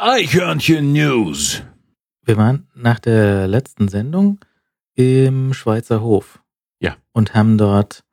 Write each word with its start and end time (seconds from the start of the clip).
Eichhörnchen 0.00 0.92
News. 0.92 1.64
Wir 2.24 2.36
waren 2.36 2.68
nach 2.72 3.00
der 3.00 3.48
letzten 3.48 3.88
Sendung 3.88 4.38
im 4.94 5.52
Schweizer 5.52 6.00
Hof. 6.02 6.40
Ja. 6.78 6.96
Und 7.12 7.34
haben 7.34 7.58
dort 7.58 8.04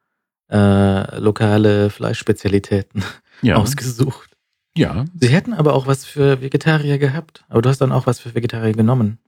äh, 0.50 1.20
lokale 1.20 1.92
Fleischspezialitäten 1.92 3.04
Ja. 3.44 3.56
ausgesucht. 3.58 4.36
Ja. 4.76 5.06
Sie 5.14 5.28
hätten 5.28 5.54
aber 5.54 5.74
auch 5.76 5.86
was 5.86 6.06
für 6.06 6.42
Vegetarier 6.42 6.98
gehabt. 6.98 7.46
Aber 7.50 7.62
du 7.62 7.70
hast 7.70 7.82
dann 7.82 7.92
auch 7.92 8.08
was 8.08 8.20
für 8.20 8.34
Vegetarier 8.34 8.74
genommen. 8.74 9.20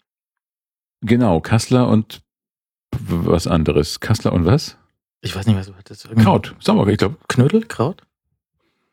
Genau. 1.01 1.39
Kassler 1.41 1.87
und 1.87 2.23
was 2.91 3.45
anderes. 3.45 3.99
Kassler 3.99 4.33
und 4.33 4.45
was? 4.45 4.77
Ich 5.21 5.35
weiß 5.35 5.45
nicht, 5.45 5.57
was 5.57 5.67
du 5.67 5.75
hattest. 5.75 6.09
Kraut. 6.15 6.55
Sauer. 6.59 6.87
Ich 6.87 6.97
glaube, 6.97 7.17
Knödel? 7.27 7.65
Kraut? 7.65 8.01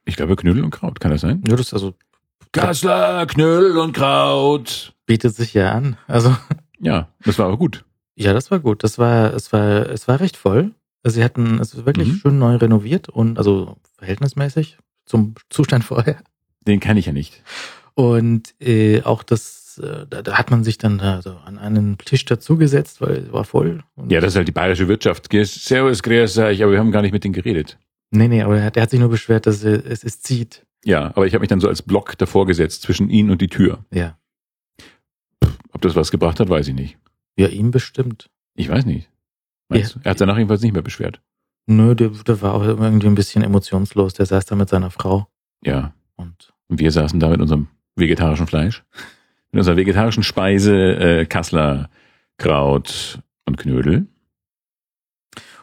ich 0.05 0.17
glaube 0.17 0.37
Knödel 0.37 0.62
und 0.65 0.71
Kraut. 0.71 1.01
Kann 1.01 1.12
das 1.12 1.23
sein? 1.23 1.43
Ja, 1.49 1.57
das 1.57 1.73
also 1.73 1.95
Kassler, 2.55 3.27
Knödel 3.27 3.77
und 3.79 3.93
Kraut. 3.93 4.93
bietet 5.07 5.34
sich 5.34 5.55
ja 5.55 5.73
an. 5.73 5.97
Also 6.06 6.34
Ja, 6.80 7.09
das 7.24 7.38
war 7.38 7.46
aber 7.46 7.56
gut. 7.56 7.84
ja, 8.15 8.33
das 8.33 8.51
war 8.51 8.59
gut. 8.60 8.83
Das 8.84 8.98
war 8.98 9.33
es 9.34 9.52
war 9.52 9.88
es 9.91 10.06
war 10.09 10.20
recht 10.20 10.37
voll. 10.37 10.73
Also 11.02 11.16
sie 11.16 11.24
hatten 11.24 11.59
es 11.60 11.84
wirklich 11.84 12.09
Mhm. 12.09 12.16
schön 12.16 12.38
neu 12.38 12.56
renoviert 12.56 13.09
und 13.09 13.38
also 13.38 13.77
verhältnismäßig 13.98 14.79
zum 15.06 15.34
Zustand 15.51 15.84
vorher. 15.93 16.16
Den 16.66 16.80
kann 16.80 16.96
ich 16.96 17.06
ja 17.06 17.12
nicht. 17.12 17.43
Und 17.95 18.55
äh, 18.60 19.02
auch 19.02 19.23
das, 19.23 19.79
äh, 19.82 20.07
da, 20.09 20.23
da 20.23 20.32
hat 20.38 20.51
man 20.51 20.65
sich 20.65 20.79
dann 20.79 20.98
da 20.98 21.23
so 21.23 21.37
an 21.45 21.59
einen 21.59 21.96
Tisch 21.98 22.24
dazugesetzt, 22.24 23.01
weil 23.01 23.24
es 23.27 23.32
war 23.32 23.45
voll. 23.45 23.82
Ja, 24.09 24.21
das 24.21 24.32
ist 24.32 24.37
halt 24.37 24.48
die 24.48 24.52
bayerische 24.52 24.88
Wirtschaft. 24.88 25.29
Servus, 25.32 26.02
grüß 26.02 26.38
euch, 26.38 26.62
aber 26.62 26.73
wir 26.73 26.79
haben 26.79 26.91
gar 26.91 27.02
nicht 27.02 27.12
mit 27.12 27.23
denen 27.24 27.34
geredet. 27.34 27.79
Nee, 28.10 28.29
nee, 28.29 28.43
aber 28.43 28.59
er 28.59 28.65
hat, 28.65 28.77
er 28.77 28.82
hat 28.84 28.91
sich 28.91 28.98
nur 29.01 29.10
beschwert, 29.10 29.46
dass 29.46 29.62
es, 29.62 30.02
es 30.05 30.21
zieht. 30.23 30.65
Ja, 30.84 31.06
aber 31.09 31.27
ich 31.27 31.34
habe 31.34 31.41
mich 31.41 31.48
dann 31.48 31.61
so 31.61 31.69
als 31.69 31.83
Block 31.83 32.16
davor 32.19 32.47
gesetzt 32.47 32.83
zwischen 32.83 33.09
ihn 33.11 33.30
und 33.30 33.41
die 33.41 33.48
Tür. 33.48 33.84
Ja. 33.93 34.19
Ob 35.73 35.80
das 35.83 35.97
was 35.97 36.10
gebracht 36.10 36.41
hat, 36.41 36.48
weiß 36.48 36.69
ich 36.69 36.74
nicht. 36.74 36.98
Ja, 37.37 37.49
ihm 37.49 37.71
bestimmt. 37.71 38.30
Ich 38.54 38.68
weiß 38.68 38.85
nicht. 38.87 39.10
Meinst 39.68 39.95
Ja. 39.95 40.01
du? 40.01 40.05
Er 40.07 40.10
hat 40.10 40.21
danach 40.21 40.37
jedenfalls 40.37 40.62
nicht 40.62 40.73
mehr 40.73 40.82
beschwert. 40.82 41.21
Nö, 41.66 41.95
der, 41.95 42.10
der 42.10 42.43
war 42.43 42.55
auch 42.55 42.62
irgendwie 42.62 43.07
ein 43.07 43.15
bisschen 43.15 43.43
emotionslos. 43.43 44.15
Der 44.15 44.27
saß 44.27 44.45
da 44.45 44.55
mit 44.55 44.68
seiner 44.68 44.90
Frau 44.90 45.27
Ja. 45.65 45.95
und 46.16 46.52
Und 46.68 46.79
wir 46.80 46.90
saßen 46.93 47.18
da 47.18 47.29
mit 47.30 47.40
unserem 47.40 47.68
vegetarischen 47.96 48.46
Fleisch, 48.46 48.85
mit 49.52 49.59
unserer 49.60 49.77
vegetarischen 49.77 50.23
Speise, 50.23 50.74
äh, 50.96 51.27
Kassler, 51.27 51.88
Kraut 52.38 53.21
und 53.46 53.57
Knödel. 53.57 54.07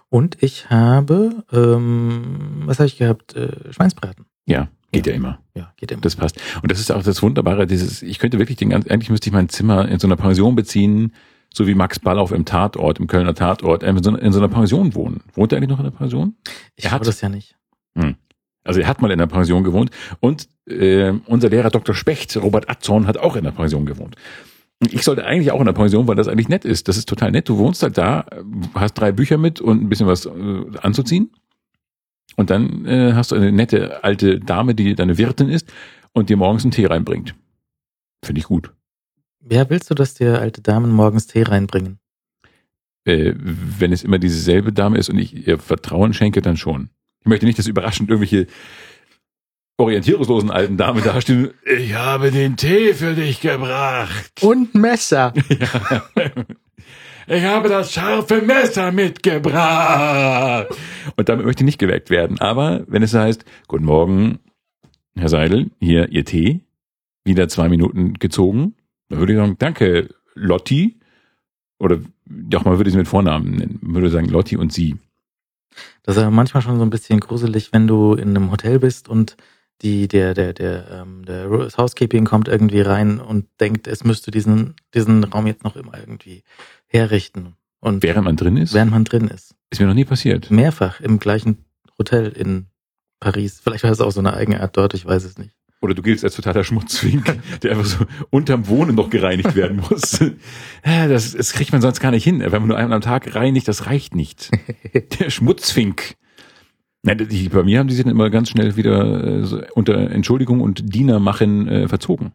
und 0.09 0.41
ich 0.43 0.69
habe, 0.69 1.43
ähm, 1.53 2.63
was 2.65 2.79
habe 2.79 2.87
ich 2.87 2.97
gehabt? 2.97 3.35
Äh, 3.35 3.71
Schweinsbraten. 3.71 4.25
Ja, 4.45 4.67
geht 4.91 5.07
ja, 5.07 5.13
Ja. 5.13 5.17
immer. 5.17 5.39
Ja, 5.55 5.73
geht 5.77 5.91
immer. 5.91 6.01
Das 6.01 6.15
passt. 6.15 6.39
Und 6.61 6.71
das 6.71 6.79
ist 6.79 6.91
auch 6.91 7.03
das 7.03 7.21
Wunderbare, 7.21 7.65
dieses, 7.67 8.01
ich 8.01 8.19
könnte 8.19 8.39
wirklich 8.39 8.57
den 8.57 8.69
ganzen, 8.69 8.89
eigentlich 8.91 9.09
müsste 9.09 9.29
ich 9.29 9.33
mein 9.33 9.49
Zimmer 9.49 9.87
in 9.89 9.99
so 9.99 10.07
einer 10.07 10.15
Pension 10.17 10.55
beziehen, 10.55 11.13
so 11.53 11.67
wie 11.67 11.75
Max 11.75 11.99
Ballauf 11.99 12.31
im 12.31 12.45
Tatort, 12.45 12.99
im 12.99 13.07
Kölner 13.07 13.33
Tatort, 13.33 13.83
in 13.83 14.01
so, 14.03 14.09
einer- 14.09 14.21
in 14.21 14.31
so 14.31 14.39
einer 14.39 14.47
Pension 14.47 14.95
wohnen. 14.95 15.21
Wohnt 15.33 15.51
er 15.51 15.57
eigentlich 15.57 15.69
noch 15.69 15.79
in 15.79 15.85
der 15.85 15.91
Pension? 15.91 16.35
ich 16.75 16.85
er 16.85 16.91
habe 16.91 17.05
das 17.05 17.21
ja 17.21 17.29
nicht. 17.29 17.55
Also 18.63 18.79
er 18.79 18.87
hat 18.87 19.01
mal 19.01 19.09
in 19.11 19.17
der 19.17 19.25
Pension 19.27 19.63
gewohnt 19.63 19.89
und 20.19 20.47
äh, 20.69 21.13
unser 21.25 21.49
Lehrer 21.49 21.71
Dr. 21.71 21.95
Specht, 21.95 22.37
Robert 22.37 22.69
Atzorn, 22.69 23.07
hat 23.07 23.17
auch 23.17 23.35
in 23.35 23.43
der 23.43 23.51
Pension 23.51 23.85
gewohnt. 23.85 24.15
Ich 24.91 25.03
sollte 25.03 25.25
eigentlich 25.25 25.51
auch 25.51 25.59
in 25.59 25.65
der 25.65 25.73
Pension, 25.73 26.07
weil 26.07 26.15
das 26.15 26.27
eigentlich 26.27 26.47
nett 26.47 26.63
ist. 26.65 26.87
Das 26.87 26.95
ist 26.97 27.09
total 27.09 27.31
nett. 27.31 27.49
Du 27.49 27.57
wohnst 27.57 27.83
halt 27.83 27.97
da, 27.97 28.25
hast 28.75 28.93
drei 28.93 29.11
Bücher 29.11 29.37
mit 29.37 29.61
und 29.61 29.81
ein 29.81 29.89
bisschen 29.89 30.07
was 30.07 30.25
äh, 30.25 30.31
anzuziehen. 30.81 31.31
Und 32.35 32.49
dann 32.49 32.85
äh, 32.85 33.13
hast 33.13 33.31
du 33.31 33.35
eine 33.35 33.51
nette 33.51 34.03
alte 34.03 34.39
Dame, 34.39 34.75
die 34.75 34.95
deine 34.95 35.17
Wirtin 35.17 35.49
ist 35.49 35.71
und 36.13 36.29
dir 36.29 36.37
morgens 36.37 36.63
einen 36.63 36.71
Tee 36.71 36.85
reinbringt. 36.85 37.35
Finde 38.23 38.39
ich 38.39 38.45
gut. 38.45 38.71
Wer 39.39 39.69
willst 39.69 39.89
du, 39.89 39.95
dass 39.95 40.13
dir 40.13 40.39
alte 40.39 40.61
Damen 40.61 40.91
morgens 40.91 41.27
Tee 41.27 41.43
reinbringen? 41.43 41.99
Äh, 43.05 43.33
wenn 43.35 43.91
es 43.91 44.03
immer 44.03 44.19
dieselbe 44.19 44.71
Dame 44.71 44.97
ist 44.97 45.09
und 45.09 45.17
ich 45.17 45.47
ihr 45.47 45.57
Vertrauen 45.57 46.13
schenke, 46.13 46.41
dann 46.41 46.57
schon. 46.57 46.89
Ich 47.21 47.27
möchte 47.27 47.45
nicht, 47.45 47.57
dass 47.57 47.67
überraschend 47.67 48.09
irgendwelche 48.09 48.47
orientierungslosen 49.77 50.51
alten 50.51 50.77
Damen 50.77 51.03
dastehen. 51.03 51.51
Ich 51.65 51.95
habe 51.95 52.31
den 52.31 52.55
Tee 52.55 52.93
für 52.93 53.15
dich 53.15 53.41
gebracht. 53.41 54.31
Und 54.41 54.75
Messer. 54.75 55.33
Ja. 55.49 56.45
Ich 57.33 57.45
habe 57.45 57.69
das 57.69 57.93
scharfe 57.93 58.41
Messer 58.41 58.91
mitgebracht. 58.91 60.67
Und 61.15 61.29
damit 61.29 61.45
möchte 61.45 61.63
ich 61.63 61.65
nicht 61.65 61.79
geweckt 61.79 62.09
werden. 62.09 62.41
Aber 62.41 62.83
wenn 62.87 63.03
es 63.03 63.13
heißt, 63.13 63.45
guten 63.69 63.85
Morgen, 63.85 64.39
Herr 65.15 65.29
Seidel, 65.29 65.71
hier 65.79 66.09
Ihr 66.09 66.25
Tee, 66.25 66.59
wieder 67.23 67.47
zwei 67.47 67.69
Minuten 67.69 68.15
gezogen, 68.15 68.75
dann 69.07 69.19
würde 69.19 69.31
ich 69.31 69.39
sagen, 69.39 69.55
danke, 69.57 70.09
Lotti. 70.33 70.99
Oder 71.79 71.99
doch 72.25 72.65
mal 72.65 72.77
würde 72.77 72.89
ich 72.89 72.95
sie 72.95 72.99
mit 72.99 73.07
Vornamen 73.07 73.51
nennen. 73.51 73.79
Würde 73.81 74.09
sagen 74.09 74.27
Lotti 74.27 74.57
und 74.57 74.73
sie. 74.73 74.97
Das 76.03 76.17
ist 76.17 76.21
aber 76.23 76.31
manchmal 76.31 76.61
schon 76.61 76.79
so 76.79 76.83
ein 76.83 76.89
bisschen 76.89 77.21
gruselig, 77.21 77.71
wenn 77.71 77.87
du 77.87 78.13
in 78.13 78.35
einem 78.35 78.51
Hotel 78.51 78.77
bist 78.79 79.07
und 79.07 79.37
die, 79.83 80.09
der, 80.09 80.33
der, 80.33 80.51
der, 80.51 80.85
ähm, 80.91 81.23
der 81.23 81.49
Housekeeping 81.49 82.25
kommt 82.25 82.49
irgendwie 82.49 82.81
rein 82.81 83.19
und 83.21 83.47
denkt, 83.61 83.87
es 83.87 84.03
müsste 84.03 84.31
diesen, 84.31 84.75
diesen 84.93 85.23
Raum 85.23 85.47
jetzt 85.47 85.63
noch 85.63 85.77
immer 85.77 85.97
irgendwie 85.97 86.43
herrichten. 86.91 87.55
Und 87.79 88.03
Während 88.03 88.25
man 88.25 88.35
drin 88.35 88.57
ist, 88.57 88.73
während 88.73 88.91
man 88.91 89.05
drin 89.05 89.27
ist. 89.27 89.55
ist 89.71 89.79
mir 89.79 89.87
noch 89.87 89.95
nie 89.95 90.05
passiert. 90.05 90.51
Mehrfach 90.51 90.99
im 91.01 91.19
gleichen 91.19 91.65
Hotel 91.97 92.27
in 92.27 92.67
Paris. 93.19 93.59
Vielleicht 93.63 93.83
war 93.83 93.91
es 93.91 94.01
auch 94.01 94.11
so 94.11 94.19
eine 94.19 94.33
eigene 94.33 94.61
Art 94.61 94.77
dort, 94.77 94.93
ich 94.93 95.05
weiß 95.05 95.23
es 95.23 95.37
nicht. 95.37 95.55
Oder 95.81 95.95
du 95.95 96.03
giltst 96.03 96.23
als 96.23 96.35
totaler 96.35 96.63
Schmutzfink, 96.63 97.39
der 97.63 97.71
einfach 97.71 97.85
so 97.85 98.05
unterm 98.29 98.67
Wohnen 98.67 98.95
noch 98.95 99.09
gereinigt 99.09 99.55
werden 99.55 99.77
muss. 99.89 100.19
Ja, 100.85 101.07
Das, 101.07 101.31
das 101.31 101.53
kriegt 101.53 101.71
man 101.71 101.81
sonst 101.81 101.99
gar 101.99 102.11
nicht 102.11 102.23
hin. 102.23 102.39
Wenn 102.39 102.51
man 102.51 102.67
nur 102.67 102.77
einmal 102.77 102.97
am 102.97 103.01
Tag 103.01 103.33
reinigt, 103.33 103.67
das 103.67 103.87
reicht 103.87 104.13
nicht. 104.13 104.51
Der 105.19 105.31
Schmutzfink. 105.31 106.15
Nein, 107.03 107.27
die, 107.27 107.49
bei 107.49 107.63
mir 107.63 107.79
haben 107.79 107.87
die 107.87 107.95
sich 107.95 108.03
dann 108.03 108.11
immer 108.11 108.29
ganz 108.29 108.49
schnell 108.49 108.75
wieder 108.75 109.23
äh, 109.41 109.67
unter 109.73 109.95
Entschuldigung 110.11 110.61
und 110.61 110.93
Diener 110.93 111.19
machen 111.19 111.67
äh, 111.67 111.87
verzogen. 111.87 112.33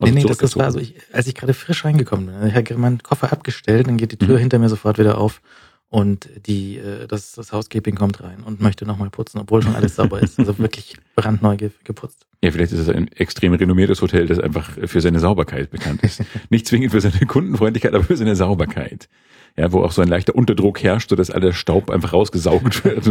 Nee, 0.00 0.10
nee, 0.10 0.24
das, 0.24 0.38
das 0.38 0.56
war 0.56 0.70
so, 0.72 0.78
ich, 0.78 0.94
als 1.12 1.26
ich 1.26 1.34
gerade 1.34 1.54
frisch 1.54 1.84
reingekommen 1.84 2.26
bin, 2.26 2.48
ich 2.48 2.54
habe 2.54 2.74
meinen 2.76 3.02
Koffer 3.02 3.32
abgestellt, 3.32 3.86
dann 3.86 3.96
geht 3.96 4.12
die 4.12 4.16
Tür 4.16 4.36
Mhm. 4.36 4.40
hinter 4.40 4.58
mir 4.58 4.68
sofort 4.68 4.98
wieder 4.98 5.18
auf 5.18 5.40
und 5.90 6.28
die, 6.46 6.76
äh, 6.78 7.06
das, 7.06 7.32
das 7.32 7.52
Housekeeping 7.52 7.94
kommt 7.94 8.22
rein 8.22 8.42
und 8.44 8.60
möchte 8.60 8.84
nochmal 8.84 9.08
putzen, 9.10 9.38
obwohl 9.38 9.62
schon 9.62 9.74
alles 9.74 9.96
sauber 9.96 10.20
ist. 10.20 10.38
Also 10.38 10.58
wirklich 10.58 10.96
brandneu 11.16 11.56
ge 11.56 11.70
geputzt. 11.84 12.26
Ja, 12.42 12.50
vielleicht 12.50 12.72
ist 12.72 12.80
es 12.80 12.88
ein 12.88 13.08
extrem 13.08 13.54
renommiertes 13.54 14.02
Hotel, 14.02 14.26
das 14.26 14.38
einfach 14.38 14.70
für 14.86 15.00
seine 15.00 15.18
Sauberkeit 15.18 15.70
bekannt 15.70 16.02
ist. 16.02 16.22
Nicht 16.50 16.66
zwingend 16.66 16.92
für 16.92 17.00
seine 17.00 17.26
Kundenfreundlichkeit, 17.26 17.94
aber 17.94 18.04
für 18.04 18.16
seine 18.16 18.36
Sauberkeit. 18.36 19.08
Ja, 19.56 19.72
wo 19.72 19.82
auch 19.82 19.90
so 19.90 20.02
ein 20.02 20.08
leichter 20.08 20.34
Unterdruck 20.36 20.82
herrscht, 20.82 21.10
sodass 21.10 21.30
all 21.30 21.40
der 21.40 21.52
Staub 21.52 21.90
einfach 21.90 22.12
rausgesaugt 22.12 22.84
wird. 22.84 23.04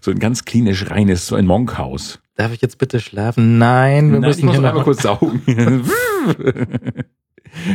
So- 0.00 0.10
ein 0.10 0.18
ganz 0.18 0.44
klinisch 0.44 0.88
reines, 0.90 1.26
so 1.26 1.34
ein 1.34 1.46
Monkhaus. 1.46 2.20
Darf 2.36 2.52
ich 2.52 2.62
jetzt 2.62 2.78
bitte 2.78 3.00
schlafen? 3.00 3.58
Nein, 3.58 4.12
wir 4.12 4.20
Nein, 4.20 4.30
ich 4.30 4.36
müssen 4.36 4.46
muss 4.46 4.56
hier 4.56 4.68
einmal 4.68 4.84
kurz 4.84 5.02
saugen. 5.02 5.42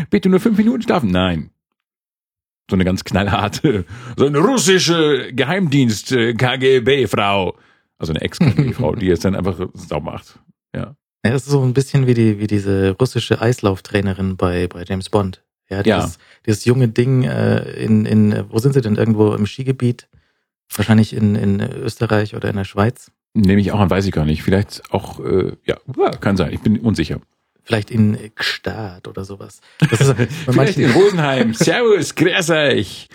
Bitte 0.10 0.30
nur 0.30 0.40
fünf 0.40 0.58
Minuten 0.58 0.82
schlafen? 0.82 1.12
Nein. 1.12 1.52
So 2.70 2.76
eine 2.76 2.86
ganz 2.86 3.04
knallharte, 3.04 3.86
so 4.18 4.26
eine 4.28 4.38
russische 4.40 5.34
Geheimdienst 5.34 6.12
äh, 6.12 6.34
KGB-Frau. 6.34 7.56
Also 7.98 8.14
eine 8.14 8.22
Ex-KGB-Frau, 8.22 8.96
die 8.96 9.08
jetzt 9.08 9.26
dann 9.26 9.36
einfach 9.36 9.60
sauber 9.74 10.12
macht. 10.12 10.40
Ja. 10.76 10.96
Ja, 11.26 11.32
das 11.32 11.44
ist 11.44 11.52
so 11.52 11.62
ein 11.64 11.74
bisschen 11.74 12.08
wie 12.08 12.14
die, 12.14 12.40
wie 12.40 12.48
diese 12.48 12.92
russische 12.92 13.42
Eislauftrainerin 13.42 14.38
bei, 14.38 14.68
bei 14.68 14.84
James 14.88 15.10
Bond. 15.10 15.44
Ja, 15.70 15.82
Ja. 15.84 15.98
dieses, 15.98 16.18
dieses 16.46 16.66
junge 16.66 16.88
Ding 16.88 17.24
äh, 17.24 17.60
in, 17.74 18.06
in, 18.06 18.46
wo 18.50 18.60
sind 18.60 18.74
sie 18.74 18.82
denn? 18.82 18.96
Irgendwo 18.96 19.34
im 19.34 19.46
Skigebiet? 19.46 20.08
Wahrscheinlich 20.74 21.14
in, 21.14 21.36
in 21.36 21.60
Österreich 21.62 22.36
oder 22.36 22.50
in 22.50 22.56
der 22.56 22.64
Schweiz. 22.64 23.12
Nehme 23.34 23.60
ich 23.60 23.72
auch 23.72 23.80
an, 23.80 23.90
weiß 23.90 24.06
ich 24.06 24.12
gar 24.12 24.26
nicht. 24.26 24.44
Vielleicht 24.44 24.82
auch, 24.92 25.20
äh, 25.20 25.52
ja, 25.66 25.78
kann 26.22 26.38
sein. 26.38 26.54
Ich 26.54 26.62
bin 26.62 26.80
unsicher. 26.80 27.20
Vielleicht 27.70 27.92
in 27.92 28.18
Gstaad 28.34 29.08
oder 29.08 29.24
sowas. 29.24 29.62
Das 29.92 30.02
ist, 30.02 30.18
bei 30.18 30.26
Vielleicht 30.26 30.78
in 30.80 30.86
manchen, 30.88 31.02
Rosenheim. 31.02 31.54
Servus, 31.54 32.16
grüß 32.16 32.50
euch. 32.50 33.10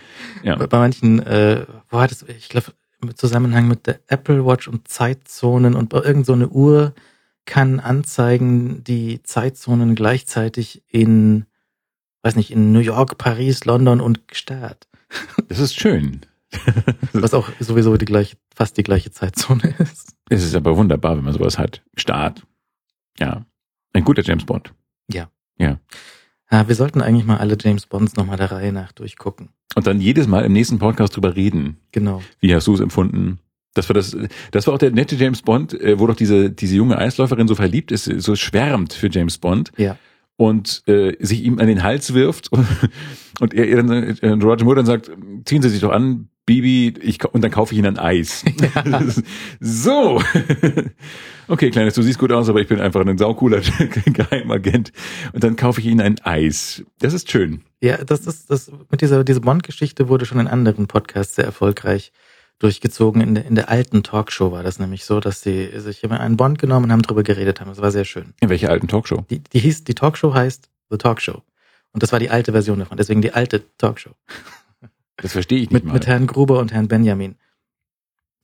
Ja. 0.45 0.55
bei 0.55 0.79
manchen 0.79 1.21
äh, 1.27 1.67
wo 1.91 2.01
hat 2.01 2.13
es, 2.13 2.23
ich 2.23 2.51
glaube, 2.51 2.73
im 3.03 3.17
Zusammenhang 3.17 3.67
mit 3.67 3.89
der 3.89 3.99
Apple 4.07 4.47
Watch 4.47 4.69
und 4.69 4.87
Zeitzonen 4.87 5.75
und 5.75 5.93
irgend 5.93 6.25
so 6.25 6.35
eine 6.35 6.49
Uhr 6.49 6.95
kann 7.47 7.81
anzeigen, 7.81 8.85
die 8.85 9.25
Zeitzonen 9.25 9.97
gleichzeitig 9.97 10.85
in, 10.87 11.47
weiß 12.23 12.37
nicht, 12.37 12.53
in 12.53 12.71
New 12.71 12.79
York, 12.79 13.19
Paris, 13.19 13.65
London 13.65 14.01
und 14.01 14.29
Gstaad. 14.29 14.87
Das 15.49 15.59
ist 15.59 15.75
schön. 15.75 16.21
Was 17.13 17.35
auch 17.35 17.51
sowieso 17.59 17.97
die 17.97 18.05
gleiche, 18.05 18.37
fast 18.55 18.77
die 18.77 18.85
gleiche 18.85 19.11
Zeitzone 19.11 19.75
ist. 19.79 20.15
Es 20.31 20.45
ist 20.45 20.55
aber 20.55 20.77
wunderbar, 20.77 21.17
wenn 21.17 21.25
man 21.25 21.33
sowas 21.33 21.59
hat. 21.59 21.83
Start. 21.97 22.47
Ja. 23.19 23.45
Ein 23.95 24.05
guter 24.05 24.23
James 24.23 24.45
Bond. 24.45 24.75
Ja, 26.51 26.69
wir 26.69 26.75
sollten 26.75 27.01
eigentlich 27.01 27.25
mal 27.25 27.39
alle 27.39 27.57
James 27.59 27.87
Bonds 27.87 28.17
nochmal 28.17 28.37
der 28.37 28.53
Reihe 28.53 28.73
nach 28.73 28.93
durchgucken. 28.93 29.49
Und 29.75 29.87
dann 29.87 30.01
jedes 30.01 30.27
Mal 30.27 30.45
im 30.45 30.53
nächsten 30.53 30.79
Podcast 30.79 31.17
drüber 31.17 31.35
reden. 31.35 31.79
Genau. 31.93 32.23
Wie 32.41 32.55
hast 32.55 32.67
du 32.67 32.75
es 32.75 32.81
empfunden? 32.81 33.39
Das 33.73 33.89
war 33.89 33.95
das, 33.95 34.17
das 34.53 34.67
war 34.67 34.75
auch 34.75 34.79
der 34.79 34.93
nette 34.93 35.17
James 35.17 35.43
Bond, 35.43 35.75
äh, 35.81 35.99
wo 35.99 36.07
doch 36.07 36.15
diese, 36.15 36.51
diese 36.51 36.77
junge 36.77 36.97
Eisläuferin 36.99 37.49
so 37.49 37.55
verliebt 37.57 37.91
ist, 37.91 38.05
so 38.05 38.37
schwärmt 38.37 38.93
für 38.93 39.11
James 39.11 39.39
Bond. 39.39 39.73
Ja. 39.77 39.97
und 40.37 40.83
äh, 40.87 41.17
sich 41.25 41.43
ihm 41.45 41.59
an 41.61 41.69
den 41.69 41.83
Hals 41.83 42.13
wirft 42.15 42.53
und, 42.53 42.67
und 43.41 43.55
er, 43.55 43.69
er 43.69 43.83
dann, 43.83 43.91
äh, 43.93 44.29
Roger 44.31 44.65
Moore 44.65 44.77
dann 44.77 44.87
sagt, 44.87 45.11
ziehen 45.45 45.63
Sie 45.63 45.69
sich 45.69 45.81
doch 45.81 45.93
an, 45.93 46.29
Bibi, 46.47 46.95
ich, 47.01 47.25
und 47.25 47.43
dann 47.43 47.51
kaufe 47.51 47.73
ich 47.73 47.79
Ihnen 47.79 47.97
ein 47.97 47.99
Eis. 47.99 48.45
Ja. 48.75 49.03
so. 49.61 50.21
Okay, 51.49 51.71
Kleines, 51.71 51.95
du 51.95 52.03
siehst 52.03 52.19
gut 52.19 52.33
aus, 52.33 52.49
aber 52.49 52.61
ich 52.61 52.69
bin 52.69 52.81
einfach 52.81 53.05
ein 53.05 53.19
saucooler 53.19 53.61
Geheimagent. 54.07 54.93
Und 55.33 55.45
dann 55.45 55.57
kaufe 55.57 55.81
ich 55.81 55.87
Ihnen 55.87 56.01
ein 56.01 56.21
Eis. 56.23 56.85
Das 56.99 57.13
ist 57.13 57.31
schön. 57.31 57.63
Ja, 57.81 58.03
das 58.05 58.27
ist, 58.27 58.51
das, 58.51 58.71
mit 58.91 59.01
dieser, 59.01 59.25
diese 59.25 59.41
Bond-Geschichte 59.41 60.09
wurde 60.09 60.27
schon 60.27 60.41
in 60.41 60.47
anderen 60.47 60.87
Podcasts 60.87 61.35
sehr 61.35 61.45
erfolgreich 61.45 62.13
durchgezogen. 62.59 63.21
In 63.21 63.35
der, 63.35 63.45
in 63.45 63.55
der 63.55 63.69
alten 63.69 64.03
Talkshow 64.03 64.53
war 64.53 64.63
das 64.63 64.79
nämlich 64.79 65.05
so, 65.05 65.21
dass 65.21 65.43
sie 65.43 65.71
sich 65.81 66.03
immer 66.03 66.21
einen 66.21 66.37
Bond 66.37 66.59
genommen 66.59 66.87
und 66.87 66.93
haben 66.93 67.03
drüber 67.03 67.23
geredet 67.23 67.61
haben. 67.61 67.69
Das 67.69 67.81
war 67.81 67.91
sehr 67.91 68.05
schön. 68.05 68.35
In 68.41 68.49
welcher 68.49 68.71
alten 68.71 68.89
Talkshow? 68.89 69.25
Die, 69.31 69.41
die 69.41 69.59
hieß, 69.59 69.85
die 69.85 69.95
Talkshow 69.95 70.35
heißt 70.35 70.71
The 70.91 70.99
Talkshow. 70.99 71.43
Und 71.93 72.03
das 72.03 72.13
war 72.13 72.19
die 72.19 72.31
alte 72.31 72.53
Version 72.53 72.79
davon. 72.79 72.97
Deswegen 72.97 73.23
die 73.23 73.33
alte 73.33 73.63
Talkshow. 73.79 74.11
Das 75.17 75.33
verstehe 75.33 75.59
ich 75.59 75.71
nicht 75.71 75.73
mit, 75.73 75.85
mal. 75.85 75.93
Mit 75.95 76.07
Herrn 76.07 76.27
Gruber 76.27 76.59
und 76.59 76.73
Herrn 76.73 76.89
Benjamin. 76.89 77.37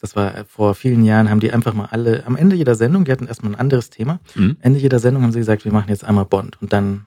Das 0.00 0.16
war 0.16 0.34
äh, 0.34 0.44
vor 0.44 0.74
vielen 0.74 1.04
Jahren, 1.04 1.28
haben 1.30 1.40
die 1.40 1.52
einfach 1.52 1.74
mal 1.74 1.86
alle, 1.90 2.24
am 2.26 2.36
Ende 2.36 2.56
jeder 2.56 2.74
Sendung, 2.74 3.04
die 3.04 3.12
hatten 3.12 3.26
erstmal 3.26 3.52
ein 3.52 3.60
anderes 3.60 3.90
Thema. 3.90 4.20
Mhm. 4.34 4.56
Ende 4.60 4.78
jeder 4.78 4.98
Sendung 4.98 5.22
haben 5.22 5.32
sie 5.32 5.38
gesagt, 5.38 5.64
wir 5.64 5.72
machen 5.72 5.88
jetzt 5.88 6.04
einmal 6.04 6.24
Bond. 6.24 6.60
Und 6.60 6.72
dann. 6.72 7.06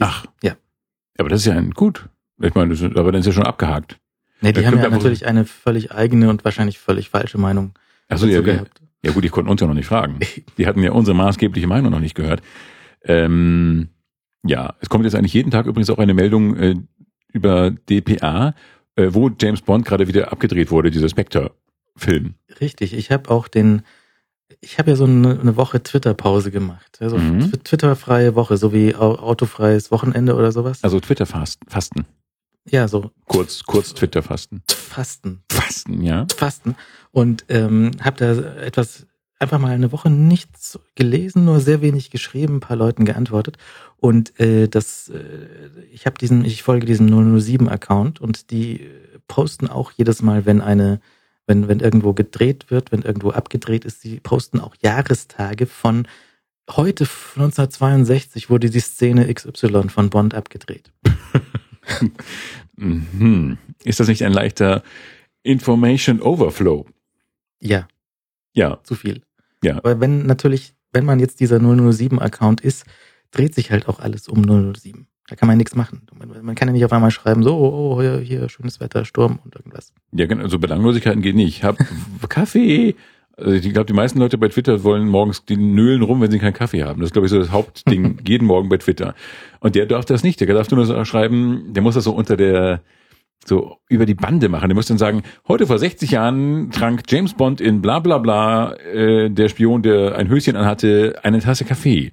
Ach. 0.00 0.26
Ja. 0.42 0.56
Aber 1.18 1.28
das 1.28 1.40
ist 1.40 1.46
ja 1.46 1.54
ein, 1.54 1.70
gut. 1.70 2.08
Ich 2.42 2.54
meine, 2.54 2.74
das, 2.74 2.82
aber 2.82 3.12
dann 3.12 3.20
ist 3.20 3.26
ja 3.26 3.32
schon 3.32 3.46
abgehakt. 3.46 3.98
Nee, 4.40 4.52
die 4.52 4.60
da 4.60 4.66
haben 4.66 4.78
ja 4.78 4.90
natürlich 4.90 5.26
eine 5.26 5.44
völlig 5.44 5.92
eigene 5.92 6.28
und 6.28 6.44
wahrscheinlich 6.44 6.78
völlig 6.78 7.08
falsche 7.08 7.38
Meinung 7.38 7.72
Ach 8.08 8.20
ja, 8.22 8.40
gehabt. 8.40 8.82
Ja 9.04 9.12
gut, 9.12 9.22
die 9.22 9.28
konnten 9.28 9.50
uns 9.50 9.60
ja 9.60 9.66
noch 9.66 9.74
nicht 9.74 9.86
fragen. 9.86 10.18
Die 10.58 10.66
hatten 10.66 10.82
ja 10.82 10.92
unsere 10.92 11.16
maßgebliche 11.16 11.66
Meinung 11.66 11.92
noch 11.92 12.00
nicht 12.00 12.14
gehört. 12.14 12.42
Ähm, 13.02 13.88
ja, 14.44 14.74
es 14.80 14.88
kommt 14.88 15.04
jetzt 15.04 15.14
eigentlich 15.14 15.34
jeden 15.34 15.50
Tag 15.50 15.66
übrigens 15.66 15.90
auch 15.90 15.98
eine 15.98 16.14
Meldung 16.14 16.56
äh, 16.56 16.74
über 17.32 17.70
DPA, 17.70 18.54
äh, 18.96 19.08
wo 19.10 19.30
James 19.38 19.62
Bond 19.62 19.84
gerade 19.84 20.08
wieder 20.08 20.32
abgedreht 20.32 20.70
wurde, 20.70 20.90
dieser 20.90 21.08
Spectre-Film. 21.94 22.34
Richtig, 22.60 22.94
ich 22.94 23.10
habe 23.10 23.30
auch 23.30 23.48
den, 23.48 23.82
ich 24.60 24.78
habe 24.78 24.90
ja 24.90 24.96
so 24.96 25.04
eine, 25.04 25.38
eine 25.40 25.56
Woche 25.56 25.82
Twitter-Pause 25.82 26.50
gemacht. 26.50 26.98
Also 27.00 27.18
mhm. 27.18 27.52
Twitter-freie 27.64 28.34
Woche, 28.34 28.56
so 28.56 28.72
wie 28.72 28.94
autofreies 28.94 29.90
Wochenende 29.90 30.34
oder 30.34 30.52
sowas. 30.52 30.82
Also 30.82 31.00
Twitter-Fasten. 31.00 32.06
Ja, 32.66 32.88
so. 32.88 33.10
Kurz, 33.26 33.64
kurz 33.64 33.92
Twitter-Fasten. 33.94 34.62
Fasten. 34.68 35.42
Fasten, 35.50 36.02
ja. 36.02 36.26
Fasten. 36.34 36.76
Und 37.10 37.44
ähm, 37.48 37.90
habe 38.00 38.16
da 38.16 38.32
etwas 38.62 39.06
einfach 39.38 39.58
mal 39.58 39.72
eine 39.72 39.92
Woche 39.92 40.08
nichts 40.08 40.78
gelesen, 40.94 41.44
nur 41.44 41.60
sehr 41.60 41.82
wenig 41.82 42.10
geschrieben, 42.10 42.56
ein 42.56 42.60
paar 42.60 42.76
Leuten 42.76 43.04
geantwortet. 43.04 43.58
Und 43.98 44.38
äh, 44.40 44.68
das, 44.68 45.10
äh, 45.10 45.48
ich 45.92 46.06
habe 46.06 46.16
diesen, 46.16 46.44
ich 46.44 46.62
folge 46.62 46.86
diesem 46.86 47.08
007-Account 47.08 48.20
und 48.20 48.50
die 48.50 48.88
posten 49.28 49.68
auch 49.68 49.90
jedes 49.90 50.22
Mal, 50.22 50.46
wenn 50.46 50.60
eine, 50.60 51.00
wenn, 51.46 51.68
wenn 51.68 51.80
irgendwo 51.80 52.12
gedreht 52.12 52.70
wird, 52.70 52.92
wenn 52.92 53.02
irgendwo 53.02 53.30
abgedreht 53.30 53.84
ist, 53.84 54.04
die 54.04 54.20
posten 54.20 54.60
auch 54.60 54.74
Jahrestage 54.80 55.66
von 55.66 56.08
heute 56.70 57.04
1962 57.04 58.50
wurde 58.50 58.70
die 58.70 58.80
Szene 58.80 59.32
XY 59.32 59.88
von 59.88 60.10
Bond 60.10 60.34
abgedreht. 60.34 60.92
mhm. 62.76 63.58
Ist 63.84 64.00
das 64.00 64.08
nicht 64.08 64.24
ein 64.24 64.32
leichter 64.32 64.82
Information 65.42 66.20
Overflow? 66.20 66.86
Ja. 67.60 67.86
Ja. 68.54 68.80
Zu 68.82 68.94
viel. 68.94 69.22
Ja. 69.62 69.76
Aber 69.78 70.00
wenn 70.00 70.26
natürlich, 70.26 70.74
wenn 70.92 71.04
man 71.04 71.20
jetzt 71.20 71.40
dieser 71.40 71.58
007-Account 71.58 72.62
ist, 72.62 72.84
dreht 73.30 73.54
sich 73.54 73.70
halt 73.70 73.88
auch 73.88 73.98
alles 73.98 74.28
um 74.28 74.42
007. 74.74 75.06
Da 75.34 75.40
kann 75.40 75.48
man 75.48 75.58
nichts 75.58 75.74
machen. 75.74 76.02
Man, 76.42 76.54
kann 76.54 76.68
ja 76.68 76.72
nicht 76.72 76.84
auf 76.84 76.92
einmal 76.92 77.10
schreiben, 77.10 77.42
so, 77.42 77.56
oh, 77.56 78.00
hier, 78.00 78.18
hier, 78.18 78.48
schönes 78.48 78.78
Wetter, 78.78 79.04
Sturm 79.04 79.40
und 79.44 79.56
irgendwas. 79.56 79.92
Ja, 80.12 80.26
genau, 80.26 80.44
also 80.44 80.60
Belanglosigkeiten 80.60 81.22
geht 81.22 81.34
nicht. 81.34 81.56
Ich 81.56 81.64
hab 81.64 81.76
Kaffee. 82.28 82.94
Also 83.36 83.50
ich 83.50 83.72
glaube, 83.72 83.86
die 83.86 83.94
meisten 83.94 84.20
Leute 84.20 84.38
bei 84.38 84.46
Twitter 84.46 84.84
wollen 84.84 85.08
morgens 85.08 85.44
die 85.44 85.56
nölen 85.56 86.02
rum, 86.02 86.20
wenn 86.20 86.30
sie 86.30 86.38
keinen 86.38 86.52
Kaffee 86.52 86.84
haben. 86.84 87.00
Das 87.00 87.08
ist, 87.08 87.14
glaube 87.14 87.26
ich, 87.26 87.32
so 87.32 87.40
das 87.40 87.50
Hauptding 87.50 88.18
jeden 88.28 88.46
Morgen 88.46 88.68
bei 88.68 88.76
Twitter. 88.76 89.16
Und 89.58 89.74
der 89.74 89.86
darf 89.86 90.04
das 90.04 90.22
nicht. 90.22 90.38
Der 90.38 90.46
darf 90.46 90.70
nur 90.70 90.86
so 90.86 91.04
schreiben, 91.04 91.72
der 91.72 91.82
muss 91.82 91.96
das 91.96 92.04
so 92.04 92.12
unter 92.12 92.36
der, 92.36 92.80
so 93.44 93.78
über 93.88 94.06
die 94.06 94.14
Bande 94.14 94.48
machen. 94.48 94.68
Der 94.68 94.76
muss 94.76 94.86
dann 94.86 94.98
sagen, 94.98 95.24
heute 95.48 95.66
vor 95.66 95.80
60 95.80 96.12
Jahren 96.12 96.70
trank 96.70 97.02
James 97.08 97.34
Bond 97.34 97.60
in 97.60 97.82
bla 97.82 97.98
bla 97.98 98.18
bla, 98.18 98.74
äh, 98.74 99.30
der 99.30 99.48
Spion, 99.48 99.82
der 99.82 100.14
ein 100.14 100.28
Höschen 100.28 100.54
anhatte, 100.54 101.18
eine 101.24 101.40
Tasse 101.40 101.64
Kaffee. 101.64 102.12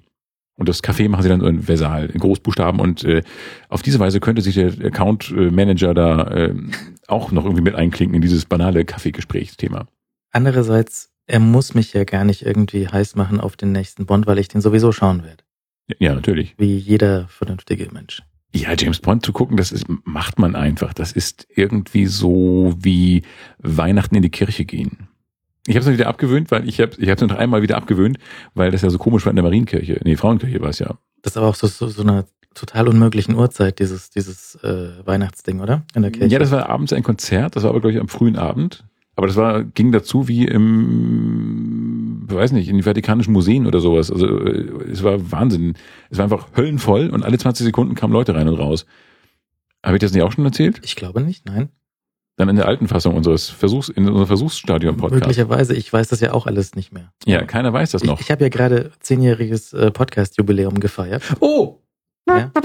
Und 0.56 0.68
das 0.68 0.82
Kaffee 0.82 1.08
machen 1.08 1.22
sie 1.22 1.28
dann 1.28 1.40
so 1.40 1.46
in 1.46 1.62
Versal, 1.62 2.06
in 2.06 2.20
Großbuchstaben. 2.20 2.80
Und 2.80 3.04
äh, 3.04 3.22
auf 3.68 3.82
diese 3.82 3.98
Weise 3.98 4.20
könnte 4.20 4.42
sich 4.42 4.54
der 4.54 4.72
Account-Manager 4.86 5.94
da 5.94 6.24
äh, 6.28 6.54
auch 7.08 7.32
noch 7.32 7.44
irgendwie 7.44 7.62
mit 7.62 7.74
einklinken 7.74 8.14
in 8.14 8.22
dieses 8.22 8.44
banale 8.44 8.84
Kaffeegesprächsthema. 8.84 9.86
Andererseits, 10.30 11.10
er 11.26 11.40
muss 11.40 11.74
mich 11.74 11.92
ja 11.92 12.04
gar 12.04 12.24
nicht 12.24 12.44
irgendwie 12.44 12.86
heiß 12.86 13.16
machen 13.16 13.40
auf 13.40 13.56
den 13.56 13.72
nächsten 13.72 14.06
Bond, 14.06 14.26
weil 14.26 14.38
ich 14.38 14.48
den 14.48 14.60
sowieso 14.60 14.92
schauen 14.92 15.24
werde. 15.24 15.44
Ja, 15.98 16.14
natürlich. 16.14 16.54
Wie 16.58 16.76
jeder 16.76 17.28
vernünftige 17.28 17.88
Mensch. 17.92 18.22
Ja, 18.54 18.74
James 18.78 19.00
Bond 19.00 19.24
zu 19.24 19.32
gucken, 19.32 19.56
das 19.56 19.72
ist, 19.72 19.86
macht 20.04 20.38
man 20.38 20.54
einfach. 20.54 20.92
Das 20.92 21.12
ist 21.12 21.46
irgendwie 21.54 22.06
so 22.06 22.74
wie 22.78 23.22
Weihnachten 23.58 24.14
in 24.14 24.22
die 24.22 24.30
Kirche 24.30 24.66
gehen. 24.66 25.08
Ich 25.66 25.76
habe 25.76 25.86
es 25.86 25.92
wieder 25.92 26.08
abgewöhnt, 26.08 26.50
weil 26.50 26.68
ich 26.68 26.80
habe 26.80 26.92
ich 26.98 27.08
habe 27.08 27.24
es 27.24 27.30
noch 27.30 27.36
einmal 27.36 27.62
wieder 27.62 27.76
abgewöhnt, 27.76 28.18
weil 28.54 28.70
das 28.70 28.82
ja 28.82 28.90
so 28.90 28.98
komisch 28.98 29.24
war 29.24 29.30
in 29.30 29.36
der 29.36 29.44
Marienkirche. 29.44 30.00
Nee, 30.04 30.16
Frauenkirche 30.16 30.60
war 30.60 30.70
es 30.70 30.80
ja. 30.80 30.98
Das 31.22 31.34
ist 31.34 31.36
aber 31.36 31.46
auch 31.46 31.54
so, 31.54 31.68
so, 31.68 31.86
so 31.88 32.02
eine 32.02 32.24
total 32.54 32.88
unmöglichen 32.88 33.36
Uhrzeit, 33.36 33.78
dieses, 33.78 34.10
dieses 34.10 34.56
äh, 34.56 35.06
Weihnachtsding, 35.06 35.60
oder? 35.60 35.84
In 35.94 36.02
der 36.02 36.10
Kirche. 36.10 36.32
Ja, 36.32 36.38
das 36.38 36.50
war 36.50 36.68
abends 36.68 36.92
ein 36.92 37.02
Konzert, 37.02 37.56
das 37.56 37.62
war 37.62 37.70
aber, 37.70 37.80
glaube 37.80 37.94
ich, 37.94 38.00
am 38.00 38.08
frühen 38.08 38.36
Abend. 38.36 38.84
Aber 39.14 39.26
das 39.26 39.36
war, 39.36 39.62
ging 39.62 39.92
dazu 39.92 40.26
wie 40.26 40.46
im, 40.46 42.22
weiß 42.26 42.52
nicht, 42.52 42.68
in 42.68 42.76
die 42.76 42.82
Vatikanischen 42.82 43.32
Museen 43.32 43.66
oder 43.66 43.80
sowas. 43.80 44.10
Also 44.10 44.26
äh, 44.26 44.90
es 44.90 45.02
war 45.02 45.30
Wahnsinn. 45.30 45.74
Es 46.10 46.18
war 46.18 46.24
einfach 46.24 46.48
höllenvoll 46.56 47.10
und 47.10 47.22
alle 47.22 47.38
20 47.38 47.64
Sekunden 47.64 47.94
kamen 47.94 48.12
Leute 48.12 48.34
rein 48.34 48.48
und 48.48 48.58
raus. 48.58 48.86
Habe 49.84 49.96
ich 49.96 50.00
das 50.00 50.12
nicht 50.12 50.22
auch 50.22 50.32
schon 50.32 50.44
erzählt? 50.44 50.80
Ich 50.82 50.96
glaube 50.96 51.20
nicht, 51.20 51.44
nein. 51.44 51.68
Dann 52.42 52.48
in 52.48 52.56
der 52.56 52.66
alten 52.66 52.88
Fassung 52.88 53.14
unseres 53.14 53.48
Versuchs, 53.48 53.88
in 53.88 54.08
unserem 54.08 54.26
Versuchsstadion-Podcast. 54.26 55.20
Möglicherweise, 55.20 55.76
ich 55.76 55.92
weiß 55.92 56.08
das 56.08 56.18
ja 56.18 56.32
auch 56.32 56.48
alles 56.48 56.74
nicht 56.74 56.90
mehr. 56.92 57.12
Ja, 57.24 57.44
keiner 57.44 57.72
weiß 57.72 57.92
das 57.92 58.02
noch. 58.02 58.18
Ich, 58.18 58.26
ich 58.26 58.30
habe 58.32 58.42
ja 58.42 58.48
gerade 58.48 58.90
zehnjähriges 58.98 59.72
äh, 59.72 59.92
Podcast-Jubiläum 59.92 60.80
gefeiert. 60.80 61.22
Oh! 61.38 61.78
Ja. 62.28 62.50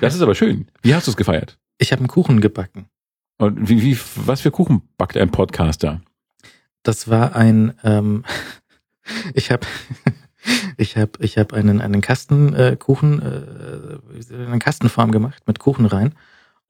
Das 0.00 0.14
ist 0.14 0.22
aber 0.22 0.36
schön. 0.36 0.70
Wie 0.82 0.94
hast 0.94 1.08
du 1.08 1.10
es 1.10 1.16
gefeiert? 1.16 1.58
Ich 1.78 1.90
habe 1.90 1.98
einen 1.98 2.06
Kuchen 2.06 2.40
gebacken. 2.40 2.86
Und 3.38 3.68
wie, 3.68 3.82
wie, 3.82 3.98
was 4.14 4.42
für 4.42 4.52
Kuchen 4.52 4.82
backt 4.96 5.16
ein 5.16 5.32
Podcaster? 5.32 6.00
Das 6.84 7.08
war 7.08 7.34
ein, 7.34 7.74
ähm, 7.82 8.22
ich 9.34 9.50
habe 9.50 9.66
ich 10.76 10.96
habe 10.96 11.10
ich 11.18 11.38
hab 11.38 11.52
einen, 11.52 11.80
einen 11.80 12.02
Kastenkuchen, 12.02 13.20
äh, 13.20 14.34
eine 14.44 14.60
Kastenform 14.60 15.10
gemacht 15.10 15.42
mit 15.48 15.58
Kuchen 15.58 15.86
rein 15.86 16.14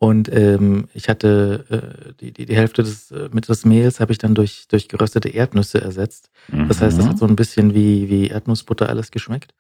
und 0.00 0.33
ähm, 0.33 0.88
ich 0.95 1.09
hatte 1.09 1.64
äh, 2.09 2.12
die, 2.21 2.33
die, 2.33 2.47
die 2.47 2.57
Hälfte 2.57 2.85
des, 2.85 3.11
äh, 3.11 3.28
mit 3.33 3.49
des 3.49 3.64
Mehls 3.64 3.99
habe 3.99 4.12
ich 4.12 4.19
dann 4.19 4.35
durch, 4.35 4.67
durch 4.69 4.88
geröstete 4.88 5.28
Erdnüsse 5.28 5.81
ersetzt. 5.81 6.31
Mhm. 6.52 6.69
Das 6.69 6.81
heißt, 6.81 6.99
das 6.99 7.09
hat 7.09 7.19
so 7.19 7.26
ein 7.26 7.35
bisschen 7.35 7.75
wie, 7.75 8.09
wie 8.09 8.28
Erdnussbutter 8.28 8.88
alles 8.88 9.11
geschmeckt. 9.11 9.55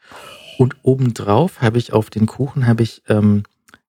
Und 0.56 0.76
obendrauf 0.82 1.60
habe 1.60 1.78
ich 1.78 1.92
auf 1.92 2.10
den 2.10 2.26
Kuchen 2.26 2.66
habe 2.66 2.84
ich 2.84 3.02
ähm, 3.08 3.42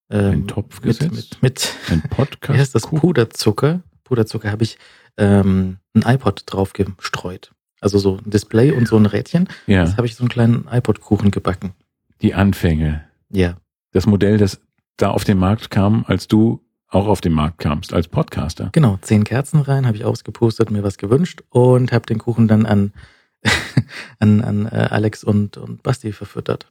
ähm, 0.10 0.32
Ein 0.32 0.48
Topf 0.48 0.82
mit, 0.82 1.00
gesetzt? 1.00 1.38
Mit, 1.42 1.44
mit 1.44 1.74
Ein 1.90 2.02
Podcast? 2.10 2.58
Wie 2.58 2.60
heißt 2.60 2.74
das? 2.74 2.82
Puderzucker. 2.84 3.82
Puderzucker 4.04 4.52
habe 4.52 4.64
ich 4.64 4.80
ähm, 5.18 5.78
ein 5.94 6.02
iPod 6.02 6.44
drauf 6.48 6.74
gestreut. 6.74 7.52
Also 7.80 8.00
so 8.00 8.18
ein 8.18 8.30
Display 8.30 8.72
und 8.72 8.88
so 8.88 8.98
ein 8.98 9.06
Rädchen. 9.06 9.48
Ja. 9.68 9.84
Das 9.84 9.98
habe 9.98 10.08
ich 10.08 10.16
so 10.16 10.24
einen 10.24 10.30
kleinen 10.30 10.68
iPod-Kuchen 10.70 11.30
gebacken. 11.30 11.74
Die 12.22 12.34
Anfänge. 12.34 13.04
Ja. 13.30 13.58
Das 13.92 14.06
Modell, 14.06 14.38
das 14.38 14.60
da 15.02 15.12
auf 15.12 15.24
den 15.24 15.38
Markt 15.38 15.70
kam, 15.70 16.06
als 16.08 16.28
du 16.28 16.62
auch 16.88 17.08
auf 17.08 17.22
den 17.22 17.34
Markt 17.34 17.60
kamst 17.60 17.94
als 17.94 18.08
Podcaster. 18.08 18.70
Genau, 18.72 18.98
zehn 19.02 19.24
Kerzen 19.24 19.62
rein, 19.62 19.86
habe 19.86 19.98
ich 19.98 20.06
ausgepustet, 20.06 20.72
mir 20.72 20.84
was 20.84 20.98
gewünscht 20.98 21.42
und 21.50 21.92
habe 21.92 22.06
den 22.06 22.18
Kuchen 22.18 22.48
dann 22.48 22.66
an 22.66 22.94
an, 24.20 24.42
an 24.42 24.66
äh, 24.66 24.88
Alex 24.90 25.24
und, 25.24 25.58
und 25.58 25.82
Basti 25.82 26.12
verfüttert. 26.12 26.68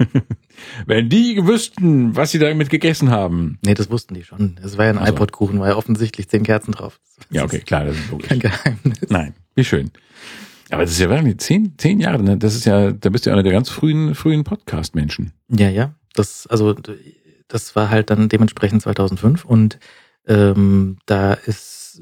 Wenn 0.86 1.08
die 1.08 1.46
wüssten, 1.46 2.14
was 2.14 2.30
sie 2.30 2.38
damit 2.38 2.68
gegessen 2.68 3.10
haben. 3.10 3.58
Nee, 3.64 3.74
das 3.74 3.90
wussten 3.90 4.14
die 4.14 4.24
schon. 4.24 4.56
Es 4.62 4.76
war 4.76 4.84
ja 4.86 4.90
ein 4.90 4.98
also. 4.98 5.14
iPod-Kuchen, 5.14 5.60
war 5.60 5.68
ja 5.68 5.76
offensichtlich 5.76 6.28
zehn 6.28 6.42
Kerzen 6.42 6.72
drauf. 6.72 7.00
Ja, 7.30 7.44
okay, 7.44 7.60
klar, 7.60 7.84
das 7.84 7.96
ist 7.96 8.10
logisch. 8.10 8.28
Kein 8.28 8.40
Geheimnis. 8.40 8.98
Nein, 9.08 9.34
wie 9.54 9.64
schön. 9.64 9.90
Aber 10.70 10.82
das 10.82 10.92
ist 10.92 10.98
ja 10.98 11.08
wirklich 11.08 11.38
zehn, 11.38 11.74
zehn 11.78 12.00
Jahre, 12.00 12.22
ne? 12.22 12.36
Das 12.36 12.54
ist 12.54 12.66
ja, 12.66 12.92
da 12.92 13.08
bist 13.08 13.24
du 13.24 13.30
ja 13.30 13.34
einer 13.34 13.42
der 13.42 13.52
ganz 13.52 13.70
frühen, 13.70 14.14
frühen 14.14 14.44
Podcast-Menschen. 14.44 15.32
Ja, 15.48 15.70
ja. 15.70 15.94
Das, 16.14 16.46
also, 16.48 16.74
das 17.48 17.74
war 17.76 17.90
halt 17.90 18.10
dann 18.10 18.28
dementsprechend 18.28 18.82
2005 18.82 19.44
und 19.44 19.78
ähm, 20.26 20.98
da 21.06 21.32
ist 21.32 22.00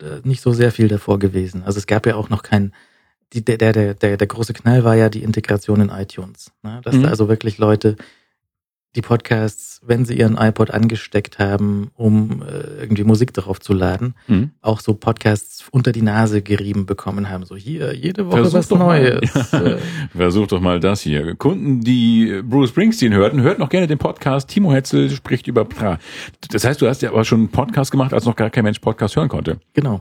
äh, 0.00 0.26
nicht 0.26 0.40
so 0.40 0.52
sehr 0.52 0.72
viel 0.72 0.88
davor 0.88 1.18
gewesen. 1.18 1.62
Also 1.62 1.78
es 1.78 1.86
gab 1.86 2.06
ja 2.06 2.16
auch 2.16 2.30
noch 2.30 2.42
kein 2.42 2.72
die, 3.34 3.44
der, 3.44 3.58
der, 3.58 3.94
der, 3.94 4.16
der 4.16 4.26
große 4.26 4.54
Knall 4.54 4.84
war 4.84 4.94
ja 4.96 5.10
die 5.10 5.22
Integration 5.22 5.82
in 5.82 5.90
iTunes. 5.90 6.50
Ne? 6.62 6.80
Dass 6.82 6.94
Mhm. 6.94 7.02
da 7.02 7.08
also 7.10 7.28
wirklich 7.28 7.58
Leute 7.58 7.96
die 8.96 9.02
Podcasts, 9.02 9.80
wenn 9.84 10.04
sie 10.06 10.18
ihren 10.18 10.36
iPod 10.38 10.70
angesteckt 10.70 11.38
haben, 11.38 11.90
um 11.94 12.42
äh, 12.42 12.80
irgendwie 12.80 13.04
Musik 13.04 13.32
darauf 13.34 13.60
zu 13.60 13.72
laden, 13.74 14.14
Mhm. 14.26 14.50
auch 14.62 14.80
so 14.80 14.94
Podcasts 14.94 15.66
unter 15.70 15.92
die 15.92 16.00
Nase 16.02 16.40
gerieben 16.42 16.86
bekommen 16.86 17.28
haben. 17.28 17.44
So 17.44 17.54
hier, 17.54 17.94
jede 17.94 18.26
Woche 18.26 18.38
Versuch 18.38 18.54
was 18.58 18.70
mal. 18.70 19.00
Neues. 19.20 19.52
Ja. 19.52 19.62
Äh, 19.62 19.78
Versuch 20.16 20.46
doch 20.46 20.60
mal 20.60 20.80
das 20.80 21.02
hier. 21.02 21.34
Kunden, 21.36 21.82
die 21.82 22.40
Bruce 22.42 22.70
Springsteen 22.70 23.12
hörten, 23.12 23.42
hört 23.42 23.58
noch 23.58 23.68
gerne 23.68 23.86
den 23.86 23.98
Podcast 23.98 24.48
Timo 24.48 24.72
Hetzel 24.72 25.10
spricht 25.10 25.46
über 25.48 25.64
Pra. 25.66 25.98
Das 26.50 26.64
heißt, 26.64 26.80
du 26.80 26.88
hast 26.88 27.02
ja 27.02 27.10
aber 27.10 27.24
schon 27.24 27.40
einen 27.40 27.48
Podcast 27.50 27.90
gemacht, 27.90 28.14
als 28.14 28.24
noch 28.24 28.36
gar 28.36 28.48
kein 28.50 28.64
Mensch 28.64 28.78
Podcast 28.80 29.14
hören 29.16 29.28
konnte. 29.28 29.60
genau. 29.74 30.00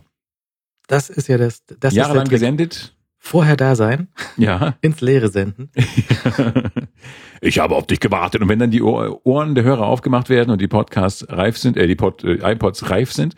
Das 0.89 1.09
ist 1.09 1.27
ja 1.27 1.37
das, 1.37 1.63
das 1.81 1.93
Jahrelang 1.93 2.29
gesendet. 2.29 2.95
Vorher 3.19 3.57
da 3.57 3.75
sein, 3.75 4.07
Ja. 4.37 4.75
ins 4.81 5.01
Leere 5.01 5.29
senden. 5.29 5.69
Ich 7.41 7.59
habe 7.59 7.75
auf 7.75 7.85
dich 7.85 7.99
gewartet. 7.99 8.41
Und 8.41 8.49
wenn 8.49 8.57
dann 8.57 8.71
die 8.71 8.81
Ohr- 8.81 9.21
Ohren 9.25 9.53
der 9.53 9.63
Hörer 9.63 9.85
aufgemacht 9.85 10.27
werden 10.29 10.49
und 10.49 10.59
die 10.59 10.67
Podcasts 10.67 11.23
reif 11.29 11.55
sind, 11.57 11.77
äh, 11.77 11.85
die 11.87 11.95
Pod, 11.95 12.23
äh, 12.23 12.39
iPods 12.53 12.89
reif 12.89 13.13
sind, 13.13 13.35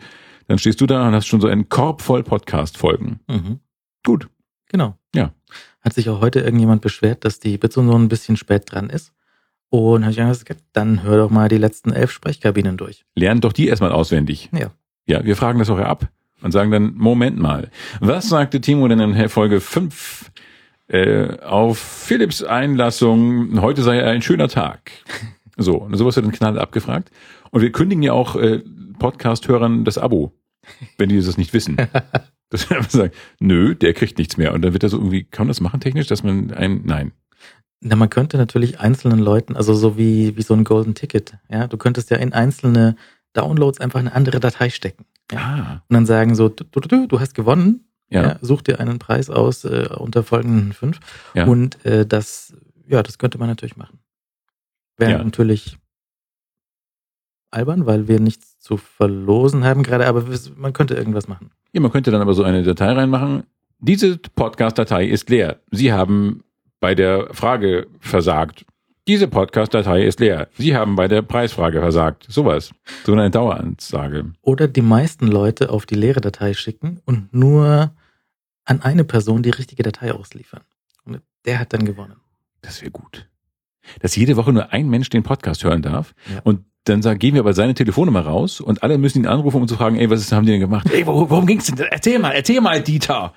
dann 0.48 0.58
stehst 0.58 0.80
du 0.80 0.86
da 0.86 1.06
und 1.06 1.14
hast 1.14 1.26
schon 1.26 1.40
so 1.42 1.48
einen 1.48 1.68
Korb 1.68 2.00
voll 2.00 2.22
Podcast-Folgen. 2.22 3.20
Mhm. 3.28 3.60
Gut. 4.04 4.28
Genau. 4.70 4.96
Ja. 5.14 5.32
Hat 5.82 5.92
sich 5.92 6.08
auch 6.08 6.22
heute 6.22 6.40
irgendjemand 6.40 6.80
beschwert, 6.80 7.26
dass 7.26 7.40
die 7.40 7.58
Bits 7.58 7.76
und 7.76 7.88
so 7.88 7.94
ein 7.98 8.08
bisschen 8.08 8.36
spät 8.38 8.72
dran 8.72 8.88
ist. 8.88 9.12
Und 9.68 10.02
habe 10.02 10.12
ich 10.12 10.16
gesagt, 10.16 10.64
dann 10.72 11.02
hör 11.02 11.18
doch 11.18 11.30
mal 11.30 11.48
die 11.50 11.58
letzten 11.58 11.92
elf 11.92 12.10
Sprechkabinen 12.10 12.76
durch. 12.78 13.04
Lern 13.14 13.40
doch 13.42 13.52
die 13.52 13.68
erstmal 13.68 13.92
auswendig. 13.92 14.48
Ja. 14.52 14.70
Ja, 15.06 15.24
wir 15.24 15.36
fragen 15.36 15.58
das 15.58 15.68
auch 15.70 15.78
ab 15.78 16.08
und 16.42 16.52
sagen 16.52 16.70
dann, 16.70 16.94
Moment 16.96 17.38
mal, 17.38 17.70
was 18.00 18.28
sagte 18.28 18.60
Timo 18.60 18.88
denn 18.88 19.00
in 19.00 19.28
Folge 19.28 19.60
5 19.60 20.30
äh, 20.88 21.38
auf 21.40 21.78
Philips 21.78 22.42
Einlassung, 22.42 23.60
heute 23.60 23.82
sei 23.82 24.04
ein 24.04 24.22
schöner 24.22 24.48
Tag. 24.48 24.90
So, 25.56 25.76
und 25.76 25.94
sowas 25.94 26.16
wird 26.16 26.24
dann 26.24 26.32
knall 26.32 26.58
abgefragt. 26.58 27.10
Und 27.50 27.60
wir 27.60 27.70
kündigen 27.70 28.02
ja 28.02 28.14
auch 28.14 28.34
äh, 28.34 28.62
Podcast-Hörern 28.98 29.84
das 29.84 29.98
Abo, 29.98 30.32
wenn 30.96 31.10
die 31.10 31.20
das 31.20 31.36
nicht 31.36 31.52
wissen. 31.52 31.76
Das 32.52 32.68
wir 32.68 32.78
einfach 32.78 32.90
sagen, 32.90 33.12
nö, 33.38 33.76
der 33.76 33.94
kriegt 33.94 34.18
nichts 34.18 34.36
mehr. 34.36 34.52
Und 34.52 34.62
dann 34.62 34.72
wird 34.72 34.82
er 34.82 34.88
so 34.88 34.96
irgendwie, 34.96 35.22
kann 35.22 35.46
man 35.46 35.50
das 35.50 35.60
machen 35.60 35.78
technisch, 35.78 36.08
dass 36.08 36.24
man 36.24 36.50
ein, 36.50 36.82
nein. 36.84 37.12
Na, 37.80 37.94
man 37.94 38.10
könnte 38.10 38.38
natürlich 38.38 38.80
einzelnen 38.80 39.20
Leuten, 39.20 39.54
also 39.54 39.72
so 39.72 39.96
wie, 39.96 40.36
wie 40.36 40.42
so 40.42 40.54
ein 40.54 40.64
Golden 40.64 40.96
Ticket, 40.96 41.34
ja, 41.48 41.68
du 41.68 41.76
könntest 41.76 42.10
ja 42.10 42.16
in 42.16 42.32
einzelne 42.32 42.96
Downloads 43.34 43.80
einfach 43.80 44.00
eine 44.00 44.12
andere 44.12 44.40
Datei 44.40 44.68
stecken. 44.68 45.04
Ja. 45.32 45.38
Ah, 45.38 45.82
Und 45.88 45.94
dann 45.94 46.06
sagen 46.06 46.34
so, 46.34 46.48
du, 46.48 46.64
du, 46.64 46.80
du, 46.80 47.06
du 47.06 47.20
hast 47.20 47.34
gewonnen, 47.34 47.84
ja, 48.08 48.22
ja. 48.22 48.38
such 48.42 48.62
dir 48.62 48.80
einen 48.80 48.98
Preis 48.98 49.30
aus 49.30 49.64
äh, 49.64 49.88
unter 49.96 50.22
folgenden 50.24 50.72
fünf. 50.72 50.98
ja. 51.34 51.46
Und 51.46 51.84
äh, 51.84 52.04
das, 52.06 52.54
ja, 52.88 53.02
das 53.02 53.18
könnte 53.18 53.38
man 53.38 53.48
natürlich 53.48 53.76
machen. 53.76 54.00
Wäre 54.96 55.12
Ja. 55.12 55.24
natürlich 55.24 55.78
albern, 57.50 57.86
weil 57.86 58.08
wir 58.08 58.20
nichts 58.20 58.58
zu 58.60 58.76
verlosen 58.76 59.64
haben 59.64 59.82
gerade, 59.82 60.06
aber 60.06 60.24
man 60.56 60.72
könnte 60.72 60.94
irgendwas 60.94 61.26
machen. 61.28 61.50
Ja, 61.72 61.80
man 61.80 61.90
könnte 61.90 62.10
dann 62.10 62.20
aber 62.20 62.34
so 62.34 62.42
eine 62.42 62.62
Datei 62.62 62.92
reinmachen. 62.92 63.44
Diese 63.78 64.18
Podcast-Datei 64.18 65.06
ist 65.06 65.30
leer. 65.30 65.60
Sie 65.70 65.92
haben 65.92 66.44
bei 66.80 66.94
der 66.94 67.28
Frage 67.32 67.86
versagt. 68.00 68.66
Diese 69.10 69.26
Podcast-Datei 69.26 70.04
ist 70.04 70.20
leer. 70.20 70.46
Sie 70.56 70.76
haben 70.76 70.94
bei 70.94 71.08
der 71.08 71.22
Preisfrage 71.22 71.80
versagt. 71.80 72.26
Sowas. 72.28 72.70
So 73.04 73.12
eine 73.12 73.28
Daueransage. 73.28 74.34
Oder 74.40 74.68
die 74.68 74.82
meisten 74.82 75.26
Leute 75.26 75.70
auf 75.70 75.84
die 75.84 75.96
leere 75.96 76.20
Datei 76.20 76.54
schicken 76.54 77.00
und 77.06 77.34
nur 77.34 77.92
an 78.64 78.82
eine 78.82 79.02
Person 79.02 79.42
die 79.42 79.50
richtige 79.50 79.82
Datei 79.82 80.12
ausliefern. 80.12 80.60
Und 81.04 81.22
der 81.44 81.58
hat 81.58 81.72
dann 81.72 81.86
gewonnen. 81.86 82.18
Das 82.62 82.82
wäre 82.82 82.92
gut. 82.92 83.28
Dass 83.98 84.14
jede 84.14 84.36
Woche 84.36 84.52
nur 84.52 84.72
ein 84.72 84.88
Mensch 84.88 85.10
den 85.10 85.24
Podcast 85.24 85.64
hören 85.64 85.82
darf. 85.82 86.14
Ja. 86.32 86.42
Und 86.44 86.64
dann 86.84 87.02
sagen, 87.02 87.18
geben 87.18 87.34
wir 87.34 87.40
aber 87.40 87.52
seine 87.54 87.74
Telefonnummer 87.74 88.20
raus 88.20 88.60
und 88.60 88.84
alle 88.84 88.96
müssen 88.96 89.24
ihn 89.24 89.26
anrufen, 89.26 89.60
um 89.60 89.66
zu 89.66 89.74
fragen, 89.74 89.96
ey, 89.96 90.08
was 90.08 90.20
ist, 90.20 90.30
haben 90.30 90.46
die 90.46 90.52
denn 90.52 90.60
gemacht? 90.60 90.88
Ey, 90.88 91.04
wo, 91.04 91.28
worum 91.28 91.48
ging's 91.48 91.66
denn? 91.66 91.84
Erzähl 91.90 92.20
mal, 92.20 92.30
erzähl 92.30 92.60
mal, 92.60 92.80
Dieter. 92.80 93.34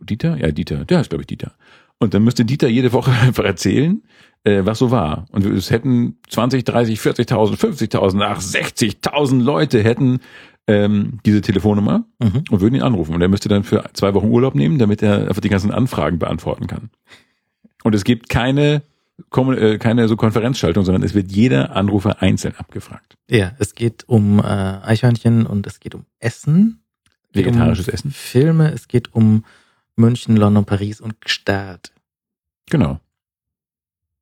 Dieter? 0.00 0.36
Ja, 0.36 0.52
Dieter. 0.52 0.84
Der 0.84 0.98
heißt, 0.98 1.10
glaube 1.10 1.22
ich, 1.22 1.26
Dieter. 1.26 1.56
Und 1.98 2.14
dann 2.14 2.22
müsste 2.24 2.44
Dieter 2.44 2.68
jede 2.68 2.92
Woche 2.92 3.10
einfach 3.22 3.44
erzählen, 3.44 4.02
äh, 4.44 4.64
was 4.64 4.78
so 4.78 4.90
war. 4.90 5.26
Und 5.32 5.44
es 5.44 5.70
hätten 5.70 6.16
20, 6.28 6.64
30, 6.64 6.98
40.000, 6.98 7.56
50.000, 7.56 8.22
ach, 8.24 8.40
60.000 8.40 9.42
Leute 9.42 9.82
hätten 9.82 10.20
ähm, 10.68 11.18
diese 11.24 11.40
Telefonnummer 11.40 12.04
Mhm. 12.20 12.44
und 12.50 12.60
würden 12.60 12.74
ihn 12.74 12.82
anrufen. 12.82 13.14
Und 13.14 13.22
er 13.22 13.28
müsste 13.28 13.48
dann 13.48 13.64
für 13.64 13.84
zwei 13.94 14.14
Wochen 14.14 14.28
Urlaub 14.28 14.54
nehmen, 14.54 14.78
damit 14.78 15.02
er 15.02 15.28
einfach 15.28 15.40
die 15.40 15.48
ganzen 15.48 15.70
Anfragen 15.70 16.18
beantworten 16.18 16.66
kann. 16.66 16.90
Und 17.84 17.94
es 17.94 18.04
gibt 18.04 18.28
keine, 18.28 18.82
äh, 19.34 19.78
keine 19.78 20.08
so 20.08 20.16
Konferenzschaltung, 20.16 20.84
sondern 20.84 21.02
es 21.02 21.14
wird 21.14 21.32
jeder 21.32 21.74
Anrufer 21.74 22.22
einzeln 22.22 22.54
abgefragt. 22.56 23.16
Ja, 23.30 23.52
es 23.58 23.74
geht 23.74 24.08
um 24.08 24.38
äh, 24.40 24.42
Eichhörnchen 24.42 25.46
und 25.46 25.66
es 25.66 25.80
geht 25.80 25.94
um 25.94 26.04
Essen. 26.20 26.82
Vegetarisches 27.32 27.88
um 27.88 27.94
Essen. 27.94 28.10
Filme, 28.10 28.70
es 28.72 28.88
geht 28.88 29.14
um 29.14 29.44
München, 29.98 30.36
London, 30.36 30.64
Paris 30.64 31.00
und 31.00 31.20
Gstaad. 31.20 31.92
Genau. 32.70 33.00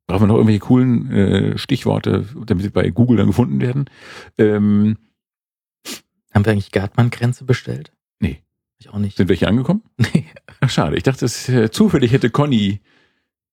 Brauchen 0.07 0.23
wir 0.23 0.27
noch 0.29 0.37
irgendwelche 0.37 0.61
coolen 0.61 1.11
äh, 1.11 1.59
Stichworte, 1.59 2.27
damit 2.47 2.63
sie 2.65 2.71
bei 2.71 2.91
Google 2.91 3.17
dann 3.17 3.27
gefunden 3.27 3.61
werden? 3.61 3.91
Ähm, 4.39 4.99
Haben 6.33 6.45
wir 6.45 6.53
eigentlich 6.53 6.71
Gartmann-Grenze 6.71 7.45
bestellt? 7.45 7.93
Nee. 8.21 8.43
Ich 8.79 8.89
auch 8.89 8.99
nicht. 8.99 9.17
sind 9.17 9.29
welche 9.29 9.49
angekommen? 9.49 9.83
Nee, 9.97 10.27
Ach, 10.61 10.71
schade. 10.71 10.97
Ich 10.97 11.03
dachte, 11.03 11.25
es, 11.25 11.49
äh, 11.49 11.71
zufällig 11.71 12.13
hätte 12.13 12.31
Conny. 12.31 12.81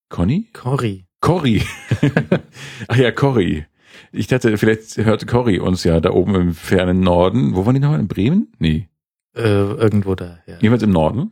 Conny? 0.10 0.48
Cory. 0.54 1.06
Cory. 1.22 1.64
Ach 2.88 2.98
ja, 2.98 3.12
Cory. 3.12 3.66
Ich 4.12 4.28
dachte, 4.28 4.58
vielleicht 4.58 4.98
hörte 4.98 5.26
Cory 5.26 5.60
uns 5.60 5.84
ja 5.84 6.00
da 6.00 6.12
oben 6.12 6.36
im 6.36 6.54
fernen 6.54 7.00
Norden. 7.00 7.56
Wo 7.56 7.66
waren 7.66 7.74
die 7.74 7.80
nochmal? 7.80 8.00
In 8.00 8.08
Bremen? 8.08 8.52
Nee. 8.60 8.90
Äh, 9.36 9.42
irgendwo 9.42 10.14
da, 10.16 10.40
ja. 10.46 10.56
Jedenfalls 10.56 10.84
im 10.84 10.92
Norden. 10.92 11.32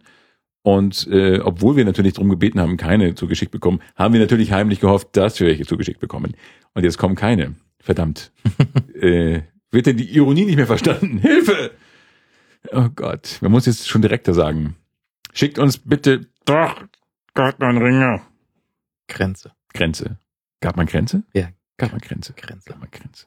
Und 0.63 1.07
äh, 1.07 1.39
obwohl 1.39 1.75
wir 1.75 1.85
natürlich 1.85 2.13
darum 2.13 2.29
gebeten 2.29 2.59
haben, 2.59 2.77
keine 2.77 3.15
zugeschickt 3.15 3.51
bekommen, 3.51 3.81
haben 3.95 4.13
wir 4.13 4.19
natürlich 4.21 4.51
heimlich 4.51 4.79
gehofft, 4.79 5.09
dass 5.13 5.39
wir 5.39 5.47
welche 5.47 5.65
zugeschickt 5.65 5.99
bekommen. 5.99 6.35
Und 6.73 6.83
jetzt 6.83 6.97
kommen 6.97 7.15
keine. 7.15 7.55
Verdammt. 7.79 8.31
äh, 8.93 9.41
wird 9.71 9.85
denn 9.87 9.97
die 9.97 10.15
Ironie 10.15 10.45
nicht 10.45 10.57
mehr 10.57 10.67
verstanden? 10.67 11.17
Hilfe! 11.21 11.71
Oh 12.71 12.89
Gott, 12.95 13.39
man 13.41 13.51
muss 13.51 13.65
jetzt 13.65 13.89
schon 13.89 14.03
direkter 14.03 14.33
sagen. 14.35 14.75
Schickt 15.33 15.57
uns 15.57 15.79
bitte 15.79 16.27
doch 16.45 16.83
Gott 17.33 17.55
mein 17.59 17.77
Ringer. 17.77 18.21
Grenze. 19.07 19.51
Grenze. 19.73 20.17
Gab 20.59 20.77
man 20.77 20.85
Grenze? 20.85 21.23
Ja. 21.33 21.49
Gab 21.77 21.91
man 21.91 22.01
Grenze. 22.01 22.33
Grenze. 22.33 22.69
Gab 22.69 22.79
man 22.79 22.91
Grenze. 22.91 23.25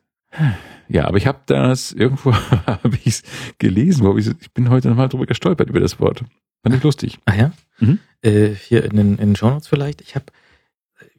Ja, 0.88 1.06
aber 1.06 1.16
ich 1.16 1.26
habe 1.26 1.40
das 1.46 1.92
irgendwo 1.92 2.32
habe 2.66 2.96
ich 2.96 3.06
es 3.06 3.22
gelesen, 3.58 4.04
wo 4.04 4.16
ich's- 4.16 4.34
ich 4.40 4.52
bin 4.52 4.68
heute 4.68 4.88
nochmal 4.88 5.08
drüber 5.08 5.26
gestolpert 5.26 5.68
über 5.68 5.80
das 5.80 5.98
Wort. 5.98 6.24
Fand 6.64 6.74
ich 6.74 6.82
lustig. 6.82 7.18
Ah 7.26 7.34
ja? 7.36 7.52
Mhm. 7.78 8.00
Äh, 8.22 8.48
hier 8.54 8.84
in 8.84 8.96
den, 8.96 9.10
in 9.12 9.28
den 9.30 9.36
Shownotes 9.36 9.68
vielleicht. 9.68 10.00
Ich 10.00 10.16
habe, 10.16 10.24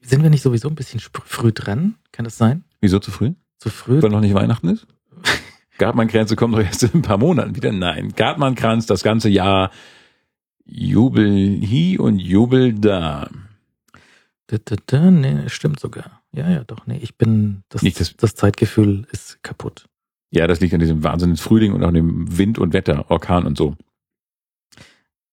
sind 0.01 0.21
wir 0.23 0.29
nicht 0.29 0.41
sowieso 0.41 0.67
ein 0.67 0.75
bisschen 0.75 0.99
früh 0.99 1.53
dran? 1.53 1.95
Kann 2.11 2.25
das 2.25 2.37
sein? 2.37 2.65
Wieso 2.81 2.99
zu 2.99 3.11
früh? 3.11 3.31
Zu 3.59 3.69
früh? 3.69 4.01
Weil 4.01 4.09
noch 4.09 4.19
nicht 4.21 4.33
Weihnachten 4.33 4.67
ist? 4.69 4.85
Gartmann-Kränze 5.77 6.35
kommen 6.35 6.53
doch 6.53 6.61
erst 6.61 6.83
in 6.83 6.95
ein 6.95 7.01
paar 7.01 7.17
Monaten 7.17 7.55
wieder. 7.55 7.71
Nein, 7.71 8.13
Gartmann-Kranz 8.15 8.85
das 8.85 9.03
ganze 9.03 9.29
Jahr 9.29 9.71
Jubel 10.65 11.59
hier 11.61 11.99
und 11.99 12.19
Jubel 12.19 12.73
da. 12.73 13.29
Da, 14.47 14.57
da, 14.63 14.75
da, 14.85 15.11
nee, 15.11 15.47
stimmt 15.49 15.79
sogar. 15.79 16.21
Ja, 16.31 16.49
ja, 16.49 16.63
doch, 16.63 16.85
nee, 16.87 16.97
ich 17.01 17.15
bin, 17.17 17.63
das, 17.69 17.81
Nicht 17.81 17.99
das- 17.99 18.15
das 18.17 18.35
Zeitgefühl 18.35 19.07
ist 19.11 19.41
kaputt. 19.43 19.85
Ja, 20.31 20.47
das 20.47 20.59
liegt 20.59 20.73
an 20.73 20.79
diesem 20.79 21.03
wahnsinnigen 21.03 21.37
Frühling 21.37 21.71
und 21.73 21.83
auch 21.83 21.91
dem 21.91 22.37
Wind 22.37 22.57
und 22.59 22.73
Wetter, 22.73 23.09
Orkan 23.09 23.45
und 23.45 23.57
so. 23.57 23.75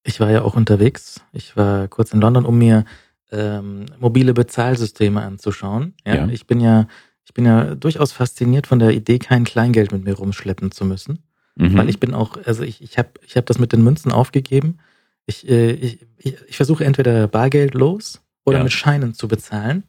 Ich 0.03 0.19
war 0.19 0.29
ja 0.31 0.41
auch 0.41 0.55
unterwegs. 0.55 1.21
Ich 1.31 1.55
war 1.55 1.87
kurz 1.87 2.11
in 2.13 2.21
London, 2.21 2.45
um 2.45 2.57
mir 2.57 2.85
ähm, 3.31 3.85
mobile 3.99 4.33
Bezahlsysteme 4.33 5.21
anzuschauen. 5.21 5.93
Ja, 6.05 6.15
Ja. 6.15 6.27
Ich 6.27 6.45
bin 6.47 6.59
ja, 6.59 6.87
ich 7.25 7.33
bin 7.33 7.45
ja 7.45 7.75
durchaus 7.75 8.11
fasziniert 8.11 8.67
von 8.67 8.79
der 8.79 8.91
Idee, 8.91 9.17
kein 9.19 9.43
Kleingeld 9.45 9.91
mit 9.91 10.03
mir 10.03 10.13
rumschleppen 10.15 10.71
zu 10.71 10.85
müssen. 10.85 11.19
Mhm. 11.55 11.77
Weil 11.77 11.89
ich 11.89 11.99
bin 11.99 12.13
auch, 12.13 12.37
also 12.45 12.63
ich, 12.63 12.81
ich 12.81 12.97
habe 12.97 13.09
ich 13.25 13.37
hab 13.37 13.45
das 13.45 13.59
mit 13.59 13.71
den 13.71 13.83
Münzen 13.83 14.11
aufgegeben. 14.11 14.79
Ich, 15.25 15.47
äh, 15.47 15.71
ich, 15.71 16.05
ich, 16.17 16.35
ich 16.47 16.55
versuche 16.57 16.83
entweder 16.83 17.27
Bargeld 17.27 17.73
los 17.75 18.21
oder 18.43 18.57
Ja. 18.57 18.63
mit 18.63 18.73
Scheinen 18.73 19.13
zu 19.13 19.27
bezahlen 19.27 19.83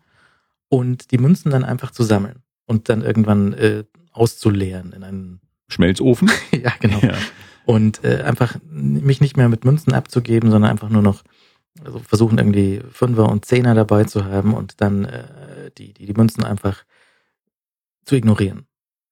und 0.69 1.11
die 1.11 1.19
Münzen 1.19 1.51
dann 1.51 1.65
einfach 1.65 1.91
zu 1.91 2.03
sammeln 2.05 2.43
und 2.67 2.89
dann 2.89 3.03
irgendwann 3.03 3.53
äh, 3.55 3.85
auszuleeren 4.13 4.93
in 4.93 5.03
einen, 5.03 5.41
Schmelzofen? 5.69 6.31
ja 6.53 6.73
genau, 6.79 7.01
Ja. 7.01 7.15
Und 7.67 8.05
äh, 8.05 8.23
einfach 8.23 8.57
mich 8.71 9.21
nicht 9.21 9.37
mehr 9.37 9.49
mit 9.49 9.65
Münzen 9.65 9.93
abzugeben, 9.93 10.51
sondern 10.51 10.71
einfach 10.71 10.89
nur 10.89 11.03
noch 11.03 11.23
also 11.85 11.99
versuchen 11.99 12.39
irgendwie 12.39 12.81
Fünfer 12.93 13.29
und 13.29 13.45
Zehner 13.45 13.75
dabei 13.75 14.05
zu 14.05 14.25
haben 14.27 14.55
und 14.55 14.81
dann 14.81 15.05
äh, 15.07 15.25
die, 15.77 15.93
die, 15.93 16.07
die 16.07 16.13
Münzen 16.13 16.45
einfach 16.45 16.85
zu 18.05 18.15
ignorieren. 18.15 18.67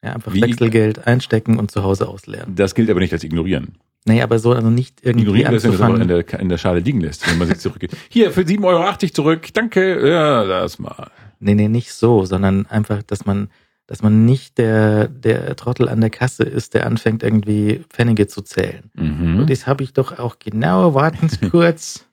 Ja, 0.05 0.13
einfach 0.13 0.33
Wie- 0.33 0.43
Wechselgeld 0.43 1.07
einstecken 1.07 1.59
und 1.59 1.71
zu 1.71 1.83
Hause 1.83 2.09
ausleeren. 2.09 2.55
Das 2.55 2.75
gilt 2.75 2.91
aber 2.91 3.01
nicht 3.01 3.13
als 3.13 3.25
Ignorieren. 3.25 3.79
Nee, 4.05 4.21
aber 4.21 4.39
so 4.41 4.53
also 4.53 4.69
nicht 4.69 5.01
irgendwie 5.05 5.23
Ignorieren, 5.27 5.53
dass 5.53 5.63
das 5.63 5.81
aber 5.81 6.01
in 6.01 6.09
der, 6.09 6.41
in 6.41 6.49
der 6.49 6.59
Schale 6.59 6.81
liegen 6.81 7.01
lässt, 7.01 7.29
wenn 7.31 7.39
man 7.39 7.47
sich 7.47 7.59
zurückgeht. 7.59 7.97
Hier, 8.09 8.33
für 8.33 8.41
7,80 8.41 8.65
Euro 8.65 8.97
zurück, 9.13 9.49
danke, 9.55 10.09
ja, 10.09 10.45
das 10.45 10.81
mal. 10.81 11.11
Nee, 11.39 11.55
nee, 11.55 11.69
nicht 11.69 11.93
so, 11.93 12.25
sondern 12.25 12.67
einfach, 12.67 13.03
dass 13.05 13.27
man, 13.27 13.49
dass 13.93 14.01
man 14.01 14.25
nicht 14.25 14.57
der, 14.57 15.07
der 15.07 15.55
Trottel 15.55 15.87
an 15.87 16.01
der 16.01 16.09
Kasse 16.09 16.45
ist, 16.45 16.73
der 16.73 16.87
anfängt 16.87 17.23
irgendwie 17.23 17.85
Pfennige 17.91 18.27
zu 18.27 18.41
zählen. 18.41 18.91
Mhm. 18.95 19.41
Und 19.41 19.51
das 19.51 19.67
habe 19.67 19.85
ich 19.85 19.93
doch 19.93 20.19
auch 20.19 20.39
genau, 20.39 20.95
warten 20.95 21.29
Sie 21.29 21.37
kurz. 21.51 22.07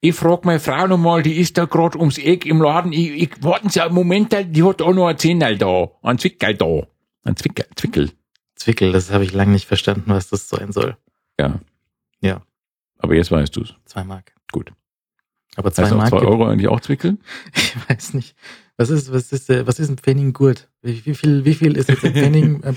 Ich 0.00 0.14
frag 0.14 0.44
meine 0.44 0.60
Frau 0.60 0.86
nochmal, 0.86 1.24
die 1.24 1.34
ist 1.34 1.58
da 1.58 1.64
gerade 1.64 1.98
ums 1.98 2.18
Eck 2.18 2.46
im 2.46 2.62
Laden. 2.62 2.92
Ich, 2.92 3.10
ich 3.10 3.42
warten 3.42 3.68
Sie 3.68 3.80
einen 3.80 3.96
Moment, 3.96 4.32
die 4.32 4.62
hat 4.62 4.80
auch 4.80 4.94
noch 4.94 5.08
ein 5.08 5.18
Zehnerl 5.18 5.58
da. 5.58 5.90
Ein 6.02 6.18
Zwickel 6.18 6.54
da. 6.54 6.86
Ein 7.24 7.34
Zwickel, 7.34 7.66
Zwickel. 7.74 8.12
Zwickel, 8.54 8.92
das 8.92 9.10
habe 9.10 9.24
ich 9.24 9.32
lange 9.32 9.50
nicht 9.50 9.66
verstanden, 9.66 10.04
was 10.06 10.28
das 10.28 10.48
sein 10.48 10.70
soll. 10.70 10.96
Ja. 11.40 11.58
Ja. 12.20 12.42
Aber 12.98 13.16
jetzt 13.16 13.32
weißt 13.32 13.56
du's. 13.56 13.74
Zwei 13.86 14.04
Mark. 14.04 14.36
Gut. 14.52 14.70
Aber 15.56 15.72
zwei 15.72 15.82
Heißt 15.82 15.94
auch 15.94 15.96
Mark, 15.96 16.10
zwei 16.10 16.18
Euro 16.18 16.46
eigentlich 16.46 16.68
auch 16.68 16.78
Zwickel? 16.78 17.18
ich 17.56 17.74
weiß 17.88 18.14
nicht. 18.14 18.36
Was 18.76 18.90
ist, 18.90 19.12
was 19.12 19.32
ist, 19.32 19.50
äh, 19.50 19.66
was 19.66 19.78
ist 19.78 19.88
ein 19.88 19.98
Pfenninggurt? 19.98 20.68
Wie, 20.82 21.14
viel, 21.14 21.44
wie 21.44 21.54
viel 21.54 21.76
ist 21.76 21.88
jetzt 21.88 22.04
ein 22.04 22.12
Pfenning, 22.12 22.64
ein 22.64 22.76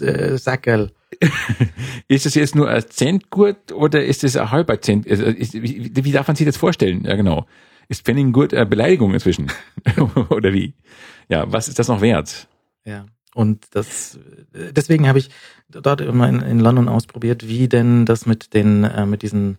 äh, 0.00 0.38
Sackerl? 0.38 0.92
Ist 2.08 2.26
es 2.26 2.34
jetzt 2.34 2.54
nur 2.54 2.68
ein 2.68 2.84
Centgurt 2.88 3.72
oder 3.72 4.04
ist 4.04 4.22
es 4.22 4.36
ein 4.36 4.50
halber 4.50 4.80
Cent? 4.80 5.10
Also, 5.10 5.24
ist, 5.24 5.54
wie, 5.54 5.90
wie 5.92 6.12
darf 6.12 6.28
man 6.28 6.36
sich 6.36 6.46
das 6.46 6.56
vorstellen? 6.56 7.04
Ja, 7.04 7.16
genau. 7.16 7.46
Ist 7.88 8.04
Pfenninggurt 8.04 8.54
eine 8.54 8.66
Beleidigung 8.66 9.12
inzwischen? 9.12 9.50
oder 10.30 10.52
wie? 10.52 10.74
Ja, 11.28 11.50
was 11.52 11.68
ist 11.68 11.78
das 11.78 11.88
noch 11.88 12.00
wert? 12.00 12.48
Ja. 12.84 13.06
Und 13.34 13.66
das, 13.72 14.18
äh, 14.54 14.72
deswegen 14.72 15.08
habe 15.08 15.18
ich 15.18 15.30
dort 15.68 16.00
immer 16.00 16.28
in, 16.28 16.40
in 16.40 16.60
London 16.60 16.88
ausprobiert, 16.88 17.48
wie 17.48 17.68
denn 17.68 18.06
das 18.06 18.26
mit 18.26 18.54
den, 18.54 18.84
äh, 18.84 19.06
mit 19.06 19.22
diesen 19.22 19.58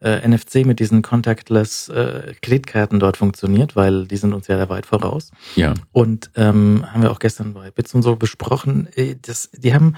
äh, 0.00 0.26
NFC, 0.26 0.66
mit 0.66 0.80
diesen 0.80 1.02
Contactless 1.02 1.88
äh, 1.88 2.34
Kreditkarten 2.40 3.00
dort 3.00 3.16
funktioniert, 3.16 3.76
weil 3.76 4.06
die 4.06 4.16
sind 4.16 4.32
uns 4.32 4.46
ja 4.46 4.56
da 4.56 4.68
weit 4.68 4.86
voraus. 4.86 5.30
Ja. 5.56 5.74
Und 5.92 6.30
ähm, 6.36 6.84
haben 6.92 7.02
wir 7.02 7.10
auch 7.10 7.18
gestern 7.18 7.54
bei 7.54 7.70
Bits 7.70 7.94
und 7.94 8.02
so 8.02 8.16
besprochen. 8.16 8.88
Äh, 8.94 9.16
das, 9.20 9.50
die 9.52 9.74
haben, 9.74 9.96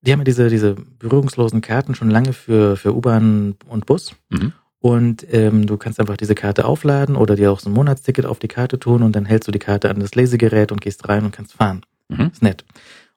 die 0.00 0.12
haben 0.12 0.20
ja 0.20 0.24
diese, 0.24 0.48
diese 0.48 0.74
berührungslosen 0.74 1.60
Karten 1.60 1.94
schon 1.94 2.10
lange 2.10 2.32
für, 2.32 2.76
für 2.76 2.94
U-Bahn 2.94 3.56
und 3.68 3.86
Bus. 3.86 4.14
Mhm. 4.30 4.52
Und 4.80 5.26
ähm, 5.32 5.66
du 5.66 5.78
kannst 5.78 5.98
einfach 5.98 6.18
diese 6.18 6.34
Karte 6.34 6.66
aufladen 6.66 7.16
oder 7.16 7.36
dir 7.36 7.50
auch 7.50 7.60
so 7.60 7.70
ein 7.70 7.72
Monatsticket 7.72 8.26
auf 8.26 8.38
die 8.38 8.48
Karte 8.48 8.78
tun 8.78 9.02
und 9.02 9.16
dann 9.16 9.24
hältst 9.24 9.48
du 9.48 9.52
die 9.52 9.58
Karte 9.58 9.88
an 9.88 9.98
das 9.98 10.14
Lesegerät 10.14 10.72
und 10.72 10.82
gehst 10.82 11.08
rein 11.08 11.24
und 11.24 11.30
kannst 11.30 11.54
fahren. 11.54 11.86
Mhm. 12.08 12.30
Ist 12.32 12.42
nett. 12.42 12.64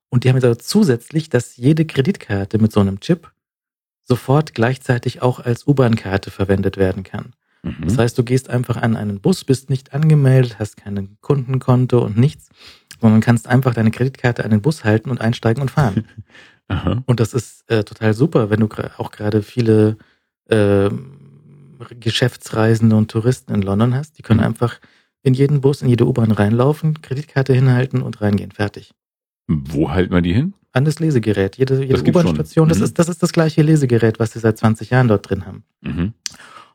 Und 0.09 0.23
die 0.23 0.29
haben 0.29 0.37
jetzt 0.37 0.45
aber 0.45 0.59
zusätzlich, 0.59 1.29
dass 1.29 1.57
jede 1.57 1.85
Kreditkarte 1.85 2.59
mit 2.59 2.71
so 2.71 2.79
einem 2.79 3.01
Chip 3.01 3.31
sofort 4.07 4.53
gleichzeitig 4.53 5.21
auch 5.21 5.39
als 5.39 5.67
U-Bahn-Karte 5.67 6.31
verwendet 6.31 6.77
werden 6.77 7.03
kann. 7.03 7.33
Mhm. 7.63 7.75
Das 7.83 7.97
heißt, 7.97 8.17
du 8.17 8.23
gehst 8.23 8.49
einfach 8.49 8.77
an 8.77 8.95
einen 8.95 9.19
Bus, 9.19 9.43
bist 9.43 9.69
nicht 9.69 9.93
angemeldet, 9.93 10.57
hast 10.59 10.77
kein 10.77 11.17
Kundenkonto 11.21 11.99
und 12.03 12.17
nichts, 12.17 12.49
sondern 13.01 13.21
kannst 13.21 13.47
einfach 13.47 13.73
deine 13.73 13.91
Kreditkarte 13.91 14.45
an 14.45 14.51
den 14.51 14.61
Bus 14.61 14.83
halten 14.83 15.09
und 15.09 15.19
einsteigen 15.21 15.61
und 15.61 15.71
fahren. 15.71 16.07
Und 17.05 17.21
das 17.21 17.33
ist 17.33 17.63
äh, 17.69 17.85
total 17.85 18.13
super, 18.13 18.49
wenn 18.49 18.59
du 18.59 18.67
auch 18.97 19.11
gerade 19.11 19.41
viele 19.41 19.95
ähm, 20.49 21.17
Geschäftsreisende 21.97 22.93
und 22.97 23.09
Touristen 23.09 23.53
in 23.53 23.61
London 23.61 23.93
hast. 23.93 24.17
Die 24.17 24.21
können 24.21 24.41
Mhm. 24.41 24.47
einfach 24.47 24.81
in 25.23 25.33
jeden 25.33 25.61
Bus, 25.61 25.81
in 25.81 25.87
jede 25.87 26.05
U-Bahn 26.05 26.31
reinlaufen, 26.31 27.01
Kreditkarte 27.01 27.53
hinhalten 27.53 28.01
und 28.01 28.19
reingehen. 28.19 28.51
Fertig. 28.51 28.93
Wo 29.47 29.91
halten 29.91 30.13
wir 30.13 30.21
die 30.21 30.33
hin? 30.33 30.55
An 30.77 30.85
das 30.85 30.99
Lesegerät. 30.99 31.57
Jede, 31.57 31.83
jede. 31.83 31.99
U-Bahn-Station, 32.09 32.69
das, 32.69 32.77
Mhm. 32.77 32.83
ist, 32.85 32.99
das 32.99 33.09
ist 33.09 33.23
das 33.23 33.33
gleiche 33.33 33.61
Lesegerät, 33.63 34.19
was 34.19 34.31
sie 34.33 34.39
seit 34.39 34.57
20 34.57 34.91
Jahren 34.91 35.07
dort 35.07 35.27
drin 35.29 35.45
haben. 35.45 35.63
Mhm. 35.81 36.13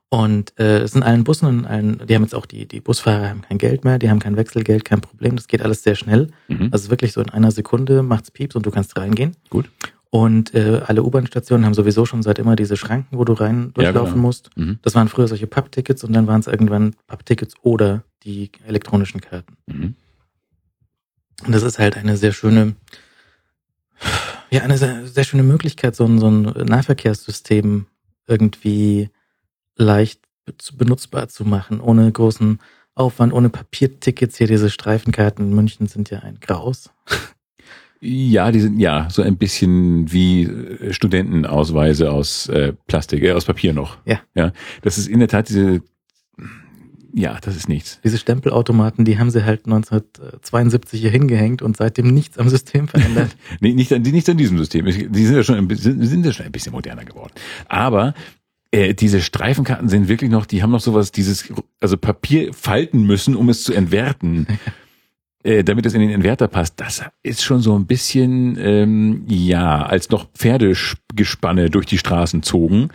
Und 0.09 0.59
äh, 0.59 0.81
es 0.81 0.93
sind 0.93 1.03
allen 1.05 1.25
Bussen 1.25 1.47
und 1.47 1.65
allen, 1.67 2.03
die 2.07 2.15
haben 2.15 2.23
jetzt 2.23 2.35
auch 2.35 2.45
die, 2.45 2.67
die 2.67 2.81
Busfahrer 2.81 3.31
haben 3.31 3.43
kein 3.43 3.57
Geld 3.59 3.85
mehr, 3.85 3.99
die 3.99 4.11
haben 4.11 4.19
kein 4.19 4.37
Wechselgeld, 4.37 4.85
kein 4.85 5.01
Problem. 5.01 5.37
Das 5.37 5.47
geht 5.47 5.63
alles 5.63 5.83
sehr 5.85 5.95
schnell. 5.95 6.29
Mhm. 6.49 6.69
Also 6.73 6.91
wirklich 6.91 7.13
so 7.13 7.21
in 7.23 7.31
einer 7.31 7.51
Sekunde 7.51 8.03
macht's 8.03 8.31
Pieps 8.31 8.55
und 8.57 8.67
du 8.67 8.71
kannst 8.71 8.97
reingehen. 8.99 9.37
Gut. 9.49 9.71
Und 10.11 10.53
äh, 10.55 10.83
alle 10.85 11.03
U-Bahn-Stationen 11.05 11.65
haben 11.65 11.73
sowieso 11.73 12.05
schon 12.05 12.23
seit 12.23 12.39
immer 12.39 12.57
diese 12.57 12.77
Schranken, 12.77 13.17
wo 13.17 13.25
du 13.25 13.33
rein 13.33 13.73
Ja, 13.79 13.85
durchlaufen 13.85 14.15
genau. 14.17 14.27
musst. 14.27 14.51
Mhm. 14.57 14.79
Das 14.83 14.95
waren 14.95 15.09
früher 15.09 15.29
solche 15.29 15.47
Papptickets 15.47 16.05
und 16.05 16.13
dann 16.13 16.27
waren 16.27 16.41
es 16.41 16.47
irgendwann 16.49 16.95
Papptickets 17.07 17.55
oder 17.63 18.03
die 18.25 18.51
elektronischen 18.67 19.23
Karten. 19.23 19.55
Mhm. 19.67 19.95
Und 21.47 21.53
das 21.53 21.63
ist 21.63 21.79
halt 21.79 21.97
eine 21.97 22.19
sehr 22.19 22.33
schöne, 22.33 22.75
ja, 24.53 24.63
eine 24.63 24.79
sehr, 24.79 25.07
sehr 25.07 25.25
schöne 25.25 25.43
Möglichkeit, 25.43 25.97
so 25.97 26.05
ein, 26.05 26.19
so 26.19 26.29
ein 26.29 26.43
Nahverkehrssystem 26.43 27.87
irgendwie 28.27 29.11
leicht 29.77 30.21
benutzbar 30.75 31.29
zu 31.29 31.45
machen, 31.45 31.81
ohne 31.81 32.11
großen 32.11 32.59
Aufwand, 32.95 33.33
ohne 33.33 33.49
Papiertickets. 33.49 34.37
Hier 34.37 34.47
diese 34.47 34.71
Streifenkarten 34.71 35.47
in 35.47 35.55
München 35.55 35.87
sind 35.87 36.11
ja 36.11 36.21
ein 36.21 36.39
Graus. 36.41 36.91
Ja, 38.05 38.51
die 38.51 38.61
sind 38.61 38.81
ja 38.81 39.09
so 39.11 39.23
ein 39.23 39.37
bisschen 39.37 40.13
wie 40.13 40.43
äh, 40.43 40.93
Studentenausweise 40.93 42.11
aus 42.11 42.49
äh, 42.49 42.73
Plastik, 42.89 43.23
äh, 43.23 43.31
aus 43.33 43.45
Papier 43.45 43.73
noch. 43.73 43.97
Ja. 44.05 44.21
Ja, 44.35 44.53
das 44.83 44.99
ist 44.99 45.07
in 45.07 45.21
der 45.21 45.29
Tat 45.29 45.49
diese. 45.49 45.83
Ja, 47.15 47.39
das 47.43 47.57
ist 47.57 47.69
nichts. 47.69 48.01
Diese 48.03 48.17
Stempelautomaten, 48.17 49.05
die 49.05 49.19
haben 49.19 49.31
sie 49.31 49.45
halt 49.45 49.67
1972 49.67 51.01
hier 51.01 51.11
hingehängt 51.11 51.61
und 51.63 51.77
seitdem 51.77 52.09
nichts 52.15 52.39
am 52.39 52.49
System 52.49 52.89
verändert. 52.89 53.37
Nee, 53.61 53.75
nicht, 53.75 53.93
an- 53.93 54.03
nicht 54.03 54.29
an 54.31 54.37
diesem 54.39 54.57
System. 54.59 54.87
Die 54.87 55.25
sind 55.27 55.37
ja 55.37 55.43
schon 55.45 55.57
ein, 55.57 55.69
bisschen- 55.69 56.05
sind 56.07 56.25
ja 56.25 56.33
schon 56.33 56.47
ein 56.47 56.53
bisschen 56.53 56.73
moderner 56.73 57.05
geworden. 57.05 57.33
Aber 57.69 58.15
äh, 58.71 58.95
diese 58.95 59.21
Streifenkarten 59.21 59.89
sind 59.91 60.09
wirklich 60.09 60.31
noch, 60.31 60.47
die 60.47 60.63
haben 60.63 60.71
noch 60.71 60.81
sowas, 60.81 61.13
dieses, 61.13 61.53
also 61.81 61.97
Papier 61.99 62.55
falten 62.55 63.03
müssen, 63.05 63.37
um 63.37 63.49
es 63.51 63.63
zu 63.65 63.75
entwerten. 63.75 64.47
äh, 65.45 65.65
damit 65.65 65.85
es 65.85 65.93
in 65.95 66.01
den 66.01 66.11
Entwerter 66.11 66.49
passt, 66.49 66.81
das 66.81 67.03
ist 67.23 67.43
schon 67.43 67.61
so 67.61 67.77
ein 67.79 67.85
bisschen, 67.87 68.57
ähm, 68.59 69.25
ja, 69.29 69.83
als 69.85 70.09
noch 70.09 70.29
Pferdegespanne 70.33 71.69
durch 71.69 71.85
die 71.87 71.99
Straßen 71.99 72.43
zogen. 72.43 72.89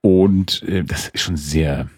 Und 0.00 0.62
äh, 0.64 0.82
das 0.82 1.08
ist 1.08 1.20
schon 1.22 1.36
sehr 1.36 1.88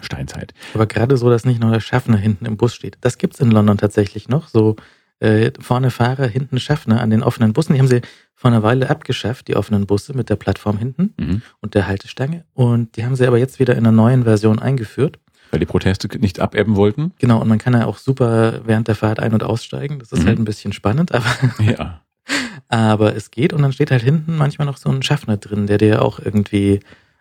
Steinzeit. 0.00 0.52
Aber 0.74 0.86
gerade 0.86 1.16
so, 1.16 1.30
dass 1.30 1.44
nicht 1.44 1.60
nur 1.60 1.70
der 1.70 1.80
Schaffner 1.80 2.16
hinten 2.16 2.44
im 2.46 2.56
Bus 2.56 2.74
steht. 2.74 2.98
Das 3.00 3.18
gibt's 3.18 3.40
in 3.40 3.50
London 3.50 3.78
tatsächlich 3.78 4.28
noch. 4.28 4.48
So 4.48 4.76
äh, 5.20 5.50
vorne 5.60 5.90
Fahrer, 5.90 6.26
hinten 6.26 6.60
Schaffner 6.60 7.00
an 7.00 7.08
den 7.10 7.22
offenen 7.22 7.52
Bussen. 7.54 7.72
Die 7.72 7.78
haben 7.78 7.88
sie 7.88 8.02
vor 8.34 8.50
einer 8.50 8.62
Weile 8.62 8.90
abgeschafft, 8.90 9.48
die 9.48 9.56
offenen 9.56 9.86
Busse 9.86 10.14
mit 10.14 10.28
der 10.28 10.36
Plattform 10.36 10.76
hinten 10.76 11.14
Mhm. 11.18 11.42
und 11.60 11.74
der 11.74 11.86
Haltestange. 11.86 12.44
Und 12.52 12.96
die 12.96 13.04
haben 13.04 13.16
sie 13.16 13.26
aber 13.26 13.38
jetzt 13.38 13.58
wieder 13.58 13.72
in 13.74 13.78
einer 13.86 13.92
neuen 13.92 14.24
Version 14.24 14.58
eingeführt. 14.58 15.18
Weil 15.52 15.60
die 15.60 15.66
Proteste 15.66 16.08
nicht 16.18 16.40
abebben 16.40 16.76
wollten. 16.76 17.12
Genau, 17.18 17.40
und 17.40 17.48
man 17.48 17.58
kann 17.58 17.72
ja 17.72 17.86
auch 17.86 17.96
super 17.98 18.60
während 18.66 18.88
der 18.88 18.94
Fahrt 18.96 19.20
ein- 19.20 19.32
und 19.32 19.42
aussteigen. 19.44 19.98
Das 20.00 20.12
ist 20.12 20.24
Mhm. 20.24 20.26
halt 20.26 20.38
ein 20.40 20.44
bisschen 20.44 20.72
spannend, 20.74 21.14
aber, 21.14 21.24
Ja. 21.60 22.02
aber 22.68 23.14
es 23.16 23.30
geht. 23.30 23.52
Und 23.52 23.62
dann 23.62 23.72
steht 23.72 23.90
halt 23.90 24.02
hinten 24.02 24.36
manchmal 24.36 24.66
noch 24.66 24.76
so 24.76 24.90
ein 24.90 25.02
Schaffner 25.02 25.36
drin, 25.38 25.66
der 25.66 25.78
dir 25.78 26.02
auch 26.02 26.18
irgendwie 26.18 26.80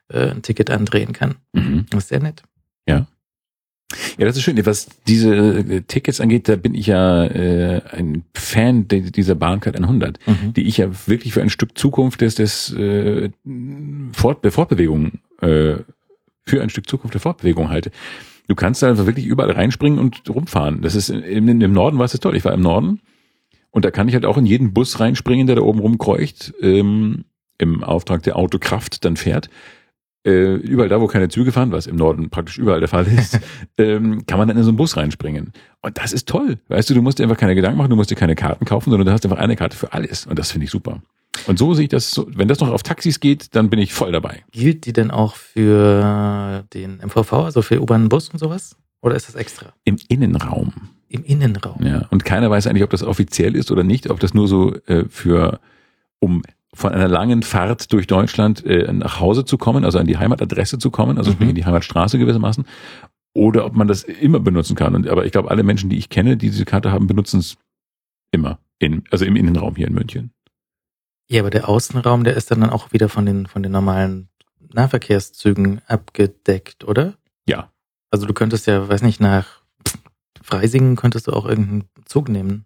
äh, 0.09 0.29
ein 0.31 0.41
Ticket 0.43 0.69
andrehen 0.69 1.13
kann. 1.13 1.35
Mhm. 1.53 1.85
Das 1.89 2.03
ist 2.03 2.09
sehr 2.09 2.19
nett. 2.19 2.43
Ja, 4.17 4.26
das 4.26 4.36
ist 4.36 4.43
schön. 4.43 4.63
Was 4.65 4.88
diese 5.08 5.34
äh, 5.36 5.82
Tickets 5.82 6.19
angeht, 6.19 6.50
da 6.50 6.56
bin 6.56 6.74
ich 6.74 6.88
ja 6.88 7.24
äh, 7.26 7.82
ein 7.91 8.24
Fan 8.34 8.88
de- 8.88 9.12
dieser 9.12 9.36
Bahncard 9.36 9.76
100, 9.80 10.19
Mhm. 10.26 10.54
die 10.54 10.63
ich 10.63 10.78
ja 10.78 10.89
wirklich 11.08 11.34
für 11.34 11.41
ein 11.41 11.50
Stück 11.50 11.78
Zukunft 11.78 12.21
des, 12.21 12.36
des 12.36 12.74
äh, 12.74 13.30
Fort, 14.13 14.43
der 14.43 14.52
Fortbewegung, 14.52 15.19
äh, 15.41 15.76
für 16.48 16.62
ein 16.62 16.69
Stück 16.69 16.89
Zukunft 16.89 17.13
der 17.13 17.21
Fortbewegung 17.21 17.69
halte. 17.69 17.91
Du 18.48 18.56
kannst 18.56 18.82
da 18.84 18.89
einfach 18.89 19.06
wirklich 19.06 19.26
überall 19.28 19.52
reinspringen 19.52 20.00
und 20.00 20.28
rumfahren. 20.30 20.82
Das 20.82 20.95
ist 20.95 21.10
im, 21.10 21.48
im 21.62 21.71
Norden 21.74 21.98
war 21.98 22.06
es 22.06 22.13
toll. 22.19 22.36
Ich 22.36 22.45
war 22.45 22.54
im 22.54 22.62
Norden 22.62 23.02
und 23.71 23.86
da 23.86 23.91
kann 23.91 24.08
ich 24.08 24.13
halt 24.13 24.26
auch 24.26 24.38
in 24.38 24.45
jeden 24.45 24.74
Bus 24.74 25.00
reinspringen, 25.00 25.48
der 25.48 25.58
da 25.58 25.62
oben 25.62 25.80
rumkreucht, 25.80 26.54
ähm, 26.62 27.26
im 27.58 27.84
Auftrag 27.84 28.24
der 28.24 28.36
Autokraft 28.36 29.06
dann 29.06 29.15
fährt. 29.17 29.50
Äh, 30.25 30.55
überall 30.55 30.89
da, 30.89 30.99
wo 30.99 31.05
keine 31.05 31.29
Züge 31.29 31.51
fahren, 31.51 31.71
was 31.71 31.85
im 31.85 31.97
Norden 31.97 32.31
praktisch 32.31 32.57
überall 32.57 32.79
der 32.79 32.89
Fall 32.89 33.05
ist, 33.05 33.39
ähm, 33.77 34.25
kann 34.25 34.39
man 34.39 34.47
dann 34.47 34.57
in 34.57 34.63
so 34.63 34.69
einen 34.69 34.77
Bus 34.77 34.97
reinspringen. 34.97 35.53
Und 35.81 35.97
das 35.99 36.13
ist 36.13 36.27
toll. 36.27 36.57
Weißt 36.67 36.89
du, 36.89 36.95
du 36.95 37.03
musst 37.03 37.19
dir 37.19 37.23
einfach 37.23 37.38
keine 37.38 37.53
Gedanken 37.53 37.77
machen, 37.77 37.91
du 37.91 37.95
musst 37.95 38.09
dir 38.09 38.15
keine 38.15 38.35
Karten 38.35 38.65
kaufen, 38.65 38.89
sondern 38.89 39.05
du 39.05 39.13
hast 39.13 39.23
einfach 39.23 39.38
eine 39.38 39.55
Karte 39.55 39.77
für 39.77 39.93
alles. 39.93 40.25
Und 40.25 40.39
das 40.39 40.51
finde 40.51 40.65
ich 40.65 40.71
super. 40.71 41.01
Und 41.45 41.59
so 41.59 41.75
sehe 41.75 41.83
ich 41.83 41.89
das 41.89 42.09
so, 42.09 42.27
wenn 42.33 42.47
das 42.47 42.59
noch 42.59 42.69
auf 42.69 42.81
Taxis 42.81 43.19
geht, 43.19 43.55
dann 43.55 43.69
bin 43.69 43.77
ich 43.77 43.93
voll 43.93 44.11
dabei. 44.11 44.43
Gilt 44.51 44.85
die 44.85 44.93
denn 44.93 45.11
auch 45.11 45.35
für 45.35 46.63
den 46.73 46.97
MVV, 47.05 47.33
also 47.33 47.61
für 47.61 47.79
U-Bahn 47.81 48.03
und 48.03 48.09
Bus 48.09 48.29
und 48.29 48.39
sowas? 48.39 48.75
Oder 49.01 49.15
ist 49.15 49.27
das 49.27 49.35
extra? 49.35 49.73
Im 49.83 49.97
Innenraum. 50.07 50.73
Im 51.07 51.23
Innenraum. 51.23 51.85
Ja. 51.85 52.07
Und 52.09 52.25
keiner 52.25 52.49
weiß 52.49 52.65
eigentlich, 52.65 52.83
ob 52.83 52.89
das 52.89 53.03
offiziell 53.03 53.55
ist 53.55 53.69
oder 53.69 53.83
nicht, 53.83 54.09
ob 54.09 54.19
das 54.19 54.33
nur 54.33 54.47
so 54.47 54.73
äh, 54.88 55.05
für, 55.07 55.59
um 56.19 56.41
von 56.75 56.91
einer 56.91 57.07
langen 57.07 57.41
Fahrt 57.41 57.91
durch 57.93 58.05
Deutschland 58.05 58.65
äh, 58.65 58.91
nach 58.91 59.19
Hause 59.19 59.45
zu 59.45 59.57
kommen, 59.57 59.85
also 59.85 59.97
an 59.97 60.07
die 60.07 60.17
Heimatadresse 60.17 60.77
zu 60.77 60.91
kommen, 60.91 61.17
also 61.17 61.31
Mhm. 61.31 61.35
sprich 61.35 61.49
in 61.49 61.55
die 61.55 61.65
Heimatstraße 61.65 62.19
gewissermaßen, 62.19 62.65
oder 63.33 63.65
ob 63.65 63.75
man 63.75 63.88
das 63.88 64.03
immer 64.03 64.39
benutzen 64.39 64.75
kann. 64.75 64.95
Und, 64.95 65.07
aber 65.07 65.25
ich 65.25 65.31
glaube, 65.31 65.49
alle 65.49 65.63
Menschen, 65.63 65.89
die 65.89 65.97
ich 65.97 66.09
kenne, 66.09 66.38
die 66.38 66.49
diese 66.49 66.65
Karte 66.65 66.91
haben, 66.91 67.07
benutzen 67.07 67.39
es 67.39 67.57
immer. 68.31 68.59
In, 68.79 69.03
also 69.09 69.25
im 69.25 69.35
Innenraum 69.35 69.75
hier 69.75 69.88
in 69.88 69.93
München. 69.93 70.31
Ja, 71.29 71.41
aber 71.41 71.49
der 71.49 71.67
Außenraum, 71.67 72.23
der 72.23 72.35
ist 72.35 72.51
dann, 72.51 72.61
dann 72.61 72.69
auch 72.69 72.91
wieder 72.93 73.09
von 73.09 73.25
den, 73.25 73.47
von 73.47 73.63
den 73.63 73.71
normalen 73.71 74.29
Nahverkehrszügen 74.73 75.81
abgedeckt, 75.88 76.83
oder? 76.83 77.15
Ja. 77.47 77.71
Also 78.11 78.25
du 78.25 78.33
könntest 78.33 78.67
ja, 78.67 78.88
weiß 78.88 79.01
nicht, 79.01 79.19
nach 79.19 79.61
Freisingen 80.41 80.95
könntest 80.95 81.27
du 81.27 81.31
auch 81.31 81.45
irgendeinen 81.45 81.89
Zug 82.05 82.29
nehmen. 82.29 82.65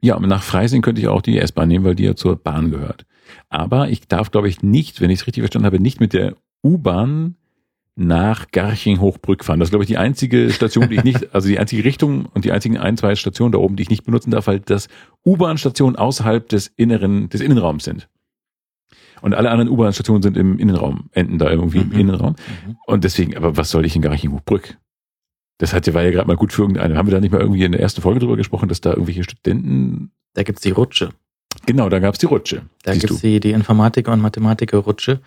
Ja, 0.00 0.18
nach 0.20 0.42
Freising 0.42 0.82
könnte 0.82 1.00
ich 1.00 1.08
auch 1.08 1.22
die 1.22 1.38
S-Bahn 1.38 1.68
nehmen, 1.68 1.84
weil 1.84 1.94
die 1.94 2.04
ja 2.04 2.14
zur 2.14 2.36
Bahn 2.36 2.70
gehört. 2.70 3.06
Aber 3.48 3.88
ich 3.88 4.06
darf, 4.08 4.30
glaube 4.30 4.48
ich, 4.48 4.62
nicht, 4.62 5.00
wenn 5.00 5.10
ich 5.10 5.20
es 5.20 5.26
richtig 5.26 5.42
verstanden 5.42 5.66
habe, 5.66 5.80
nicht 5.80 6.00
mit 6.00 6.12
der 6.12 6.34
U-Bahn 6.62 7.36
nach 7.98 8.50
Garching-Hochbrück 8.52 9.42
fahren. 9.42 9.58
Das 9.58 9.68
ist, 9.68 9.70
glaube 9.70 9.84
ich, 9.84 9.88
die 9.88 9.96
einzige 9.96 10.50
Station, 10.50 10.88
die 10.90 10.96
ich 10.96 11.04
nicht, 11.04 11.28
also 11.34 11.48
die 11.48 11.58
einzige 11.58 11.82
Richtung 11.84 12.26
und 12.26 12.44
die 12.44 12.52
einzigen 12.52 12.76
ein, 12.76 12.96
zwei 12.98 13.14
Stationen 13.16 13.52
da 13.52 13.58
oben, 13.58 13.76
die 13.76 13.84
ich 13.84 13.90
nicht 13.90 14.04
benutzen 14.04 14.30
darf, 14.30 14.46
weil 14.48 14.60
das 14.60 14.88
U-Bahn-Stationen 15.24 15.96
außerhalb 15.96 16.46
des 16.48 16.66
inneren, 16.76 17.30
des 17.30 17.40
Innenraums 17.40 17.84
sind. 17.84 18.08
Und 19.22 19.34
alle 19.34 19.50
anderen 19.50 19.70
U-Bahn-Stationen 19.70 20.22
sind 20.22 20.36
im 20.36 20.58
Innenraum, 20.58 21.08
enden 21.12 21.38
da 21.38 21.50
irgendwie 21.50 21.78
Mhm. 21.78 21.92
im 21.92 21.98
Innenraum. 22.00 22.36
Mhm. 22.66 22.76
Und 22.86 23.02
deswegen, 23.04 23.34
aber 23.34 23.56
was 23.56 23.70
soll 23.70 23.86
ich 23.86 23.96
in 23.96 24.02
Garching-Hochbrück? 24.02 24.76
Das 25.58 25.72
hat 25.72 25.86
ja, 25.86 25.94
war 25.94 26.02
ja 26.02 26.10
gerade 26.10 26.28
mal 26.28 26.36
gut 26.36 26.52
für 26.52 26.62
irgendeine. 26.62 26.96
Haben 26.96 27.08
wir 27.08 27.14
da 27.14 27.20
nicht 27.20 27.32
mal 27.32 27.40
irgendwie 27.40 27.64
in 27.64 27.72
der 27.72 27.80
ersten 27.80 28.02
Folge 28.02 28.20
drüber 28.20 28.36
gesprochen, 28.36 28.68
dass 28.68 28.80
da 28.80 28.90
irgendwelche 28.90 29.24
Studenten, 29.24 30.10
Da 30.34 30.42
gibt's 30.42 30.62
die 30.62 30.70
Rutsche. 30.70 31.10
genau, 31.64 31.88
da 31.88 31.98
gab's 31.98 32.18
die 32.18 32.26
Rutsche. 32.26 32.62
Da 32.82 32.92
Siehst 32.92 33.06
gibt's 33.06 33.22
die, 33.22 33.40
die 33.40 33.52
Informatiker- 33.52 34.12
und 34.12 34.20
Mathematiker-Rutsche 34.20 35.20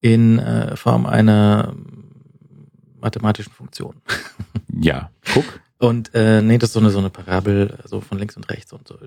in 0.00 0.38
äh, 0.38 0.76
Form 0.76 1.06
einer 1.06 1.74
mathematischen 3.00 3.52
Funktion. 3.52 3.96
Ja, 4.80 5.10
guck. 5.32 5.44
Und 5.78 6.14
äh, 6.14 6.42
nee, 6.42 6.58
das 6.58 6.70
ist 6.70 6.72
so 6.74 6.80
eine 6.80 6.90
so 6.90 6.98
eine 6.98 7.08
Parabel, 7.10 7.78
so 7.84 8.00
von 8.02 8.18
links 8.18 8.36
und 8.36 8.48
rechts 8.50 8.72
und 8.74 8.86
so. 8.86 8.98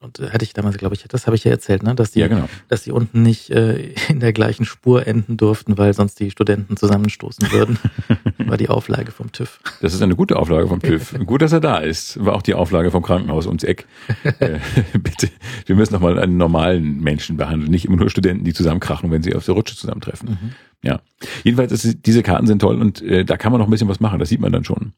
Äh. 0.00 0.04
Und 0.04 0.20
äh, 0.20 0.30
hatte 0.30 0.44
ich 0.44 0.52
damals, 0.52 0.78
glaube 0.78 0.94
ich, 0.94 1.02
das 1.02 1.26
habe 1.26 1.36
ich 1.36 1.44
ja 1.44 1.50
erzählt, 1.50 1.82
ne, 1.82 1.94
dass 1.94 2.12
die, 2.12 2.20
Ja, 2.20 2.28
genau. 2.28 2.48
dass 2.68 2.82
die 2.82 2.92
unten 2.92 3.22
nicht 3.22 3.50
äh, 3.50 3.94
in 4.08 4.20
der 4.20 4.32
gleichen 4.32 4.64
Spur 4.64 5.06
enden 5.06 5.36
durften, 5.36 5.78
weil 5.78 5.94
sonst 5.94 6.20
die 6.20 6.30
Studenten 6.30 6.76
zusammenstoßen 6.76 7.50
würden. 7.52 7.78
War 8.38 8.56
die 8.56 8.68
Auflage 8.68 9.12
vom 9.12 9.32
TÜV. 9.32 9.60
Das 9.80 9.94
ist 9.94 10.02
eine 10.02 10.16
gute 10.16 10.36
Auflage 10.36 10.68
vom 10.68 10.80
TÜV. 10.80 11.18
Gut, 11.26 11.42
dass 11.42 11.52
er 11.52 11.60
da 11.60 11.78
ist. 11.78 12.24
War 12.24 12.34
auch 12.34 12.42
die 12.42 12.54
Auflage 12.54 12.90
vom 12.90 13.02
Krankenhaus 13.02 13.46
ums 13.46 13.64
Eck. 13.64 13.86
Äh, 14.40 14.58
bitte, 14.92 15.30
wir 15.66 15.74
müssen 15.74 15.94
nochmal 15.94 16.18
einen 16.18 16.36
normalen 16.36 17.00
Menschen 17.00 17.36
behandeln, 17.36 17.70
nicht 17.70 17.86
immer 17.86 17.96
nur 17.96 18.10
Studenten, 18.10 18.44
die 18.44 18.52
zusammenkrachen, 18.52 19.10
wenn 19.10 19.22
sie 19.22 19.34
auf 19.34 19.44
der 19.44 19.54
Rutsche 19.54 19.74
zusammentreffen. 19.74 20.30
Mhm. 20.30 20.52
Ja. 20.82 21.00
Jedenfalls, 21.42 21.72
ist, 21.72 22.06
diese 22.06 22.22
Karten 22.22 22.46
sind 22.46 22.60
toll 22.60 22.80
und 22.80 23.02
äh, 23.02 23.24
da 23.24 23.36
kann 23.36 23.50
man 23.50 23.60
noch 23.60 23.66
ein 23.66 23.70
bisschen 23.70 23.88
was 23.88 24.00
machen. 24.00 24.20
Das 24.20 24.28
sieht 24.28 24.40
man 24.40 24.52
dann 24.52 24.64
schon. 24.64 24.92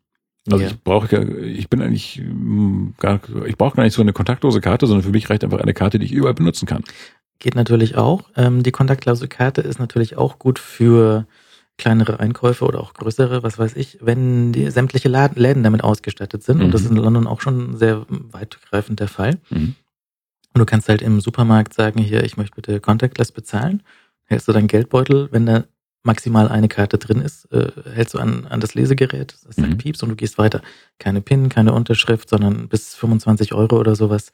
Also 0.47 0.65
ja. 0.65 0.71
ich 0.71 0.83
brauche, 0.83 1.23
ich 1.45 1.69
bin 1.69 1.83
eigentlich 1.83 2.21
mm, 2.23 2.91
gar, 2.99 3.21
ich 3.47 3.57
brauche 3.59 3.77
gar 3.77 3.83
nicht 3.85 3.95
so 3.95 4.03
eine 4.03 4.13
kontaktlose 4.13 4.61
Karte, 4.61 4.87
sondern 4.87 5.05
für 5.05 5.11
mich 5.11 5.29
reicht 5.29 5.45
einfach 5.45 5.61
eine 5.61 5.75
Karte, 5.75 5.99
die 5.99 6.07
ich 6.07 6.13
überall 6.13 6.35
benutzen 6.35 6.67
kann. 6.67 6.83
Geht 7.39 7.55
natürlich 7.55 7.97
auch. 7.97 8.23
Ähm, 8.37 8.63
die 8.63 8.71
kontaktlose 8.73 9.29
Karte 9.29 9.61
ist 9.61 9.79
natürlich 9.79 10.17
auch 10.17 10.39
gut 10.39 10.59
für 10.59 11.27
kleinere 11.79 12.21
Einkäufe 12.21 12.67
oder 12.67 12.81
auch 12.81 12.93
größere, 12.93 13.43
was 13.43 13.59
weiß 13.59 13.77
ich, 13.77 13.99
wenn 14.03 14.53
die 14.53 14.71
sämtliche 14.71 15.09
Laden, 15.09 15.41
Läden 15.41 15.63
damit 15.63 15.83
ausgestattet 15.83 16.43
sind. 16.43 16.61
Und 16.63 16.73
das 16.73 16.83
Mhm. 16.83 16.87
ist 16.87 16.91
in 16.93 16.97
London 16.99 17.27
auch 17.27 17.41
schon 17.41 17.77
sehr 17.77 18.05
weitgreifend 18.09 19.01
der 19.01 19.09
Fall. 19.09 19.39
Mhm. 19.49 19.75
Und 20.53 20.59
du 20.59 20.67
kannst 20.67 20.89
halt 20.89 21.01
im 21.01 21.21
Supermarkt 21.21 21.73
sagen, 21.73 22.01
hier, 22.01 22.25
ich 22.25 22.37
möchte 22.37 22.57
bitte 22.57 22.81
contactless 22.81 23.33
bezahlen. 23.33 23.83
Hältst 24.25 24.49
du 24.49 24.53
deinen 24.53 24.67
Geldbeutel, 24.69 25.29
wenn 25.33 25.47
da 25.47 25.65
maximal 26.03 26.49
eine 26.49 26.69
Karte 26.69 26.99
drin 26.99 27.21
ist, 27.21 27.51
äh, 27.53 27.71
hältst 27.95 28.15
du 28.15 28.19
an, 28.19 28.47
an 28.47 28.61
das 28.61 28.75
Lesegerät, 28.75 29.35
das 29.47 29.57
sagt 29.57 29.69
Mhm. 29.69 29.79
Pieps 29.79 30.03
und 30.03 30.09
du 30.11 30.17
gehst 30.17 30.39
weiter. 30.39 30.63
Keine 30.99 31.21
PIN, 31.21 31.49
keine 31.49 31.73
Unterschrift, 31.73 32.29
sondern 32.29 32.69
bis 32.69 32.95
25 32.95 33.53
Euro 33.55 33.79
oder 33.79 33.95
sowas 33.97 34.33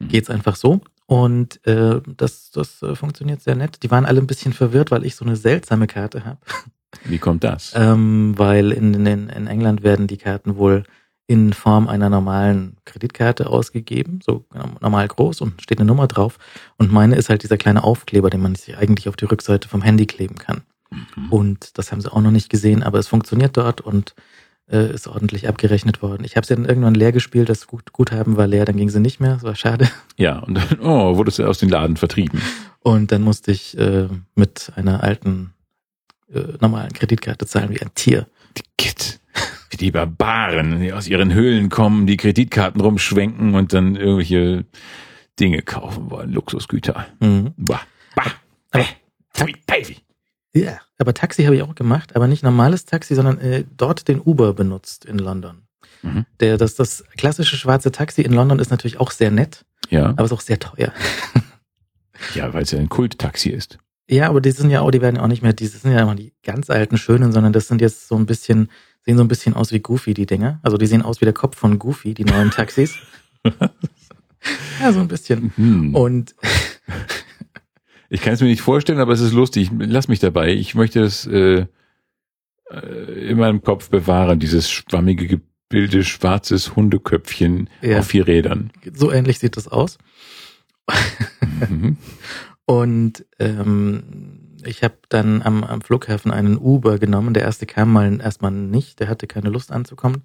Mhm. 0.00 0.08
geht's 0.08 0.30
einfach 0.30 0.54
so. 0.56 0.80
Und 1.06 1.64
äh, 1.66 2.00
das, 2.16 2.50
das 2.52 2.82
äh, 2.82 2.94
funktioniert 2.94 3.40
sehr 3.42 3.56
nett. 3.56 3.82
Die 3.82 3.90
waren 3.90 4.04
alle 4.04 4.20
ein 4.20 4.26
bisschen 4.26 4.52
verwirrt, 4.52 4.90
weil 4.90 5.04
ich 5.04 5.16
so 5.16 5.24
eine 5.24 5.36
seltsame 5.36 5.86
Karte 5.86 6.24
habe. 6.24 6.38
Wie 7.04 7.18
kommt 7.18 7.42
das? 7.44 7.72
Ähm, 7.76 8.34
weil 8.36 8.72
in, 8.72 8.94
in, 8.94 9.28
in 9.28 9.46
England 9.46 9.82
werden 9.82 10.06
die 10.06 10.18
Karten 10.18 10.56
wohl 10.56 10.84
in 11.26 11.52
Form 11.52 11.88
einer 11.88 12.08
normalen 12.08 12.76
Kreditkarte 12.86 13.48
ausgegeben, 13.50 14.20
so 14.24 14.46
normal 14.80 15.06
groß 15.08 15.42
und 15.42 15.60
steht 15.60 15.78
eine 15.78 15.86
Nummer 15.86 16.06
drauf. 16.06 16.38
Und 16.78 16.90
meine 16.90 17.16
ist 17.16 17.28
halt 17.28 17.42
dieser 17.42 17.58
kleine 17.58 17.84
Aufkleber, 17.84 18.30
den 18.30 18.40
man 18.40 18.54
sich 18.54 18.78
eigentlich 18.78 19.08
auf 19.10 19.16
die 19.16 19.26
Rückseite 19.26 19.68
vom 19.68 19.82
Handy 19.82 20.06
kleben 20.06 20.36
kann. 20.36 20.62
Mhm. 20.90 21.32
Und 21.32 21.78
das 21.78 21.92
haben 21.92 22.00
sie 22.00 22.12
auch 22.12 22.20
noch 22.20 22.30
nicht 22.30 22.48
gesehen, 22.48 22.82
aber 22.82 22.98
es 22.98 23.08
funktioniert 23.08 23.56
dort 23.56 23.80
und 23.80 24.14
äh, 24.70 24.92
ist 24.92 25.08
ordentlich 25.08 25.48
abgerechnet 25.48 26.02
worden. 26.02 26.24
Ich 26.24 26.36
habe 26.36 26.46
sie 26.46 26.54
dann 26.54 26.64
irgendwann 26.64 26.94
leer 26.94 27.12
gespielt, 27.12 27.48
das 27.48 27.66
Gut 27.66 27.92
Guthaben 27.92 28.36
war 28.36 28.46
leer, 28.46 28.64
dann 28.64 28.76
ging 28.76 28.90
sie 28.90 29.00
nicht 29.00 29.20
mehr, 29.20 29.34
das 29.34 29.42
war 29.42 29.54
schade. 29.54 29.88
Ja, 30.16 30.38
und 30.40 30.54
dann, 30.54 30.80
oh, 30.80 31.16
wurdest 31.16 31.38
du 31.38 31.46
aus 31.46 31.58
den 31.58 31.68
Laden 31.68 31.96
vertrieben. 31.96 32.42
Und 32.80 33.12
dann 33.12 33.22
musste 33.22 33.50
ich 33.52 33.76
äh, 33.78 34.08
mit 34.34 34.72
einer 34.76 35.02
alten 35.02 35.52
äh, 36.32 36.40
normalen 36.60 36.92
Kreditkarte 36.92 37.46
zahlen 37.46 37.70
wie 37.70 37.80
ein 37.80 37.94
Tier. 37.94 38.26
Die 38.56 38.62
Kid. 38.76 39.20
Wie 39.70 39.76
die 39.76 39.90
Barbaren, 39.90 40.80
die 40.80 40.92
aus 40.92 41.06
ihren 41.06 41.32
Höhlen 41.32 41.68
kommen, 41.68 42.06
die 42.06 42.16
Kreditkarten 42.16 42.80
rumschwenken 42.80 43.54
und 43.54 43.72
dann 43.72 43.96
irgendwelche 43.96 44.64
Dinge 45.38 45.62
kaufen 45.62 46.10
wollen, 46.10 46.32
Luxusgüter. 46.32 47.06
Mhm. 47.20 47.52
Bah, 47.56 47.82
bah, 48.14 48.32
äh, 48.72 48.84
Teufel. 49.66 49.96
Ja, 50.54 50.78
aber 50.98 51.14
Taxi 51.14 51.44
habe 51.44 51.56
ich 51.56 51.62
auch 51.62 51.74
gemacht, 51.74 52.16
aber 52.16 52.26
nicht 52.26 52.42
normales 52.42 52.84
Taxi, 52.84 53.14
sondern 53.14 53.38
äh, 53.38 53.64
dort 53.76 54.08
den 54.08 54.20
Uber 54.20 54.54
benutzt 54.54 55.04
in 55.04 55.18
London. 55.18 55.62
Mhm. 56.02 56.26
Der, 56.40 56.56
das, 56.56 56.74
das 56.74 57.04
klassische 57.16 57.56
schwarze 57.56 57.92
Taxi 57.92 58.22
in 58.22 58.32
London 58.32 58.58
ist 58.58 58.70
natürlich 58.70 59.00
auch 59.00 59.10
sehr 59.10 59.30
nett, 59.30 59.64
Ja, 59.90 60.06
aber 60.06 60.24
ist 60.24 60.32
auch 60.32 60.40
sehr 60.40 60.58
teuer. 60.58 60.92
ja, 62.34 62.52
weil 62.54 62.62
es 62.62 62.70
ja 62.70 62.78
ein 62.78 62.88
Kulttaxi 62.88 63.50
ist. 63.50 63.78
Ja, 64.10 64.28
aber 64.30 64.40
die 64.40 64.50
sind 64.52 64.70
ja 64.70 64.80
auch, 64.80 64.90
die 64.90 65.02
werden 65.02 65.16
ja 65.16 65.22
auch 65.22 65.28
nicht 65.28 65.42
mehr, 65.42 65.52
die 65.52 65.66
sind 65.66 65.92
ja 65.92 66.00
immer 66.00 66.14
die 66.14 66.32
ganz 66.42 66.70
alten 66.70 66.96
schönen, 66.96 67.32
sondern 67.32 67.52
das 67.52 67.68
sind 67.68 67.82
jetzt 67.82 68.08
so 68.08 68.16
ein 68.16 68.24
bisschen, 68.24 68.70
sehen 69.04 69.18
so 69.18 69.24
ein 69.24 69.28
bisschen 69.28 69.54
aus 69.54 69.70
wie 69.70 69.80
Goofy, 69.80 70.14
die 70.14 70.24
Dinger. 70.24 70.60
Also 70.62 70.78
die 70.78 70.86
sehen 70.86 71.02
aus 71.02 71.20
wie 71.20 71.26
der 71.26 71.34
Kopf 71.34 71.58
von 71.58 71.78
Goofy, 71.78 72.14
die 72.14 72.24
neuen 72.24 72.50
Taxis. 72.50 72.94
ja, 74.80 74.92
so 74.92 75.00
ein 75.00 75.08
bisschen. 75.08 75.52
Hm. 75.56 75.94
Und 75.94 76.34
Ich 78.08 78.22
kann 78.22 78.32
es 78.34 78.40
mir 78.40 78.48
nicht 78.48 78.62
vorstellen, 78.62 79.00
aber 79.00 79.12
es 79.12 79.20
ist 79.20 79.32
lustig. 79.32 79.70
Lass 79.78 80.08
mich 80.08 80.18
dabei. 80.18 80.52
Ich 80.54 80.74
möchte 80.74 81.00
es 81.02 81.26
äh, 81.26 81.66
äh, 82.70 83.28
in 83.30 83.38
meinem 83.38 83.62
Kopf 83.62 83.90
bewahren, 83.90 84.38
dieses 84.38 84.70
schwammige 84.70 85.26
Gebilde, 85.26 86.04
schwarzes 86.04 86.74
Hundeköpfchen 86.76 87.68
Ja. 87.82 87.98
auf 88.00 88.06
vier 88.06 88.26
Rädern. 88.26 88.70
so 88.94 89.12
ähnlich 89.12 89.38
sieht 89.38 89.56
das 89.56 89.68
aus. 89.68 89.98
Mhm. 91.68 91.96
Und 92.64 93.24
ähm, 93.38 94.56
ich 94.64 94.82
habe 94.82 94.96
dann 95.08 95.40
am, 95.42 95.64
am 95.64 95.80
Flughafen 95.80 96.30
einen 96.30 96.58
Uber 96.58 96.98
genommen. 96.98 97.32
Der 97.32 97.44
erste 97.44 97.64
kam 97.64 97.92
mal 97.92 98.20
erstmal 98.20 98.50
nicht, 98.50 99.00
der 99.00 99.08
hatte 99.08 99.26
keine 99.26 99.48
Lust 99.48 99.72
anzukommen. 99.72 100.22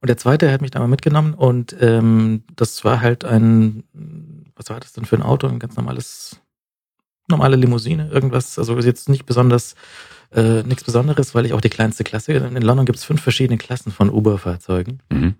Und 0.00 0.08
der 0.08 0.16
zweite 0.16 0.52
hat 0.52 0.60
mich 0.62 0.70
dann 0.70 0.82
mal 0.82 0.88
mitgenommen 0.88 1.34
und 1.34 1.74
ähm, 1.80 2.44
das 2.54 2.84
war 2.84 3.00
halt 3.00 3.24
ein, 3.24 3.82
was 4.54 4.70
war 4.70 4.78
das 4.78 4.92
denn 4.92 5.04
für 5.04 5.16
ein 5.16 5.22
Auto? 5.22 5.48
Ein 5.48 5.58
ganz 5.58 5.76
normales, 5.76 6.39
normale 7.30 7.56
Limousine, 7.56 8.10
irgendwas. 8.10 8.58
Also 8.58 8.76
ist 8.76 8.84
jetzt 8.84 9.08
nicht 9.08 9.26
besonders, 9.26 9.74
äh, 10.32 10.62
nichts 10.62 10.84
Besonderes, 10.84 11.34
weil 11.34 11.46
ich 11.46 11.52
auch 11.52 11.60
die 11.60 11.70
kleinste 11.70 12.04
Klasse. 12.04 12.32
In 12.32 12.62
London 12.62 12.86
gibt 12.86 12.98
es 12.98 13.04
fünf 13.04 13.22
verschiedene 13.22 13.58
Klassen 13.58 13.92
von 13.92 14.10
Uber-Fahrzeugen. 14.10 15.00
Mhm. 15.10 15.34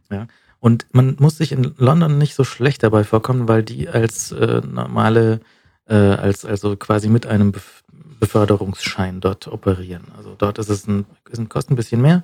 Und 0.61 0.87
man 0.93 1.17
muss 1.19 1.39
sich 1.39 1.53
in 1.53 1.75
London 1.79 2.19
nicht 2.19 2.35
so 2.35 2.45
schlecht 2.45 2.83
dabei 2.83 3.05
vorkommen, 3.05 3.49
weil 3.49 3.63
die 3.63 3.89
als 3.89 4.31
äh, 4.33 4.61
normale, 4.61 5.41
äh, 5.87 5.95
als 5.95 6.45
also 6.45 6.77
quasi 6.77 7.09
mit 7.09 7.27
einem 7.27 7.53
Bef 7.53 7.83
Beförderungsschein 8.21 9.23
dort 9.23 9.49
operieren. 9.49 10.05
Also 10.15 10.35
dort 10.37 10.59
ist 10.59 10.69
es 10.69 10.87
ein, 10.87 11.07
ist 11.31 11.39
ein 11.39 11.49
kostet 11.49 11.73
ein 11.73 11.77
bisschen 11.77 12.03
mehr, 12.03 12.23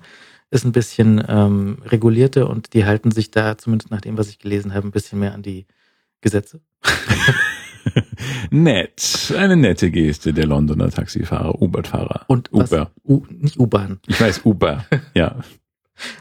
ist 0.51 0.67
ein 0.67 0.73
bisschen 0.73 1.25
ähm, 1.27 1.79
regulierter 1.87 2.51
und 2.51 2.75
die 2.75 2.85
halten 2.85 3.11
sich 3.11 3.31
da, 3.31 3.57
zumindest 3.57 3.91
nach 3.91 4.03
dem, 4.03 4.19
was 4.19 4.29
ich 4.29 4.39
gelesen 4.39 4.75
habe, 4.75 4.87
ein 4.87 4.91
bisschen 4.91 5.19
mehr 5.19 5.33
an 5.33 5.41
die 5.41 5.65
Gesetze. 6.21 6.61
Nett. 8.51 9.33
Eine 9.37 9.57
nette 9.57 9.91
Geste 9.91 10.33
der 10.33 10.47
Londoner 10.47 10.91
Taxifahrer, 10.91 11.61
Uber-Fahrer. 11.61 12.25
Und 12.29 12.49
was, 12.53 12.73
Uber. 12.73 12.91
U, 13.05 13.23
nicht 13.31 13.59
U-Bahn. 13.59 14.01
Ich 14.07 14.21
weiß, 14.21 14.43
Uber. 14.45 14.85
Ja. 15.15 15.37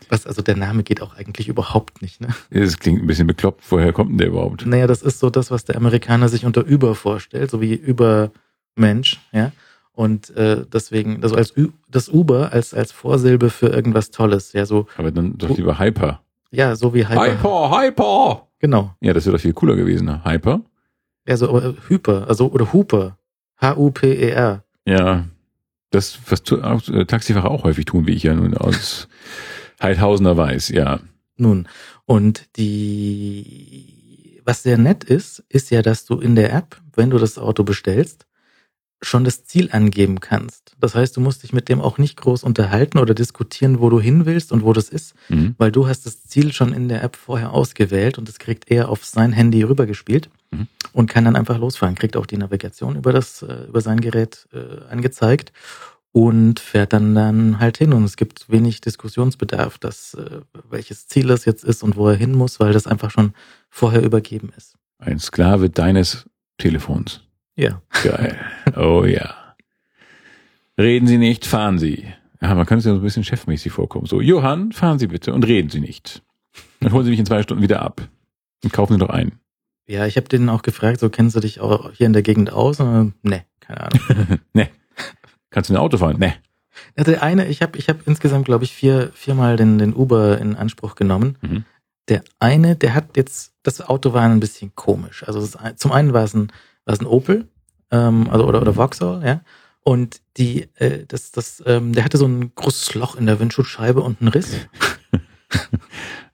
Was, 0.08 0.26
also 0.26 0.42
der 0.42 0.56
Name 0.56 0.84
geht 0.84 1.02
auch 1.02 1.16
eigentlich 1.18 1.50
überhaupt 1.50 2.02
nicht, 2.02 2.22
ne? 2.22 2.30
Es 2.50 2.80
klingt 2.80 3.04
ein 3.04 3.08
bisschen 3.08 3.28
bekloppt. 3.28 3.62
Woher 3.70 3.92
kommt 3.92 4.12
denn 4.12 4.18
der 4.20 4.28
überhaupt? 4.28 4.66
Naja, 4.66 4.88
das 4.88 5.02
ist 5.02 5.20
so 5.20 5.30
das, 5.30 5.52
was 5.52 5.66
der 5.66 5.76
Amerikaner 5.76 6.30
sich 6.30 6.46
unter 6.46 6.64
Über 6.64 6.96
vorstellt, 6.96 7.52
so 7.52 7.60
wie 7.60 7.74
Übermensch, 7.74 9.20
ja. 9.34 9.52
Und 9.92 10.30
äh, 10.38 10.66
deswegen, 10.72 11.24
also 11.24 11.36
als 11.36 11.56
Ü 11.58 11.70
das 11.90 12.08
Uber 12.10 12.52
als 12.54 12.74
als 12.74 12.92
Vorsilbe 12.94 13.50
für 13.50 13.68
irgendwas 13.68 14.12
Tolles, 14.12 14.54
ja, 14.54 14.66
so 14.66 14.88
Aber 14.98 15.12
dann 15.12 15.38
doch 15.38 15.50
lieber 15.58 15.78
Hyper. 15.80 16.22
ja, 16.52 16.76
so 16.76 16.94
wie 16.94 17.06
Hyper. 17.08 17.26
Hyper, 17.34 17.78
Hyper. 17.82 18.48
Genau. 18.60 18.96
Ja, 19.02 19.14
das 19.14 19.26
wäre 19.26 19.36
doch 19.38 19.42
viel 19.42 19.54
cooler 19.54 19.76
gewesen. 19.76 20.06
ne? 20.06 20.22
Hyper? 20.24 20.62
Ja, 21.28 21.38
so 21.38 21.60
äh, 21.60 21.74
Hyper, 21.88 22.28
also 22.28 22.52
oder 22.52 22.74
Hooper. 22.74 23.18
H 23.58 23.78
U 23.78 23.92
P 23.92 24.14
E 24.14 24.30
R. 24.30 24.64
Ja. 24.86 25.26
Das, 25.92 26.20
was 26.30 26.42
äh, 26.90 27.06
Taxifahrer 27.06 27.50
auch 27.50 27.64
häufig 27.64 27.86
tun, 27.86 28.06
wie 28.06 28.14
ich 28.14 28.24
ja 28.24 28.34
nun 28.36 28.56
aus 28.56 29.08
Heidhausener 29.82 30.36
weiß, 30.36 30.70
ja. 30.70 31.00
Nun, 31.38 31.68
und 32.06 32.58
die 32.58 33.96
was 34.46 34.64
sehr 34.64 34.78
nett 34.78 35.04
ist, 35.04 35.44
ist 35.50 35.72
ja, 35.72 35.82
dass 35.82 36.06
du 36.06 36.20
in 36.20 36.36
der 36.36 36.54
App, 36.54 36.80
wenn 36.94 37.10
du 37.10 37.18
das 37.18 37.38
Auto 37.38 37.64
bestellst, 37.64 38.28
schon 39.06 39.24
das 39.24 39.46
Ziel 39.46 39.70
angeben 39.72 40.20
kannst. 40.20 40.76
Das 40.80 40.96
heißt, 40.96 41.16
du 41.16 41.22
musst 41.22 41.44
dich 41.44 41.54
mit 41.54 41.70
dem 41.70 41.80
auch 41.82 41.98
nicht 41.98 42.18
groß 42.18 42.44
unterhalten 42.44 42.98
oder 42.98 43.14
diskutieren, 43.14 43.80
wo 43.80 43.90
du 43.90 44.00
hin 44.00 44.26
willst 44.26 44.52
und 44.52 44.64
wo 44.64 44.74
das 44.74 44.90
ist, 44.90 45.14
Mhm. 45.30 45.56
weil 45.58 45.72
du 45.72 45.88
hast 45.88 46.06
das 46.06 46.24
Ziel 46.24 46.52
schon 46.54 46.74
in 46.74 46.90
der 46.90 47.04
App 47.04 47.16
vorher 47.16 47.52
ausgewählt 47.54 48.18
und 48.18 48.28
das 48.28 48.40
kriegt 48.40 48.70
er 48.72 48.90
auf 48.90 49.06
sein 49.06 49.32
Handy 49.32 49.64
rübergespielt 49.64 50.30
Mhm. 50.52 50.68
und 50.94 51.10
kann 51.10 51.26
dann 51.26 51.36
einfach 51.36 51.58
losfahren, 51.58 51.96
kriegt 51.96 52.18
auch 52.18 52.26
die 52.26 52.38
Navigation 52.38 52.96
über 52.96 53.14
das 53.14 53.42
äh, 53.44 53.66
über 53.68 53.82
sein 53.82 54.02
Gerät 54.02 54.48
äh, 54.54 54.84
angezeigt 54.92 55.54
und 56.12 56.60
fährt 56.60 56.94
dann 56.94 57.14
dann 57.14 57.60
halt 57.60 57.78
hin 57.78 57.94
und 57.94 58.06
es 58.06 58.16
gibt 58.16 58.50
wenig 58.50 58.82
Diskussionsbedarf, 58.82 59.78
dass 59.78 60.14
äh, 60.14 60.42
welches 60.70 61.08
Ziel 61.08 61.28
das 61.28 61.46
jetzt 61.46 61.64
ist 61.64 61.84
und 61.84 61.96
wo 61.98 62.08
er 62.08 62.16
hin 62.16 62.34
muss, 62.34 62.60
weil 62.60 62.74
das 62.74 62.88
einfach 62.88 63.12
schon 63.12 63.34
vorher 63.70 64.02
übergeben 64.02 64.52
ist. 64.58 64.76
Ein 64.98 65.20
Sklave 65.20 65.70
deines 65.70 66.26
Telefons. 66.58 67.22
Ja. 67.56 67.82
Geil. 68.04 68.38
Oh 68.76 69.04
ja. 69.06 69.34
Reden 70.78 71.08
Sie 71.08 71.18
nicht, 71.18 71.46
fahren 71.46 71.80
Sie. 71.80 72.06
Ja, 72.42 72.54
man 72.54 72.66
kann 72.66 72.80
es 72.80 72.86
ja 72.86 72.92
so 72.92 73.00
ein 73.00 73.04
bisschen 73.04 73.24
chefmäßig 73.24 73.72
vorkommen. 73.72 74.06
So, 74.08 74.20
Johann, 74.22 74.72
fahren 74.74 75.00
Sie 75.00 75.08
bitte 75.08 75.34
und 75.34 75.46
reden 75.48 75.70
Sie 75.70 75.80
nicht. 75.80 76.22
Dann 76.82 76.92
holen 76.92 77.06
Sie 77.06 77.12
mich 77.12 77.20
in 77.20 77.26
zwei 77.26 77.42
Stunden 77.44 77.64
wieder 77.64 77.82
ab. 77.82 78.02
Und 78.64 78.74
kaufen 78.74 78.94
Sie 78.94 79.00
doch 79.00 79.10
ein. 79.10 79.34
Ja, 79.88 80.06
ich 80.06 80.18
habe 80.18 80.28
den 80.28 80.50
auch 80.50 80.64
gefragt, 80.64 81.00
so 81.00 81.10
kennst 81.10 81.36
du 81.36 81.40
dich 81.40 81.60
auch 81.62 81.92
hier 81.94 82.08
in 82.08 82.14
der 82.14 82.24
Gegend 82.24 82.52
aus? 82.52 82.80
Und, 82.80 83.14
äh, 83.24 83.30
ne, 83.30 83.46
keine 83.62 83.82
Ahnung. 83.82 84.40
ne. 84.54 84.70
Kannst 85.50 85.70
du 85.70 85.74
ein 85.74 85.78
Auto 85.78 85.98
fahren? 85.98 86.18
Ne. 86.20 86.34
Ja, 86.98 87.04
Der 87.06 87.24
eine, 87.24 87.48
ich 87.48 87.62
habe 87.62 87.78
ich 87.78 87.88
hab 87.88 88.06
insgesamt, 88.08 88.46
glaube 88.46 88.66
ich, 88.66 88.74
vier, 88.74 89.12
viermal 89.14 89.56
den, 89.56 89.78
den 89.78 89.94
Uber 89.94 90.40
in 90.40 90.56
Anspruch 90.58 90.96
genommen. 90.96 91.38
Mhm. 91.42 91.64
Der 92.10 92.24
eine, 92.40 92.76
der 92.76 92.94
hat 92.94 93.16
jetzt, 93.16 93.54
das 93.64 93.82
Auto 93.82 94.14
war 94.14 94.24
ein 94.24 94.40
bisschen 94.42 94.76
komisch. 94.76 95.24
Also 95.26 95.58
ein- 95.58 95.78
zum 95.78 95.92
einen 95.94 96.14
war 96.14 96.24
es 96.26 96.34
ein, 96.34 96.52
war 96.86 96.94
es 96.94 97.00
ein 97.00 97.06
Opel, 97.06 97.48
ähm, 97.92 98.30
also 98.30 98.46
oder, 98.46 98.62
oder 98.62 98.74
Vauxhall, 98.74 99.26
ja. 99.26 99.42
Und 99.84 100.22
die, 100.38 100.68
äh, 100.76 101.06
das, 101.08 101.32
das, 101.32 101.62
ähm, 101.66 101.94
der 101.94 102.06
hatte 102.06 102.18
so 102.18 102.26
ein 102.26 102.54
großes 102.56 102.96
Loch 102.96 103.16
in 103.16 103.28
der 103.28 103.40
Windschutzscheibe 103.40 104.02
und 104.02 104.22
einen 104.22 104.30
Riss. 104.30 104.56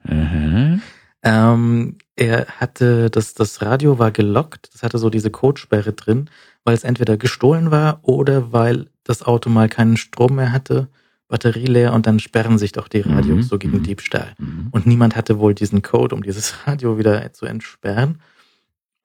Aha. 0.08 0.78
Ähm, 1.24 1.98
er 2.16 2.46
hatte, 2.46 3.08
das, 3.08 3.34
das 3.34 3.62
Radio 3.62 3.98
war 3.98 4.10
gelockt, 4.10 4.70
das 4.74 4.82
hatte 4.82 4.98
so 4.98 5.08
diese 5.08 5.30
Codesperre 5.30 5.92
drin, 5.92 6.28
weil 6.64 6.74
es 6.74 6.84
entweder 6.84 7.16
gestohlen 7.16 7.70
war 7.70 8.00
oder 8.02 8.52
weil 8.52 8.88
das 9.04 9.22
Auto 9.22 9.48
mal 9.48 9.68
keinen 9.68 9.96
Strom 9.96 10.36
mehr 10.36 10.52
hatte, 10.52 10.88
Batterie 11.28 11.66
leer 11.66 11.92
und 11.92 12.06
dann 12.06 12.18
sperren 12.18 12.58
sich 12.58 12.72
doch 12.72 12.88
die 12.88 13.00
Radios 13.00 13.36
Mhm, 13.36 13.42
so 13.42 13.58
gegen 13.58 13.78
mhm. 13.78 13.82
Diebstahl. 13.84 14.34
Mhm. 14.38 14.68
Und 14.70 14.86
niemand 14.86 15.16
hatte 15.16 15.38
wohl 15.38 15.54
diesen 15.54 15.80
Code, 15.80 16.14
um 16.14 16.22
dieses 16.22 16.54
Radio 16.66 16.98
wieder 16.98 17.32
zu 17.32 17.46
entsperren. 17.46 18.20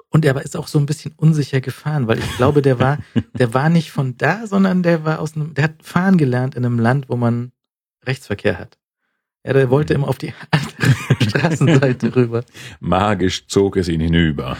Und 0.10 0.24
er 0.26 0.36
war- 0.36 0.42
ist 0.44 0.56
auch 0.56 0.68
so 0.68 0.80
ein 0.80 0.86
bisschen 0.86 1.14
unsicher 1.18 1.60
gefahren, 1.62 2.08
weil 2.08 2.20
ich 2.20 2.38
glaube, 2.38 2.62
der 2.62 2.80
war, 2.80 2.98
der 3.38 3.54
war 3.54 3.70
nicht 3.70 3.92
von 3.92 4.18
da, 4.18 4.48
sondern 4.48 4.84
der 4.84 5.04
war 5.04 5.20
aus 5.20 5.36
einem, 5.36 5.54
der 5.54 5.66
hat 5.66 5.84
fahren 5.84 6.18
gelernt 6.18 6.56
in 6.56 6.66
einem 6.66 6.80
Land, 6.80 7.10
wo 7.10 7.16
man 7.18 7.52
Rechtsverkehr 8.06 8.58
hat. 8.58 8.78
Ja, 9.46 9.54
der 9.54 9.70
wollte 9.70 9.94
immer 9.94 10.08
auf 10.08 10.18
die 10.18 10.34
andere 10.52 10.96
Straßenseite 11.30 12.16
rüber. 12.16 12.44
Magisch 12.80 13.48
zog 13.48 13.78
es 13.78 13.88
ihn 13.90 14.02
hinüber. 14.02 14.58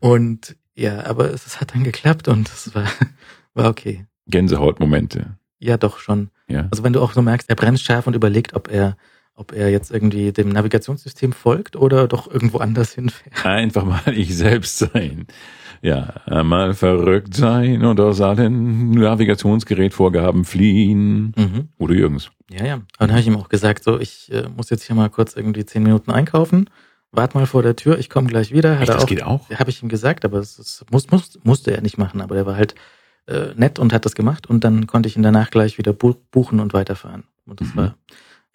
Und 0.00 0.56
ja, 0.74 1.04
aber 1.06 1.32
es, 1.32 1.46
es 1.46 1.60
hat 1.60 1.74
dann 1.74 1.84
geklappt 1.84 2.28
und 2.28 2.48
es 2.48 2.74
war, 2.74 2.88
war 3.54 3.68
okay. 3.70 4.06
Gänsehautmomente. 4.26 5.36
Ja, 5.58 5.76
doch 5.76 5.98
schon. 5.98 6.30
Ja. 6.48 6.68
Also 6.70 6.82
wenn 6.84 6.92
du 6.92 7.00
auch 7.00 7.12
so 7.12 7.22
merkst, 7.22 7.48
er 7.48 7.56
bremst 7.56 7.84
scharf 7.84 8.06
und 8.06 8.14
überlegt, 8.14 8.54
ob 8.54 8.68
er, 8.70 8.96
ob 9.36 9.52
er 9.52 9.70
jetzt 9.70 9.90
irgendwie 9.90 10.32
dem 10.32 10.48
Navigationssystem 10.50 11.32
folgt 11.32 11.76
oder 11.76 12.06
doch 12.08 12.30
irgendwo 12.30 12.58
anders 12.58 12.92
hinfährt. 12.92 13.44
Einfach 13.44 13.84
mal 13.84 14.00
ich 14.16 14.36
selbst 14.36 14.78
sein. 14.78 15.26
Ja, 15.82 16.14
einmal 16.26 16.72
verrückt 16.74 17.34
sein 17.34 17.84
und 17.84 18.00
aus 18.00 18.20
allen 18.20 18.92
Navigationsgerätvorgaben 19.54 20.44
fliehen. 20.44 21.32
Mhm. 21.36 21.68
Oder 21.78 21.94
Jürgens. 21.94 22.30
Ja, 22.50 22.64
ja. 22.64 22.74
Und 22.74 22.84
dann 22.98 23.10
habe 23.10 23.20
ich 23.20 23.26
ihm 23.26 23.36
auch 23.36 23.48
gesagt, 23.48 23.84
so, 23.84 23.98
ich 24.00 24.30
äh, 24.32 24.48
muss 24.56 24.70
jetzt 24.70 24.84
hier 24.84 24.96
mal 24.96 25.10
kurz 25.10 25.36
irgendwie 25.36 25.64
zehn 25.64 25.82
Minuten 25.82 26.10
einkaufen. 26.10 26.70
Wart 27.12 27.34
mal 27.34 27.46
vor 27.46 27.62
der 27.62 27.76
Tür, 27.76 27.98
ich 27.98 28.10
komme 28.10 28.28
gleich 28.28 28.52
wieder. 28.52 28.74
Hat 28.74 28.82
Echt, 28.82 28.88
er 28.90 28.94
das 28.94 29.04
auch, 29.04 29.08
geht 29.08 29.22
auch? 29.22 29.50
habe 29.50 29.70
ich 29.70 29.82
ihm 29.82 29.88
gesagt, 29.88 30.24
aber 30.24 30.38
es, 30.38 30.58
es 30.58 30.84
muss, 30.90 31.10
muss, 31.10 31.38
musste 31.44 31.72
er 31.74 31.80
nicht 31.82 31.98
machen. 31.98 32.20
Aber 32.20 32.34
der 32.34 32.46
war 32.46 32.56
halt 32.56 32.74
äh, 33.26 33.54
nett 33.56 33.78
und 33.78 33.92
hat 33.92 34.04
das 34.04 34.14
gemacht 34.14 34.46
und 34.48 34.64
dann 34.64 34.86
konnte 34.86 35.08
ich 35.08 35.16
ihn 35.16 35.22
danach 35.22 35.50
gleich 35.50 35.78
wieder 35.78 35.92
bu 35.92 36.14
buchen 36.30 36.60
und 36.60 36.72
weiterfahren. 36.72 37.24
Und 37.46 37.60
das 37.60 37.68
Mhm. 37.74 37.76
war. 37.76 37.94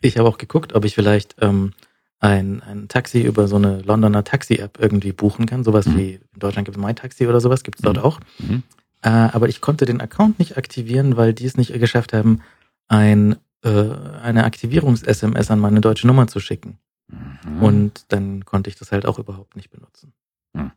Ich 0.01 0.17
habe 0.17 0.27
auch 0.29 0.37
geguckt, 0.37 0.73
ob 0.73 0.85
ich 0.85 0.95
vielleicht 0.95 1.35
ähm, 1.39 1.73
ein, 2.19 2.61
ein 2.63 2.87
Taxi 2.87 3.21
über 3.21 3.47
so 3.47 3.55
eine 3.57 3.81
Londoner 3.81 4.23
Taxi-App 4.23 4.77
irgendwie 4.79 5.11
buchen 5.13 5.45
kann. 5.45 5.63
Sowas 5.63 5.85
Mhm. 5.87 5.97
wie 5.97 6.09
in 6.33 6.39
Deutschland 6.39 6.65
gibt 6.65 6.77
es 6.77 6.83
MyTaxi 6.83 7.27
oder 7.27 7.39
sowas, 7.41 7.63
gibt 7.63 7.79
es 7.79 7.83
dort 7.83 7.97
Mhm. 7.97 8.03
auch. 8.03 8.19
Mhm. 8.39 8.63
Äh, 9.01 9.09
aber 9.09 9.47
ich 9.49 9.61
konnte 9.61 9.85
den 9.85 10.01
Account 10.01 10.39
nicht 10.39 10.57
aktivieren, 10.57 11.15
weil 11.17 11.33
die 11.33 11.45
es 11.45 11.55
nicht 11.57 11.73
geschafft 11.73 12.11
haben, 12.13 12.41
ein, 12.87 13.37
äh, 13.63 13.69
eine 14.21 14.43
Aktivierungs-SMS 14.45 15.51
an 15.51 15.59
meine 15.59 15.79
deutsche 15.81 16.07
Nummer 16.07 16.27
zu 16.27 16.39
schicken. 16.39 16.77
Mhm. 17.07 17.63
Und 17.63 18.05
dann 18.09 18.43
konnte 18.45 18.69
ich 18.69 18.75
das 18.77 18.91
halt 18.91 19.05
auch 19.05 19.19
überhaupt 19.19 19.55
nicht 19.55 19.69
benutzen. 19.69 20.13
Hm. 20.55 20.71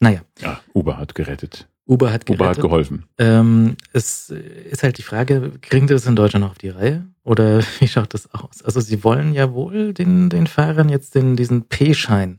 Naja, 0.00 0.20
ja, 0.38 0.60
Uber 0.72 0.96
hat 0.96 1.14
gerettet. 1.14 1.68
Uber 1.90 2.12
hat 2.12 2.30
Uber 2.30 2.48
hat 2.50 2.60
geholfen. 2.60 3.04
Ähm, 3.18 3.76
es 3.92 4.30
ist 4.30 4.84
halt 4.84 4.96
die 4.98 5.02
Frage, 5.02 5.50
kriegen 5.60 5.88
die 5.88 5.92
das 5.92 6.06
in 6.06 6.14
Deutschland 6.14 6.44
noch 6.44 6.52
auf 6.52 6.58
die 6.58 6.68
Reihe? 6.68 7.04
Oder 7.24 7.62
wie 7.80 7.88
schaut 7.88 8.14
das 8.14 8.32
aus? 8.32 8.62
Also 8.62 8.80
sie 8.80 9.02
wollen 9.02 9.34
ja 9.34 9.52
wohl 9.52 9.92
den, 9.92 10.30
den 10.30 10.46
Fahrern 10.46 10.88
jetzt 10.88 11.16
den, 11.16 11.34
diesen 11.34 11.64
P-Schein, 11.64 12.36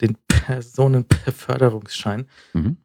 den 0.00 0.16
Personenbeförderungsschein 0.28 2.26
Mhm. 2.54 2.76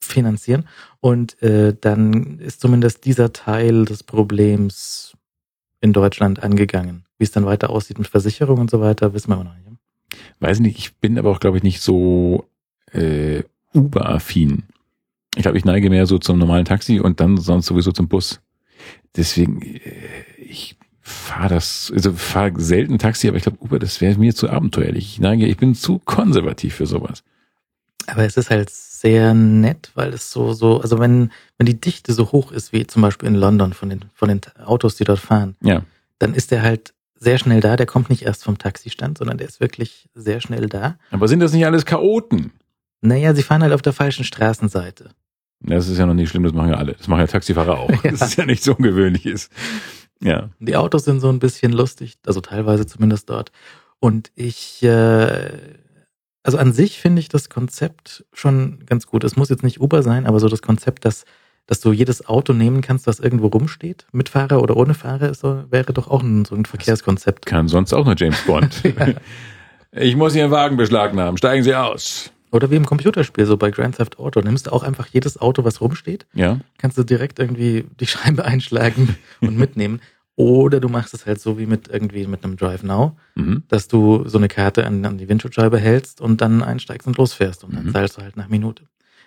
finanzieren. 0.00 0.68
Und 1.00 1.42
äh, 1.42 1.74
dann 1.80 2.38
ist 2.38 2.60
zumindest 2.60 3.04
dieser 3.04 3.32
Teil 3.32 3.84
des 3.86 4.04
Problems 4.04 5.16
in 5.80 5.92
Deutschland 5.92 6.42
angegangen. 6.44 7.06
Wie 7.18 7.24
es 7.24 7.32
dann 7.32 7.44
weiter 7.44 7.70
aussieht 7.70 7.98
mit 7.98 8.06
Versicherung 8.06 8.58
und 8.60 8.70
so 8.70 8.80
weiter, 8.80 9.14
wissen 9.14 9.30
wir 9.30 9.34
aber 9.34 9.44
noch 9.44 9.54
nicht. 9.54 9.64
Weiß 10.38 10.60
nicht, 10.60 10.78
ich 10.78 10.94
bin 10.96 11.18
aber 11.18 11.30
auch, 11.30 11.40
glaube 11.40 11.56
ich, 11.56 11.62
nicht 11.64 11.80
so 11.80 12.46
äh, 12.92 13.42
Uber-affin. 13.72 14.62
Ich 15.36 15.42
glaube, 15.42 15.58
ich 15.58 15.64
neige 15.64 15.90
mehr 15.90 16.06
so 16.06 16.18
zum 16.18 16.38
normalen 16.38 16.64
Taxi 16.64 17.00
und 17.00 17.20
dann 17.20 17.36
sonst 17.36 17.66
sowieso 17.66 17.92
zum 17.92 18.08
Bus. 18.08 18.40
Deswegen, 19.16 19.62
äh, 19.62 19.80
ich 20.38 20.76
fahre 21.00 21.54
das, 21.54 21.92
also 21.94 22.12
fahre 22.12 22.52
selten 22.60 22.98
Taxi, 22.98 23.28
aber 23.28 23.36
ich 23.36 23.42
glaube, 23.42 23.58
Uber, 23.60 23.78
das 23.78 24.00
wäre 24.00 24.18
mir 24.18 24.34
zu 24.34 24.48
abenteuerlich. 24.48 25.12
Ich 25.12 25.20
neige, 25.20 25.46
ich 25.46 25.56
bin 25.56 25.74
zu 25.74 25.98
konservativ 25.98 26.74
für 26.74 26.86
sowas. 26.86 27.22
Aber 28.06 28.24
es 28.24 28.36
ist 28.36 28.50
halt 28.50 28.70
sehr 28.70 29.34
nett, 29.34 29.90
weil 29.94 30.12
es 30.12 30.30
so, 30.30 30.52
so, 30.52 30.80
also 30.80 30.98
wenn, 30.98 31.30
wenn 31.58 31.66
die 31.66 31.80
Dichte 31.80 32.12
so 32.12 32.32
hoch 32.32 32.52
ist, 32.52 32.72
wie 32.72 32.86
zum 32.86 33.02
Beispiel 33.02 33.28
in 33.28 33.34
London 33.34 33.72
von 33.72 33.88
den, 33.88 34.04
von 34.14 34.28
den 34.28 34.40
Autos, 34.64 34.96
die 34.96 35.04
dort 35.04 35.20
fahren, 35.20 35.56
Ja, 35.62 35.82
dann 36.18 36.34
ist 36.34 36.50
der 36.50 36.62
halt 36.62 36.94
sehr 37.18 37.38
schnell 37.38 37.60
da. 37.60 37.76
Der 37.76 37.86
kommt 37.86 38.10
nicht 38.10 38.22
erst 38.22 38.44
vom 38.44 38.58
Taxistand, 38.58 39.18
sondern 39.18 39.38
der 39.38 39.48
ist 39.48 39.60
wirklich 39.60 40.08
sehr 40.14 40.40
schnell 40.40 40.68
da. 40.68 40.96
aber 41.10 41.28
sind 41.28 41.40
das 41.40 41.52
nicht 41.52 41.66
alles 41.66 41.84
Chaoten? 41.84 42.52
Naja, 43.00 43.34
sie 43.34 43.42
fahren 43.42 43.62
halt 43.62 43.72
auf 43.72 43.82
der 43.82 43.92
falschen 43.92 44.24
Straßenseite. 44.24 45.10
Das 45.66 45.88
ist 45.88 45.98
ja 45.98 46.06
noch 46.06 46.14
nicht 46.14 46.30
schlimm, 46.30 46.42
das 46.42 46.52
machen 46.52 46.70
ja 46.70 46.76
alle. 46.76 46.92
Das 46.92 47.08
machen 47.08 47.20
ja 47.20 47.26
Taxifahrer 47.26 47.78
auch. 47.78 47.90
Ja. 47.90 47.98
Das 48.10 48.22
ist 48.22 48.36
ja 48.36 48.46
nicht 48.46 48.62
so 48.62 48.74
ungewöhnlich 48.74 49.26
ist. 49.26 49.50
Ja. 50.22 50.50
Die 50.60 50.76
Autos 50.76 51.04
sind 51.04 51.20
so 51.20 51.28
ein 51.28 51.38
bisschen 51.38 51.72
lustig, 51.72 52.16
also 52.26 52.40
teilweise 52.40 52.86
zumindest 52.86 53.28
dort. 53.30 53.50
Und 54.00 54.30
ich, 54.34 54.82
äh, 54.82 55.50
also 56.42 56.58
an 56.58 56.72
sich 56.72 56.98
finde 56.98 57.20
ich 57.20 57.28
das 57.28 57.48
Konzept 57.48 58.24
schon 58.32 58.84
ganz 58.86 59.06
gut. 59.06 59.24
Es 59.24 59.36
muss 59.36 59.48
jetzt 59.48 59.62
nicht 59.64 59.80
Uber 59.80 60.02
sein, 60.02 60.26
aber 60.26 60.40
so 60.40 60.48
das 60.48 60.62
Konzept, 60.62 61.04
dass, 61.04 61.24
dass 61.66 61.80
du 61.80 61.92
jedes 61.92 62.26
Auto 62.26 62.52
nehmen 62.52 62.82
kannst, 62.82 63.06
was 63.06 63.18
irgendwo 63.18 63.46
rumsteht, 63.46 64.06
mit 64.12 64.28
Fahrer 64.28 64.62
oder 64.62 64.76
ohne 64.76 64.94
Fahrer, 64.94 65.30
ist 65.30 65.40
so, 65.40 65.64
wäre 65.70 65.92
doch 65.92 66.08
auch 66.08 66.22
ein, 66.22 66.44
so 66.44 66.54
ein 66.54 66.66
Verkehrskonzept. 66.66 67.46
Kann 67.46 67.68
sonst 67.68 67.92
auch 67.92 68.04
nur 68.04 68.14
James 68.16 68.40
Bond. 68.42 68.82
Ja. 68.98 69.14
Ich 69.96 70.16
muss 70.16 70.34
Ihren 70.34 70.50
Wagen 70.50 70.76
beschlagnahmen. 70.76 71.36
Steigen 71.36 71.62
Sie 71.62 71.72
aus. 71.72 72.33
Oder 72.54 72.70
wie 72.70 72.76
im 72.76 72.86
Computerspiel, 72.86 73.46
so 73.46 73.56
bei 73.56 73.72
Grand 73.72 73.96
Theft 73.96 74.20
Auto. 74.20 74.40
Nimmst 74.40 74.68
du 74.68 74.72
auch 74.72 74.84
einfach 74.84 75.08
jedes 75.08 75.40
Auto, 75.40 75.64
was 75.64 75.80
rumsteht, 75.80 76.24
Ja. 76.34 76.60
kannst 76.78 76.96
du 76.96 77.02
direkt 77.02 77.40
irgendwie 77.40 77.84
die 77.98 78.06
Scheibe 78.38 78.44
einschlagen 78.44 79.16
und 79.40 79.56
mitnehmen. 79.58 80.00
Oder 80.36 80.78
du 80.78 80.88
machst 80.88 81.14
es 81.14 81.26
halt 81.26 81.40
so 81.40 81.58
wie 81.58 81.66
mit 81.66 81.88
irgendwie 81.88 82.26
mit 82.28 82.44
einem 82.44 82.56
Drive 82.56 82.84
Now, 82.84 83.16
Mhm. 83.34 83.64
dass 83.68 83.88
du 83.88 84.22
so 84.28 84.38
eine 84.38 84.46
Karte 84.46 84.86
an, 84.86 85.04
an 85.04 85.18
die 85.18 85.28
Windschutzscheibe 85.28 85.78
hältst 85.78 86.20
und 86.20 86.40
dann 86.40 86.62
einsteigst 86.62 87.08
und 87.08 87.16
losfährst 87.16 87.64
und 87.64 87.74
dann 87.74 87.86
Mhm. 87.86 87.92
zahlst 87.92 88.18
du 88.18 88.22
halt 88.22 88.36
nach 88.36 88.48
Minute. 88.48 88.84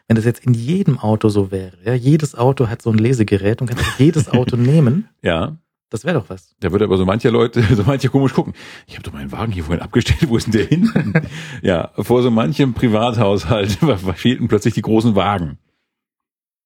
Wenn 0.08 0.16
das 0.16 0.24
jetzt 0.24 0.46
in 0.46 0.54
jedem 0.54 0.98
Auto 0.98 1.28
so 1.28 1.52
wäre, 1.52 1.74
ja, 1.84 1.94
jedes 1.94 2.34
Auto 2.34 2.68
hat 2.70 2.82
so 2.82 2.92
ein 2.92 2.98
Lesegerät 2.98 3.60
und 3.60 3.68
kannst 3.68 4.00
jedes 4.00 4.30
Auto 4.30 4.56
nehmen, 4.58 5.10
Ja. 5.22 5.58
Das 5.89 6.04
wäre 6.04 6.19
doch 6.19 6.30
was. 6.30 6.56
Da 6.60 6.71
würde 6.71 6.86
aber 6.86 6.97
so 6.97 7.06
manche 7.06 7.30
Leute, 7.30 7.62
so 7.76 7.84
manche 7.84 8.10
komisch 8.10 8.34
gucken. 8.34 8.54
Ich 8.88 8.95
habe 8.95 9.04
doch 9.04 9.13
meinen 9.13 9.32
Wagen 9.32 9.52
hier 9.52 9.63
vorhin 9.63 9.84
abgestellt, 9.84 10.30
wo 10.30 10.38
ist 10.38 10.47
denn 10.47 10.54
der 10.54 10.65
hin? 10.65 11.13
ja, 11.62 11.91
vor 11.97 12.21
so 12.21 12.32
manchem 12.32 12.73
Privathaushalt 12.73 13.71
fehlten 14.15 14.47
plötzlich 14.47 14.73
die 14.73 14.82
großen 14.82 15.15
Wagen. 15.15 15.58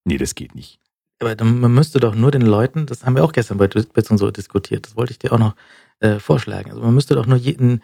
Nee, 0.06 0.18
das 0.18 0.36
geht 0.36 0.56
nicht. 0.56 0.80
Aber 1.20 1.36
man 1.44 1.74
müsste 1.74 2.00
doch 2.00 2.16
nur 2.16 2.32
den 2.32 2.42
Leuten, 2.42 2.88
das 2.88 3.06
haben 3.06 3.16
wir 3.16 3.24
auch 3.24 3.32
gestern 3.32 3.60
bei 3.60 3.68
Bits 3.68 4.10
und 4.10 4.18
so 4.18 4.32
diskutiert, 4.32 4.88
das 4.88 4.96
wollte 4.96 5.12
ich 5.12 5.20
dir 5.20 5.32
auch 5.32 5.38
noch 5.38 5.56
äh, 6.00 6.18
vorschlagen. 6.18 6.72
Also 6.72 6.82
man 6.82 6.96
müsste 6.96 7.14
doch 7.14 7.28
nur 7.28 7.38
jeden, 7.38 7.84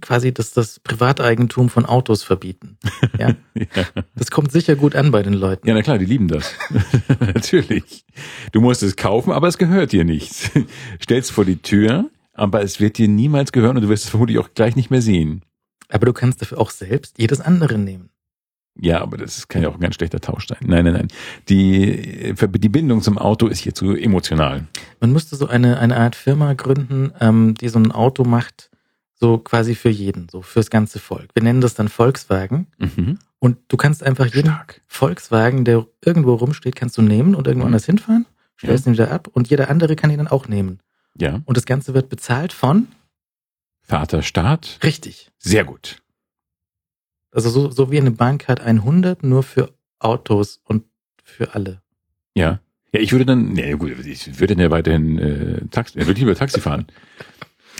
quasi 0.00 0.32
das, 0.32 0.52
das 0.52 0.80
Privateigentum 0.80 1.70
von 1.70 1.86
Autos 1.86 2.22
verbieten. 2.22 2.76
Ja? 3.18 3.34
Ja. 3.54 3.84
Das 4.14 4.30
kommt 4.30 4.52
sicher 4.52 4.74
gut 4.74 4.96
an 4.96 5.10
bei 5.10 5.22
den 5.22 5.34
Leuten. 5.34 5.68
ja, 5.68 5.74
na 5.74 5.82
klar, 5.82 5.98
die 5.98 6.06
lieben 6.06 6.28
das. 6.28 6.54
Natürlich. 7.20 8.04
Du 8.52 8.60
musst 8.60 8.82
es 8.82 8.96
kaufen, 8.96 9.32
aber 9.32 9.48
es 9.48 9.58
gehört 9.58 9.92
dir 9.92 10.04
nicht. 10.04 10.50
Stellst 11.02 11.30
vor 11.30 11.44
die 11.44 11.56
Tür, 11.56 12.08
aber 12.32 12.62
es 12.62 12.80
wird 12.80 12.96
dir 12.96 13.06
niemals 13.06 13.52
gehören 13.52 13.76
und 13.76 13.82
du 13.82 13.88
wirst 13.88 14.04
es 14.04 14.10
vermutlich 14.10 14.38
auch 14.38 14.48
gleich 14.54 14.76
nicht 14.76 14.90
mehr 14.90 15.02
sehen. 15.02 15.42
Aber 15.90 16.06
du 16.06 16.12
kannst 16.12 16.40
dafür 16.40 16.58
auch 16.58 16.70
selbst 16.70 17.18
jedes 17.18 17.40
andere 17.40 17.76
nehmen. 17.76 18.10
Ja, 18.78 19.02
aber 19.02 19.18
das 19.18 19.48
kann 19.48 19.62
ja 19.62 19.68
auch 19.68 19.74
ein 19.74 19.80
ganz 19.80 19.96
schlechter 19.96 20.20
Tausch 20.20 20.46
sein. 20.46 20.58
Nein, 20.62 20.84
nein, 20.84 20.94
nein. 20.94 21.08
Die, 21.48 22.34
die 22.34 22.68
Bindung 22.68 23.02
zum 23.02 23.18
Auto 23.18 23.46
ist 23.46 23.58
hier 23.58 23.74
zu 23.74 23.94
emotional. 23.94 24.66
Man 25.00 25.12
müsste 25.12 25.36
so 25.36 25.48
eine, 25.48 25.78
eine 25.78 25.96
Art 25.96 26.16
Firma 26.16 26.54
gründen, 26.54 27.12
ähm, 27.20 27.54
die 27.54 27.68
so 27.68 27.78
ein 27.78 27.92
Auto 27.92 28.24
macht, 28.24 28.69
so 29.20 29.38
quasi 29.38 29.74
für 29.74 29.90
jeden, 29.90 30.28
so 30.30 30.40
fürs 30.42 30.70
ganze 30.70 30.98
Volk. 30.98 31.28
Wir 31.34 31.42
nennen 31.42 31.60
das 31.60 31.74
dann 31.74 31.88
Volkswagen. 31.88 32.66
Mhm. 32.78 33.18
Und 33.38 33.58
du 33.68 33.76
kannst 33.76 34.02
einfach 34.02 34.26
jeden 34.26 34.48
Stark. 34.48 34.80
Volkswagen, 34.86 35.64
der 35.64 35.86
irgendwo 36.04 36.34
rumsteht, 36.34 36.74
kannst 36.76 36.96
du 36.98 37.02
nehmen 37.02 37.34
und 37.34 37.46
irgendwo 37.46 37.64
Mhm. 37.66 37.72
anders 37.74 37.86
hinfahren, 37.86 38.26
stellst 38.58 38.86
ihn 38.86 38.92
wieder 38.94 39.10
ab 39.10 39.28
und 39.32 39.48
jeder 39.48 39.70
andere 39.70 39.94
kann 39.96 40.10
ihn 40.10 40.18
dann 40.18 40.28
auch 40.28 40.48
nehmen. 40.48 40.80
Ja. 41.18 41.40
Und 41.44 41.56
das 41.56 41.66
Ganze 41.66 41.92
wird 41.94 42.08
bezahlt 42.08 42.52
von, 42.52 42.88
Vater 43.82 44.22
Staat. 44.22 44.78
richtig, 44.82 45.30
Sehr 45.38 45.64
gut. 45.64 46.00
also 47.32 47.50
so, 47.50 47.70
so 47.70 47.90
wie 47.90 47.98
eine 47.98 48.10
Bahncard 48.12 48.60
100, 48.60 49.22
nur 49.22 49.42
für 49.42 49.72
Autos 49.98 50.60
und 50.64 50.84
für 51.24 51.54
alle. 51.54 51.82
Ja. 52.34 52.60
Ja, 52.92 53.00
ich 53.00 53.12
würde 53.12 53.24
dann, 53.26 53.54
ja 53.56 53.76
gut, 53.76 53.90
ich 54.04 54.40
würde 54.40 54.54
dann 54.56 54.62
ja 54.64 54.70
weiterhin 54.70 55.18
äh, 55.18 55.66
Taxi, 55.70 55.98
ich 55.98 56.06
würde 56.06 56.18
lieber 56.20 56.34
Taxi 56.34 56.60
fahren. 56.60 56.86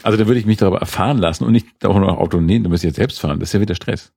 Also 0.02 0.16
dann 0.18 0.26
würde 0.26 0.40
ich 0.40 0.46
mich 0.46 0.56
darüber 0.58 0.78
erfahren 0.80 1.18
lassen 1.18 1.44
und 1.44 1.52
nicht 1.52 1.66
auch 1.84 1.98
noch 1.98 2.18
Auto 2.18 2.40
nehmen, 2.40 2.68
müsste 2.70 2.86
ich 2.86 2.90
jetzt 2.90 2.96
selbst 2.96 3.20
fahren. 3.20 3.40
Das 3.40 3.50
ist 3.50 3.52
ja 3.54 3.60
wieder 3.60 3.74
Stress. 3.74 4.12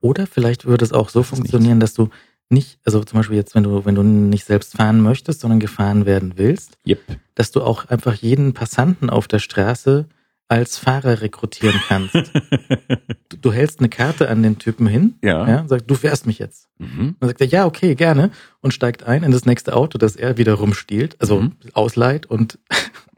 Oder 0.00 0.26
vielleicht 0.26 0.66
würde 0.66 0.84
es 0.84 0.92
auch 0.92 1.08
so 1.08 1.20
Das 1.20 1.28
funktionieren, 1.28 1.80
dass 1.80 1.94
du 1.94 2.10
nicht, 2.50 2.78
also 2.84 3.02
zum 3.02 3.18
Beispiel 3.18 3.36
jetzt, 3.36 3.54
wenn 3.54 3.62
du, 3.62 3.84
wenn 3.86 3.94
du 3.94 4.02
nicht 4.02 4.44
selbst 4.44 4.76
fahren 4.76 5.00
möchtest, 5.00 5.40
sondern 5.40 5.60
gefahren 5.60 6.04
werden 6.06 6.34
willst, 6.36 6.76
Yep. 6.86 7.00
dass 7.34 7.50
du 7.52 7.62
auch 7.62 7.86
einfach 7.86 8.14
jeden 8.14 8.52
Passanten 8.52 9.08
auf 9.08 9.26
der 9.28 9.38
Straße 9.38 10.06
als 10.46 10.76
Fahrer 10.76 11.22
rekrutieren 11.22 11.80
kannst. 11.88 12.14
du, 13.30 13.36
du 13.40 13.52
hältst 13.52 13.80
eine 13.80 13.88
Karte 13.88 14.28
an 14.28 14.42
den 14.42 14.58
Typen 14.58 14.86
hin, 14.86 15.14
Ja. 15.22 15.48
ja, 15.48 15.60
und 15.60 15.68
sagst, 15.68 15.90
du 15.90 15.94
fährst 15.94 16.26
mich 16.26 16.38
jetzt. 16.38 16.68
Mhm. 16.78 17.16
Dann 17.18 17.28
sagt 17.30 17.40
er, 17.40 17.46
ja, 17.46 17.64
okay, 17.64 17.94
gerne, 17.94 18.30
und 18.60 18.74
steigt 18.74 19.04
ein 19.04 19.22
in 19.24 19.32
das 19.32 19.46
nächste 19.46 19.74
Auto, 19.74 19.96
das 19.96 20.14
er 20.16 20.36
wieder 20.36 20.52
rumstiehlt, 20.54 21.16
also 21.20 21.40
Mhm. 21.40 21.52
ausleiht 21.72 22.26
und 22.26 22.58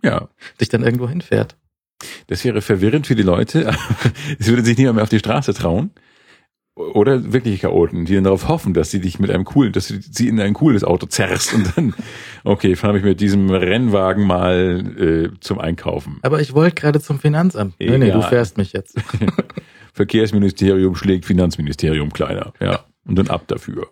Ja. 0.03 0.29
dich 0.61 0.69
dann 0.69 0.85
irgendwo 0.85 1.09
hinfährt. 1.09 1.57
Das 2.27 2.45
wäre 2.45 2.61
verwirrend 2.63 3.07
für 3.07 3.15
die 3.15 3.23
Leute. 3.23 3.71
Es 4.39 4.49
würde 4.49 4.65
sich 4.65 4.77
niemand 4.77 4.97
mehr 4.97 5.03
auf 5.05 5.09
die 5.09 5.19
Straße 5.19 5.55
trauen. 5.55 5.91
Oder 6.75 7.33
wirklich 7.33 7.63
Chaoten, 7.63 8.05
die 8.05 8.15
dann 8.17 8.25
darauf 8.25 8.49
hoffen, 8.49 8.75
dass 8.75 8.91
sie 8.91 9.01
dich 9.01 9.19
mit 9.19 9.31
einem 9.31 9.45
coolen, 9.45 9.73
dass 9.73 9.89
du 9.89 9.95
sie 9.99 10.29
in 10.29 10.39
ein 10.39 10.53
cooles 10.53 10.85
Auto 10.85 11.07
zerrst 11.07 11.55
und 11.55 11.75
dann, 11.75 11.95
okay, 12.45 12.77
fahre 12.77 12.99
ich 12.99 13.05
mit 13.05 13.19
diesem 13.21 13.49
Rennwagen 13.49 14.27
mal 14.27 14.85
äh, 15.35 15.41
zum 15.41 15.59
Einkaufen. 15.59 16.19
Aber 16.21 16.43
ich 16.43 16.53
wollte 16.53 16.75
gerade 16.75 17.01
zum 17.01 17.19
Finanzamt. 17.19 17.77
Nee, 17.79 17.97
nee, 17.97 18.11
du 18.11 18.19
Egal. 18.19 18.29
fährst 18.29 18.59
mich 18.59 18.75
jetzt. 18.75 18.95
Verkehrsministerium 19.95 20.95
schlägt 20.97 21.25
Finanzministerium 21.25 22.13
kleiner. 22.13 22.53
Ja. 22.61 22.85
Und 23.07 23.17
dann 23.19 23.29
ab 23.29 23.45
dafür. 23.47 23.89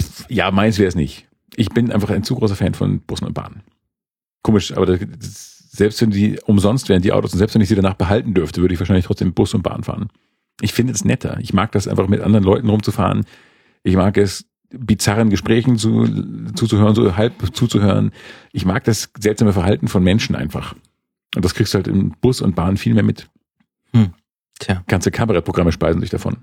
Pff, 0.00 0.24
Ja, 0.30 0.50
meins 0.50 0.78
wäre 0.78 0.88
es 0.88 0.94
nicht. 0.94 1.28
Ich 1.56 1.68
bin 1.68 1.92
einfach 1.92 2.08
ein 2.08 2.24
zu 2.24 2.36
großer 2.36 2.56
Fan 2.56 2.72
von 2.72 3.00
Bussen 3.00 3.26
und 3.26 3.34
Bahnen. 3.34 3.62
Komisch, 4.42 4.72
aber 4.74 4.86
das, 4.86 5.00
das, 5.18 5.53
selbst 5.74 6.00
wenn 6.00 6.10
die 6.10 6.38
umsonst 6.46 6.88
wären, 6.88 7.02
die 7.02 7.12
Autos, 7.12 7.32
und 7.32 7.38
selbst 7.38 7.54
wenn 7.54 7.62
ich 7.62 7.68
sie 7.68 7.74
danach 7.74 7.94
behalten 7.94 8.32
dürfte, 8.32 8.60
würde 8.60 8.74
ich 8.74 8.80
wahrscheinlich 8.80 9.06
trotzdem 9.06 9.34
Bus 9.34 9.54
und 9.54 9.62
Bahn 9.62 9.82
fahren. 9.82 10.08
Ich 10.60 10.72
finde 10.72 10.92
es 10.92 11.04
netter. 11.04 11.38
Ich 11.40 11.52
mag 11.52 11.72
das 11.72 11.88
einfach 11.88 12.06
mit 12.06 12.20
anderen 12.20 12.44
Leuten 12.44 12.68
rumzufahren. 12.68 13.24
Ich 13.82 13.96
mag 13.96 14.16
es, 14.16 14.46
bizarren 14.70 15.30
Gesprächen 15.30 15.78
zu, 15.78 16.06
zuzuhören, 16.54 16.94
so 16.94 17.16
halb 17.16 17.34
zuzuhören. 17.54 18.12
Ich 18.52 18.64
mag 18.64 18.84
das 18.84 19.10
seltsame 19.18 19.52
Verhalten 19.52 19.88
von 19.88 20.02
Menschen 20.02 20.34
einfach. 20.36 20.74
Und 21.34 21.44
das 21.44 21.54
kriegst 21.54 21.74
du 21.74 21.76
halt 21.76 21.88
im 21.88 22.14
Bus 22.20 22.40
und 22.40 22.54
Bahn 22.54 22.76
viel 22.76 22.94
mehr 22.94 23.02
mit. 23.02 23.28
Tja, 24.58 24.82
Ganze 24.86 25.10
Kabarettprogramme 25.10 25.72
speisen 25.72 26.00
sich 26.00 26.10
davon. 26.10 26.38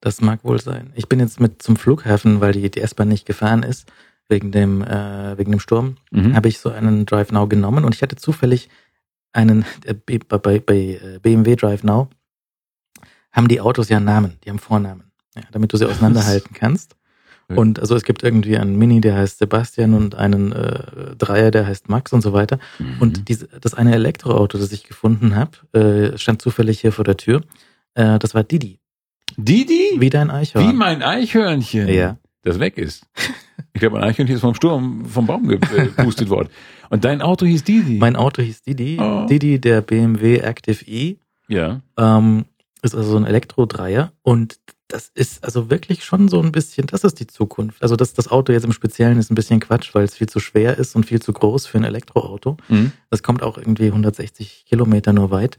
das 0.00 0.20
mag 0.20 0.44
wohl 0.44 0.60
sein. 0.60 0.92
Ich 0.94 1.08
bin 1.08 1.20
jetzt 1.20 1.40
mit 1.40 1.62
zum 1.62 1.76
Flughafen, 1.76 2.40
weil 2.40 2.52
die, 2.52 2.70
die 2.70 2.80
S-Bahn 2.80 3.08
nicht 3.08 3.26
gefahren 3.26 3.62
ist, 3.62 3.90
wegen 4.28 4.52
dem, 4.52 4.82
äh, 4.82 5.38
wegen 5.38 5.50
dem 5.50 5.60
Sturm, 5.60 5.96
Mhm. 6.10 6.34
habe 6.36 6.48
ich 6.48 6.58
so 6.58 6.70
einen 6.70 7.06
Drive 7.06 7.32
Now 7.32 7.46
genommen 7.48 7.84
und 7.84 7.94
ich 7.94 8.02
hatte 8.02 8.16
zufällig 8.16 8.68
einen, 9.32 9.64
äh, 9.84 9.94
bei, 9.94 10.18
bei, 10.18 10.58
bei 10.58 10.76
äh, 10.76 11.18
BMW 11.22 11.56
Drive 11.56 11.82
Now 11.84 12.08
haben 13.32 13.48
die 13.48 13.60
Autos 13.60 13.88
ja 13.88 13.96
einen 13.98 14.06
Namen, 14.06 14.38
die 14.44 14.50
haben 14.50 14.58
Vornamen, 14.58 15.10
ja, 15.34 15.42
damit 15.52 15.72
du 15.72 15.76
sie 15.76 15.86
auseinanderhalten 15.90 16.54
kannst. 16.54 16.94
Und 17.50 17.80
also 17.80 17.96
es 17.96 18.04
gibt 18.04 18.22
irgendwie 18.22 18.58
einen 18.58 18.76
Mini, 18.76 19.00
der 19.00 19.14
heißt 19.16 19.38
Sebastian 19.38 19.94
und 19.94 20.14
einen 20.14 20.52
äh, 20.52 21.16
Dreier, 21.16 21.50
der 21.50 21.66
heißt 21.66 21.88
Max 21.88 22.12
und 22.12 22.20
so 22.20 22.34
weiter. 22.34 22.58
Mhm. 22.78 22.96
Und 23.00 23.28
diese, 23.30 23.46
das 23.46 23.72
eine 23.72 23.94
Elektroauto, 23.94 24.58
das 24.58 24.70
ich 24.70 24.84
gefunden 24.84 25.34
habe, 25.34 25.52
äh, 26.12 26.18
stand 26.18 26.42
zufällig 26.42 26.80
hier 26.82 26.92
vor 26.92 27.04
der 27.06 27.16
Tür. 27.16 27.40
Äh, 27.94 28.18
das 28.18 28.34
war 28.34 28.44
Didi. 28.44 28.80
Didi? 29.38 29.92
Wie 29.96 30.10
dein 30.10 30.30
Eichhorn. 30.30 30.68
Wie 30.68 30.74
mein 30.74 31.02
Eichhörnchen. 31.02 31.88
Ja. 31.88 32.18
Das 32.42 32.60
weg 32.60 32.76
ist. 32.76 33.06
Ich 33.78 33.80
glaube, 33.80 34.00
mein 34.00 34.08
Eichhörnchen 34.08 34.34
ist 34.34 34.40
vom 34.40 34.56
Sturm, 34.56 35.04
vom 35.04 35.26
Baum 35.28 35.46
gepustet 35.48 36.28
worden. 36.30 36.48
Und 36.90 37.04
dein 37.04 37.22
Auto 37.22 37.46
hieß 37.46 37.62
Didi. 37.62 37.98
Mein 37.98 38.16
Auto 38.16 38.42
hieß 38.42 38.62
Didi. 38.62 38.98
Oh. 39.00 39.24
Didi, 39.30 39.60
der 39.60 39.82
BMW 39.82 40.38
Active 40.38 40.84
E. 40.84 41.18
ja. 41.46 41.80
Ähm, 41.96 42.46
ist 42.82 42.96
also 42.96 43.10
so 43.10 43.16
ein 43.16 43.24
Elektro-Dreier. 43.24 44.12
Und 44.22 44.58
das 44.88 45.12
ist 45.14 45.44
also 45.44 45.70
wirklich 45.70 46.04
schon 46.04 46.28
so 46.28 46.40
ein 46.42 46.50
bisschen, 46.50 46.88
das 46.88 47.04
ist 47.04 47.20
die 47.20 47.28
Zukunft. 47.28 47.80
Also 47.80 47.94
das, 47.94 48.14
das 48.14 48.28
Auto 48.28 48.52
jetzt 48.52 48.64
im 48.64 48.72
Speziellen 48.72 49.18
ist 49.18 49.30
ein 49.30 49.36
bisschen 49.36 49.60
Quatsch, 49.60 49.94
weil 49.94 50.04
es 50.04 50.16
viel 50.16 50.28
zu 50.28 50.40
schwer 50.40 50.76
ist 50.76 50.96
und 50.96 51.06
viel 51.06 51.22
zu 51.22 51.32
groß 51.32 51.66
für 51.66 51.78
ein 51.78 51.84
Elektroauto. 51.84 52.56
Mhm. 52.68 52.90
Das 53.10 53.22
kommt 53.22 53.44
auch 53.44 53.58
irgendwie 53.58 53.86
160 53.86 54.64
Kilometer 54.66 55.12
nur 55.12 55.30
weit. 55.30 55.58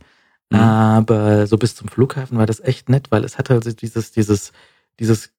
Mhm. 0.49 0.59
Aber 0.59 1.47
so 1.47 1.57
bis 1.57 1.75
zum 1.75 1.87
Flughafen 1.87 2.37
war 2.37 2.47
das 2.47 2.59
echt 2.59 2.89
nett, 2.89 3.11
weil 3.11 3.23
es 3.23 3.37
hat 3.37 3.49
halt 3.49 3.81
dieses, 3.81 4.11
dieses, 4.11 4.51
dieses 4.99 5.31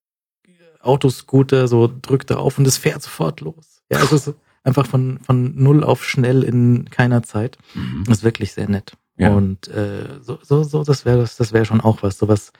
Autoscooter, 0.81 1.69
so 1.69 1.91
drückt 2.03 2.31
er 2.31 2.41
auf 2.41 2.59
und 2.59 2.67
es 2.67 2.79
fährt 2.79 3.03
sofort 3.03 3.41
los. 3.41 3.83
Ja, 3.91 4.03
es 4.03 4.13
ist 4.13 4.35
einfach 4.63 4.87
von, 4.87 5.19
von 5.21 5.55
null 5.57 5.85
auf 5.85 6.05
schnell 6.05 6.43
in 6.43 6.89
keiner 6.91 7.23
Zeit. 7.23 7.59
Mhm. 7.75 8.05
Das 8.07 8.19
ist 8.19 8.25
wirklich 8.25 8.53
sehr 8.53 8.69
nett. 8.69 8.95
Ja. 9.17 9.35
Und 9.35 9.69
äh, 9.69 10.21
so, 10.23 10.39
so, 10.43 10.63
so, 10.63 10.85
das 10.85 11.05
wäre 11.05 11.19
das, 11.19 11.37
das 11.37 11.53
wäre 11.53 11.67
schon 11.67 11.81
auch 11.81 12.03
was, 12.03 12.19
sowas 12.19 12.53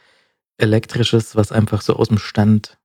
elektrisches, 0.59 1.37
was 1.37 1.53
einfach 1.53 1.81
so 1.81 1.97
aus 1.97 2.09
dem 2.09 2.19
Stand 2.19 2.79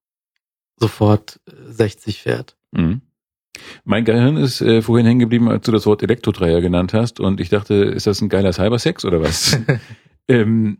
sofort 0.77 1.41
äh, 1.47 1.71
60 1.71 2.21
fährt. 2.21 2.55
Mhm. 2.71 3.01
Mein 3.83 4.05
Gehirn 4.05 4.37
ist 4.37 4.61
äh, 4.61 4.81
vorhin 4.81 5.05
hängen 5.05 5.19
geblieben, 5.19 5.49
als 5.49 5.65
du 5.65 5.71
das 5.71 5.85
Wort 5.85 6.03
Elektrodreier 6.03 6.61
genannt 6.61 6.93
hast. 6.93 7.19
Und 7.19 7.39
ich 7.39 7.49
dachte, 7.49 7.73
ist 7.73 8.07
das 8.07 8.21
ein 8.21 8.29
geiler 8.29 8.53
Cybersex 8.53 9.05
oder 9.05 9.21
was? 9.21 9.57
ähm, 10.27 10.79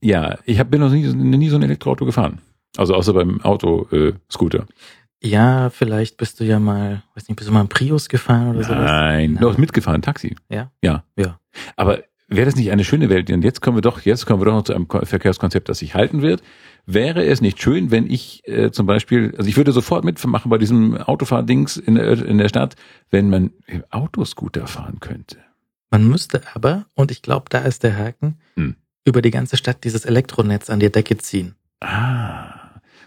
ja, 0.00 0.38
ich 0.44 0.58
hab, 0.58 0.70
bin 0.70 0.80
noch 0.80 0.90
nie, 0.90 1.06
nie 1.06 1.48
so 1.48 1.56
ein 1.56 1.62
Elektroauto 1.62 2.04
gefahren. 2.04 2.40
Also 2.76 2.94
außer 2.94 3.12
beim 3.12 3.40
Auto-Scooter. 3.42 4.66
Ja, 5.22 5.70
vielleicht 5.70 6.16
bist 6.18 6.40
du 6.40 6.44
ja 6.44 6.58
mal, 6.58 7.02
weiß 7.14 7.28
nicht, 7.28 7.36
bist 7.36 7.48
du 7.48 7.52
mal 7.52 7.60
einen 7.60 7.68
Prius 7.68 8.08
gefahren 8.08 8.50
oder 8.56 8.64
sowas? 8.64 8.78
Nein, 8.84 9.32
Nein. 9.34 9.42
noch 9.42 9.56
mitgefahren, 9.56 10.02
Taxi. 10.02 10.36
Ja? 10.50 10.70
Ja. 10.82 11.04
Ja. 11.16 11.38
Aber 11.76 12.00
wäre 12.28 12.44
das 12.46 12.56
nicht 12.56 12.70
eine 12.72 12.84
schöne 12.84 13.08
Welt? 13.08 13.30
Und 13.30 13.42
jetzt 13.42 13.62
kommen 13.62 13.76
wir 13.76 13.80
doch, 13.82 14.00
jetzt 14.02 14.26
kommen 14.26 14.40
wir 14.42 14.46
doch 14.46 14.52
noch 14.54 14.64
zu 14.64 14.74
einem 14.74 14.86
Ko- 14.88 15.04
Verkehrskonzept, 15.04 15.68
das 15.68 15.78
sich 15.78 15.94
halten 15.94 16.20
wird. 16.20 16.42
Wäre 16.84 17.24
es 17.24 17.40
nicht 17.40 17.62
schön, 17.62 17.90
wenn 17.90 18.10
ich 18.10 18.42
äh, 18.46 18.70
zum 18.70 18.84
Beispiel, 18.86 19.34
also 19.38 19.48
ich 19.48 19.56
würde 19.56 19.72
sofort 19.72 20.04
mitmachen 20.04 20.50
bei 20.50 20.58
diesem 20.58 20.96
Autofahrdings 20.98 21.78
in 21.78 21.94
der, 21.94 22.22
in 22.22 22.36
der 22.36 22.48
Stadt, 22.48 22.76
wenn 23.10 23.30
man 23.30 23.52
Autoscooter 23.90 24.66
fahren 24.66 25.00
könnte. 25.00 25.38
Man 25.90 26.06
müsste 26.08 26.42
aber, 26.54 26.84
und 26.94 27.10
ich 27.10 27.22
glaube, 27.22 27.46
da 27.48 27.60
ist 27.60 27.82
der 27.84 27.96
Haken, 27.96 28.36
Hm. 28.56 28.74
über 29.06 29.22
die 29.22 29.30
ganze 29.30 29.56
Stadt 29.56 29.84
dieses 29.84 30.04
Elektronetz 30.04 30.68
an 30.68 30.80
die 30.80 30.92
Decke 30.92 31.16
ziehen. 31.16 31.54
Ah, 31.80 32.53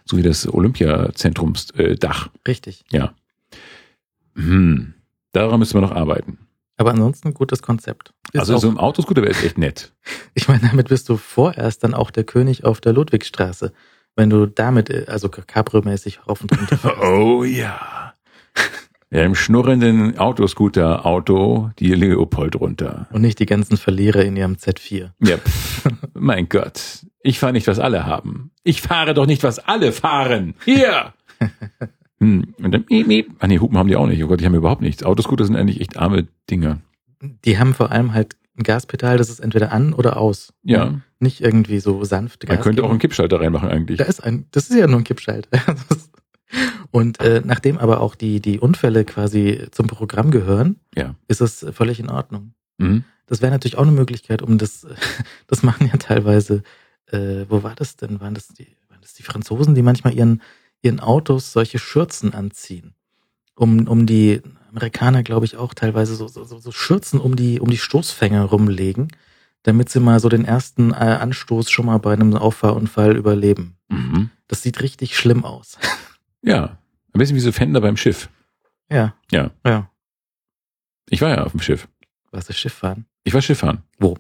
so 0.08 0.18
wie 0.18 0.24
das 0.24 0.52
Olympiazentrumsdach. 0.52 2.28
Äh. 2.28 2.30
Richtig. 2.48 2.86
ja. 2.92 3.14
Hm. 4.36 4.94
Daran 5.32 5.60
müssen 5.60 5.74
wir 5.76 5.82
noch 5.82 5.92
arbeiten. 5.92 6.40
Aber 6.78 6.92
ansonsten 6.92 7.34
gutes 7.34 7.62
Konzept. 7.62 8.14
Ist 8.34 8.40
also 8.40 8.58
so 8.58 8.70
ein 8.70 8.78
Autoscooter 8.78 9.24
wäre 9.24 9.34
echt 9.34 9.58
nett. 9.58 9.94
ich 10.36 10.48
meine, 10.48 10.62
damit 10.62 10.90
bist 10.90 11.10
du 11.10 11.18
vorerst 11.18 11.84
dann 11.84 11.94
auch 11.94 12.12
der 12.12 12.24
König 12.24 12.64
auf 12.64 12.80
der 12.80 12.94
Ludwigstraße. 12.94 13.74
Wenn 14.16 14.30
du 14.30 14.46
damit, 14.46 14.90
äh, 14.90 15.06
also 15.08 15.28
Cabrio-mäßig 15.30 16.28
rauf 16.28 16.42
und 16.42 16.58
runter 16.58 16.78
fährst. 16.78 17.02
Oh 17.02 17.44
ja. 17.44 17.97
Ja, 19.10 19.24
im 19.24 19.36
schnurrenden 19.36 20.18
Autoscooter-Auto 20.18 21.72
die 21.80 21.94
Leopold 21.94 22.56
runter. 22.60 23.08
Und 23.12 23.22
nicht 23.22 23.40
die 23.40 23.46
ganzen 23.46 23.78
Verlierer 23.78 24.24
in 24.26 24.36
ihrem 24.36 24.54
Z4. 24.56 25.12
Ja, 25.24 25.38
mein 26.14 26.50
Gott. 26.50 27.06
Ich 27.22 27.40
fahre 27.40 27.54
nicht, 27.54 27.68
was 27.68 27.80
alle 27.80 28.06
haben. 28.06 28.52
Ich 28.64 28.82
fahre 28.82 29.14
doch 29.14 29.26
nicht, 29.26 29.44
was 29.44 29.60
alle 29.60 29.92
fahren. 29.92 30.56
Hier! 30.66 31.14
Hm, 32.20 32.56
und 32.64 32.72
dann, 32.72 32.84
miep, 32.90 33.06
miep. 33.06 33.30
Ah 33.38 33.46
nee, 33.46 33.60
Hupen 33.60 33.78
haben 33.78 33.88
die 33.90 33.96
auch 33.96 34.08
nicht. 34.08 34.24
Oh 34.24 34.28
Gott, 34.28 34.42
die 34.42 34.46
haben 34.48 34.56
überhaupt 34.56 34.82
nichts. 34.82 35.04
Autoscooter 35.04 35.46
sind 35.46 35.56
eigentlich 35.56 35.82
echt 35.82 35.98
arme 35.98 36.26
Dinger. 36.50 36.80
Die 37.46 37.60
haben 37.60 37.76
vor 37.76 37.92
allem 37.92 38.12
halt 38.16 38.36
ein 38.58 38.64
Gaspedal, 38.64 39.18
das 39.20 39.30
ist 39.30 39.40
entweder 39.40 39.72
an 39.72 39.94
oder 39.94 40.18
aus. 40.18 40.52
Ja. 40.64 41.00
Nicht 41.20 41.42
irgendwie 41.42 41.78
so 41.80 42.04
sanft 42.06 42.48
Man 42.48 42.58
Gas 42.58 42.64
könnte 42.64 42.82
auch 42.82 42.86
geben. 42.86 42.92
einen 42.94 43.00
Kippschalter 43.02 43.40
reinmachen 43.40 43.70
eigentlich. 43.70 44.00
Da 44.00 44.06
ist 44.06 44.22
ein, 44.24 44.48
das 44.50 44.68
ist 44.72 44.76
ja 44.80 44.88
nur 44.88 44.98
ein 45.00 45.04
Kippschalter. 45.04 45.48
Das- 45.90 46.10
Und 46.92 47.20
äh, 47.20 47.42
nachdem 47.44 47.78
aber 47.78 48.02
auch 48.02 48.16
die, 48.16 48.40
die 48.40 48.60
Unfälle 48.60 49.06
quasi 49.06 49.68
zum 49.72 49.88
Programm 49.88 50.32
gehören, 50.32 50.78
Ja. 50.96 51.16
ist 51.28 51.42
es 51.42 51.66
völlig 51.74 52.00
in 52.00 52.10
Ordnung. 52.10 52.54
Mhm. 52.78 53.04
Das 53.26 53.42
wäre 53.42 53.52
natürlich 53.52 53.78
auch 53.78 53.84
eine 53.84 53.92
Möglichkeit, 53.92 54.42
um 54.42 54.58
das, 54.58 54.86
das 55.48 55.64
machen 55.64 55.88
ja 55.92 55.98
teilweise, 55.98 56.64
äh, 57.12 57.46
wo 57.50 57.64
war 57.64 57.76
das 57.76 57.96
denn? 57.98 58.20
Waren 58.22 58.34
das 58.34 58.48
die, 58.50 58.68
waren 58.90 59.02
das 59.02 59.14
die 59.14 59.24
Franzosen, 59.24 59.76
die 59.76 59.82
manchmal 59.82 60.14
ihren, 60.14 60.42
ihren 60.82 61.00
Autos 61.00 61.52
solche 61.52 61.80
Schürzen 61.80 62.34
anziehen? 62.34 62.94
Um, 63.56 63.88
um 63.88 64.06
die 64.06 64.42
Amerikaner, 64.70 65.24
glaube 65.24 65.46
ich, 65.46 65.58
auch 65.58 65.74
teilweise 65.74 66.16
so, 66.16 66.28
so, 66.28 66.44
so 66.44 66.60
so 66.60 66.72
Schürzen 66.72 67.20
um 67.20 67.36
die, 67.36 67.60
um 67.60 67.70
die 67.72 67.78
Stoßfänger 67.78 68.44
rumlegen, 68.44 69.08
damit 69.64 69.90
sie 69.90 70.00
mal 70.00 70.20
so 70.20 70.30
den 70.30 70.46
ersten 70.46 70.92
äh, 70.92 70.96
Anstoß 70.96 71.72
schon 71.72 71.88
mal 71.88 71.98
bei 71.98 72.14
einem 72.14 72.36
Auffahrunfall 72.36 73.18
überleben. 73.18 73.76
Mhm. 73.90 74.30
Das 74.48 74.62
sieht 74.62 74.82
richtig 74.82 75.18
schlimm 75.18 75.44
aus. 75.44 75.78
Ja. 76.48 76.78
Ein 77.14 77.20
bisschen 77.20 77.36
wie 77.36 77.42
so 77.42 77.52
Fender 77.52 77.82
beim 77.82 77.98
Schiff. 77.98 78.30
ja. 78.90 79.14
Ja. 79.32 79.52
Ja. 79.66 79.90
Ich 81.10 81.22
war 81.22 81.30
ja 81.30 81.44
auf 81.44 81.52
dem 81.52 81.62
Schiff. 81.62 81.88
Was 82.32 82.48
das 82.48 82.58
Schiff 82.58 82.74
fahren? 82.74 83.06
Ich 83.24 83.34
war 83.34 83.42
Schifffahren. 83.42 83.84
Wo? 83.98 84.18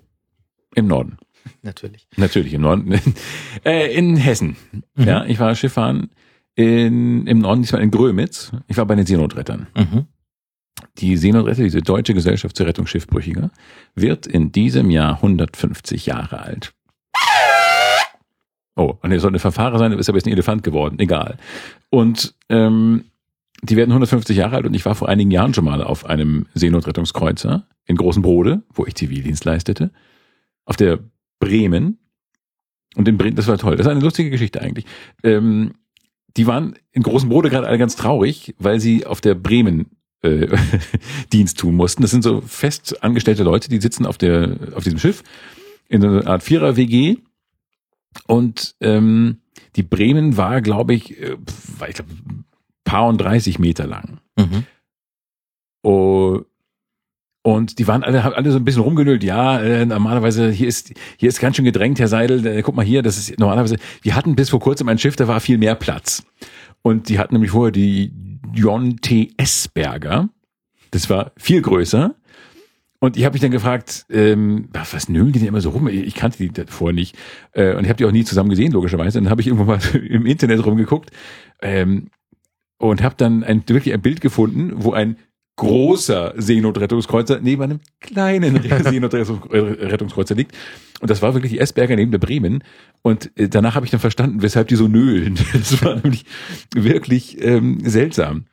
Im 0.76 0.88
Norden. 0.88 1.18
Natürlich. 1.62 2.08
Natürlich 2.16 2.54
im 2.54 2.62
Norden. 2.62 3.00
äh, 3.66 3.94
in 3.94 4.16
Hessen. 4.16 4.56
Mhm. 4.96 5.04
Ja, 5.08 5.26
ich 5.26 5.40
war 5.40 5.54
Schifffahren 5.56 6.10
in, 6.56 7.28
im 7.28 7.40
Norden, 7.40 7.62
diesmal 7.62 7.82
in 7.82 7.92
Grömitz. 7.92 8.52
Ich 8.68 8.78
war 8.78 8.86
bei 8.86 8.96
den 8.96 9.06
Seenotrettern. 9.06 9.68
Mhm. 9.76 10.08
Die 11.00 11.18
Seenotretter, 11.18 11.64
diese 11.64 11.82
Deutsche 11.82 12.14
Gesellschaft 12.14 12.56
zur 12.56 12.68
Rettung 12.68 12.88
Schiffbrüchiger, 12.88 13.52
wird 13.96 14.28
in 14.28 14.52
diesem 14.52 14.90
Jahr 14.90 15.16
150 15.16 16.06
Jahre 16.06 16.40
alt. 16.40 16.74
Oh, 18.78 18.96
und 19.02 19.12
er 19.12 19.20
soll 19.20 19.32
eine 19.32 19.40
Verfahrer 19.40 19.80
sein, 19.80 19.92
ist 19.92 20.08
aber 20.08 20.20
jetzt 20.20 20.28
ein 20.28 20.34
Elefant 20.34 20.64
geworden. 20.64 21.00
Egal. 21.00 21.38
Und 21.90 22.36
ähm, 22.50 23.06
die 23.64 23.76
werden 23.76 23.90
150 23.90 24.38
Jahre 24.38 24.58
alt 24.58 24.68
und 24.68 24.76
ich 24.76 24.86
war 24.86 24.94
vor 24.94 25.10
einigen 25.10 25.32
Jahren 25.32 25.56
schon 25.56 25.66
mal 25.66 25.82
auf 25.82 26.06
einem 26.06 26.46
Seenotrettungskreuzer 26.54 27.66
in 27.86 27.96
Großen 27.96 28.22
Brode, 28.22 28.62
wo 28.74 28.86
ich 28.86 28.94
Zivildienst 28.94 29.46
leistete, 29.46 29.90
auf 30.66 30.76
der 30.76 31.00
Bremen. 31.40 31.98
Und 32.96 33.08
in 33.08 33.18
Bremen, 33.18 33.36
das 33.36 33.48
war 33.48 33.58
toll. 33.58 33.78
Das 33.78 33.88
ist 33.88 33.92
eine 33.92 34.00
lustige 34.00 34.30
Geschichte 34.30 34.62
eigentlich. 34.62 34.86
Ähm, 35.24 35.74
die 36.38 36.46
waren 36.46 36.76
in 36.92 37.02
Großen 37.02 37.30
Brode 37.30 37.50
gerade 37.50 37.68
alle 37.68 37.80
ganz 37.80 37.96
traurig, 37.96 38.54
weil 38.60 38.80
sie 38.80 39.08
auf 39.08 39.22
der 39.22 39.34
Bremen 39.34 39.88
äh, 40.22 40.56
Dienst 41.34 41.58
tun 41.58 41.76
mussten. 41.76 42.04
Das 42.04 42.12
sind 42.12 42.24
so 42.24 42.42
fest 42.42 43.04
angestellte 43.04 43.42
Leute, 43.42 43.70
die 43.70 43.82
sitzen 43.82 44.06
auf 44.06 44.20
der 44.20 44.56
auf 44.76 44.84
diesem 44.84 45.00
Schiff 45.00 45.24
in 45.90 46.02
so 46.02 46.08
einer 46.08 46.28
Art 46.28 46.44
Vierer 46.44 46.76
WG 46.76 47.18
und 48.26 48.76
ähm, 48.82 49.42
die 49.76 49.84
Bremen 49.84 50.38
war, 50.38 50.62
glaube 50.62 50.94
ich, 50.94 51.22
äh, 51.22 51.38
war, 51.78 51.90
ich 51.90 51.96
glaube, 51.96 52.12
paar 52.84 53.08
und 53.08 53.20
30 53.20 53.60
Meter 53.60 53.86
lang. 53.86 54.20
Mhm. 54.38 54.64
Oh, 55.84 56.42
und 57.48 57.80
die 57.80 57.88
waren 57.88 58.04
alle, 58.04 58.26
haben 58.26 58.34
alle 58.34 58.52
so 58.52 58.58
ein 58.58 58.66
bisschen 58.66 58.82
rumgenüllt. 58.82 59.24
Ja, 59.24 59.62
äh, 59.62 59.86
normalerweise, 59.86 60.52
hier 60.52 60.68
ist, 60.68 60.94
hier 61.16 61.30
ist 61.30 61.40
ganz 61.40 61.56
schön 61.56 61.64
gedrängt, 61.64 61.98
Herr 61.98 62.10
Seidel. 62.10 62.46
Äh, 62.46 62.62
guck 62.62 62.76
mal 62.76 62.84
hier, 62.84 63.02
das 63.02 63.18
ist 63.18 63.40
normalerweise, 63.40 63.78
wir 64.02 64.16
hatten 64.16 64.36
bis 64.36 64.50
vor 64.50 64.60
kurzem 64.60 64.90
ein 64.90 64.98
Schiff, 64.98 65.16
da 65.16 65.30
war 65.30 65.40
viel 65.40 65.58
mehr 65.58 65.76
Platz. 65.76 66.24
Und 66.82 67.08
die 67.08 67.20
hatten 67.20 67.36
nämlich 67.36 67.52
vorher 67.52 67.72
die 67.72 68.12
John 68.54 68.98
T. 68.98 69.32
Esberger. 69.38 70.28
Das 70.92 71.10
war 71.10 71.32
viel 71.38 71.62
größer. 71.62 72.16
Und 73.00 73.16
ich 73.16 73.26
habe 73.26 73.34
mich 73.34 73.42
dann 73.42 73.52
gefragt, 73.52 74.06
ähm, 74.10 74.70
was 74.74 75.08
nölen 75.08 75.32
die 75.32 75.40
denn 75.40 75.50
immer 75.50 75.62
so 75.62 75.70
rum? 75.70 75.88
Ich 75.88 76.16
kannte 76.16 76.40
die 76.40 76.50
davor 76.50 76.94
nicht. 76.94 77.16
Äh, 77.52 77.76
und 77.76 77.84
ich 77.84 77.90
habe 77.90 77.98
die 77.98 78.06
auch 78.06 78.12
nie 78.12 78.24
zusammen 78.24 78.50
gesehen, 78.50 78.72
logischerweise. 78.72 79.20
Und 79.20 79.26
dann 79.26 79.32
habe 79.32 79.42
ich 79.42 79.48
irgendwann 79.48 79.68
mal 79.68 79.80
im 80.10 80.26
Internet 80.26 80.66
rumgeguckt 80.66 81.12
ähm, 81.62 82.08
und 82.80 83.04
habe 83.04 83.16
dann 83.18 83.44
ein, 83.44 83.64
wirklich 83.68 83.94
ein 83.94 84.02
Bild 84.02 84.22
gefunden, 84.22 84.72
wo 84.76 84.94
ein 84.94 85.18
großer 85.58 86.34
Seenotrettungskreuzer 86.38 87.40
neben 87.42 87.62
einem 87.64 87.80
kleinen 88.00 88.62
Seenotrettungskreuzer 88.84 90.36
liegt. 90.36 90.56
Und 91.00 91.10
das 91.10 91.22
war 91.22 91.34
wirklich 91.34 91.52
die 91.52 91.60
Esberger 91.60 91.96
neben 91.96 92.12
der 92.12 92.20
Bremen. 92.20 92.64
Und 93.04 93.32
äh, 93.38 93.50
danach 93.50 93.76
habe 93.76 93.86
ich 93.86 93.92
dann 93.92 94.00
verstanden, 94.00 94.42
weshalb 94.42 94.70
die 94.70 94.76
so 94.76 94.88
nölen. 94.88 95.38
Das 95.54 95.84
war 95.84 95.96
nämlich 95.96 96.26
wirklich 96.74 97.44
ähm, 97.44 97.80
seltsam. 97.84 98.46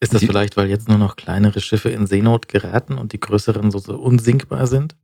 Ist 0.00 0.12
das 0.12 0.20
Die- 0.20 0.26
vielleicht, 0.26 0.56
weil 0.56 0.68
jetzt 0.68 0.88
nur 0.88 0.98
noch 0.98 1.16
kleinere 1.16 1.60
Schiffe 1.60 1.88
in 1.90 2.06
Seenot 2.06 2.48
geraten 2.48 2.98
und 2.98 3.12
die 3.12 3.20
größeren 3.20 3.70
so, 3.70 3.78
so 3.78 3.96
unsinkbar 3.96 4.66
sind? 4.66 4.94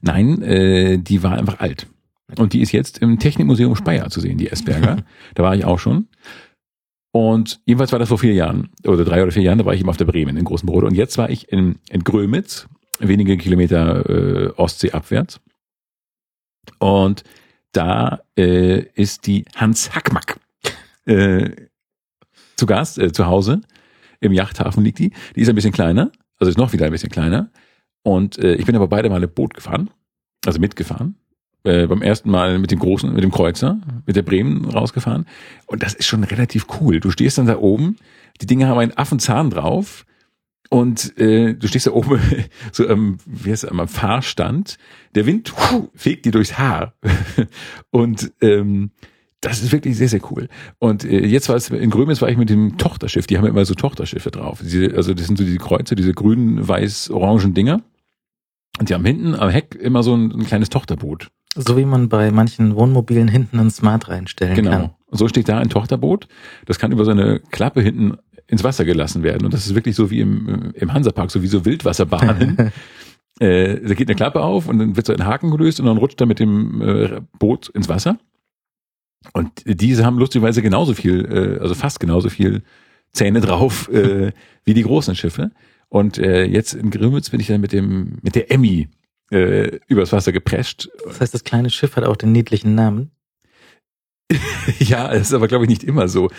Nein, 0.00 0.42
äh, 0.42 0.98
die 0.98 1.22
war 1.22 1.32
einfach 1.32 1.60
alt. 1.60 1.86
Und 2.38 2.52
die 2.52 2.60
ist 2.62 2.72
jetzt 2.72 2.98
im 2.98 3.18
Technikmuseum 3.18 3.74
Speyer 3.76 4.08
zu 4.10 4.20
sehen, 4.20 4.38
die 4.38 4.48
Esberger. 4.48 5.04
da 5.34 5.42
war 5.42 5.54
ich 5.56 5.64
auch 5.64 5.78
schon. 5.78 6.08
Und 7.10 7.60
jedenfalls 7.66 7.92
war 7.92 7.98
das 7.98 8.08
vor 8.08 8.18
vier 8.18 8.32
Jahren, 8.32 8.70
oder 8.84 9.04
drei 9.04 9.22
oder 9.22 9.32
vier 9.32 9.42
Jahren, 9.42 9.58
da 9.58 9.66
war 9.66 9.74
ich 9.74 9.80
eben 9.80 9.88
auf 9.90 9.98
der 9.98 10.06
Bremen 10.06 10.36
in 10.36 10.44
Großen 10.44 10.66
Brode. 10.66 10.86
Und 10.86 10.94
jetzt 10.94 11.18
war 11.18 11.28
ich 11.28 11.50
in, 11.52 11.78
in 11.90 12.04
Grömitz, 12.04 12.68
wenige 13.00 13.36
Kilometer 13.36 14.08
äh, 14.08 14.48
Ostsee 14.56 14.92
abwärts. 14.92 15.40
Und 16.78 17.24
da 17.72 18.20
äh, 18.38 18.80
ist 18.94 19.26
die 19.26 19.44
Hans 19.56 19.94
Hackmack 19.94 20.38
äh, 21.06 21.50
zu 22.56 22.66
Gast, 22.66 22.98
äh, 22.98 23.12
zu 23.12 23.26
Hause. 23.26 23.60
Im 24.22 24.32
Yachthafen 24.32 24.84
liegt 24.84 24.98
die. 24.98 25.12
Die 25.36 25.40
ist 25.40 25.48
ein 25.48 25.54
bisschen 25.54 25.72
kleiner, 25.72 26.10
also 26.38 26.48
ist 26.48 26.58
noch 26.58 26.72
wieder 26.72 26.86
ein 26.86 26.92
bisschen 26.92 27.10
kleiner. 27.10 27.50
Und 28.02 28.38
äh, 28.38 28.54
ich 28.54 28.66
bin 28.66 28.74
aber 28.76 28.88
beide 28.88 29.10
Male 29.10 29.28
Boot 29.28 29.54
gefahren, 29.54 29.90
also 30.46 30.58
mitgefahren. 30.58 31.16
Äh, 31.64 31.86
beim 31.86 32.02
ersten 32.02 32.30
Mal 32.30 32.58
mit 32.58 32.72
dem 32.72 32.80
großen, 32.80 33.12
mit 33.12 33.22
dem 33.22 33.30
Kreuzer, 33.30 33.80
mit 34.06 34.16
der 34.16 34.22
Bremen 34.22 34.64
rausgefahren. 34.64 35.26
Und 35.66 35.82
das 35.82 35.94
ist 35.94 36.06
schon 36.06 36.24
relativ 36.24 36.66
cool. 36.80 36.98
Du 36.98 37.10
stehst 37.10 37.38
dann 37.38 37.46
da 37.46 37.58
oben, 37.58 37.96
die 38.40 38.46
Dinge 38.46 38.66
haben 38.66 38.78
einen 38.78 38.96
Affenzahn 38.96 39.50
drauf 39.50 40.04
und 40.70 41.16
äh, 41.18 41.54
du 41.54 41.68
stehst 41.68 41.86
da 41.86 41.92
oben 41.92 42.20
so 42.72 42.88
am, 42.88 43.18
wie 43.26 43.50
heißt 43.50 43.64
es, 43.64 43.70
am 43.70 43.86
Fahrstand. 43.86 44.78
Der 45.14 45.26
Wind 45.26 45.52
huh, 45.56 45.88
fegt 45.94 46.24
dir 46.24 46.32
durchs 46.32 46.58
Haar. 46.58 46.94
und 47.90 48.32
ähm, 48.40 48.90
das 49.42 49.60
ist 49.60 49.72
wirklich 49.72 49.96
sehr, 49.96 50.08
sehr 50.08 50.20
cool. 50.30 50.48
Und 50.78 51.04
äh, 51.04 51.26
jetzt 51.26 51.48
war 51.48 51.56
es, 51.56 51.68
in 51.68 51.90
Grömitz 51.90 52.22
war 52.22 52.30
ich 52.30 52.38
mit 52.38 52.48
dem 52.48 52.78
Tochterschiff, 52.78 53.26
die 53.26 53.36
haben 53.36 53.44
ja 53.44 53.50
immer 53.50 53.64
so 53.64 53.74
Tochterschiffe 53.74 54.30
drauf. 54.30 54.60
Diese, 54.62 54.94
also 54.96 55.12
das 55.12 55.26
sind 55.26 55.36
so 55.36 55.44
diese 55.44 55.58
Kreuze, 55.58 55.96
diese 55.96 56.14
grünen, 56.14 56.66
weiß, 56.66 57.10
orangen 57.10 57.52
Dinger. 57.52 57.82
Und 58.78 58.88
die 58.88 58.94
haben 58.94 59.04
hinten 59.04 59.34
am 59.34 59.50
Heck 59.50 59.74
immer 59.74 60.02
so 60.02 60.14
ein, 60.16 60.30
ein 60.32 60.46
kleines 60.46 60.70
Tochterboot. 60.70 61.28
So 61.56 61.76
wie 61.76 61.84
man 61.84 62.08
bei 62.08 62.30
manchen 62.30 62.76
Wohnmobilen 62.76 63.28
hinten 63.28 63.58
ein 63.58 63.70
Smart 63.70 64.08
reinstellen 64.08 64.54
Genau. 64.54 64.70
kann. 64.70 64.90
Und 65.06 65.18
so 65.18 65.28
steht 65.28 65.48
da 65.48 65.58
ein 65.58 65.68
Tochterboot. 65.68 66.28
Das 66.64 66.78
kann 66.78 66.92
über 66.92 67.04
so 67.04 67.10
eine 67.10 67.40
Klappe 67.50 67.82
hinten 67.82 68.16
ins 68.46 68.64
Wasser 68.64 68.84
gelassen 68.84 69.22
werden. 69.24 69.44
Und 69.44 69.52
das 69.52 69.66
ist 69.66 69.74
wirklich 69.74 69.96
so 69.96 70.10
wie 70.10 70.20
im, 70.20 70.70
im 70.74 70.92
Hansapark, 70.92 71.30
so 71.30 71.42
wie 71.42 71.48
so 71.48 71.64
Wildwasserbahnen. 71.64 72.70
äh, 73.40 73.80
da 73.80 73.94
geht 73.94 74.08
eine 74.08 74.16
Klappe 74.16 74.40
auf 74.40 74.68
und 74.68 74.78
dann 74.78 74.96
wird 74.96 75.06
so 75.06 75.12
ein 75.12 75.26
Haken 75.26 75.50
gelöst 75.50 75.80
und 75.80 75.86
dann 75.86 75.98
rutscht 75.98 76.20
er 76.20 76.26
mit 76.26 76.38
dem 76.38 76.80
äh, 76.80 77.20
Boot 77.38 77.68
ins 77.70 77.88
Wasser. 77.88 78.18
Und 79.32 79.50
diese 79.64 80.04
haben 80.04 80.18
lustigerweise 80.18 80.62
genauso 80.62 80.94
viel, 80.94 81.24
äh, 81.24 81.60
also 81.60 81.74
fast 81.74 82.00
genauso 82.00 82.28
viel 82.28 82.62
Zähne 83.12 83.40
drauf 83.40 83.88
äh, 83.88 84.32
wie 84.64 84.74
die 84.74 84.82
großen 84.82 85.14
Schiffe. 85.16 85.50
Und 85.88 86.18
äh, 86.18 86.44
jetzt 86.44 86.74
in 86.74 86.90
Grimmitz 86.90 87.30
bin 87.30 87.40
ich 87.40 87.48
dann 87.48 87.60
mit 87.60 87.72
dem 87.72 88.18
mit 88.22 88.34
der 88.34 88.50
Emmy 88.50 88.88
äh, 89.30 89.78
übers 89.88 90.12
Wasser 90.12 90.32
geprescht. 90.32 90.88
Das 91.04 91.20
heißt, 91.20 91.34
das 91.34 91.44
kleine 91.44 91.70
Schiff 91.70 91.96
hat 91.96 92.04
auch 92.04 92.16
den 92.16 92.32
niedlichen 92.32 92.74
Namen. 92.74 93.10
Ja, 94.78 95.12
es 95.12 95.28
ist 95.28 95.34
aber, 95.34 95.48
glaube 95.48 95.64
ich, 95.64 95.68
nicht 95.70 95.84
immer 95.84 96.08
so. 96.08 96.30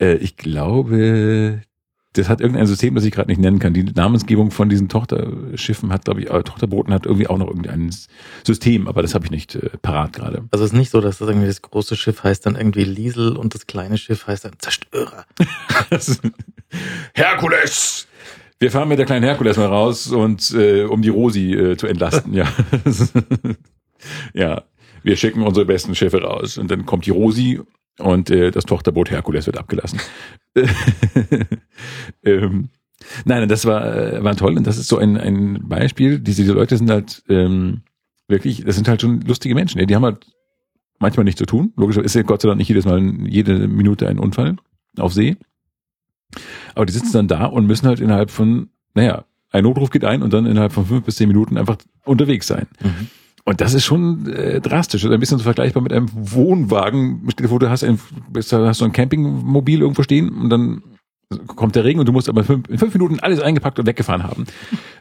Äh, 0.00 0.16
ich 0.16 0.36
glaube, 0.36 1.62
das 2.18 2.28
hat 2.28 2.40
irgendein 2.40 2.66
System, 2.66 2.94
das 2.94 3.04
ich 3.04 3.12
gerade 3.12 3.30
nicht 3.30 3.40
nennen 3.40 3.58
kann. 3.58 3.72
Die 3.72 3.84
Namensgebung 3.84 4.50
von 4.50 4.68
diesen 4.68 4.88
Tochterschiffen 4.88 5.92
hat, 5.92 6.04
glaube 6.04 6.20
ich, 6.20 6.30
äh, 6.30 6.42
Tochterbooten 6.42 6.92
hat 6.92 7.06
irgendwie 7.06 7.28
auch 7.28 7.38
noch 7.38 7.46
irgendein 7.46 7.94
System, 8.44 8.88
aber 8.88 9.02
das 9.02 9.14
habe 9.14 9.24
ich 9.24 9.30
nicht 9.30 9.54
äh, 9.54 9.70
parat 9.80 10.12
gerade. 10.12 10.44
Also 10.50 10.64
es 10.64 10.72
ist 10.72 10.78
nicht 10.78 10.90
so, 10.90 11.00
dass 11.00 11.18
das 11.18 11.28
irgendwie 11.28 11.46
das 11.46 11.62
große 11.62 11.96
Schiff 11.96 12.24
heißt 12.24 12.44
dann 12.46 12.56
irgendwie 12.56 12.84
Liesel 12.84 13.36
und 13.36 13.54
das 13.54 13.66
kleine 13.66 13.96
Schiff 13.98 14.26
heißt 14.26 14.44
dann 14.44 14.52
Zerstörer. 14.58 15.24
Herkules! 17.14 18.08
Wir 18.58 18.72
fahren 18.72 18.88
mit 18.88 18.98
der 18.98 19.06
kleinen 19.06 19.24
Herkules 19.24 19.56
mal 19.56 19.66
raus 19.66 20.08
und 20.08 20.50
äh, 20.50 20.82
um 20.82 21.00
die 21.00 21.10
Rosi 21.10 21.52
äh, 21.52 21.76
zu 21.76 21.86
entlasten, 21.86 22.34
ja. 22.34 22.48
ja, 24.34 24.64
wir 25.04 25.16
schicken 25.16 25.42
unsere 25.42 25.64
besten 25.64 25.94
Schiffe 25.94 26.22
raus 26.22 26.58
und 26.58 26.68
dann 26.68 26.84
kommt 26.84 27.06
die 27.06 27.10
Rosi 27.10 27.60
und 27.98 28.30
äh, 28.30 28.50
das 28.50 28.64
Tochterboot 28.64 29.10
Herkules 29.10 29.46
wird 29.46 29.58
abgelassen. 29.58 30.00
ähm, 32.24 32.68
nein, 33.24 33.48
das 33.48 33.64
war, 33.64 33.96
äh, 33.96 34.24
war 34.24 34.36
toll 34.36 34.56
und 34.56 34.66
das 34.66 34.78
ist 34.78 34.88
so 34.88 34.98
ein, 34.98 35.16
ein 35.16 35.68
Beispiel. 35.68 36.18
Diese, 36.18 36.42
diese 36.42 36.54
Leute 36.54 36.76
sind 36.76 36.90
halt 36.90 37.22
ähm, 37.28 37.82
wirklich, 38.28 38.64
das 38.64 38.76
sind 38.76 38.88
halt 38.88 39.00
schon 39.00 39.20
lustige 39.22 39.54
Menschen. 39.54 39.84
Die 39.86 39.94
haben 39.94 40.04
halt 40.04 40.26
manchmal 40.98 41.24
nichts 41.24 41.38
zu 41.38 41.46
tun. 41.46 41.72
Logischerweise 41.76 42.06
ist 42.06 42.14
ja 42.14 42.22
Gott 42.22 42.42
sei 42.42 42.48
Dank 42.48 42.58
nicht 42.58 42.68
jedes 42.68 42.84
Mal 42.84 43.02
jede 43.26 43.68
Minute 43.68 44.08
ein 44.08 44.18
Unfall 44.18 44.56
auf 44.96 45.12
See. 45.12 45.36
Aber 46.74 46.86
die 46.86 46.92
sitzen 46.92 47.12
dann 47.12 47.28
da 47.28 47.46
und 47.46 47.66
müssen 47.66 47.86
halt 47.86 48.00
innerhalb 48.00 48.30
von, 48.30 48.70
naja, 48.94 49.24
ein 49.50 49.64
Notruf 49.64 49.90
geht 49.90 50.04
ein 50.04 50.22
und 50.22 50.32
dann 50.32 50.46
innerhalb 50.46 50.72
von 50.72 50.86
fünf 50.86 51.04
bis 51.04 51.16
zehn 51.16 51.28
Minuten 51.28 51.56
einfach 51.56 51.78
unterwegs 52.04 52.46
sein. 52.46 52.66
Mhm. 52.80 53.08
Und 53.48 53.62
das 53.62 53.72
ist 53.72 53.84
schon 53.86 54.26
äh, 54.26 54.60
drastisch. 54.60 55.02
Also 55.04 55.14
ein 55.14 55.20
bisschen 55.20 55.38
so 55.38 55.44
vergleichbar 55.44 55.82
mit 55.82 55.90
einem 55.92 56.08
Wohnwagen. 56.12 57.26
Stell 57.32 57.44
dir 57.44 57.48
vor, 57.48 57.58
du 57.58 57.70
hast 57.70 57.82
ein, 57.82 57.98
hast 58.36 58.78
so 58.78 58.84
ein 58.84 58.92
Campingmobil 58.92 59.80
irgendwo 59.80 60.02
stehen 60.02 60.28
und 60.28 60.50
dann 60.50 60.82
kommt 61.46 61.74
der 61.74 61.84
Regen 61.84 61.98
und 61.98 62.06
du 62.06 62.12
musst 62.12 62.28
aber 62.28 62.44
fünf, 62.44 62.68
in 62.68 62.76
fünf 62.76 62.92
Minuten 62.92 63.20
alles 63.20 63.40
eingepackt 63.40 63.78
und 63.78 63.86
weggefahren 63.86 64.22
haben. 64.22 64.44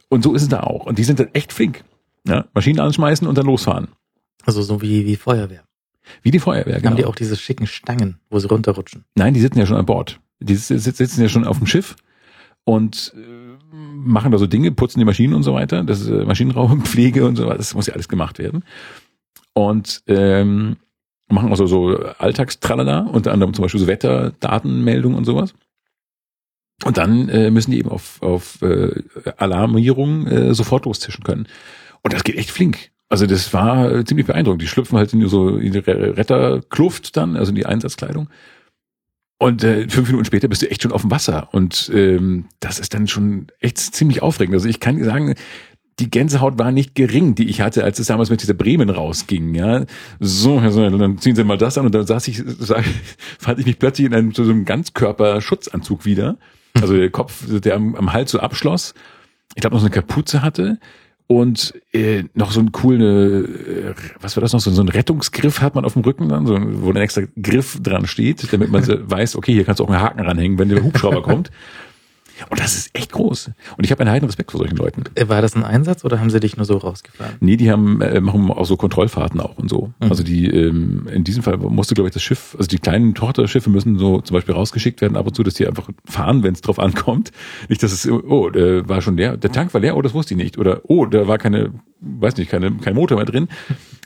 Und 0.08 0.24
so 0.24 0.34
ist 0.34 0.43
es 0.43 0.48
da 0.48 0.62
auch. 0.62 0.86
Und 0.86 0.98
die 0.98 1.04
sind 1.04 1.20
dann 1.20 1.28
echt 1.34 1.52
flink. 1.52 1.84
Ja? 2.26 2.45
Maschinen 2.54 2.80
anschmeißen 2.80 3.28
und 3.28 3.38
dann 3.38 3.45
losfahren. 3.48 3.89
Also 4.45 4.62
so 4.62 4.82
wie, 4.82 5.06
wie 5.06 5.18
Feuerwehr. 5.18 5.66
Wie 6.22 6.32
die 6.32 6.39
Feuerwehr, 6.39 6.76
Haben 6.76 6.84
genau. 6.84 6.95
die 6.95 7.06
auch 7.06 7.16
diese 7.16 7.36
schicken 7.36 7.68
Stangen, 7.68 8.18
wo 8.30 8.39
sie 8.39 8.48
runterrutschen? 8.48 9.04
Nein, 9.16 9.34
die 9.34 9.41
sitzen 9.41 9.60
ja 9.60 9.66
schon 9.66 9.76
an 9.76 9.86
Bord. 9.86 10.22
Die 10.39 10.56
sitz- 10.56 10.95
sitzen 10.95 11.22
ja 11.22 11.28
schon 11.28 11.43
auf 11.43 11.58
dem 11.58 11.68
Schiff 11.68 11.98
und 12.64 13.14
äh, 13.18 13.20
machen 14.08 14.32
da 14.32 14.38
so 14.38 14.47
Dinge, 14.47 14.72
putzen 14.72 14.99
die 14.99 15.05
Maschinen 15.05 15.34
und 15.34 15.43
so 15.43 15.53
weiter. 15.53 15.84
Das 15.84 16.01
ist 16.01 16.10
äh, 16.10 16.26
Maschinenraumpflege 16.26 17.26
und 17.28 17.36
so 17.36 17.45
weiter. 17.45 17.58
Das 17.58 17.74
muss 17.76 17.88
ja 17.88 17.93
alles 17.93 18.08
gemacht 18.08 18.39
werden. 18.39 18.64
Und 19.53 20.03
ähm, 20.08 20.78
machen 21.30 21.49
also 21.49 21.66
so 21.68 21.97
Alltagstralala, 21.97 22.99
unter 23.12 23.32
anderem 23.32 23.53
zum 23.53 23.64
Beispiel 23.64 23.82
so 23.82 23.88
Wetterdatenmeldungen 23.88 25.18
und 25.18 25.26
sowas. 25.26 25.53
Und 26.84 26.97
dann 26.97 27.28
äh, 27.30 27.49
müssen 27.49 27.72
die 27.72 27.80
eben 27.80 27.89
auf, 27.89 28.22
auf 28.22 28.62
äh, 28.62 29.01
Alarmierung 29.38 30.28
äh, 30.28 30.53
sofort 30.53 30.86
loszischen 30.86 31.24
können. 31.24 31.47
Und 32.03 32.14
das 32.14 32.24
geht 32.24 32.38
echt 32.38 32.51
flink. 32.51 32.91
Also 33.10 33.26
das 33.26 33.53
war 33.53 33.91
äh, 33.91 34.05
ziemlich 34.05 34.28
beeindruckend. 34.28 34.62
Die 34.62 34.68
schlüpfen 34.68 34.97
halt 34.97 35.12
in 35.14 35.28
so 35.28 35.58
in 35.58 35.72
die 35.72 35.80
Re- 35.80 36.18
Retterkluft 36.18 37.18
dann, 37.18 37.36
also 37.36 37.49
in 37.49 37.55
die 37.55 37.66
Einsatzkleidung. 37.66 38.30
Und 39.39 39.63
äh, 39.63 39.88
fünf 39.88 40.07
Minuten 40.07 40.25
später 40.25 40.47
bist 40.47 40.63
du 40.63 40.71
echt 40.71 40.81
schon 40.81 40.91
auf 40.91 41.01
dem 41.01 41.11
Wasser. 41.11 41.49
Und 41.51 41.91
ähm, 41.93 42.45
das 42.59 42.79
ist 42.79 42.93
dann 42.93 43.07
schon 43.07 43.47
echt 43.59 43.77
ziemlich 43.77 44.21
aufregend. 44.21 44.55
Also 44.55 44.67
ich 44.67 44.79
kann 44.79 45.03
sagen, 45.03 45.35
die 45.99 46.09
Gänsehaut 46.09 46.59
war 46.59 46.71
nicht 46.71 46.95
gering, 46.95 47.35
die 47.35 47.49
ich 47.49 47.61
hatte, 47.61 47.83
als 47.83 47.99
es 47.99 48.07
damals 48.07 48.29
mit 48.29 48.41
dieser 48.41 48.53
Bremen 48.53 48.89
rausging. 48.89 49.53
Ja, 49.55 49.85
so, 50.19 50.59
also, 50.59 50.97
dann 50.97 51.17
ziehen 51.17 51.35
Sie 51.35 51.43
mal 51.43 51.57
das 51.57 51.77
an 51.77 51.85
und 51.85 51.95
dann 51.95 52.05
saß 52.05 52.27
ich, 52.27 52.43
sag, 52.59 52.83
fand 53.39 53.59
ich 53.59 53.65
mich 53.65 53.79
plötzlich 53.79 54.07
in 54.07 54.13
einem 54.13 54.33
so 54.33 54.43
einem 54.43 54.65
Ganzkörperschutzanzug 54.65 56.05
wieder. 56.05 56.38
Also 56.79 56.95
der 56.95 57.09
Kopf, 57.09 57.43
der 57.47 57.75
am, 57.75 57.95
am 57.95 58.13
Hals 58.13 58.31
so 58.31 58.39
abschloss. 58.39 58.93
Ich 59.55 59.61
glaube 59.61 59.75
noch 59.75 59.81
so 59.81 59.88
eine 59.88 59.95
Kapuze 59.95 60.43
hatte 60.43 60.79
und 61.28 61.73
äh, 61.91 62.23
noch 62.34 62.51
so 62.51 62.61
ein 62.61 62.71
coole, 62.71 63.43
äh, 63.43 63.93
was 64.21 64.38
war 64.38 64.41
das 64.41 64.53
noch, 64.53 64.61
so, 64.61 64.71
so 64.71 64.82
ein 64.82 64.88
Rettungsgriff 64.88 65.61
hat 65.61 65.75
man 65.75 65.84
auf 65.84 65.93
dem 65.93 66.03
Rücken 66.03 66.30
dann, 66.30 66.45
so, 66.45 66.57
wo 66.57 66.89
ein 66.89 66.95
extra 66.95 67.23
Griff 67.41 67.80
dran 67.84 68.07
steht, 68.07 68.51
damit 68.53 68.71
man 68.71 68.84
weiß, 69.09 69.36
okay, 69.36 69.53
hier 69.53 69.65
kannst 69.65 69.80
du 69.80 69.84
auch 69.84 69.89
einen 69.89 70.01
Haken 70.01 70.21
ranhängen, 70.21 70.57
wenn 70.57 70.69
der 70.69 70.84
Hubschrauber 70.84 71.21
kommt. 71.21 71.51
Und 72.49 72.59
das 72.59 72.75
ist 72.75 72.95
echt 72.95 73.11
groß. 73.11 73.51
Und 73.77 73.83
ich 73.83 73.91
habe 73.91 74.01
einen 74.01 74.11
heiden 74.11 74.25
Respekt 74.25 74.51
vor 74.51 74.59
solchen 74.59 74.77
Leuten. 74.77 75.03
Äh, 75.15 75.27
War 75.27 75.41
das 75.41 75.55
ein 75.55 75.63
Einsatz 75.63 76.05
oder 76.05 76.19
haben 76.19 76.29
sie 76.29 76.39
dich 76.39 76.57
nur 76.57 76.65
so 76.65 76.77
rausgefahren? 76.77 77.35
Nee, 77.39 77.57
die 77.57 77.71
haben 77.71 78.01
äh, 78.01 78.21
machen 78.21 78.51
auch 78.51 78.65
so 78.65 78.77
Kontrollfahrten 78.77 79.39
auch 79.39 79.57
und 79.57 79.69
so. 79.69 79.93
Mhm. 79.99 80.09
Also 80.09 80.23
die 80.23 80.47
ähm, 80.47 81.07
in 81.11 81.23
diesem 81.23 81.43
Fall 81.43 81.57
musste 81.57 81.95
glaube 81.95 82.09
ich 82.09 82.13
das 82.13 82.23
Schiff, 82.23 82.55
also 82.57 82.67
die 82.67 82.79
kleinen 82.79 83.15
Tochterschiffe 83.15 83.69
müssen 83.69 83.97
so 83.97 84.21
zum 84.21 84.35
Beispiel 84.35 84.53
rausgeschickt 84.53 85.01
werden 85.01 85.17
ab 85.17 85.27
und 85.27 85.35
zu, 85.35 85.43
dass 85.43 85.55
die 85.55 85.67
einfach 85.67 85.89
fahren, 86.05 86.43
wenn 86.43 86.53
es 86.53 86.61
drauf 86.61 86.79
ankommt. 86.79 87.31
Nicht, 87.69 87.83
dass 87.83 87.91
es 87.91 88.09
oh, 88.09 88.49
der 88.49 88.88
war 88.88 89.01
schon 89.01 89.17
leer, 89.17 89.38
der 89.38 89.51
Tank 89.51 89.73
war 89.73 89.81
leer, 89.81 89.97
oh, 89.97 90.01
das 90.01 90.13
wusste 90.13 90.33
ich 90.33 90.38
nicht 90.38 90.57
oder 90.57 90.81
oh, 90.83 91.05
da 91.05 91.27
war 91.27 91.38
keine, 91.38 91.73
weiß 92.01 92.38
nicht, 92.38 92.49
keine 92.49 92.71
kein 92.77 92.95
Motor 92.95 93.17
mehr 93.17 93.25
drin. 93.25 93.47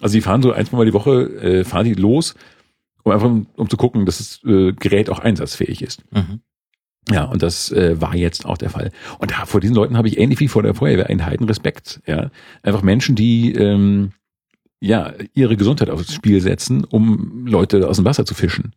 Also 0.01 0.13
die 0.13 0.21
fahren 0.21 0.41
so 0.41 0.51
ein, 0.51 0.65
zwei 0.65 0.77
Mal 0.77 0.85
die 0.85 0.93
Woche 0.93 1.23
äh, 1.41 1.63
fahren 1.63 1.85
die 1.85 1.93
los, 1.93 2.35
um 3.03 3.11
einfach 3.11 3.29
um 3.29 3.69
zu 3.69 3.77
gucken, 3.77 4.05
dass 4.05 4.17
das 4.17 4.39
äh, 4.45 4.73
Gerät 4.73 5.09
auch 5.09 5.19
einsatzfähig 5.19 5.81
ist. 5.81 6.03
Mhm. 6.11 6.41
Ja, 7.09 7.25
und 7.25 7.41
das 7.41 7.71
äh, 7.71 7.99
war 7.99 8.15
jetzt 8.15 8.45
auch 8.45 8.57
der 8.57 8.69
Fall. 8.69 8.91
Und 9.19 9.31
da, 9.31 9.45
vor 9.45 9.59
diesen 9.59 9.75
Leuten 9.75 9.97
habe 9.97 10.07
ich 10.07 10.17
ähnlich 10.17 10.39
wie 10.39 10.47
vor 10.47 10.63
der 10.63 10.75
Feuerwehr 10.75 11.09
einen 11.09 11.25
heiden 11.25 11.47
Respekt. 11.47 12.01
Ja, 12.05 12.29
einfach 12.61 12.83
Menschen, 12.83 13.15
die 13.15 13.53
ähm, 13.53 14.11
ja 14.79 15.13
ihre 15.33 15.57
Gesundheit 15.57 15.89
aufs 15.89 16.13
Spiel 16.13 16.41
setzen, 16.41 16.83
um 16.83 17.45
Leute 17.47 17.87
aus 17.87 17.97
dem 17.97 18.05
Wasser 18.05 18.25
zu 18.25 18.35
fischen. 18.35 18.73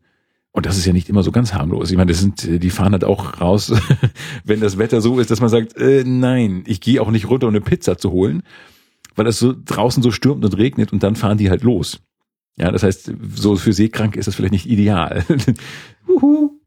Und 0.53 0.67
das 0.67 0.79
ist 0.79 0.87
ja 0.87 0.93
nicht 0.93 1.09
immer 1.09 1.25
so 1.25 1.33
ganz 1.33 1.53
harmlos. 1.53 1.91
Ich 1.91 1.97
meine, 1.97 2.13
das 2.13 2.21
sind, 2.21 2.63
die 2.63 2.71
fahren 2.71 2.93
halt 2.93 3.03
auch 3.03 3.41
raus, 3.41 3.73
wenn 4.45 4.61
das 4.61 4.79
Wetter 4.79 5.01
so 5.01 5.19
ist, 5.19 5.31
dass 5.31 5.41
man 5.41 5.51
sagt, 5.51 5.77
äh, 5.77 6.05
nein, 6.07 6.63
ich 6.67 6.81
gehe 6.81 7.03
auch 7.03 7.11
nicht 7.11 7.29
runter, 7.29 7.49
um 7.49 7.53
eine 7.53 7.61
Pizza 7.61 7.99
zu 7.99 8.13
holen, 8.13 8.43
weil 9.17 9.27
es 9.27 9.41
so 9.41 9.53
draußen 9.53 10.03
so 10.03 10.13
stürmt 10.13 10.45
und 10.45 10.57
regnet 10.57 10.93
und 10.93 11.03
dann 11.03 11.17
fahren 11.17 11.39
die 11.39 11.51
halt 11.51 11.63
los. 11.63 12.01
Ja, 12.57 12.71
das 12.71 12.83
heißt, 12.83 13.13
so 13.35 13.57
für 13.57 13.73
Seekranke 13.73 14.19
ist 14.19 14.27
das 14.27 14.35
vielleicht 14.35 14.53
nicht 14.53 14.67
ideal. 14.67 15.25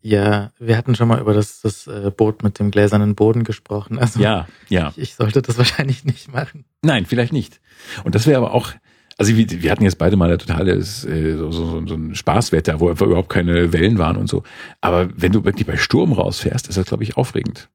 Ja, 0.01 0.51
wir 0.57 0.77
hatten 0.77 0.95
schon 0.95 1.09
mal 1.09 1.19
über 1.19 1.33
das, 1.33 1.59
das 1.59 1.85
äh, 1.85 2.11
Boot 2.15 2.41
mit 2.41 2.59
dem 2.59 2.71
gläsernen 2.71 3.13
Boden 3.13 3.43
gesprochen. 3.43 3.99
Also 3.99 4.21
Ja, 4.21 4.47
ja. 4.69 4.93
ich, 4.95 4.99
ich 4.99 5.15
sollte 5.15 5.41
das 5.41 5.57
wahrscheinlich 5.57 6.05
nicht 6.05 6.31
machen. 6.31 6.63
Nein, 6.81 7.05
vielleicht 7.05 7.33
nicht. 7.33 7.59
Und 8.05 8.15
das 8.15 8.25
wäre 8.25 8.37
aber 8.37 8.53
auch, 8.53 8.71
also 9.17 9.35
wir, 9.35 9.61
wir 9.61 9.69
hatten 9.69 9.83
jetzt 9.83 9.97
beide 9.97 10.15
mal 10.15 10.31
ein 10.31 10.39
totales 10.39 11.03
äh, 11.03 11.35
so, 11.35 11.51
so, 11.51 11.85
so 11.85 11.95
ein 11.95 12.15
Spaßwetter, 12.15 12.79
wo 12.79 12.89
einfach 12.89 13.05
überhaupt 13.05 13.29
keine 13.29 13.73
Wellen 13.73 13.97
waren 13.97 14.15
und 14.15 14.29
so. 14.29 14.43
Aber 14.79 15.09
wenn 15.13 15.33
du 15.33 15.43
wirklich 15.43 15.67
bei 15.67 15.75
Sturm 15.75 16.13
rausfährst, 16.13 16.69
ist 16.69 16.77
das, 16.77 16.85
glaube 16.85 17.03
ich, 17.03 17.17
aufregend. 17.17 17.69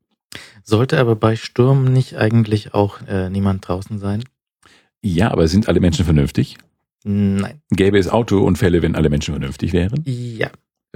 Sollte 0.63 0.99
aber 0.99 1.17
bei 1.17 1.37
Sturm 1.37 1.93
nicht 1.93 2.17
eigentlich 2.17 2.73
auch 2.73 3.03
äh, 3.07 3.29
niemand 3.29 3.69
draußen 3.69 3.99
sein? 3.99 4.25
Ja, 5.03 5.31
aber 5.33 5.49
sind 5.49 5.69
alle 5.69 5.81
Menschen 5.81 6.07
vernünftig? 6.07 6.57
Nein. 7.05 7.61
Gäbe 7.71 7.99
es 7.99 8.09
Autounfälle, 8.09 8.83
wenn 8.83 8.95
alle 8.95 9.11
Menschen 9.11 9.33
vernünftig 9.35 9.73
wären? 9.73 10.03
Ja, 10.05 10.51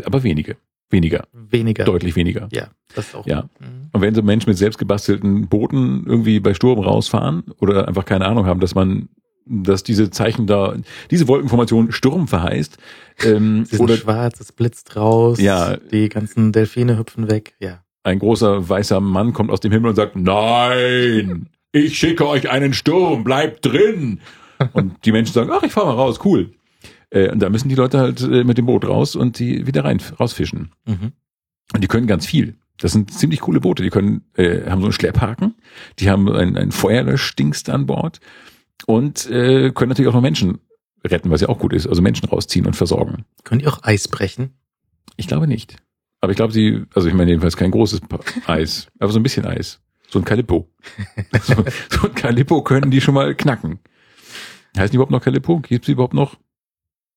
Aber 0.05 0.23
wenige. 0.23 0.57
Weniger. 0.89 1.27
weniger. 1.33 1.85
Deutlich 1.85 2.15
weniger. 2.15 2.49
Ja, 2.53 2.69
das 2.95 3.13
auch. 3.15 3.27
Ja. 3.27 3.49
Mhm. 3.59 3.89
Und 3.93 4.01
wenn 4.03 4.15
so 4.15 4.23
Menschen 4.23 4.51
mit 4.51 4.57
selbstgebastelten 4.59 5.49
Booten 5.49 6.05
irgendwie 6.07 6.39
bei 6.39 6.55
Sturm 6.55 6.79
rausfahren 6.79 7.43
oder 7.59 7.89
einfach 7.89 8.05
keine 8.05 8.25
Ahnung 8.27 8.47
haben, 8.47 8.61
dass 8.61 8.77
man, 8.77 9.09
dass 9.47 9.83
diese 9.83 10.11
Zeichen 10.11 10.47
da, 10.47 10.77
diese 11.11 11.27
Wolkenformation 11.27 11.91
Sturm 11.91 12.29
verheißt, 12.29 12.79
ähm, 13.25 13.65
Sie 13.69 13.77
sind 13.77 13.85
oder 13.85 13.97
schwarz, 13.97 14.39
es 14.39 14.53
blitzt 14.53 14.95
raus, 14.95 15.41
Ja. 15.41 15.77
die 15.77 16.09
ganzen 16.09 16.53
Delfine 16.53 16.97
hüpfen 16.99 17.29
weg. 17.29 17.55
Ja. 17.59 17.83
ein 18.05 18.21
großer 18.21 18.69
weißer 18.69 19.01
Mann 19.01 19.33
kommt 19.33 19.51
aus 19.51 19.59
dem 19.59 19.73
Himmel 19.73 19.89
und 19.91 19.97
sagt, 19.97 20.15
nein, 20.15 21.49
ich 21.73 21.99
schicke 21.99 22.29
euch 22.29 22.49
einen 22.49 22.73
Sturm, 22.75 23.25
bleibt 23.25 23.67
drin. 23.67 24.21
Und 24.73 25.05
die 25.05 25.13
Menschen 25.13 25.33
sagen, 25.33 25.51
ach, 25.53 25.63
ich 25.63 25.73
fahr 25.73 25.87
mal 25.87 25.95
raus, 25.95 26.21
cool. 26.25 26.53
Äh, 27.11 27.31
und 27.31 27.41
da 27.41 27.51
müssen 27.51 27.69
die 27.69 27.75
Leute 27.75 27.99
halt 27.99 28.21
äh, 28.23 28.45
mit 28.45 28.59
dem 28.59 28.67
Boot 28.67 28.87
raus 28.87 29.17
und 29.17 29.39
die 29.39 29.67
wieder 29.67 29.85
rein 29.85 30.01
rausfischen. 30.19 30.73
Mhm. 30.87 31.13
Und 31.75 31.83
die 31.83 31.89
können 31.89 32.07
ganz 32.07 32.27
viel. 32.27 32.57
Das 32.79 32.93
sind 32.93 33.13
ziemlich 33.13 33.41
coole 33.41 33.61
Boote. 33.61 33.83
Die 33.83 33.91
können, 33.91 34.25
äh, 34.35 34.69
haben 34.71 34.81
so 34.81 34.87
einen 34.87 34.93
Schlepphaken, 34.93 35.55
die 35.99 36.11
haben 36.11 36.31
ein, 36.31 36.57
ein 36.57 36.73
Feuerlöschdingst 36.73 37.71
an 37.71 37.87
Bord 37.87 38.21
und 38.87 39.31
äh, 39.31 39.71
können 39.73 39.89
natürlich 39.89 40.09
auch 40.09 40.15
noch 40.15 40.21
Menschen 40.21 40.59
retten, 41.05 41.31
was 41.31 41.41
ja 41.41 41.49
auch 41.49 41.59
gut 41.59 41.73
ist. 41.73 41.87
Also 41.87 42.03
Menschen 42.03 42.29
rausziehen 42.29 42.67
und 42.67 42.77
versorgen. 42.77 43.25
Können 43.45 43.61
die 43.61 43.67
auch 43.67 43.83
Eis 43.83 44.09
brechen? 44.09 44.55
Ich 45.17 45.27
glaube 45.27 45.47
nicht. 45.47 45.77
Aber 46.21 46.33
ich 46.33 46.37
glaube, 46.37 46.53
sie, 46.53 46.83
also 46.95 47.09
ich 47.09 47.15
meine 47.15 47.31
jedenfalls 47.31 47.57
kein 47.57 47.71
großes 47.71 48.01
Eis, 48.47 48.89
aber 48.99 49.13
so 49.13 49.19
ein 49.19 49.23
bisschen 49.23 49.47
Eis. 49.47 49.81
So 50.09 50.19
ein 50.19 50.25
Calippo. 50.25 50.69
so, 51.43 51.55
so 51.91 52.09
ein 52.09 52.15
Calippo 52.15 52.63
können 52.63 52.91
die 52.91 53.01
schon 53.01 53.15
mal 53.15 53.35
knacken. 53.35 53.81
Heißt 54.79 54.93
die 54.93 54.97
überhaupt 54.97 55.13
noch 55.13 55.23
Calippo? 55.23 55.61
Gibt 55.61 55.85
sie 55.87 55.93
überhaupt 55.93 56.15
noch? 56.15 56.37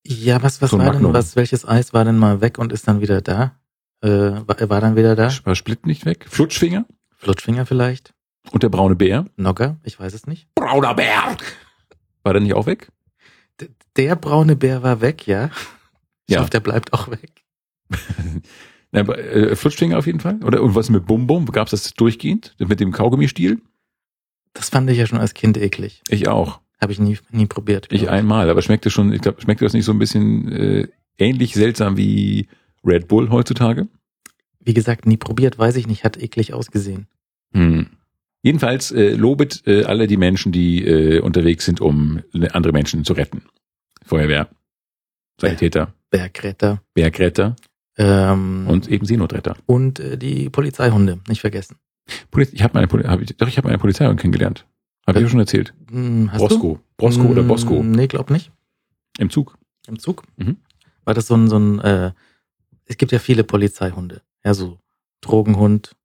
Ja, 0.06 0.42
was, 0.42 0.62
was 0.62 0.72
So 0.72 0.78
war 0.80 0.92
denn, 0.92 1.14
was, 1.14 1.36
welches 1.36 1.68
Eis 1.68 1.94
war 1.94 2.06
denn 2.06 2.18
mal 2.18 2.42
weg 2.42 2.58
und 2.58 2.72
ist 2.72 2.88
dann 2.88 3.02
wieder 3.02 3.22
da? 3.22 3.56
Äh, 4.02 4.10
war, 4.10 4.70
war 4.70 4.82
dann 4.82 4.96
wieder 4.96 5.16
da? 5.16 5.30
War 5.44 5.56
Split 5.56 5.86
nicht 5.86 6.06
weg? 6.06 6.26
Flutschfinger? 6.30 6.86
Flutschfinger 7.18 7.66
vielleicht? 7.66 8.14
Und 8.52 8.64
der 8.64 8.70
braune 8.70 8.96
Bär? 8.96 9.26
Nogger? 9.36 9.78
Ich 9.84 10.00
weiß 10.00 10.14
es 10.14 10.26
nicht. 10.26 10.48
Brauner 10.56 10.94
Bär! 10.96 11.36
War 12.24 12.34
der 12.34 12.42
nicht 12.42 12.54
auch 12.54 12.66
weg? 12.66 12.92
D 13.60 13.70
der 13.98 14.16
braune 14.16 14.56
Bär 14.56 14.82
war 14.84 15.02
weg, 15.02 15.28
ja. 15.28 15.50
Ich 16.28 16.36
Ja. 16.36 16.42
hoffe, 16.42 16.50
der 16.52 16.62
bleibt 16.62 16.94
auch 16.94 17.10
weg. 17.10 17.44
Nein, 18.92 19.04
aber, 19.04 19.18
äh, 19.20 19.56
Flutschfinger 19.56 19.98
auf 19.98 20.06
jeden 20.08 20.20
Fall. 20.22 20.40
Oder 20.44 20.64
und 20.64 20.74
was 20.76 20.90
mit 20.90 21.06
Bum 21.06 21.28
Bum? 21.28 21.46
Gab 21.48 21.68
es 21.68 21.72
das 21.72 21.94
durchgehend? 21.94 22.56
Mit 22.60 22.80
dem 22.80 22.92
Kaugummistiel? 22.92 23.62
Das 24.54 24.70
fand 24.70 24.90
ich 24.90 24.98
ja 24.98 25.06
schon 25.06 25.20
als 25.20 25.34
Kind 25.34 25.58
eklig. 25.58 26.02
Ich 26.08 26.28
auch. 26.28 26.62
Habe 26.82 26.94
ich 26.94 27.00
nie, 27.00 27.18
nie 27.32 27.46
probiert. 27.46 27.88
Ich 27.92 28.10
einmal, 28.10 28.50
aber 28.50 28.62
schmeckte 28.62 28.90
schon, 28.90 29.12
ich 29.12 29.22
glaube, 29.22 29.42
schmeckte 29.42 29.66
das 29.66 29.74
nicht 29.74 29.86
so 29.86 29.92
ein 29.92 30.00
bisschen 30.00 30.52
äh, 30.52 30.88
ähnlich 31.18 31.54
seltsam 31.54 31.98
wie 31.98 32.48
Red 32.86 33.08
Bull 33.08 33.30
heutzutage? 33.30 33.88
Wie 34.62 34.74
gesagt, 34.74 35.06
nie 35.06 35.18
probiert, 35.18 35.58
weiß 35.58 35.76
ich 35.76 35.88
nicht. 35.88 36.04
Hat 36.04 36.18
eklig 36.18 36.54
ausgesehen. 36.54 37.08
Hm. 37.54 37.88
Jedenfalls 38.42 38.92
äh, 38.92 39.16
lobet 39.16 39.64
äh, 39.68 39.84
alle 39.84 40.08
die 40.08 40.16
Menschen, 40.16 40.52
die 40.52 40.86
äh, 40.86 41.20
unterwegs 41.20 41.66
sind, 41.66 41.82
um 41.82 42.22
andere 42.54 42.72
Menschen 42.72 43.04
zu 43.04 43.14
retten. 43.14 43.42
Feuerwehr, 44.06 44.48
Sanitäter, 45.40 45.94
Bergretter. 46.10 46.82
Bergretter 46.94 47.56
Ähm, 47.98 48.66
und 48.68 48.88
eben 48.88 49.06
Seenotretter. 49.06 49.58
und 49.66 50.00
äh, 50.00 50.18
die 50.18 50.50
Polizeihunde, 50.50 51.20
nicht 51.28 51.42
vergessen. 51.42 51.76
Poliz 52.32 52.54
ich 52.54 52.64
habe 52.64 52.76
meine, 52.76 52.88
Poli 52.88 53.04
hab 53.04 53.22
ich, 53.22 53.36
doch 53.36 53.48
ich 53.48 53.58
habe 53.58 53.68
meine 53.68 53.78
Polizei 53.78 54.06
kennengelernt. 54.16 54.66
Habe 55.10 55.20
ich 55.20 55.24
ja 55.26 55.30
schon 55.30 55.40
erzählt. 55.40 55.74
Hm, 55.92 56.32
hast 56.32 56.40
Brosco, 56.40 56.74
du? 56.76 56.80
Brosco 56.98 57.24
oder 57.28 57.42
Hm, 57.42 57.48
Bosco 57.48 57.84
Nee, 57.84 58.08
glaub 58.08 58.30
nicht. 58.30 58.52
im 59.18 59.30
Zug. 59.30 59.58
Im 59.88 60.00
Zug? 60.00 60.24
Mhm. 60.38 60.58
War 61.06 61.14
das 61.14 61.28
so 61.28 61.36
ein, 61.36 61.48
so 61.50 61.58
ein 61.58 61.80
äh, 61.80 62.12
es 62.86 62.98
gibt 62.98 63.12
ja 63.12 63.20
viele 63.20 63.44
Polizeihunde. 63.44 64.22
Ja, 64.44 64.54
so 64.54 64.80
Drogenhund, 65.22 65.96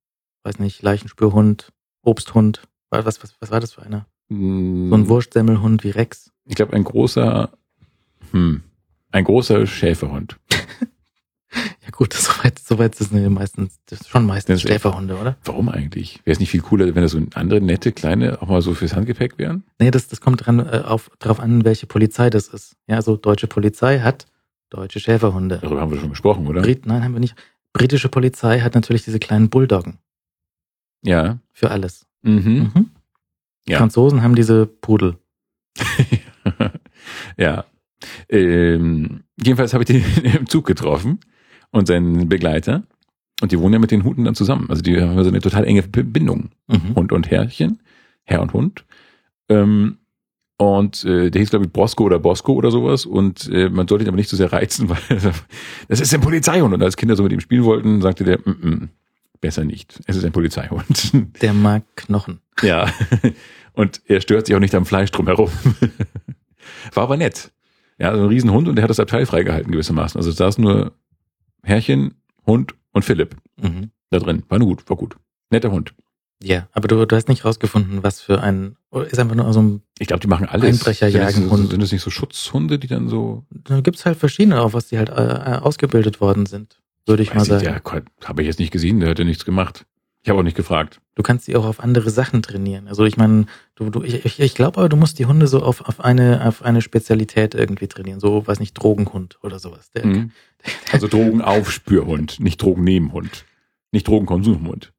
weiß 0.42 0.58
nicht, 0.58 0.82
Leichenspürhund, 0.82 1.72
Obsthund, 2.02 2.62
Was, 2.90 3.22
was, 3.22 3.34
was 3.40 3.50
war 3.50 3.60
das 3.60 3.72
für 3.74 3.82
einer? 3.82 4.06
Mm, 4.28 4.88
So 4.90 4.94
ein 4.96 5.08
Wurstsemmelhund 5.08 5.84
wie 5.84 5.90
Rex. 5.90 6.30
Ich 6.46 6.54
glaube, 6.56 6.72
ein 6.74 6.84
großer, 6.84 7.50
hm, 8.32 8.62
ein 9.12 9.24
großer 9.24 9.66
Schäferhund. 9.66 10.38
Ja 11.84 11.90
gut, 11.90 12.12
soweit, 12.14 12.58
soweit 12.58 12.94
ist 12.98 13.12
es 13.12 13.30
meistens, 13.30 13.78
das 13.86 14.00
ist 14.02 14.08
schon 14.08 14.26
meistens 14.26 14.62
Schäferhunde, 14.62 15.16
oder? 15.16 15.36
Warum 15.44 15.68
eigentlich? 15.68 16.20
Wäre 16.24 16.32
es 16.32 16.40
nicht 16.40 16.50
viel 16.50 16.62
cooler, 16.62 16.86
wenn 16.94 17.02
das 17.02 17.12
so 17.12 17.20
andere 17.34 17.60
nette, 17.60 17.92
kleine, 17.92 18.40
auch 18.40 18.48
mal 18.48 18.62
so 18.62 18.74
fürs 18.74 18.94
Handgepäck 18.94 19.38
wären? 19.38 19.64
Nee, 19.78 19.90
das, 19.90 20.08
das 20.08 20.20
kommt 20.20 20.46
dran, 20.46 20.60
äh, 20.60 20.82
auf, 20.84 21.10
drauf 21.18 21.40
an, 21.40 21.64
welche 21.64 21.86
Polizei 21.86 22.30
das 22.30 22.48
ist. 22.48 22.76
Ja, 22.86 22.96
also 22.96 23.16
deutsche 23.16 23.46
Polizei 23.46 24.00
hat 24.00 24.26
deutsche 24.70 24.98
Schäferhunde. 24.98 25.58
Darüber 25.60 25.80
haben 25.82 25.90
wir 25.92 25.98
schon 26.00 26.10
gesprochen, 26.10 26.46
oder? 26.46 26.62
Brit, 26.62 26.86
nein, 26.86 27.04
haben 27.04 27.12
wir 27.12 27.20
nicht. 27.20 27.36
Britische 27.72 28.08
Polizei 28.08 28.60
hat 28.60 28.74
natürlich 28.74 29.04
diese 29.04 29.18
kleinen 29.18 29.50
Bulldoggen 29.50 29.98
Ja. 31.02 31.38
für 31.52 31.70
alles. 31.70 32.06
Mhm. 32.22 32.70
Mhm. 32.74 32.90
Ja. 33.68 33.78
Franzosen 33.78 34.22
haben 34.22 34.34
diese 34.34 34.66
Pudel. 34.66 35.18
ja. 37.36 37.64
Ähm, 38.28 39.24
jedenfalls 39.36 39.74
habe 39.74 39.84
ich 39.84 39.88
den 39.88 40.24
im 40.38 40.46
Zug 40.48 40.66
getroffen 40.66 41.20
und 41.74 41.86
seinen 41.86 42.28
Begleiter. 42.28 42.84
Und 43.42 43.52
die 43.52 43.58
wohnen 43.58 43.74
ja 43.74 43.78
mit 43.78 43.90
den 43.90 44.04
Hunden 44.04 44.24
dann 44.24 44.34
zusammen. 44.34 44.66
Also 44.70 44.80
die 44.80 45.00
haben 45.00 45.22
so 45.22 45.28
eine 45.28 45.40
total 45.40 45.64
enge 45.64 45.82
Bindung. 45.82 46.50
Mhm. 46.68 46.94
Hund 46.94 47.12
und 47.12 47.30
Herrchen, 47.30 47.80
Herr 48.22 48.40
und 48.40 48.52
Hund. 48.52 48.84
Ähm, 49.48 49.98
und 50.56 51.04
äh, 51.04 51.30
der 51.30 51.40
hieß, 51.40 51.50
glaube 51.50 51.64
ich, 51.64 51.72
Brosco 51.72 52.04
oder 52.04 52.20
Bosco 52.20 52.52
oder 52.52 52.70
sowas. 52.70 53.06
Und 53.06 53.50
äh, 53.52 53.68
man 53.68 53.88
sollte 53.88 54.04
ihn 54.04 54.08
aber 54.08 54.16
nicht 54.16 54.28
so 54.28 54.36
sehr 54.36 54.52
reizen, 54.52 54.88
weil 55.10 55.32
das 55.88 56.00
ist 56.00 56.14
ein 56.14 56.20
Polizeihund. 56.20 56.72
Und 56.72 56.82
als 56.82 56.96
Kinder 56.96 57.16
so 57.16 57.24
mit 57.24 57.32
ihm 57.32 57.40
spielen 57.40 57.64
wollten, 57.64 58.00
sagte 58.00 58.22
der, 58.22 58.38
mm 58.38 58.50
-mm, 58.62 58.88
besser 59.40 59.64
nicht. 59.64 60.00
Es 60.06 60.16
ist 60.16 60.24
ein 60.24 60.32
Polizeihund. 60.32 61.12
Der 61.42 61.52
mag 61.52 61.82
Knochen. 61.96 62.40
ja. 62.62 62.88
Und 63.76 64.02
er 64.06 64.20
stört 64.20 64.46
sich 64.46 64.54
auch 64.54 64.60
nicht 64.60 64.76
am 64.76 64.86
Fleisch 64.86 65.10
drumherum. 65.10 65.50
War 66.94 67.02
aber 67.02 67.16
nett. 67.16 67.50
Ja, 67.98 68.14
so 68.14 68.22
ein 68.22 68.28
Riesenhund 68.28 68.68
und 68.68 68.76
der 68.76 68.84
hat 68.84 68.90
das 68.90 69.00
Abteil 69.00 69.26
freigehalten 69.26 69.72
gewissermaßen. 69.72 70.16
Also 70.16 70.30
da 70.30 70.36
saß 70.36 70.58
nur 70.58 70.92
Herrchen, 71.64 72.14
Hund 72.46 72.74
und 72.92 73.04
Philipp 73.04 73.36
Mhm. 73.60 73.90
da 74.10 74.18
drin. 74.18 74.42
War 74.48 74.58
nur 74.58 74.68
gut, 74.68 74.88
war 74.88 74.96
gut. 74.96 75.16
Netter 75.50 75.70
Hund. 75.70 75.94
Ja, 76.42 76.68
aber 76.72 76.88
du, 76.88 77.06
du 77.06 77.16
hast 77.16 77.28
nicht 77.28 77.44
rausgefunden, 77.44 78.02
was 78.02 78.20
für 78.20 78.42
ein, 78.42 78.76
ist 79.08 79.18
einfach 79.18 79.34
nur 79.36 79.50
so 79.52 79.62
ein, 79.62 79.82
Ich 79.98 80.08
glaube, 80.08 80.20
die 80.20 80.26
machen 80.26 80.46
alles. 80.46 80.78
Einbrecher 80.80 81.10
Sind 81.10 81.22
das 81.22 81.34
jagen 81.36 81.50
Hund. 81.50 81.70
Sind 81.70 81.82
das 81.82 81.92
nicht 81.92 82.02
so 82.02 82.10
Schutzhunde, 82.10 82.78
die 82.78 82.86
dann 82.88 83.08
so. 83.08 83.44
da 83.50 83.80
gibt's 83.80 84.04
halt 84.04 84.18
verschiedene, 84.18 84.60
auf 84.60 84.74
was 84.74 84.88
die 84.88 84.98
halt 84.98 85.08
äh, 85.08 85.12
ausgebildet 85.62 86.20
worden 86.20 86.44
sind, 86.46 86.80
würde 87.06 87.22
ich 87.22 87.30
mal 87.32 87.40
Weiß 87.40 87.46
sagen. 87.48 87.64
Ja, 87.64 88.28
habe 88.28 88.42
ich 88.42 88.46
jetzt 88.48 88.58
nicht 88.58 88.72
gesehen, 88.72 89.00
der 89.00 89.10
hat 89.10 89.18
ja 89.18 89.24
nichts 89.24 89.44
gemacht. 89.44 89.86
Ich 90.22 90.28
habe 90.30 90.38
auch 90.40 90.44
nicht 90.44 90.56
gefragt. 90.56 91.00
Du 91.16 91.22
kannst 91.22 91.44
sie 91.44 91.54
auch 91.54 91.66
auf 91.66 91.80
andere 91.80 92.08
Sachen 92.10 92.42
trainieren. 92.42 92.88
Also 92.88 93.04
ich 93.04 93.16
meine, 93.18 93.44
du, 93.74 93.90
du, 93.90 94.02
ich, 94.02 94.24
ich, 94.24 94.40
ich 94.40 94.54
glaube 94.54 94.78
aber, 94.78 94.88
du 94.88 94.96
musst 94.96 95.18
die 95.18 95.26
Hunde 95.26 95.46
so 95.46 95.62
auf, 95.62 95.82
auf 95.82 96.00
eine 96.00 96.46
auf 96.46 96.62
eine 96.62 96.80
Spezialität 96.80 97.54
irgendwie 97.54 97.88
trainieren. 97.88 98.20
So, 98.20 98.46
weiß 98.46 98.58
nicht, 98.58 98.72
Drogenhund 98.74 99.38
oder 99.42 99.58
sowas. 99.58 99.90
Der, 99.92 100.06
Mhm. 100.06 100.30
Also 100.92 101.08
Drogenaufspürhund, 101.08 102.40
nicht 102.40 102.62
Drogennebenhund. 102.62 103.44
Nicht 103.92 104.08
Drogenkonsumhund. 104.08 104.92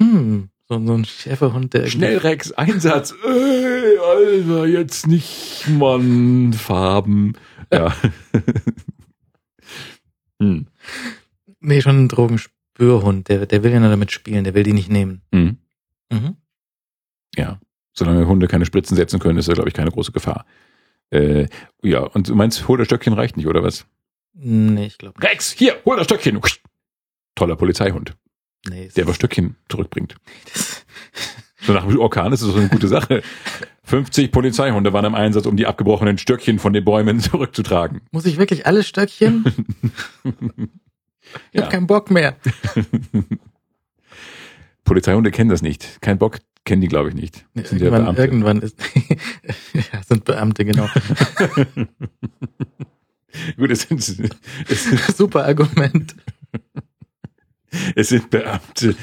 Hm, 0.00 0.50
so, 0.68 0.86
so 0.86 0.94
ein 0.94 1.04
Schäferhund, 1.04 1.74
der 1.74 1.86
Schnellrex, 1.86 2.52
Einsatz. 2.52 3.14
Ey, 3.24 3.98
Alter, 3.98 4.66
jetzt 4.66 5.06
nicht, 5.06 5.66
Mann, 5.68 6.52
Farben. 6.52 7.34
Ja. 7.72 7.94
hm. 10.40 10.66
Nee, 11.60 11.80
schon 11.80 12.04
ein 12.04 12.08
Drogenspürhund. 12.08 13.28
Der, 13.28 13.46
der 13.46 13.62
will 13.62 13.72
ja 13.72 13.80
nur 13.80 13.90
damit 13.90 14.12
spielen, 14.12 14.44
der 14.44 14.54
will 14.54 14.62
die 14.62 14.72
nicht 14.72 14.90
nehmen. 14.90 15.22
Mhm. 15.32 15.58
Mhm. 16.12 16.36
Ja. 17.36 17.60
Solange 17.92 18.26
Hunde 18.28 18.46
keine 18.46 18.64
Spritzen 18.64 18.96
setzen 18.96 19.18
können, 19.18 19.38
ist 19.38 19.48
da, 19.48 19.54
glaube 19.54 19.68
ich, 19.68 19.74
keine 19.74 19.90
große 19.90 20.12
Gefahr. 20.12 20.46
Äh, 21.10 21.48
ja, 21.82 22.00
und 22.00 22.28
du 22.28 22.34
meinst, 22.36 22.68
hol 22.68 22.78
das 22.78 22.86
Stöckchen 22.86 23.12
reicht 23.12 23.36
nicht, 23.36 23.48
oder 23.48 23.62
was? 23.64 23.86
Nee, 24.40 24.86
ich 24.86 24.98
glaube 24.98 25.20
Rex, 25.22 25.52
hier, 25.52 25.76
hol 25.84 25.96
das 25.96 26.06
Stöckchen. 26.06 26.40
Toller 27.34 27.56
Polizeihund, 27.56 28.16
nee. 28.68 28.88
der 28.94 29.04
aber 29.04 29.14
Stöckchen 29.14 29.56
zurückbringt. 29.68 30.14
So 31.62 31.72
nach 31.72 31.84
dem 31.86 31.98
Orkan 31.98 32.32
ist 32.32 32.42
das 32.42 32.50
so 32.50 32.56
eine 32.58 32.68
gute 32.68 32.88
Sache. 32.88 33.22
50 33.84 34.30
Polizeihunde 34.30 34.92
waren 34.92 35.04
im 35.04 35.14
Einsatz, 35.14 35.46
um 35.46 35.56
die 35.56 35.66
abgebrochenen 35.66 36.18
Stöckchen 36.18 36.58
von 36.58 36.72
den 36.72 36.84
Bäumen 36.84 37.20
zurückzutragen. 37.20 38.00
Muss 38.12 38.26
ich 38.26 38.38
wirklich 38.38 38.66
alle 38.66 38.82
Stöckchen? 38.84 39.44
Ich 41.52 41.58
Ja. 41.58 41.64
hab 41.64 41.70
keinen 41.72 41.86
Bock 41.86 42.10
mehr. 42.10 42.36
Polizeihunde 44.84 45.30
kennen 45.30 45.50
das 45.50 45.60
nicht. 45.60 46.00
Kein 46.00 46.16
Bock 46.16 46.38
kennen 46.64 46.80
die, 46.80 46.88
glaube 46.88 47.10
ich, 47.10 47.14
nicht. 47.14 47.44
Das 47.54 47.70
ja 47.70 47.76
Irgendwann, 47.76 48.04
Beamte. 48.04 48.22
irgendwann 48.22 48.62
ist, 48.62 48.78
ja, 49.74 50.02
sind 50.06 50.24
Beamte, 50.24 50.64
genau. 50.64 50.88
Gut, 53.56 53.70
es 53.70 53.82
sind, 53.82 54.00
es, 54.00 54.84
sind, 54.84 55.00
Super 55.16 55.44
Argument. 55.44 56.14
es 57.94 58.08
sind 58.08 58.30
Beamte, 58.30 58.96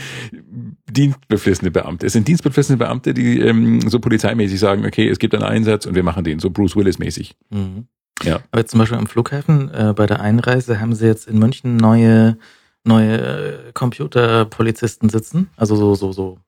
dienstbeflissene 0.89 1.71
Beamte. 1.71 2.07
Es 2.07 2.13
sind 2.13 2.27
dienstbeflissene 2.27 2.77
Beamte, 2.77 3.13
die 3.13 3.39
ähm, 3.39 3.87
so 3.89 3.99
polizeimäßig 3.99 4.59
sagen, 4.59 4.85
okay, 4.85 5.07
es 5.07 5.19
gibt 5.19 5.35
einen 5.35 5.43
Einsatz 5.43 5.85
und 5.85 5.95
wir 5.95 6.03
machen 6.03 6.23
den, 6.23 6.39
so 6.39 6.49
Bruce 6.49 6.75
Willis-mäßig. 6.75 7.35
Mhm. 7.49 7.87
Ja. 8.23 8.41
Aber 8.51 8.61
jetzt 8.61 8.71
zum 8.71 8.79
Beispiel 8.79 8.97
am 8.97 9.07
Flughafen, 9.07 9.69
äh, 9.73 9.93
bei 9.95 10.05
der 10.05 10.21
Einreise 10.21 10.79
haben 10.79 10.95
sie 10.95 11.05
jetzt 11.05 11.27
in 11.27 11.37
München 11.37 11.75
neue, 11.77 12.37
neue 12.83 13.17
äh, 13.17 13.71
Computerpolizisten 13.73 15.09
sitzen. 15.09 15.49
Also 15.57 15.75
so, 15.75 15.95
so, 15.95 16.11
so, 16.11 16.39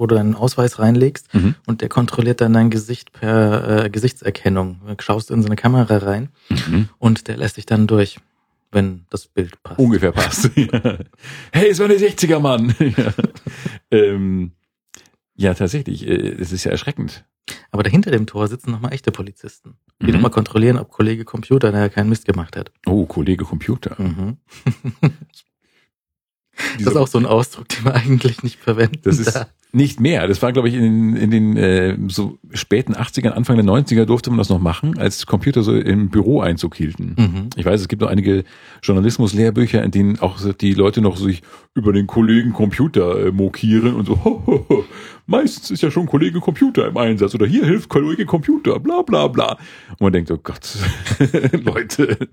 wo 0.00 0.06
du 0.06 0.14
deinen 0.16 0.34
Ausweis 0.34 0.78
reinlegst 0.78 1.32
Mhm. 1.34 1.54
und 1.66 1.80
der 1.82 1.88
kontrolliert 1.88 2.40
dann 2.40 2.52
dein 2.52 2.70
Gesicht 2.70 3.12
per 3.12 3.84
äh, 3.84 3.90
Gesichtserkennung. 3.90 4.80
Du 4.86 4.94
schaust 5.02 5.30
in 5.30 5.42
so 5.42 5.46
eine 5.46 5.56
Kamera 5.56 5.98
rein 5.98 6.30
Mhm. 6.48 6.88
und 6.98 7.28
der 7.28 7.36
lässt 7.36 7.56
dich 7.58 7.66
dann 7.66 7.86
durch, 7.86 8.18
wenn 8.72 9.04
das 9.10 9.26
Bild 9.26 9.62
passt. 9.62 9.78
Ungefähr 9.78 10.12
passt. 10.12 10.50
Hey, 11.52 11.76
war 11.78 11.84
eine 11.86 11.94
60er 11.98 12.38
Mann. 12.40 12.74
ja. 12.96 13.12
Ähm, 13.90 14.52
ja, 15.36 15.54
tatsächlich. 15.54 16.06
äh, 16.06 16.32
Es 16.40 16.52
ist 16.52 16.64
ja 16.64 16.70
erschreckend. 16.70 17.24
Aber 17.72 17.82
dahinter 17.82 18.10
dem 18.12 18.26
Tor 18.26 18.46
sitzen 18.46 18.70
nochmal 18.70 18.92
echte 18.92 19.10
Polizisten, 19.10 19.74
die 20.00 20.06
Mhm. 20.06 20.12
nochmal 20.14 20.30
kontrollieren, 20.30 20.78
ob 20.78 20.90
Kollege 20.90 21.24
Computer 21.24 21.72
da 21.72 21.88
keinen 21.88 22.08
Mist 22.08 22.24
gemacht 22.26 22.56
hat. 22.56 22.70
Oh, 22.86 23.06
Kollege 23.06 23.44
Computer. 23.44 24.00
Mhm. 24.00 24.36
Das 26.78 26.88
ist 26.88 26.96
auch 26.96 27.06
so 27.08 27.16
ein 27.18 27.26
Ausdruck, 27.26 27.68
den 27.68 27.84
man 27.84 27.94
eigentlich 27.94 28.42
nicht 28.42 28.58
verwenden 28.58 29.00
Das 29.02 29.18
ist 29.18 29.34
darf. 29.34 29.48
Nicht 29.72 30.00
mehr. 30.00 30.26
Das 30.26 30.42
war, 30.42 30.52
glaube 30.52 30.68
ich, 30.68 30.74
in, 30.74 31.16
in 31.16 31.30
den 31.30 31.56
äh, 31.56 31.96
so 32.08 32.38
späten 32.52 32.94
80ern, 32.94 33.30
Anfang 33.30 33.56
der 33.56 33.64
90er 33.64 34.04
durfte 34.04 34.30
man 34.30 34.38
das 34.38 34.48
noch 34.48 34.60
machen, 34.60 34.98
als 34.98 35.26
Computer 35.26 35.62
so 35.62 35.74
im 35.74 36.10
Büro 36.10 36.40
Einzug 36.40 36.74
hielten. 36.76 37.14
Mhm. 37.16 37.50
Ich 37.56 37.64
weiß, 37.64 37.80
es 37.80 37.88
gibt 37.88 38.02
noch 38.02 38.08
einige 38.08 38.44
Journalismus-Lehrbücher, 38.82 39.82
in 39.82 39.90
denen 39.90 40.18
auch 40.18 40.38
die 40.54 40.74
Leute 40.74 41.00
noch 41.00 41.16
sich 41.16 41.42
über 41.74 41.92
den 41.92 42.06
Kollegen 42.06 42.52
Computer 42.52 43.26
äh, 43.26 43.32
mokieren 43.32 43.94
und 43.94 44.06
so, 44.06 44.24
ho, 44.24 44.42
ho, 44.46 44.66
ho, 44.68 44.84
meistens 45.26 45.70
ist 45.70 45.82
ja 45.82 45.90
schon 45.90 46.06
Kollege 46.06 46.40
Computer 46.40 46.88
im 46.88 46.96
Einsatz 46.96 47.34
oder 47.34 47.46
hier 47.46 47.64
hilft 47.64 47.88
Kollege 47.88 48.26
Computer, 48.26 48.80
bla 48.80 49.02
bla 49.02 49.28
bla. 49.28 49.52
Und 49.90 50.00
man 50.00 50.12
denkt, 50.12 50.30
oh 50.30 50.38
Gott, 50.42 50.76
Leute. 51.64 52.28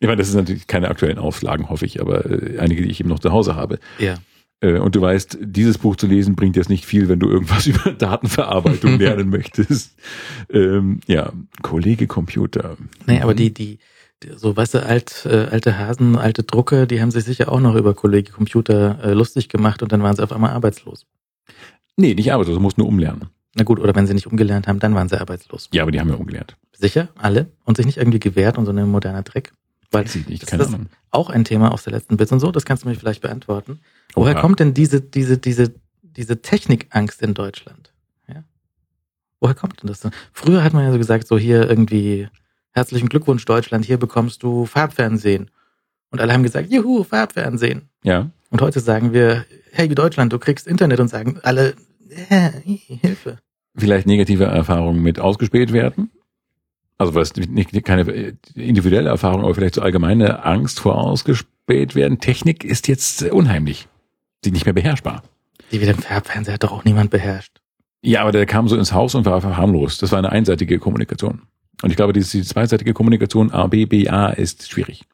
Ich 0.00 0.08
meine, 0.08 0.16
das 0.16 0.30
sind 0.30 0.38
natürlich 0.38 0.66
keine 0.66 0.88
aktuellen 0.88 1.18
Auflagen, 1.18 1.68
hoffe 1.68 1.86
ich, 1.86 2.00
aber 2.00 2.26
äh, 2.26 2.58
einige, 2.58 2.82
die 2.82 2.90
ich 2.90 2.98
eben 2.98 3.08
noch 3.08 3.20
zu 3.20 3.30
Hause 3.30 3.54
habe. 3.54 3.78
Ja. 3.98 4.16
Äh, 4.62 4.78
Und 4.78 4.94
du 4.94 5.00
weißt, 5.02 5.38
dieses 5.42 5.76
Buch 5.78 5.96
zu 5.96 6.06
lesen 6.06 6.34
bringt 6.36 6.56
jetzt 6.56 6.70
nicht 6.70 6.86
viel, 6.86 7.08
wenn 7.08 7.18
du 7.18 7.28
irgendwas 7.28 7.66
über 7.66 7.92
Datenverarbeitung 7.92 8.98
lernen 8.98 9.28
möchtest. 9.28 9.94
Ähm, 10.50 11.00
ja, 11.06 11.32
Kollege 11.60 12.06
Computer. 12.06 12.76
Nee, 13.06 13.20
aber 13.20 13.34
die, 13.34 13.52
die, 13.52 13.78
die 14.22 14.30
so, 14.36 14.56
weißt 14.56 14.74
du, 14.74 14.86
alt, 14.86 15.26
äh, 15.28 15.48
alte 15.50 15.78
Hasen, 15.78 16.16
alte 16.16 16.44
Drucker, 16.44 16.86
die 16.86 17.00
haben 17.00 17.10
sich 17.10 17.24
sicher 17.24 17.50
auch 17.50 17.60
noch 17.60 17.74
über 17.74 17.92
Kollege 17.94 18.32
Computer 18.32 18.98
äh, 19.02 19.12
lustig 19.12 19.48
gemacht 19.48 19.82
und 19.82 19.92
dann 19.92 20.02
waren 20.02 20.16
sie 20.16 20.22
auf 20.22 20.32
einmal 20.32 20.50
arbeitslos. 20.50 21.06
Nee, 21.96 22.14
nicht 22.14 22.32
arbeitslos, 22.32 22.56
du 22.56 22.62
musst 22.62 22.78
nur 22.78 22.86
umlernen. 22.86 23.26
Na 23.54 23.64
gut, 23.64 23.78
oder 23.80 23.94
wenn 23.94 24.06
sie 24.06 24.14
nicht 24.14 24.26
umgelernt 24.26 24.66
haben, 24.66 24.78
dann 24.78 24.94
waren 24.94 25.08
sie 25.10 25.20
arbeitslos. 25.20 25.68
Ja, 25.74 25.82
aber 25.82 25.90
die 25.90 26.00
haben 26.00 26.08
ja 26.08 26.14
umgelernt. 26.14 26.56
Sicher, 26.72 27.08
alle. 27.18 27.48
Und 27.64 27.76
sich 27.76 27.84
nicht 27.84 27.98
irgendwie 27.98 28.18
gewehrt 28.18 28.56
und 28.56 28.64
so 28.64 28.72
ein 28.72 28.88
moderner 28.88 29.22
Dreck. 29.22 29.52
Weil 29.92 30.04
Weiß 30.04 30.14
ich 30.16 30.26
nicht, 30.28 30.42
das, 30.42 30.50
keine 30.50 30.66
Ahnung. 30.66 30.86
auch 31.10 31.28
ein 31.30 31.44
Thema 31.44 31.70
aus 31.72 31.84
der 31.84 31.92
letzten 31.92 32.16
Bits 32.16 32.32
und 32.32 32.40
so, 32.40 32.50
das 32.50 32.64
kannst 32.64 32.84
du 32.84 32.88
mir 32.88 32.94
vielleicht 32.94 33.20
beantworten. 33.22 33.80
Woher 34.14 34.34
Oha. 34.34 34.40
kommt 34.40 34.58
denn 34.60 34.72
diese, 34.74 35.00
diese, 35.00 35.36
diese, 35.38 35.74
diese 36.02 36.40
Technikangst 36.42 37.20
in 37.22 37.34
Deutschland? 37.34 37.92
Ja? 38.26 38.42
Woher 39.40 39.54
kommt 39.54 39.82
denn 39.82 39.88
das? 39.88 40.00
denn? 40.00 40.12
Früher 40.32 40.64
hat 40.64 40.72
man 40.72 40.84
ja 40.84 40.92
so 40.92 40.98
gesagt, 40.98 41.28
so 41.28 41.38
hier 41.38 41.68
irgendwie, 41.68 42.28
herzlichen 42.72 43.08
Glückwunsch 43.10 43.44
Deutschland, 43.44 43.84
hier 43.84 43.98
bekommst 43.98 44.42
du 44.42 44.64
Farbfernsehen. 44.66 45.50
Und 46.10 46.20
alle 46.20 46.32
haben 46.32 46.42
gesagt, 46.42 46.70
juhu, 46.70 47.04
Farbfernsehen. 47.04 47.88
Ja, 48.02 48.30
Und 48.50 48.60
heute 48.62 48.80
sagen 48.80 49.12
wir, 49.12 49.44
hey 49.72 49.88
Deutschland, 49.88 50.32
du 50.32 50.38
kriegst 50.38 50.66
Internet 50.66 51.00
und 51.00 51.08
sagen 51.08 51.38
alle, 51.42 51.74
äh, 52.30 52.50
Hilfe. 52.64 53.38
vielleicht 53.76 54.06
negative 54.06 54.44
Erfahrungen 54.44 55.02
mit 55.02 55.18
ausgespäht 55.20 55.72
werden. 55.72 56.10
Also 56.98 57.14
was 57.14 57.34
nicht, 57.34 57.84
keine 57.84 58.02
äh, 58.10 58.34
individuelle 58.54 59.08
Erfahrung, 59.08 59.42
aber 59.42 59.54
vielleicht 59.54 59.74
so 59.74 59.82
allgemeine 59.82 60.44
Angst 60.44 60.80
vor 60.80 60.98
ausgespäht 60.98 61.94
werden. 61.94 62.20
Technik 62.20 62.64
ist 62.64 62.86
jetzt 62.88 63.22
äh, 63.22 63.30
unheimlich. 63.30 63.88
Sie 64.44 64.50
nicht 64.52 64.64
mehr 64.66 64.74
beherrschbar. 64.74 65.22
Die 65.70 65.80
wie 65.80 65.86
den 65.86 65.96
Fernseher 65.98 66.54
hat 66.54 66.62
doch 66.64 66.72
auch 66.72 66.84
niemand 66.84 67.10
beherrscht. 67.10 67.60
Ja, 68.02 68.22
aber 68.22 68.32
der 68.32 68.46
kam 68.46 68.68
so 68.68 68.76
ins 68.76 68.92
Haus 68.92 69.14
und 69.14 69.24
war 69.26 69.42
harmlos. 69.56 69.98
Das 69.98 70.10
war 70.10 70.18
eine 70.18 70.30
einseitige 70.30 70.78
Kommunikation. 70.78 71.42
Und 71.82 71.90
ich 71.90 71.96
glaube, 71.96 72.12
diese, 72.12 72.38
diese 72.38 72.52
zweiseitige 72.52 72.92
Kommunikation 72.94 73.50
A, 73.52 73.66
B, 73.68 73.86
B, 73.86 74.08
A 74.08 74.28
ist 74.30 74.70
schwierig. 74.70 75.04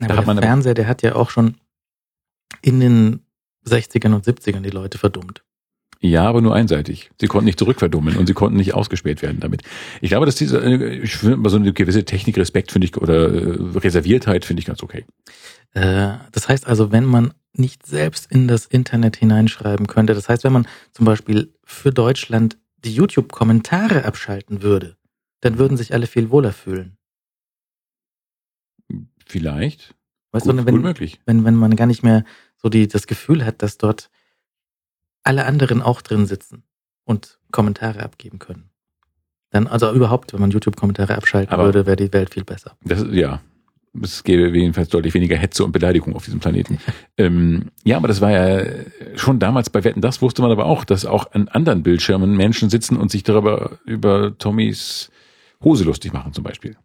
Aber 0.00 0.08
Da 0.08 0.16
hat 0.16 0.26
der 0.26 0.34
man- 0.34 0.42
Fernseher, 0.42 0.74
der 0.74 0.86
hat 0.88 1.02
ja 1.02 1.14
auch 1.14 1.30
schon 1.30 1.56
in 2.62 2.80
den 2.80 3.20
60ern 3.66 4.12
und 4.14 4.24
70ern 4.26 4.60
die 4.62 4.70
Leute 4.70 4.98
verdummt. 4.98 5.42
Ja, 6.04 6.28
aber 6.28 6.42
nur 6.42 6.54
einseitig. 6.54 7.10
Sie 7.18 7.28
konnten 7.28 7.46
nicht 7.46 7.58
zurückverdummen 7.58 8.18
und 8.18 8.26
sie 8.26 8.34
konnten 8.34 8.58
nicht 8.58 8.74
ausgespäht 8.74 9.22
werden 9.22 9.40
damit. 9.40 9.62
Ich 10.02 10.10
glaube, 10.10 10.26
dass 10.26 10.34
diese, 10.34 10.62
äh, 10.62 10.98
ich 10.98 11.16
finde 11.16 11.48
so 11.48 11.56
eine 11.56 11.72
gewisse 11.72 12.04
Technik, 12.04 12.36
Respekt 12.36 12.72
finde 12.72 12.86
ich, 12.86 12.94
oder 12.98 13.32
äh, 13.32 13.56
Reserviertheit 13.78 14.44
finde 14.44 14.60
ich 14.60 14.66
ganz 14.66 14.82
okay. 14.82 15.06
Äh, 15.72 16.18
das 16.30 16.46
heißt 16.46 16.66
also, 16.66 16.92
wenn 16.92 17.06
man 17.06 17.32
nicht 17.54 17.86
selbst 17.86 18.30
in 18.30 18.48
das 18.48 18.66
Internet 18.66 19.16
hineinschreiben 19.16 19.86
könnte, 19.86 20.12
das 20.12 20.28
heißt, 20.28 20.44
wenn 20.44 20.52
man 20.52 20.68
zum 20.92 21.06
Beispiel 21.06 21.54
für 21.64 21.90
Deutschland 21.90 22.58
die 22.84 22.94
YouTube-Kommentare 22.94 24.04
abschalten 24.04 24.60
würde, 24.60 24.98
dann 25.40 25.56
würden 25.56 25.78
sich 25.78 25.94
alle 25.94 26.06
viel 26.06 26.28
wohler 26.28 26.52
fühlen. 26.52 26.98
Vielleicht. 29.24 29.94
Weißt 30.32 30.44
gut, 30.44 30.52
du, 30.52 30.58
gut 30.58 30.66
wenn, 30.66 30.82
möglich. 30.82 31.18
wenn, 31.24 31.46
wenn 31.46 31.54
man 31.54 31.76
gar 31.76 31.86
nicht 31.86 32.02
mehr 32.02 32.24
so 32.56 32.68
die, 32.68 32.88
das 32.88 33.06
Gefühl 33.06 33.46
hat, 33.46 33.62
dass 33.62 33.78
dort 33.78 34.10
alle 35.24 35.46
anderen 35.46 35.82
auch 35.82 36.02
drin 36.02 36.26
sitzen 36.26 36.62
und 37.04 37.38
Kommentare 37.50 38.02
abgeben 38.02 38.38
können. 38.38 38.70
Dann, 39.50 39.66
also 39.66 39.92
überhaupt, 39.92 40.32
wenn 40.32 40.40
man 40.40 40.50
YouTube-Kommentare 40.50 41.16
abschalten 41.16 41.52
Aber- 41.52 41.64
würde, 41.64 41.86
wäre 41.86 41.96
die 41.96 42.12
Welt 42.12 42.30
viel 42.32 42.44
besser. 42.44 42.76
Das, 42.84 43.04
ja. 43.10 43.40
Es 44.02 44.24
gäbe 44.24 44.48
jedenfalls 44.58 44.88
deutlich 44.88 45.14
weniger 45.14 45.36
Hetze 45.36 45.64
und 45.64 45.70
Beleidigung 45.70 46.16
auf 46.16 46.24
diesem 46.24 46.40
Planeten. 46.40 46.78
ähm, 47.16 47.70
ja, 47.84 47.96
aber 47.96 48.08
das 48.08 48.20
war 48.20 48.32
ja 48.32 48.66
schon 49.14 49.38
damals 49.38 49.70
bei 49.70 49.84
Wetten, 49.84 50.00
das 50.00 50.20
wusste 50.20 50.42
man 50.42 50.50
aber 50.50 50.66
auch, 50.66 50.84
dass 50.84 51.06
auch 51.06 51.30
an 51.32 51.46
anderen 51.46 51.84
Bildschirmen 51.84 52.36
Menschen 52.36 52.70
sitzen 52.70 52.96
und 52.96 53.12
sich 53.12 53.22
darüber 53.22 53.78
über 53.84 54.36
Tommys 54.36 55.10
Hose 55.62 55.84
lustig 55.84 56.12
machen 56.12 56.32
zum 56.32 56.42
Beispiel. 56.42 56.76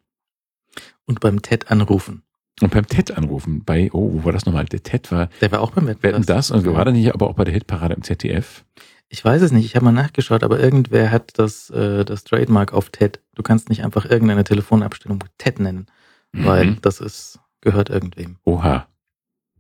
Und 1.06 1.20
beim 1.20 1.42
TED 1.42 1.72
anrufen. 1.72 2.22
Und 2.62 2.72
beim 2.72 2.86
TED 2.88 3.12
anrufen, 3.18 3.64
bei, 3.64 3.90
oh, 3.94 4.12
wo 4.14 4.26
war 4.26 4.34
das 4.34 4.46
nochmal? 4.46 4.66
Der 4.66 4.84
TED 4.84 5.12
war 5.12 5.30
Der 5.42 5.52
war 5.52 5.62
auch 5.62 5.72
beim 5.72 5.88
Wetten, 5.88 6.26
das 6.26 6.52
und 6.52 6.66
war 6.66 6.84
der 6.86 6.94
nicht 6.94 7.14
aber 7.14 7.30
auch 7.30 7.36
bei 7.36 7.46
der 7.46 7.54
Hitparade 7.54 7.94
im 7.94 8.04
ZDF? 8.04 8.66
Ich 9.08 9.24
weiß 9.26 9.42
es 9.42 9.52
nicht, 9.52 9.66
ich 9.66 9.76
habe 9.76 9.86
mal 9.86 9.92
nachgeschaut, 9.92 10.44
aber 10.44 10.60
irgendwer 10.60 11.12
hat 11.12 11.40
das, 11.40 11.70
äh, 11.72 12.06
das 12.06 12.24
Trademark 12.26 12.74
auf 12.74 12.90
TED. 12.90 13.20
Du 13.36 13.42
kannst 13.44 13.70
nicht 13.70 13.84
einfach 13.84 14.06
irgendeine 14.06 14.44
Telefonabstellung 14.44 15.24
TED 15.38 15.60
nennen, 15.60 15.88
weil 16.32 16.66
Mhm. 16.66 16.78
das 16.82 17.00
ist, 17.00 17.40
gehört 17.62 17.90
irgendwem. 17.90 18.38
Oha. 18.44 18.88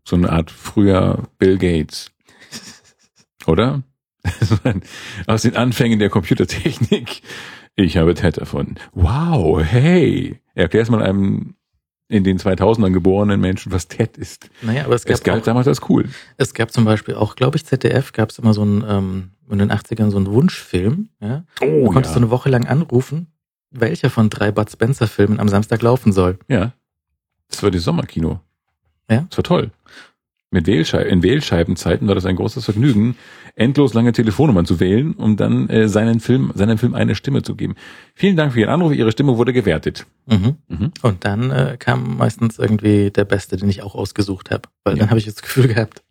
So 0.03 0.15
eine 0.15 0.29
Art 0.31 0.51
früher 0.51 1.23
Bill 1.39 1.57
Gates. 1.57 2.11
Oder? 3.47 3.83
Aus 5.27 5.41
den 5.43 5.55
Anfängen 5.55 5.99
der 5.99 6.09
Computertechnik. 6.09 7.21
Ich 7.75 7.97
habe 7.97 8.13
TED 8.13 8.37
erfunden. 8.37 8.75
Wow, 8.91 9.63
hey. 9.63 10.41
Erklär's 10.53 10.89
mal 10.89 11.01
einem 11.01 11.55
in 12.09 12.23
den 12.23 12.39
2000ern 12.39 12.91
geborenen 12.91 13.39
Menschen, 13.39 13.71
was 13.71 13.87
TED 13.87 14.17
ist. 14.17 14.49
Naja, 14.63 14.83
aber 14.85 14.95
es 14.95 15.05
gab, 15.05 15.13
Es 15.13 15.23
galt 15.23 15.41
auch, 15.43 15.45
damals 15.45 15.67
als 15.67 15.87
cool. 15.89 16.09
es 16.37 16.53
gab 16.53 16.71
zum 16.71 16.83
Beispiel 16.83 17.13
auch, 17.15 17.35
glaube 17.35 17.55
ich, 17.55 17.65
ZDF 17.65 18.11
gab 18.11 18.31
es 18.31 18.39
immer 18.39 18.53
so 18.53 18.63
einen, 18.63 18.83
ähm, 18.87 19.29
in 19.49 19.59
den 19.59 19.71
80ern 19.71 20.09
so 20.09 20.17
einen 20.17 20.25
Wunschfilm. 20.27 21.09
Ja? 21.21 21.43
Oh, 21.61 21.85
Du 21.85 21.91
konntest 21.91 22.13
so 22.15 22.19
eine 22.19 22.29
Woche 22.31 22.49
lang 22.49 22.67
anrufen, 22.67 23.27
welcher 23.69 24.09
von 24.09 24.29
drei 24.29 24.51
Bud 24.51 24.69
Spencer 24.71 25.07
Filmen 25.07 25.39
am 25.39 25.47
Samstag 25.49 25.81
laufen 25.83 26.11
soll. 26.11 26.39
Ja. 26.47 26.73
Das 27.47 27.61
war 27.63 27.71
das 27.71 27.83
Sommerkino. 27.83 28.39
Ja? 29.09 29.25
Das 29.29 29.37
war 29.37 29.43
toll. 29.43 29.71
Mit 30.51 30.65
Wählschei 30.65 31.03
in 31.03 31.21
Wählscheibenzeiten 31.21 32.07
war 32.07 32.15
das 32.15 32.25
ein 32.25 32.35
großes 32.35 32.65
Vergnügen, 32.65 33.15
endlos 33.55 33.93
lange 33.93 34.13
Telefonnummern 34.13 34.65
zu 34.65 34.79
wählen, 34.79 35.13
um 35.13 35.37
dann 35.37 35.69
äh, 35.69 35.87
seinen 35.87 36.19
Film, 36.19 36.51
seinem 36.55 36.79
Film 36.79 36.95
eine 36.95 37.13
Stimme 37.13 37.43
zu 37.43 37.55
geben. 37.55 37.75
Vielen 38.15 38.35
Dank 38.35 38.53
für 38.53 38.61
Ihren 38.61 38.69
Anruf. 38.71 38.93
Ihre 38.93 39.11
Stimme 39.11 39.37
wurde 39.37 39.53
gewertet. 39.53 40.07
Mhm. 40.25 40.55
Mhm. 40.67 40.91
Und 41.03 41.23
dann 41.23 41.51
äh, 41.51 41.75
kam 41.77 42.17
meistens 42.17 42.57
irgendwie 42.57 43.11
der 43.11 43.25
Beste, 43.25 43.57
den 43.57 43.69
ich 43.69 43.83
auch 43.83 43.93
ausgesucht 43.93 44.49
habe. 44.49 44.63
Weil 44.83 44.95
Ja. 44.95 45.01
dann 45.01 45.09
habe 45.11 45.19
ich 45.19 45.25
das 45.25 45.35
Gefühl 45.41 45.67
gehabt, 45.67 46.01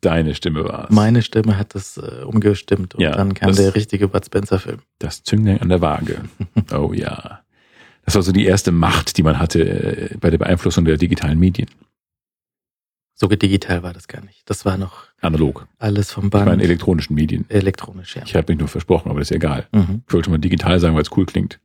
Deine 0.00 0.36
Stimme 0.36 0.62
war 0.62 0.84
es. 0.84 0.90
meine 0.94 1.22
Stimme 1.22 1.58
hat 1.58 1.74
das 1.74 1.96
äh, 1.96 2.22
umgestimmt. 2.24 2.94
Und 2.94 3.00
Ja, 3.00 3.16
dann 3.16 3.34
kam 3.34 3.48
das- 3.48 3.56
der 3.56 3.74
richtige 3.74 4.06
Bud 4.06 4.24
Spencer 4.24 4.60
Film. 4.60 4.78
Das 5.00 5.24
Zünglein 5.24 5.60
an 5.60 5.68
der 5.70 5.80
Waage. 5.80 6.18
Oh 6.72 6.92
ja. 6.94 7.40
Das 8.04 8.14
war 8.14 8.22
so 8.22 8.30
die 8.30 8.44
erste 8.46 8.70
Macht, 8.70 9.16
die 9.16 9.24
man 9.24 9.40
hatte 9.40 9.60
äh, 10.12 10.16
bei 10.20 10.30
der 10.30 10.38
Beeinflussung 10.38 10.84
der 10.84 10.98
digitalen 10.98 11.38
Medien. 11.40 11.68
So 13.22 13.28
digital 13.28 13.84
war 13.84 13.92
das 13.92 14.08
gar 14.08 14.20
nicht. 14.24 14.42
Das 14.50 14.64
war 14.64 14.76
noch 14.76 15.04
Analog. 15.20 15.68
alles 15.78 16.10
vom 16.10 16.24
Ich 16.24 16.30
Band. 16.30 16.46
meine 16.46 16.64
elektronischen 16.64 17.14
Medien. 17.14 17.44
elektronisch, 17.50 18.16
ja. 18.16 18.22
Ich 18.26 18.34
habe 18.34 18.50
mich 18.52 18.58
nur 18.58 18.66
versprochen, 18.66 19.10
aber 19.10 19.20
das 19.20 19.30
ist 19.30 19.36
egal. 19.36 19.68
Mhm. 19.70 20.02
Ich 20.08 20.12
wollte 20.12 20.28
mal 20.28 20.38
digital 20.38 20.80
sagen, 20.80 20.96
weil 20.96 21.02
es 21.02 21.16
cool 21.16 21.24
klingt. 21.24 21.60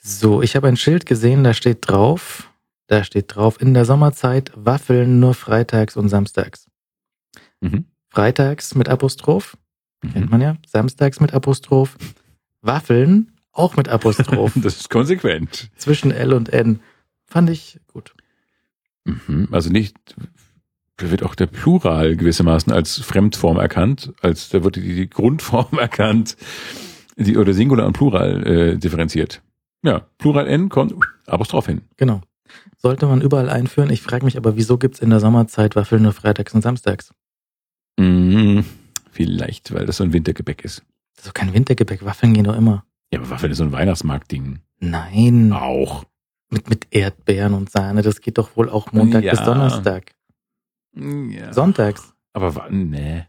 So, 0.00 0.42
ich 0.42 0.56
habe 0.56 0.66
ein 0.66 0.76
Schild 0.76 1.06
gesehen, 1.06 1.44
da 1.44 1.54
steht 1.54 1.78
drauf, 1.88 2.50
da 2.88 3.04
steht 3.04 3.36
drauf, 3.36 3.60
in 3.60 3.72
der 3.72 3.84
Sommerzeit 3.84 4.50
Waffeln 4.56 5.20
nur 5.20 5.34
freitags 5.34 5.96
und 5.96 6.08
samstags. 6.08 6.66
Mhm. 7.60 7.84
Freitags 8.08 8.74
mit 8.74 8.88
Apostroph, 8.88 9.56
kennt 10.00 10.24
Mhm. 10.24 10.30
man 10.30 10.40
ja, 10.40 10.56
samstags 10.66 11.20
mit 11.20 11.32
Apostroph, 11.34 11.96
Waffeln 12.62 13.30
auch 13.52 13.76
mit 13.76 13.88
Apostroph, 13.88 14.54
Das 14.56 14.74
ist 14.80 14.90
konsequent. 14.90 15.70
zwischen 15.76 16.10
L 16.10 16.32
und 16.32 16.48
N. 16.52 16.80
Fand 17.26 17.48
ich 17.48 17.78
gut. 17.92 18.12
Mhm. 19.08 19.48
Also 19.50 19.70
nicht, 19.70 19.96
da 20.96 21.10
wird 21.10 21.22
auch 21.22 21.34
der 21.34 21.46
Plural 21.46 22.16
gewissermaßen 22.16 22.72
als 22.72 22.96
Fremdform 22.98 23.58
erkannt, 23.58 24.12
als 24.20 24.48
da 24.50 24.64
wird 24.64 24.76
die, 24.76 24.94
die 24.94 25.10
Grundform 25.10 25.78
erkannt, 25.78 26.36
die, 27.16 27.36
oder 27.36 27.54
Singular 27.54 27.86
und 27.86 27.94
Plural 27.94 28.46
äh, 28.46 28.76
differenziert. 28.76 29.42
Ja, 29.82 30.06
Plural 30.18 30.46
N 30.48 30.68
kommt 30.68 30.94
Apostroph 31.26 31.66
hin. 31.66 31.82
Genau. 31.96 32.20
Sollte 32.76 33.06
man 33.06 33.20
überall 33.20 33.50
einführen. 33.50 33.90
Ich 33.90 34.02
frage 34.02 34.24
mich 34.24 34.36
aber, 34.36 34.56
wieso 34.56 34.78
gibt's 34.78 35.00
in 35.00 35.10
der 35.10 35.20
Sommerzeit 35.20 35.76
Waffeln 35.76 36.02
nur 36.02 36.12
freitags 36.12 36.54
und 36.54 36.62
samstags? 36.62 37.12
Mhm. 37.98 38.64
Vielleicht, 39.10 39.72
weil 39.74 39.86
das 39.86 39.98
so 39.98 40.04
ein 40.04 40.12
Wintergebäck 40.12 40.64
ist. 40.64 40.82
Das 41.14 41.24
ist 41.24 41.28
doch 41.28 41.34
kein 41.34 41.52
Wintergebäck, 41.52 42.04
Waffeln 42.04 42.34
gehen 42.34 42.44
doch 42.44 42.56
immer. 42.56 42.84
Ja, 43.12 43.18
aber 43.18 43.30
Waffeln 43.30 43.52
ist 43.52 43.58
so 43.58 43.64
ein 43.64 43.72
Weihnachtsmarktding. 43.72 44.60
Nein, 44.80 45.52
Auch. 45.52 46.04
Mit, 46.50 46.68
mit 46.70 46.86
Erdbeeren 46.90 47.54
und 47.54 47.70
Sahne, 47.70 48.02
das 48.02 48.20
geht 48.20 48.38
doch 48.38 48.56
wohl 48.56 48.68
auch 48.70 48.92
Montag 48.92 49.24
Ja. 49.24 49.32
bis 49.32 49.42
Donnerstag. 49.42 50.12
Ja. 50.94 51.52
Sonntags. 51.52 52.14
Aber 52.32 52.54
wa- 52.54 52.68
nee. 52.70 53.24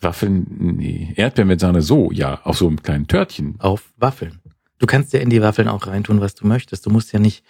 Waffeln, 0.00 0.46
nee. 0.76 1.12
Erdbeeren 1.16 1.48
mit 1.48 1.60
Sahne 1.60 1.82
so, 1.82 2.10
ja. 2.12 2.40
Auf 2.44 2.58
so 2.58 2.66
einem 2.66 2.82
kleinen 2.82 3.06
Törtchen. 3.06 3.56
auf 3.58 3.92
Waffeln. 3.96 4.40
Du 4.78 4.86
kannst 4.86 5.12
ja 5.12 5.20
in 5.20 5.30
die 5.30 5.40
Waffeln 5.40 5.68
auch 5.68 5.86
reintun, 5.86 6.20
was 6.20 6.34
du 6.34 6.46
möchtest. 6.46 6.84
Du 6.86 6.90
musst 6.90 7.12
ja 7.12 7.18
nicht 7.18 7.44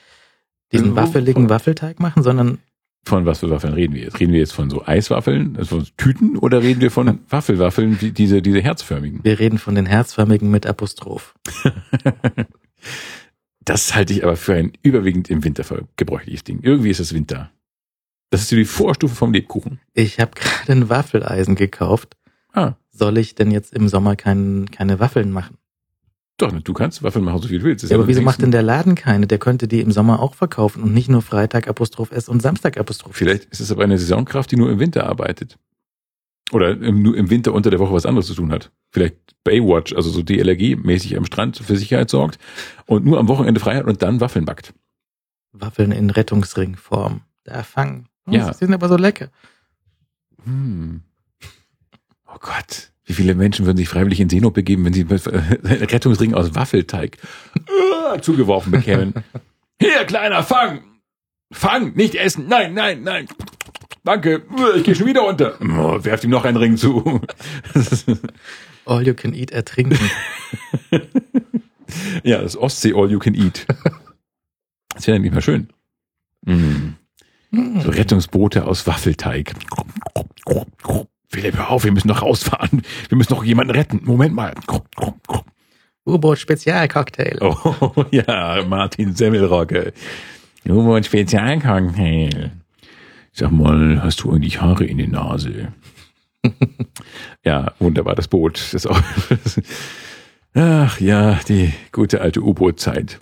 diesen 0.73 0.93
Äh, 0.93 0.97
waffeligen 0.97 1.45
von- 1.45 1.51
Waffelteig 1.51 1.99
machen, 2.01 2.23
sondern 2.23 2.59
Von 3.07 3.27
was 3.27 3.41
für 3.41 3.51
Waffeln 3.51 3.75
reden 3.75 3.95
wir 3.95 4.03
jetzt? 4.03 4.19
Reden 4.21 4.33
wir 4.33 4.41
jetzt 4.41 4.53
von 4.53 4.71
so 4.71 4.85
Eiswaffeln, 4.87 5.57
also 5.57 5.77
von 5.81 5.87
Tüten, 5.97 6.37
oder 6.39 6.63
reden 6.63 6.81
wir 6.81 6.91
von 6.91 7.21
Waffelwaffeln, 7.29 7.99
diese, 8.15 8.41
diese 8.43 8.61
herzförmigen? 8.63 9.21
wir 9.23 9.39
reden 9.39 9.59
von 9.59 9.75
den 9.75 9.87
herzförmigen 9.87 10.51
mit 10.51 10.67
Apostroph. 10.67 11.35
Das 13.65 13.95
halte 13.95 14.13
ich 14.13 14.23
aber 14.25 14.37
für 14.37 14.55
ein 14.55 14.73
überwiegend 14.83 15.31
im 15.31 15.45
Winter 15.45 15.65
gebräuchliches 15.97 16.45
Ding. 16.45 16.61
Irgendwie 16.63 16.91
ist 16.91 17.01
es 17.01 17.15
Winter. 17.15 17.51
Das 18.31 18.43
ist 18.43 18.49
so 18.49 18.57
die 18.57 18.65
Vorstufe 18.65 19.15
vom 19.15 19.33
Lebkuchen. 19.33 19.81
Ich 19.93 20.21
habe 20.21 20.33
gerade 20.35 20.73
ein 20.73 20.89
Waffeleisen 20.89 21.55
gekauft. 21.55 22.17
Ah, 22.53 22.75
Soll 22.91 23.19
ich 23.19 23.35
denn 23.35 23.51
jetzt 23.51 23.73
im 23.75 23.89
Sommer 23.89 24.17
kein, 24.17 24.71
keine 24.71 25.01
Waffeln 25.01 25.31
machen? 25.31 25.59
doch, 26.37 26.53
du 26.53 26.73
kannst 26.73 27.03
Waffeln 27.03 27.25
machen, 27.25 27.41
so 27.41 27.49
viel 27.49 27.61
du 27.61 27.65
willst. 27.65 27.89
Ja, 27.89 27.97
aber 27.97 28.09
wieso 28.09 28.23
macht 28.23 28.43
denn 28.43 28.51
der 28.51 28.63
Laden 28.63 28.97
keine? 28.97 29.27
Der 29.27 29.39
könnte 29.39 29.69
die 29.69 29.81
im 29.81 29.93
Sommer 29.93 30.21
auch 30.21 30.35
verkaufen 30.35 30.83
und 30.83 30.93
nicht 30.93 31.09
nur 31.09 31.23
Freitag 31.23 31.69
Apostroph 31.69 32.11
S 32.11 32.29
und 32.29 32.43
Samstag 32.43 32.77
Apostroph 32.77 33.13
S. 33.13 33.19
Vielleicht 33.19 33.45
ist 33.47 33.61
es 33.61 33.71
aber 33.71 33.85
eine 33.85 33.99
Saisonkraft, 33.99 34.51
die 34.51 34.57
nur 34.57 34.71
im 34.71 34.81
Winter 34.81 35.07
arbeitet. 35.07 35.59
Oder 36.51 36.73
im, 36.73 37.03
nur 37.03 37.17
im 37.17 37.31
Winter 37.31 37.53
unter 37.53 37.71
der 37.71 37.79
Woche 37.79 37.95
was 37.95 38.05
anderes 38.05 38.27
zu 38.27 38.35
tun 38.35 38.51
hat. 38.51 38.73
Vielleicht 38.95 39.17
Baywatch, 39.43 39.93
also 39.93 40.09
so 40.09 40.21
DLRG-mäßig 40.21 41.17
am 41.17 41.27
Strand 41.27 41.59
für 41.59 41.77
Sicherheit 41.77 42.09
sorgt 42.11 42.39
und 42.87 43.05
nur 43.05 43.19
am 43.19 43.27
Wochenende 43.27 43.61
frei 43.61 43.77
hat 43.77 43.87
und 43.87 44.01
dann 44.03 44.21
Waffeln 44.21 44.45
backt. 44.45 44.73
Waffeln 45.51 45.91
in 45.91 46.11
Rettungsringform. 46.11 47.23
Da 47.43 47.65
fangen. 47.65 48.09
Ja. 48.31 48.53
Die 48.53 48.57
sind 48.57 48.73
aber 48.73 48.89
so 48.89 48.97
lecker. 48.97 49.31
Hm. 50.45 51.03
Oh 52.27 52.39
Gott. 52.39 52.93
Wie 53.05 53.15
viele 53.15 53.35
Menschen 53.35 53.67
würden 53.67 53.77
sich 53.77 53.89
freiwillig 53.89 54.21
in 54.21 54.31
Seenot 54.31 54.55
begeben, 54.55 54.85
wenn 54.85 54.93
sie 54.95 55.03
einen 55.03 55.11
Rettungsring 55.65 56.33
aus 56.33 56.55
Waffelteig 56.55 57.19
äh, 58.15 58.21
zugeworfen 58.21 58.71
bekämen? 58.71 59.13
Hier, 59.81 60.05
kleiner, 60.05 60.45
fang! 60.45 60.85
Fang, 61.53 61.95
nicht 61.95 62.15
essen! 62.15 62.47
Nein, 62.49 62.75
nein, 62.75 63.03
nein! 63.03 63.27
Danke, 64.05 64.45
ich 64.77 64.85
gehe 64.85 64.95
schon 64.95 65.07
wieder 65.07 65.27
unter. 65.27 65.59
Oh, 65.61 66.03
werft 66.05 66.23
ihm 66.23 66.31
noch 66.31 66.45
einen 66.45 66.59
Ring 66.59 66.77
zu. 66.77 67.21
All 68.87 69.07
you 69.07 69.15
can 69.15 69.35
eat 69.35 69.51
ertrinken. 69.51 69.99
ja, 72.23 72.43
das 72.43 72.57
Ostsee 72.57 72.93
All 72.95 73.11
You 73.11 73.19
Can 73.19 73.35
Eat. 73.35 73.67
Das 74.95 75.07
wäre 75.07 75.17
nämlich 75.17 75.33
mal 75.33 75.43
schön. 75.43 75.69
Mm. 76.45 76.95
So 77.81 77.91
Rettungsboote 77.91 78.67
aus 78.67 78.87
Waffelteig. 78.87 79.55
Philipp, 81.29 81.57
hör 81.57 81.71
auf, 81.71 81.85
wir 81.85 81.93
müssen 81.93 82.09
noch 82.09 82.23
rausfahren. 82.23 82.83
Wir 83.09 83.19
müssen 83.19 83.33
noch 83.33 83.45
jemanden 83.45 83.73
retten. 83.73 84.01
Moment 84.05 84.35
mal. 84.35 84.55
U-Boot-Spezialcocktail. 86.07 87.39
Oh 87.41 88.05
ja, 88.11 88.65
Martin 88.67 89.15
Semmelrocke. 89.15 89.93
U-Boot-Spezialcocktail. 90.69 92.53
Sag 93.33 93.51
mal, 93.51 94.03
hast 94.03 94.23
du 94.23 94.33
eigentlich 94.33 94.61
Haare 94.61 94.85
in 94.85 94.99
der 94.99 95.09
Nase? 95.09 95.73
Ja, 97.45 97.73
wunderbar, 97.79 98.15
das 98.15 98.29
Boot. 98.29 98.73
Das 98.73 98.87
auch, 98.87 99.01
ach 100.55 101.01
ja, 101.01 101.41
die 101.49 101.73
gute 101.93 102.21
alte 102.21 102.41
U-Boot-Zeit. 102.41 103.21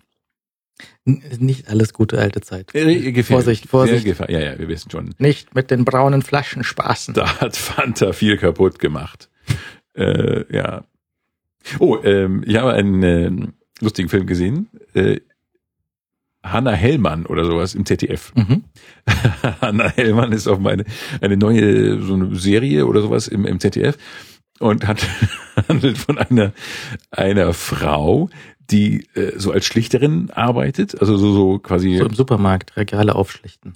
Nicht 1.04 1.68
alles 1.68 1.92
gute 1.92 2.18
alte 2.18 2.40
Zeit. 2.40 2.74
Äh, 2.74 3.22
Vorsicht, 3.24 3.68
Vorsicht. 3.68 4.06
Ja, 4.06 4.38
ja, 4.38 4.58
wir 4.58 4.68
wissen 4.68 4.90
schon. 4.90 5.14
Nicht 5.18 5.54
mit 5.54 5.70
den 5.70 5.84
braunen 5.84 6.22
Flaschen 6.22 6.62
spaßen. 6.62 7.14
Da 7.14 7.40
hat 7.40 7.56
Fanta 7.56 8.12
viel 8.12 8.36
kaputt 8.36 8.78
gemacht. 8.78 9.28
Äh, 9.94 10.44
ja. 10.54 10.84
Oh, 11.80 11.98
ähm, 12.04 12.44
ich 12.46 12.56
habe 12.56 12.72
einen 12.72 13.02
äh, 13.02 13.48
lustigen 13.80 14.08
Film 14.08 14.26
gesehen. 14.26 14.68
Äh, 14.94 15.20
Hanna 16.42 16.72
Hellmann 16.72 17.26
oder 17.26 17.44
sowas 17.44 17.74
im 17.74 17.86
ZDF. 17.86 18.32
Mhm. 18.34 18.64
Hanna 19.60 19.88
Hellmann 19.88 20.32
ist 20.32 20.48
auch 20.48 20.58
meine 20.58 20.84
eine 21.20 21.36
neue 21.36 22.00
so 22.00 22.14
eine 22.14 22.34
Serie 22.36 22.86
oder 22.86 23.00
sowas 23.00 23.28
im, 23.28 23.46
im 23.46 23.60
ZDF 23.60 23.96
und 24.58 24.86
hat, 24.86 25.06
handelt 25.68 25.98
von 25.98 26.18
einer 26.18 26.52
einer 27.10 27.52
Frau, 27.52 28.30
die 28.70 29.06
äh, 29.14 29.38
so 29.38 29.52
als 29.52 29.66
Schlichterin 29.66 30.30
arbeitet, 30.30 31.00
also 31.00 31.16
so, 31.16 31.32
so 31.32 31.58
quasi. 31.58 31.98
So 31.98 32.06
im 32.06 32.14
Supermarkt 32.14 32.76
Regale 32.76 33.14
aufschlichten. 33.14 33.74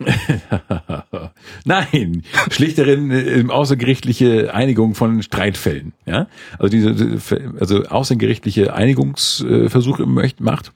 Nein, 1.64 2.22
Schlichterin 2.50 3.10
äh, 3.10 3.20
im 3.20 3.50
außergerichtliche 3.50 4.54
Einigung 4.54 4.94
von 4.94 5.22
Streitfällen. 5.22 5.92
Ja, 6.06 6.28
also 6.58 6.70
diese, 6.70 7.18
also 7.60 7.84
außergerichtliche 7.84 8.74
Einigungsversuche 8.74 10.06
macht. 10.06 10.72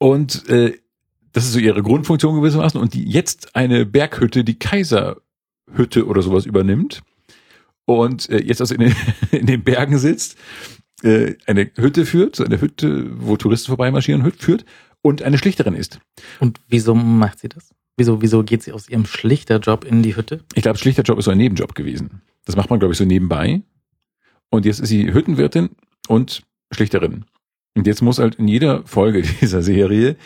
Und 0.00 0.48
äh, 0.48 0.78
das 1.32 1.44
ist 1.44 1.52
so 1.52 1.58
ihre 1.58 1.82
Grundfunktion 1.82 2.34
gewissermaßen. 2.34 2.80
Und 2.80 2.94
die 2.94 3.04
jetzt 3.04 3.54
eine 3.54 3.84
Berghütte, 3.86 4.44
die 4.44 4.58
Kaiserhütte 4.58 6.06
oder 6.06 6.22
sowas 6.22 6.46
übernimmt 6.46 7.02
und 7.84 8.28
äh, 8.30 8.42
jetzt 8.42 8.60
also 8.60 8.74
in 8.74 8.80
den, 8.80 8.96
in 9.30 9.46
den 9.46 9.62
Bergen 9.62 9.98
sitzt 9.98 10.38
äh, 11.02 11.34
eine 11.46 11.70
Hütte 11.76 12.06
führt, 12.06 12.36
so 12.36 12.44
eine 12.44 12.60
Hütte, 12.60 13.10
wo 13.20 13.36
Touristen 13.36 13.68
vorbeimarschieren, 13.68 14.30
führt 14.32 14.64
und 15.02 15.22
eine 15.22 15.38
Schlichterin 15.38 15.74
ist. 15.74 16.00
Und 16.40 16.60
wieso 16.68 16.94
macht 16.94 17.40
sie 17.40 17.48
das? 17.48 17.70
Wieso, 17.96 18.22
wieso 18.22 18.42
geht 18.42 18.62
sie 18.62 18.72
aus 18.72 18.88
ihrem 18.88 19.04
Schlichterjob 19.04 19.84
in 19.84 20.02
die 20.02 20.16
Hütte? 20.16 20.42
Ich 20.54 20.62
glaube, 20.62 20.78
Schlichterjob 20.78 21.18
ist 21.18 21.26
so 21.26 21.30
ein 21.30 21.38
Nebenjob 21.38 21.74
gewesen. 21.74 22.22
Das 22.46 22.56
macht 22.56 22.70
man, 22.70 22.78
glaube 22.78 22.92
ich, 22.92 22.98
so 22.98 23.04
nebenbei. 23.04 23.60
Und 24.48 24.64
jetzt 24.64 24.80
ist 24.80 24.88
sie 24.88 25.12
Hüttenwirtin 25.12 25.70
und 26.08 26.42
Schlichterin. 26.72 27.26
Und 27.76 27.86
jetzt 27.86 28.02
muss 28.02 28.18
halt 28.18 28.36
in 28.36 28.48
jeder 28.48 28.82
Folge 28.86 29.22
dieser 29.40 29.62
Serie 29.62 30.16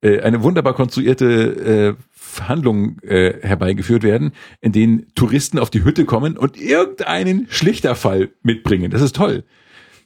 äh, 0.00 0.20
eine 0.20 0.42
wunderbar 0.42 0.74
konstruierte 0.74 1.96
äh, 1.96 2.02
Verhandlung 2.10 2.98
äh, 3.02 3.34
herbeigeführt 3.42 4.02
werden, 4.02 4.32
in 4.60 4.72
denen 4.72 5.14
Touristen 5.14 5.58
auf 5.58 5.70
die 5.70 5.84
Hütte 5.84 6.04
kommen 6.04 6.36
und 6.36 6.60
irgendeinen 6.60 7.46
Schlichterfall 7.48 8.30
mitbringen. 8.42 8.90
Das 8.90 9.02
ist 9.02 9.16
toll. 9.16 9.44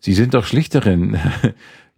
Sie 0.01 0.15
sind 0.15 0.35
doch 0.35 0.45
Schlichterin. 0.45 1.19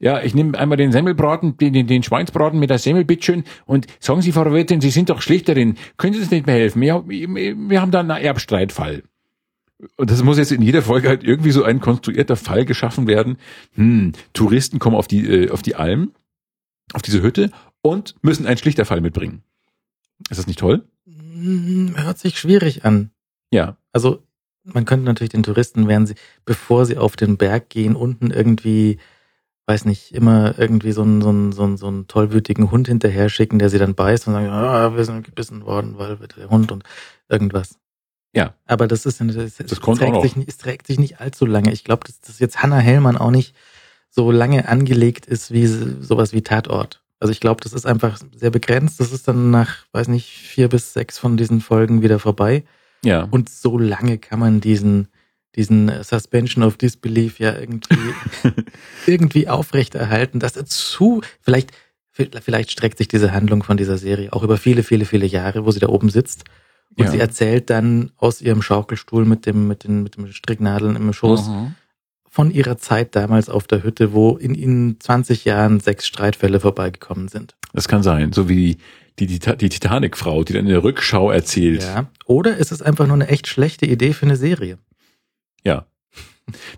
Ja, 0.02 0.22
ich 0.22 0.34
nehme 0.34 0.58
einmal 0.58 0.78
den 0.78 0.92
Semmelbraten, 0.92 1.58
den, 1.58 1.74
den, 1.74 1.86
den 1.86 2.02
Schweinsbraten 2.02 2.58
mit 2.58 2.70
der 2.70 2.78
Semmel, 2.78 3.04
bitteschön. 3.04 3.44
Und 3.66 3.86
sagen 4.00 4.22
Sie, 4.22 4.32
Frau 4.32 4.50
Wirtin, 4.50 4.80
Sie 4.80 4.88
sind 4.88 5.10
doch 5.10 5.20
Schlichterin. 5.20 5.76
Können 5.98 6.14
Sie 6.14 6.20
uns 6.20 6.30
nicht 6.30 6.46
mehr 6.46 6.54
helfen? 6.54 6.80
Wir, 6.80 7.04
wir 7.06 7.80
haben 7.82 7.90
da 7.90 8.00
einen 8.00 8.08
Erbstreitfall. 8.08 9.02
Und 9.96 10.10
das 10.10 10.22
muss 10.22 10.38
jetzt 10.38 10.52
in 10.52 10.62
jeder 10.62 10.82
Folge 10.82 11.08
halt 11.08 11.24
irgendwie 11.24 11.52
so 11.52 11.62
ein 11.64 11.80
konstruierter 11.80 12.36
Fall 12.36 12.64
geschaffen 12.64 13.06
werden. 13.06 13.38
Hm, 13.74 14.12
Touristen 14.32 14.78
kommen 14.78 14.96
auf 14.96 15.08
die, 15.08 15.26
äh, 15.26 15.50
auf 15.50 15.62
die 15.62 15.74
Alm, 15.74 16.12
auf 16.92 17.02
diese 17.02 17.22
Hütte 17.22 17.50
und 17.82 18.14
müssen 18.22 18.46
einen 18.46 18.58
Schlichterfall 18.58 19.00
mitbringen. 19.00 19.42
Ist 20.28 20.38
das 20.38 20.46
nicht 20.46 20.58
toll? 20.58 20.84
Hm, 21.06 21.94
hört 21.96 22.18
sich 22.18 22.38
schwierig 22.38 22.84
an. 22.84 23.10
Ja. 23.50 23.76
Also 23.92 24.22
man 24.64 24.84
könnte 24.84 25.06
natürlich 25.06 25.30
den 25.30 25.42
Touristen, 25.42 25.88
während 25.88 26.08
sie, 26.08 26.14
bevor 26.44 26.84
sie 26.84 26.98
auf 26.98 27.16
den 27.16 27.38
Berg 27.38 27.70
gehen, 27.70 27.96
unten 27.96 28.30
irgendwie, 28.30 28.98
weiß 29.66 29.86
nicht, 29.86 30.14
immer 30.14 30.58
irgendwie 30.58 30.92
so 30.92 31.02
einen, 31.02 31.22
so 31.22 31.30
einen, 31.30 31.52
so 31.52 31.62
einen, 31.62 31.76
so 31.78 31.86
einen 31.86 32.06
tollwütigen 32.06 32.70
Hund 32.70 32.88
hinterher 32.88 33.30
schicken, 33.30 33.58
der 33.58 33.70
sie 33.70 33.78
dann 33.78 33.94
beißt 33.94 34.26
und 34.26 34.34
sagen, 34.34 34.48
ah, 34.48 34.94
wir 34.94 35.04
sind 35.04 35.24
gebissen 35.24 35.64
worden, 35.64 35.94
weil 35.96 36.16
der 36.16 36.50
Hund 36.50 36.70
und 36.70 36.84
irgendwas. 37.28 37.79
Ja. 38.32 38.54
Aber 38.66 38.86
das 38.86 39.06
ist, 39.06 39.20
das, 39.20 39.34
das, 39.34 39.56
das 39.56 39.80
kommt 39.80 39.98
trägt, 39.98 40.22
sich, 40.22 40.36
es 40.46 40.58
trägt 40.58 40.86
sich 40.86 40.98
nicht 40.98 41.20
allzu 41.20 41.46
lange. 41.46 41.72
Ich 41.72 41.84
glaube, 41.84 42.06
dass, 42.06 42.20
dass 42.20 42.38
jetzt 42.38 42.62
Hannah 42.62 42.78
Hellmann 42.78 43.16
auch 43.16 43.30
nicht 43.30 43.54
so 44.08 44.30
lange 44.30 44.68
angelegt 44.68 45.26
ist 45.26 45.52
wie 45.52 45.66
sowas 45.66 46.32
wie 46.32 46.42
Tatort. 46.42 47.02
Also 47.20 47.32
ich 47.32 47.40
glaube, 47.40 47.60
das 47.62 47.72
ist 47.72 47.86
einfach 47.86 48.18
sehr 48.34 48.50
begrenzt. 48.50 48.98
Das 48.98 49.12
ist 49.12 49.28
dann 49.28 49.50
nach, 49.50 49.84
weiß 49.92 50.08
nicht, 50.08 50.28
vier 50.28 50.68
bis 50.68 50.92
sechs 50.92 51.18
von 51.18 51.36
diesen 51.36 51.60
Folgen 51.60 52.02
wieder 52.02 52.18
vorbei. 52.18 52.64
Ja. 53.04 53.28
Und 53.30 53.48
so 53.48 53.78
lange 53.78 54.18
kann 54.18 54.40
man 54.40 54.60
diesen, 54.60 55.08
diesen 55.54 56.02
Suspension 56.02 56.64
of 56.64 56.76
Disbelief 56.76 57.38
ja 57.38 57.58
irgendwie, 57.58 57.96
irgendwie 59.06 59.48
aufrechterhalten, 59.48 60.40
dass 60.40 60.56
er 60.56 60.64
zu, 60.64 61.20
vielleicht, 61.40 61.72
vielleicht 62.10 62.70
streckt 62.70 62.98
sich 62.98 63.08
diese 63.08 63.32
Handlung 63.32 63.62
von 63.62 63.76
dieser 63.76 63.98
Serie 63.98 64.32
auch 64.32 64.42
über 64.42 64.56
viele, 64.56 64.82
viele, 64.82 65.04
viele 65.04 65.26
Jahre, 65.26 65.66
wo 65.66 65.70
sie 65.70 65.80
da 65.80 65.88
oben 65.88 66.08
sitzt. 66.08 66.44
Und 66.96 67.04
ja. 67.04 67.10
sie 67.10 67.18
erzählt 67.18 67.70
dann 67.70 68.10
aus 68.16 68.42
ihrem 68.42 68.62
Schaukelstuhl 68.62 69.24
mit 69.24 69.46
dem, 69.46 69.68
mit 69.68 69.84
den, 69.84 70.02
mit 70.02 70.16
den 70.16 70.32
Stricknadeln 70.32 70.96
im 70.96 71.12
Schoß 71.12 71.48
mhm. 71.48 71.74
von 72.28 72.50
ihrer 72.50 72.78
Zeit 72.78 73.14
damals 73.14 73.48
auf 73.48 73.66
der 73.66 73.82
Hütte, 73.82 74.12
wo 74.12 74.36
in 74.36 74.54
ihnen 74.54 74.98
20 75.00 75.44
Jahren 75.44 75.80
sechs 75.80 76.06
Streitfälle 76.06 76.60
vorbeigekommen 76.60 77.28
sind. 77.28 77.56
Das 77.72 77.88
kann 77.88 78.02
sein, 78.02 78.32
so 78.32 78.48
wie 78.48 78.78
die, 79.18 79.26
die, 79.26 79.38
die 79.38 79.68
Titanic-Frau, 79.68 80.44
die 80.44 80.54
dann 80.54 80.64
in 80.64 80.72
der 80.72 80.82
Rückschau 80.82 81.30
erzählt. 81.30 81.82
Ja. 81.82 82.10
Oder 82.26 82.56
ist 82.56 82.72
es 82.72 82.82
einfach 82.82 83.06
nur 83.06 83.14
eine 83.14 83.28
echt 83.28 83.46
schlechte 83.46 83.86
Idee 83.86 84.12
für 84.12 84.26
eine 84.26 84.36
Serie? 84.36 84.78
Ja. 85.62 85.86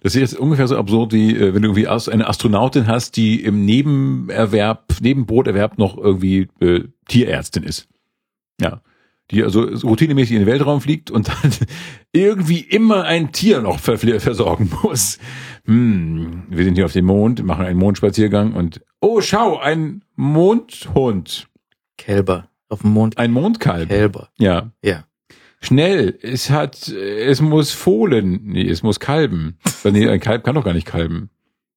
Das 0.02 0.14
ist 0.14 0.20
jetzt 0.20 0.38
ungefähr 0.38 0.68
so 0.68 0.76
absurd, 0.76 1.12
wie 1.12 1.34
äh, 1.34 1.54
wenn 1.54 1.62
du 1.62 1.68
irgendwie 1.74 1.88
eine 1.88 2.28
Astronautin 2.28 2.86
hast, 2.86 3.16
die 3.16 3.42
im 3.42 3.64
Nebenerwerb, 3.64 4.92
Nebenbroterwerb 5.00 5.78
noch 5.78 5.96
irgendwie 5.96 6.48
äh, 6.60 6.84
Tierärztin 7.08 7.62
ist. 7.62 7.88
Ja. 8.60 8.82
Die 9.32 9.42
also 9.42 9.62
routinemäßig 9.62 10.36
in 10.36 10.42
den 10.42 10.46
Weltraum 10.46 10.80
fliegt 10.80 11.10
und 11.10 11.28
dann 11.28 11.50
irgendwie 12.12 12.60
immer 12.60 13.04
ein 13.04 13.32
Tier 13.32 13.60
noch 13.62 13.80
versorgen 13.80 14.70
muss. 14.82 15.18
Hm, 15.64 16.44
wir 16.48 16.64
sind 16.64 16.74
hier 16.74 16.84
auf 16.84 16.92
dem 16.92 17.06
Mond, 17.06 17.42
machen 17.42 17.64
einen 17.64 17.78
Mondspaziergang 17.78 18.52
und 18.52 18.82
oh, 19.00 19.20
schau, 19.20 19.58
ein 19.58 20.04
Mondhund. 20.14 21.48
Kälber. 21.96 22.48
Auf 22.68 22.82
dem 22.82 22.90
Mond. 22.90 23.18
Ein 23.18 23.32
Mondkalb. 23.32 23.88
Kälber. 23.88 24.28
Ja. 24.38 24.70
Ja. 24.82 25.04
Schnell, 25.60 26.18
es 26.22 26.50
hat, 26.50 26.88
es 26.88 27.40
muss 27.40 27.70
fohlen. 27.70 28.40
Nee, 28.44 28.68
es 28.68 28.82
muss 28.82 28.98
kalben. 28.98 29.58
nee, 29.84 30.08
ein 30.08 30.20
Kalb 30.20 30.42
kann 30.42 30.56
doch 30.56 30.64
gar 30.64 30.74
nicht 30.74 30.86
kalben. 30.86 31.30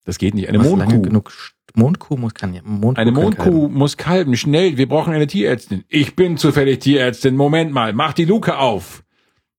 Das 0.06 0.18
geht 0.18 0.34
nicht. 0.34 0.50
Eine 0.50 0.60
Was 0.60 0.70
Mondkuh. 0.70 1.02
genug 1.02 1.32
Mondkuh 1.76 2.18
muss 2.18 2.34
kann 2.34 2.54
ja. 2.54 2.62
Mondkuh 2.64 3.02
eine 3.02 3.12
Mondkuh 3.12 3.44
kalben. 3.44 3.74
muss 3.74 3.98
kalben. 3.98 4.36
Schnell, 4.38 4.78
wir 4.78 4.88
brauchen 4.88 5.14
eine 5.14 5.28
Tierärztin. 5.28 5.84
Ich 5.90 6.16
bin 6.16 6.38
zufällig 6.38 6.80
Tierärztin. 6.80 7.36
Moment 7.36 7.72
mal, 7.72 7.94
mach 7.94 8.14
die 8.14 8.26
Luke 8.26 8.58
auf. 8.58 9.04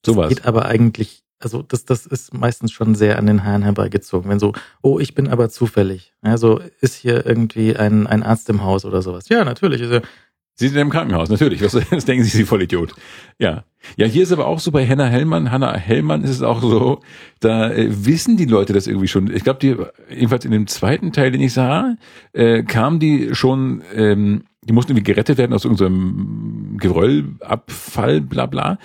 Sowas. 0.05 0.29
Geht 0.29 0.47
aber 0.47 0.67
eigentlich, 0.67 1.25
also 1.39 1.63
das, 1.63 1.85
das 1.85 2.07
ist 2.07 2.33
meistens 2.33 2.73
schon 2.73 2.95
sehr 2.95 3.19
an 3.19 3.27
den 3.27 3.45
Haaren 3.45 3.63
herbeigezogen. 3.63 4.31
Wenn 4.31 4.39
so, 4.39 4.53
oh, 4.83 4.99
ich 4.99 5.15
bin 5.15 5.29
aber 5.29 5.49
zufällig. 5.49 6.15
Also 6.23 6.61
ist 6.81 6.95
hier 6.95 7.27
irgendwie 7.27 7.77
ein, 7.77 8.07
ein 8.07 8.23
Arzt 8.23 8.49
im 8.49 8.63
Haus 8.63 8.85
oder 8.85 9.03
sowas. 9.03 9.29
Ja, 9.29 9.45
natürlich. 9.45 9.81
Ist 9.81 9.93
ja, 9.93 10.01
Sie 10.59 10.69
sind 10.69 10.79
im 10.79 10.89
Krankenhaus, 10.89 11.29
natürlich. 11.29 11.63
Was, 11.63 11.75
was 11.75 12.05
denken 12.07 12.25
Sie, 12.25 12.31
Sie 12.31 12.45
voll 12.45 12.63
Idiot? 12.63 12.95
Ja. 13.39 13.65
Ja, 13.97 14.07
hier 14.07 14.23
ist 14.23 14.33
aber 14.33 14.47
auch 14.47 14.59
so 14.59 14.73
bei 14.73 14.87
Hannah 14.87 15.07
Hellmann, 15.07 15.53
Hannah 15.53 15.77
Hellmann 15.77 16.25
ist 16.25 16.31
es 16.31 16.43
auch 16.43 16.61
so, 16.61 17.01
da 17.41 17.71
äh, 17.71 17.89
wissen 18.05 18.37
die 18.37 18.47
Leute 18.47 18.73
das 18.73 18.87
irgendwie 18.87 19.07
schon. 19.07 19.31
Ich 19.33 19.45
glaube, 19.45 19.61
die, 19.61 19.77
jedenfalls 20.13 20.45
in 20.47 20.51
dem 20.51 20.67
zweiten 20.67 21.13
Teil, 21.13 21.31
den 21.31 21.43
ich 21.43 21.53
sah, 21.53 21.97
äh, 22.33 22.63
kamen 22.63 22.99
die 22.99 23.35
schon, 23.35 23.83
ähm, 23.95 24.45
die 24.63 24.73
mussten 24.73 24.93
irgendwie 24.93 25.05
gerettet 25.05 25.39
werden 25.39 25.53
aus 25.53 25.65
irgendeinem 25.65 26.79
Geröllabfall, 26.79 28.23
bla 28.23 28.47
bla. 28.47 28.79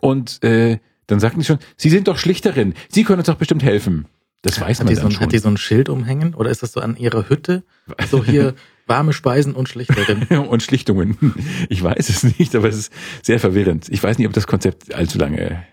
Und 0.00 0.42
äh, 0.42 0.78
dann 1.06 1.20
sagten 1.20 1.40
die 1.40 1.46
schon, 1.46 1.58
Sie 1.76 1.90
sind 1.90 2.08
doch 2.08 2.16
Schlichterin, 2.16 2.74
Sie 2.88 3.04
können 3.04 3.18
uns 3.18 3.26
doch 3.26 3.36
bestimmt 3.36 3.62
helfen. 3.62 4.06
Das 4.40 4.60
weiß 4.60 4.80
hat 4.80 4.86
man 4.86 4.94
die 4.94 5.00
dann 5.00 5.10
so, 5.10 5.16
schon. 5.16 5.20
Hat 5.20 5.32
die 5.32 5.38
so 5.38 5.48
ein 5.48 5.56
Schild 5.56 5.88
umhängen 5.88 6.34
oder 6.34 6.50
ist 6.50 6.62
das 6.64 6.72
so 6.72 6.80
an 6.80 6.96
ihrer 6.96 7.28
Hütte? 7.28 7.62
So 8.10 8.24
hier 8.24 8.54
warme 8.92 9.12
Speisen 9.12 9.54
und 9.54 9.68
Schlichterin. 9.68 10.26
und 10.48 10.62
Schlichtungen. 10.62 11.34
Ich 11.68 11.82
weiß 11.82 12.08
es 12.08 12.38
nicht, 12.38 12.54
aber 12.54 12.68
es 12.68 12.76
ist 12.76 12.92
sehr 13.22 13.40
verwirrend. 13.40 13.88
Ich 13.88 14.02
weiß 14.02 14.18
nicht, 14.18 14.26
ob 14.26 14.32
das 14.32 14.46
Konzept 14.46 14.94
allzu 14.94 15.18
lange 15.18 15.64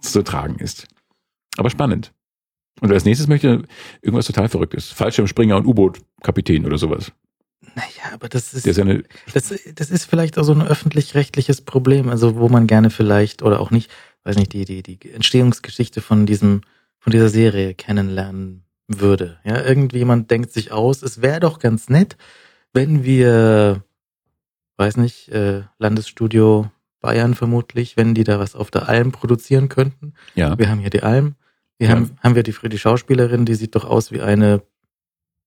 zu 0.00 0.22
tragen 0.22 0.56
ist. 0.56 0.88
Aber 1.56 1.70
spannend. 1.70 2.12
Und 2.80 2.92
als 2.92 3.04
nächstes 3.04 3.26
möchte 3.26 3.64
irgendwas 4.00 4.26
total 4.26 4.48
Verrücktes. 4.48 4.90
Fallschirmspringer 4.92 5.56
und 5.56 5.66
U-Boot-Kapitän 5.66 6.64
oder 6.64 6.78
sowas. 6.78 7.12
Naja, 7.74 8.14
aber 8.14 8.28
das 8.28 8.54
ist, 8.54 8.66
ist 8.66 8.78
eine, 8.78 9.02
das, 9.34 9.52
das 9.74 9.90
ist 9.90 10.04
vielleicht 10.04 10.38
auch 10.38 10.44
so 10.44 10.52
ein 10.52 10.62
öffentlich-rechtliches 10.62 11.62
Problem, 11.62 12.08
also 12.08 12.36
wo 12.36 12.48
man 12.48 12.66
gerne 12.66 12.90
vielleicht 12.90 13.42
oder 13.42 13.60
auch 13.60 13.70
nicht 13.70 13.90
weiß 14.28 14.36
nicht, 14.36 14.52
die, 14.52 14.64
die, 14.64 14.82
die 14.82 15.12
Entstehungsgeschichte 15.12 16.02
von 16.02 16.26
diesem, 16.26 16.60
von 16.98 17.12
dieser 17.12 17.30
Serie 17.30 17.74
kennenlernen 17.74 18.64
würde. 18.86 19.38
Ja, 19.44 19.62
irgendjemand 19.62 20.30
denkt 20.30 20.52
sich 20.52 20.70
aus, 20.70 21.02
es 21.02 21.22
wäre 21.22 21.40
doch 21.40 21.58
ganz 21.58 21.88
nett, 21.88 22.16
wenn 22.72 23.04
wir, 23.04 23.82
weiß 24.76 24.96
nicht, 24.98 25.28
äh, 25.30 25.62
Landesstudio 25.78 26.70
Bayern 27.00 27.34
vermutlich, 27.34 27.96
wenn 27.96 28.14
die 28.14 28.24
da 28.24 28.38
was 28.38 28.54
auf 28.56 28.70
der 28.70 28.88
Alm 28.88 29.12
produzieren 29.12 29.68
könnten. 29.68 30.14
Ja. 30.34 30.58
Wir 30.58 30.68
haben 30.68 30.80
hier 30.80 30.90
die 30.90 31.02
Alm. 31.02 31.36
Wir 31.78 31.88
Ja. 31.88 31.94
haben, 31.94 32.10
haben 32.22 32.34
wir 32.34 32.42
die, 32.42 32.54
die 32.68 32.78
Schauspielerin, 32.78 33.44
die 33.44 33.54
sieht 33.54 33.74
doch 33.76 33.84
aus 33.84 34.10
wie 34.10 34.20
eine 34.20 34.62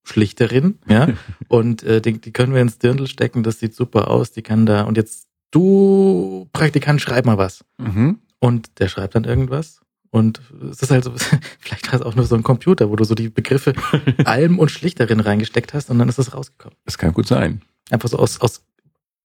Schlichterin, 0.03 0.79
ja. 0.87 1.09
und 1.47 1.83
äh, 1.83 2.01
die, 2.01 2.19
die 2.19 2.31
können 2.31 2.53
wir 2.53 2.61
ins 2.61 2.79
Dirndl 2.79 3.05
stecken, 3.07 3.43
das 3.43 3.59
sieht 3.59 3.75
super 3.75 4.09
aus, 4.09 4.31
die 4.31 4.41
kann 4.41 4.65
da, 4.65 4.83
und 4.83 4.97
jetzt 4.97 5.27
du, 5.51 6.47
Praktikant, 6.53 7.01
schreib 7.01 7.25
mal 7.25 7.37
was. 7.37 7.63
Mhm. 7.77 8.19
Und 8.39 8.79
der 8.79 8.87
schreibt 8.87 9.13
dann 9.13 9.25
irgendwas. 9.25 9.81
Und 10.11 10.41
es 10.69 10.81
ist 10.81 10.91
halt 10.91 11.05
so, 11.05 11.13
vielleicht 11.59 11.87
war 11.87 11.99
es 11.99 12.05
auch 12.05 12.15
nur 12.15 12.25
so 12.25 12.35
ein 12.35 12.43
Computer, 12.43 12.89
wo 12.89 12.95
du 12.95 13.03
so 13.05 13.15
die 13.15 13.29
Begriffe 13.29 13.73
Alm 14.25 14.59
und 14.59 14.69
Schlichterin 14.69 15.21
reingesteckt 15.21 15.73
hast 15.73 15.89
und 15.89 15.97
dann 15.99 16.09
ist 16.09 16.19
es 16.19 16.33
rausgekommen. 16.33 16.77
Das 16.85 16.97
kann 16.97 17.13
gut 17.13 17.27
sein. 17.27 17.61
Einfach 17.89 18.09
so 18.09 18.17
aus, 18.17 18.39
aus 18.41 18.63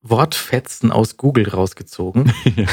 Wortfetzen 0.02 0.92
aus 0.92 1.16
Google 1.16 1.48
rausgezogen 1.48 2.32
ja. 2.56 2.66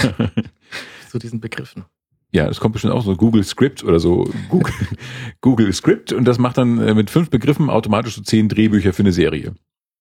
zu 1.10 1.20
diesen 1.20 1.40
Begriffen. 1.40 1.86
Ja, 2.32 2.48
es 2.48 2.60
kommt 2.60 2.74
bestimmt 2.74 2.94
auch 2.94 3.04
so 3.04 3.16
Google 3.16 3.44
Script 3.44 3.84
oder 3.84 4.00
so. 4.00 4.28
Google, 4.50 4.74
Google 5.42 5.74
Script 5.74 6.14
und 6.14 6.26
das 6.26 6.40
macht 6.40 6.58
dann 6.58 6.80
äh, 6.80 6.94
mit 6.96 7.10
fünf 7.10 7.30
Begriffen 7.30 7.70
automatisch 7.70 8.16
so 8.16 8.22
zehn 8.22 8.50
Drehbücher 8.50 8.94
für 8.94 9.04
eine 9.04 9.12
Serie. 9.12 9.54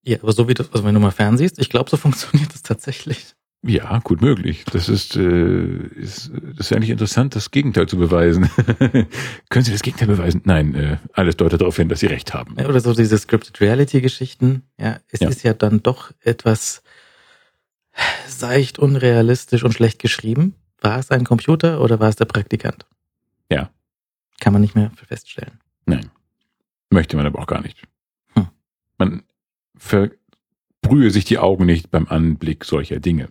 Ja, 0.05 0.19
aber 0.23 0.33
so 0.33 0.49
wie 0.49 0.55
du, 0.55 0.65
also 0.65 0.85
wenn 0.85 0.95
du 0.95 1.01
mal 1.01 1.11
fernsiehst, 1.11 1.59
ich 1.59 1.69
glaube, 1.69 1.91
so 1.91 1.97
funktioniert 1.97 2.53
das 2.53 2.63
tatsächlich. 2.63 3.35
Ja, 3.65 4.01
gut 4.01 4.21
möglich. 4.23 4.65
Das 4.73 4.89
ist, 4.89 5.15
äh, 5.15 5.77
ist, 5.95 6.33
das 6.57 6.67
ist 6.67 6.73
eigentlich 6.73 6.91
interessant, 6.91 7.37
das 7.37 7.53
Gegenteil 7.53 7.87
zu 7.89 7.97
beweisen. 7.97 8.51
Können 9.51 9.65
Sie 9.65 9.71
das 9.71 9.83
Gegenteil 9.83 10.09
beweisen? 10.09 10.41
Nein, 10.45 10.75
äh, 10.75 10.97
alles 11.13 11.37
deutet 11.37 11.61
darauf 11.61 11.77
hin, 11.77 11.89
dass 11.89 12.01
Sie 12.01 12.07
recht 12.07 12.35
haben. 12.35 12.55
Oder 12.57 12.81
so 12.81 12.93
diese 12.93 13.17
Scripted 13.19 13.61
Reality 13.61 14.01
Geschichten. 14.01 14.65
Ja, 14.81 14.99
es 15.09 15.21
Ja. 15.21 15.29
ist 15.29 15.45
ja 15.45 15.55
dann 15.55 15.81
doch 15.81 16.11
etwas 16.23 16.83
seicht, 18.27 18.81
unrealistisch 18.81 19.63
und 19.63 19.73
schlecht 19.75 20.01
geschrieben. 20.01 20.57
War 20.81 20.99
es 20.99 21.13
ein 21.13 21.23
Computer 21.25 21.81
oder 21.81 22.01
war 22.01 22.09
es 22.09 22.17
der 22.17 22.25
Praktikant? 22.25 22.87
Ja. 23.49 23.71
Kann 24.41 24.53
man 24.53 24.63
nicht 24.63 24.75
mehr 24.75 24.91
feststellen. 25.07 25.61
Nein. 25.87 26.11
Möchte 26.91 27.17
man 27.17 27.27
aber 27.27 27.39
auch 27.39 27.47
gar 27.47 27.61
nicht. 27.63 27.81
Hm. 28.35 28.49
Man 28.99 29.23
verbrühe 29.77 31.11
sich 31.13 31.25
die 31.25 31.39
Augen 31.39 31.65
nicht 31.65 31.93
beim 31.93 32.09
Anblick 32.09 32.65
solcher 32.65 32.99
Dinge. 32.99 33.29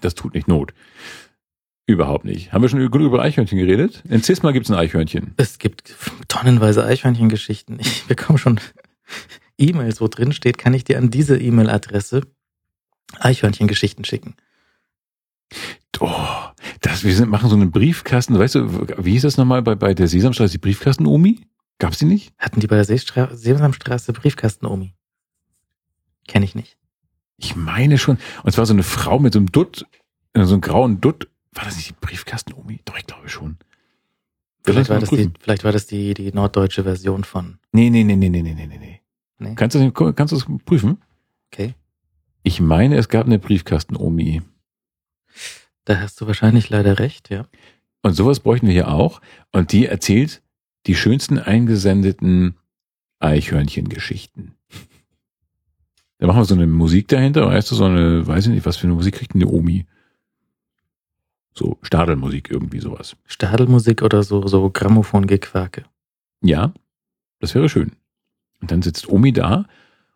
Das 0.00 0.14
tut 0.14 0.34
nicht 0.34 0.48
Not. 0.48 0.72
Überhaupt 1.86 2.24
nicht. 2.24 2.52
Haben 2.52 2.62
wir 2.62 2.68
schon 2.68 2.80
über, 2.80 2.98
über 2.98 3.22
Eichhörnchen 3.22 3.58
geredet? 3.58 4.02
In 4.08 4.22
Cisma 4.22 4.52
gibt 4.52 4.66
es 4.66 4.70
ein 4.70 4.78
Eichhörnchen. 4.78 5.34
Es 5.36 5.58
gibt 5.58 5.94
tonnenweise 6.28 6.84
Eichhörnchengeschichten. 6.84 7.80
Ich 7.80 8.04
bekomme 8.06 8.38
schon 8.38 8.60
E-Mails, 9.58 10.00
wo 10.00 10.08
drin 10.08 10.32
steht, 10.32 10.58
kann 10.58 10.74
ich 10.74 10.84
dir 10.84 10.98
an 10.98 11.10
diese 11.10 11.38
E-Mail-Adresse 11.38 12.22
Eichhörnchengeschichten 13.18 14.04
schicken. 14.04 14.36
Oh, 16.00 16.10
das, 16.80 17.04
wir 17.04 17.14
sind, 17.14 17.30
machen 17.30 17.48
so 17.48 17.54
einen 17.54 17.70
Briefkasten. 17.70 18.38
Weißt 18.38 18.56
du, 18.56 18.86
wie 19.04 19.12
hieß 19.12 19.22
das 19.22 19.36
nochmal 19.36 19.62
bei, 19.62 19.74
bei 19.74 19.94
der 19.94 20.08
Sesamstraße? 20.08 20.52
Die 20.52 20.58
Briefkasten-Omi? 20.58 21.40
Gab's 21.78 21.98
die 21.98 22.06
nicht? 22.06 22.32
Hatten 22.38 22.60
die 22.60 22.66
bei 22.66 22.76
der 22.76 22.84
Sesamstraße 22.84 24.12
Briefkasten-Omi? 24.12 24.94
Kenne 26.26 26.44
ich 26.44 26.54
nicht. 26.54 26.76
Ich 27.42 27.56
meine 27.56 27.98
schon. 27.98 28.18
Und 28.44 28.52
zwar 28.52 28.66
so 28.66 28.72
eine 28.72 28.84
Frau 28.84 29.18
mit 29.18 29.32
so 29.32 29.40
einem 29.40 29.50
Dutt, 29.50 29.86
äh, 30.32 30.44
so 30.44 30.54
einem 30.54 30.60
grauen 30.60 31.00
Dutt. 31.00 31.28
War 31.52 31.64
das 31.64 31.76
nicht 31.76 31.90
die 31.90 31.94
Briefkasten-Omi? 32.00 32.80
Doch, 32.84 32.96
ich 32.96 33.06
glaube 33.06 33.28
schon. 33.28 33.58
Vielleicht 34.64 34.90
war, 34.90 35.00
das 35.00 35.10
die, 35.10 35.30
vielleicht 35.40 35.64
war 35.64 35.72
das 35.72 35.86
die, 35.86 36.14
die 36.14 36.32
norddeutsche 36.32 36.84
Version 36.84 37.24
von. 37.24 37.58
Nee, 37.72 37.90
nee, 37.90 38.04
nee, 38.04 38.14
nee, 38.14 38.28
nee, 38.28 38.42
nee, 38.42 38.54
nee, 38.54 38.66
nee. 38.66 39.00
Nee? 39.38 39.54
Kannst 39.56 39.74
du 39.74 39.90
das, 39.90 40.14
kannst 40.14 40.32
du 40.32 40.36
das 40.36 40.46
prüfen? 40.64 41.02
Okay. 41.52 41.74
Ich 42.44 42.60
meine, 42.60 42.96
es 42.96 43.08
gab 43.08 43.26
eine 43.26 43.40
Briefkasten-Omi. 43.40 44.42
Da 45.84 46.00
hast 46.00 46.20
du 46.20 46.28
wahrscheinlich 46.28 46.70
leider 46.70 47.00
recht, 47.00 47.28
ja. 47.28 47.46
Und 48.02 48.14
sowas 48.14 48.38
bräuchten 48.38 48.66
wir 48.68 48.72
hier 48.72 48.88
auch. 48.88 49.20
Und 49.50 49.72
die 49.72 49.86
erzählt 49.86 50.42
die 50.86 50.94
schönsten 50.94 51.40
eingesendeten 51.40 52.56
Eichhörnchen-Geschichten. 53.18 54.54
Da 56.22 56.28
machen 56.28 56.38
wir 56.38 56.44
so 56.44 56.54
eine 56.54 56.68
Musik 56.68 57.08
dahinter, 57.08 57.48
weißt 57.48 57.72
du, 57.72 57.74
so 57.74 57.84
eine, 57.84 58.24
weiß 58.24 58.46
ich 58.46 58.52
nicht, 58.52 58.64
was 58.64 58.76
für 58.76 58.86
eine 58.86 58.94
Musik 58.94 59.16
kriegt 59.16 59.34
denn 59.34 59.42
eine 59.42 59.50
Omi? 59.50 59.86
So 61.52 61.78
Stadelmusik, 61.82 62.48
irgendwie 62.48 62.78
sowas. 62.78 63.16
Stadelmusik 63.26 64.02
oder 64.02 64.22
so, 64.22 64.46
so 64.46 64.70
Grammophon-Gequake. 64.70 65.82
Ja, 66.40 66.72
das 67.40 67.56
wäre 67.56 67.68
schön. 67.68 67.96
Und 68.60 68.70
dann 68.70 68.82
sitzt 68.82 69.08
Omi 69.08 69.32
da 69.32 69.66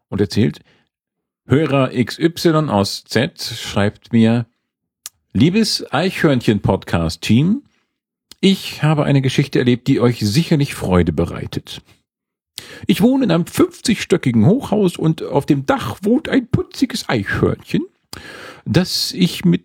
und 0.09 0.21
erzählt, 0.21 0.61
Hörer 1.45 1.89
XY 1.89 2.69
aus 2.69 3.03
Z 3.03 3.43
schreibt 3.43 4.13
mir, 4.13 4.47
liebes 5.33 5.93
Eichhörnchen-Podcast-Team, 5.93 7.65
ich 8.39 8.85
habe 8.85 9.03
eine 9.03 9.23
Geschichte 9.23 9.59
erlebt, 9.59 9.89
die 9.89 9.99
euch 9.99 10.21
sicherlich 10.21 10.77
Freude 10.77 11.13
bereitet. 11.13 11.83
Ich 12.87 13.03
wohne 13.03 13.25
in 13.25 13.31
einem 13.31 13.45
50-stöckigen 13.45 14.47
Hochhaus 14.47 14.97
und 14.97 15.23
auf 15.23 15.47
dem 15.47 15.67
Dach 15.67 15.99
wohnt 16.03 16.29
ein 16.29 16.49
putziges 16.49 17.09
Eichhörnchen, 17.09 17.83
das 18.65 19.13
ich 19.13 19.45
mit 19.45 19.65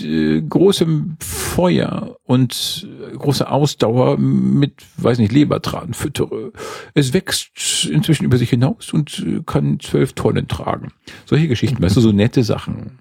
äh, 0.00 0.42
großem 0.42 1.16
Feuer 1.20 2.16
und 2.24 2.88
äh, 3.12 3.16
großer 3.16 3.50
Ausdauer 3.50 4.18
mit, 4.18 4.74
weiß 4.96 5.18
nicht, 5.18 5.32
Lebertran 5.32 5.94
füttere. 5.94 6.52
Es 6.94 7.12
wächst 7.12 7.86
inzwischen 7.86 8.24
über 8.24 8.36
sich 8.36 8.50
hinaus 8.50 8.92
und 8.92 9.18
äh, 9.20 9.42
kann 9.46 9.80
zwölf 9.80 10.12
Tonnen 10.12 10.48
tragen. 10.48 10.92
Solche 11.24 11.48
Geschichten, 11.48 11.82
weißt 11.82 11.96
du, 11.96 12.00
so 12.00 12.12
nette 12.12 12.42
Sachen. 12.42 12.98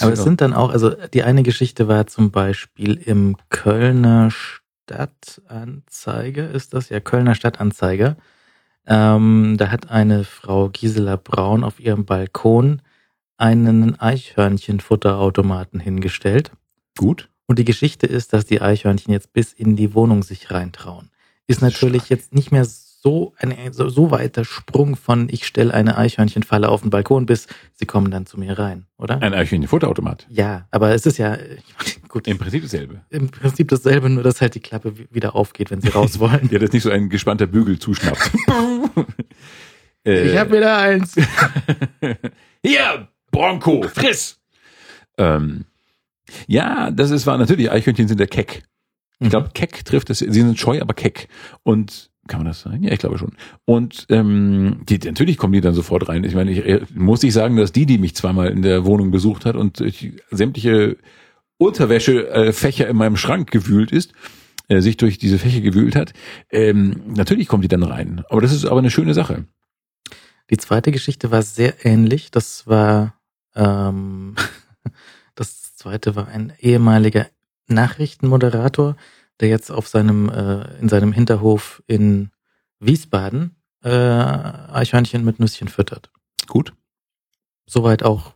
Aber 0.00 0.12
es 0.12 0.22
sind 0.22 0.40
dann 0.40 0.54
auch, 0.54 0.70
also 0.70 0.94
die 1.12 1.24
eine 1.24 1.42
Geschichte 1.42 1.88
war 1.88 2.06
zum 2.06 2.30
Beispiel 2.30 2.94
im 2.94 3.36
Kölner 3.48 4.30
Stadtanzeiger, 4.30 6.48
ist 6.50 6.74
das 6.74 6.88
ja, 6.88 7.00
Kölner 7.00 7.34
Stadtanzeiger. 7.34 8.16
Ähm, 8.90 9.54
da 9.56 9.70
hat 9.70 9.90
eine 9.90 10.24
Frau 10.24 10.68
Gisela 10.68 11.14
Braun 11.16 11.62
auf 11.62 11.78
ihrem 11.78 12.04
Balkon 12.04 12.82
einen 13.36 13.98
Eichhörnchenfutterautomaten 13.98 15.78
hingestellt. 15.80 16.50
gut. 16.98 17.28
Und 17.46 17.58
die 17.58 17.64
Geschichte 17.64 18.06
ist, 18.06 18.32
dass 18.32 18.44
die 18.44 18.60
Eichhörnchen 18.60 19.12
jetzt 19.12 19.32
bis 19.32 19.52
in 19.52 19.74
die 19.74 19.94
Wohnung 19.94 20.22
sich 20.22 20.50
reintrauen. 20.50 21.10
Ist 21.46 21.62
natürlich 21.62 22.06
Stark. 22.06 22.10
jetzt 22.10 22.34
nicht 22.34 22.52
mehr 22.52 22.64
so 22.64 22.89
ein 23.38 23.72
so, 23.72 23.88
so 23.88 24.10
weiter 24.10 24.44
Sprung 24.44 24.94
von 24.96 25.28
ich 25.30 25.46
stelle 25.46 25.72
eine 25.72 25.96
Eichhörnchenfalle 25.96 26.68
auf 26.68 26.82
den 26.82 26.90
Balkon 26.90 27.24
bis 27.26 27.46
sie 27.74 27.86
kommen 27.86 28.10
dann 28.10 28.26
zu 28.26 28.38
mir 28.38 28.58
rein, 28.58 28.86
oder? 28.98 29.22
Ein 29.22 29.32
Eichhörnchen-Futterautomat. 29.32 30.26
Ja, 30.28 30.66
aber 30.70 30.90
es 30.94 31.06
ist 31.06 31.16
ja 31.18 31.38
gut, 32.08 32.28
Im 32.28 32.36
Prinzip 32.38 32.62
dasselbe. 32.62 33.00
im 33.08 33.30
Prinzip 33.30 33.68
dasselbe, 33.68 34.10
nur 34.10 34.22
dass 34.22 34.40
halt 34.40 34.54
die 34.54 34.60
Klappe 34.60 34.98
wi- 34.98 35.08
wieder 35.10 35.34
aufgeht, 35.34 35.70
wenn 35.70 35.80
sie 35.80 35.88
raus 35.88 36.18
wollen. 36.18 36.48
Ja, 36.52 36.58
das 36.58 36.72
nicht 36.72 36.82
so 36.82 36.90
ein 36.90 37.08
gespannter 37.08 37.46
Bügel 37.46 37.78
zuschnappt. 37.78 38.30
Ich 40.02 40.36
habe 40.38 40.56
wieder 40.56 40.78
eins. 40.78 41.14
Hier, 42.64 43.08
Bronco, 43.30 43.82
friss! 43.82 44.38
Ähm, 45.18 45.66
ja, 46.46 46.90
das 46.90 47.10
ist 47.10 47.26
wahr. 47.26 47.36
Natürlich, 47.36 47.70
Eichhörnchen 47.70 48.08
sind 48.08 48.18
der 48.18 48.26
Keck. 48.26 48.62
Ich 49.18 49.26
Mhm. 49.26 49.30
glaube, 49.30 49.50
Keck 49.52 49.84
trifft 49.84 50.08
es. 50.08 50.20
Sie 50.20 50.30
sind 50.32 50.58
scheu, 50.58 50.80
aber 50.80 50.94
Keck. 50.94 51.28
Und 51.64 52.10
kann 52.30 52.40
man 52.40 52.46
das 52.46 52.62
sein? 52.62 52.82
Ja, 52.82 52.92
ich 52.92 52.98
glaube 52.98 53.18
schon. 53.18 53.32
Und 53.66 54.06
ähm, 54.08 54.80
die, 54.88 54.98
natürlich 54.98 55.36
kommen 55.36 55.52
die 55.52 55.60
dann 55.60 55.74
sofort 55.74 56.08
rein. 56.08 56.24
Ich 56.24 56.34
meine, 56.34 56.50
ich 56.50 56.64
äh, 56.64 56.80
muss 56.94 57.22
ich 57.22 57.34
sagen, 57.34 57.56
dass 57.56 57.72
die, 57.72 57.84
die 57.84 57.98
mich 57.98 58.14
zweimal 58.14 58.48
in 58.48 58.62
der 58.62 58.86
Wohnung 58.86 59.10
besucht 59.10 59.44
hat 59.44 59.56
und 59.56 59.80
durch 59.80 60.12
sämtliche 60.30 60.96
Unterwäschefächer 61.58 62.86
äh, 62.86 62.90
in 62.90 62.96
meinem 62.96 63.16
Schrank 63.16 63.50
gewühlt 63.50 63.92
ist, 63.92 64.12
äh, 64.68 64.80
sich 64.80 64.96
durch 64.96 65.18
diese 65.18 65.38
Fächer 65.38 65.60
gewühlt 65.60 65.96
hat, 65.96 66.14
ähm, 66.50 67.02
natürlich 67.06 67.48
kommt 67.48 67.64
die 67.64 67.68
dann 67.68 67.82
rein. 67.82 68.22
Aber 68.30 68.40
das 68.40 68.52
ist 68.52 68.64
aber 68.64 68.78
eine 68.78 68.90
schöne 68.90 69.12
Sache. 69.12 69.44
Die 70.48 70.56
zweite 70.56 70.92
Geschichte 70.92 71.30
war 71.30 71.42
sehr 71.42 71.84
ähnlich. 71.84 72.30
Das 72.30 72.66
war 72.66 73.14
ähm, 73.54 74.36
das 75.34 75.76
zweite 75.76 76.16
war 76.16 76.28
ein 76.28 76.52
ehemaliger 76.60 77.26
Nachrichtenmoderator, 77.66 78.96
der 79.40 79.48
jetzt 79.48 79.70
auf 79.70 79.88
seinem 79.88 80.28
äh, 80.28 80.78
in 80.78 80.88
seinem 80.88 81.12
Hinterhof 81.12 81.82
in 81.86 82.30
Wiesbaden 82.78 83.56
äh, 83.82 83.90
Eichhörnchen 83.90 85.24
mit 85.24 85.40
Nüsschen 85.40 85.68
füttert. 85.68 86.10
Gut. 86.46 86.72
Soweit 87.66 88.02
auch 88.02 88.34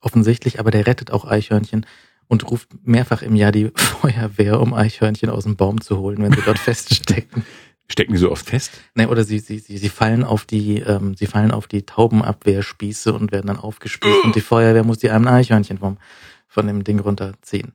offensichtlich, 0.00 0.60
aber 0.60 0.70
der 0.70 0.86
rettet 0.86 1.10
auch 1.10 1.24
Eichhörnchen 1.24 1.86
und 2.28 2.50
ruft 2.50 2.68
mehrfach 2.86 3.22
im 3.22 3.36
Jahr 3.36 3.52
die 3.52 3.70
Feuerwehr, 3.74 4.60
um 4.60 4.74
Eichhörnchen 4.74 5.30
aus 5.30 5.44
dem 5.44 5.56
Baum 5.56 5.80
zu 5.80 5.98
holen, 5.98 6.22
wenn 6.22 6.32
sie 6.32 6.42
dort 6.44 6.58
feststecken. 6.58 7.44
Stecken 7.90 8.12
die 8.12 8.18
so 8.18 8.30
oft 8.30 8.46
fest? 8.46 8.72
Ne, 8.94 9.08
oder 9.08 9.24
sie, 9.24 9.38
sie, 9.38 9.58
sie, 9.58 9.78
sie 9.78 9.88
fallen 9.88 10.22
auf 10.22 10.44
die, 10.44 10.80
ähm, 10.80 11.14
sie 11.14 11.26
fallen 11.26 11.50
auf 11.50 11.66
die 11.66 11.86
Taubenabwehrspieße 11.86 13.14
und 13.14 13.32
werden 13.32 13.46
dann 13.46 13.58
aufgespießt 13.58 14.24
und 14.24 14.34
die 14.34 14.42
Feuerwehr 14.42 14.84
muss 14.84 14.98
die 14.98 15.10
armen 15.10 15.26
Eichhörnchen 15.26 15.78
vom, 15.78 15.96
von 16.46 16.66
dem 16.66 16.84
Ding 16.84 16.98
runterziehen. 17.00 17.72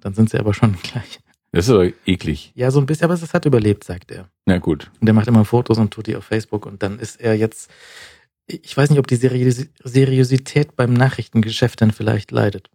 Dann 0.00 0.14
sind 0.14 0.30
sie 0.30 0.38
aber 0.38 0.54
schon 0.54 0.76
gleich. 0.82 1.20
Das 1.52 1.66
ist 1.66 1.70
aber 1.72 1.90
eklig. 2.04 2.52
Ja, 2.54 2.70
so 2.70 2.80
ein 2.80 2.86
bisschen, 2.86 3.04
aber 3.04 3.14
es 3.14 3.32
hat 3.32 3.44
überlebt, 3.46 3.84
sagt 3.84 4.10
er. 4.10 4.28
Na 4.44 4.58
gut. 4.58 4.90
Und 5.00 5.08
er 5.08 5.14
macht 5.14 5.28
immer 5.28 5.44
Fotos 5.44 5.78
und 5.78 5.90
tut 5.92 6.06
die 6.06 6.16
auf 6.16 6.24
Facebook 6.24 6.66
und 6.66 6.82
dann 6.82 6.98
ist 6.98 7.20
er 7.20 7.34
jetzt, 7.34 7.70
ich 8.46 8.76
weiß 8.76 8.90
nicht, 8.90 8.98
ob 8.98 9.06
die 9.06 9.16
Seriosität 9.16 10.76
beim 10.76 10.92
Nachrichtengeschäft 10.92 11.80
dann 11.80 11.92
vielleicht 11.92 12.30
leidet. 12.30 12.70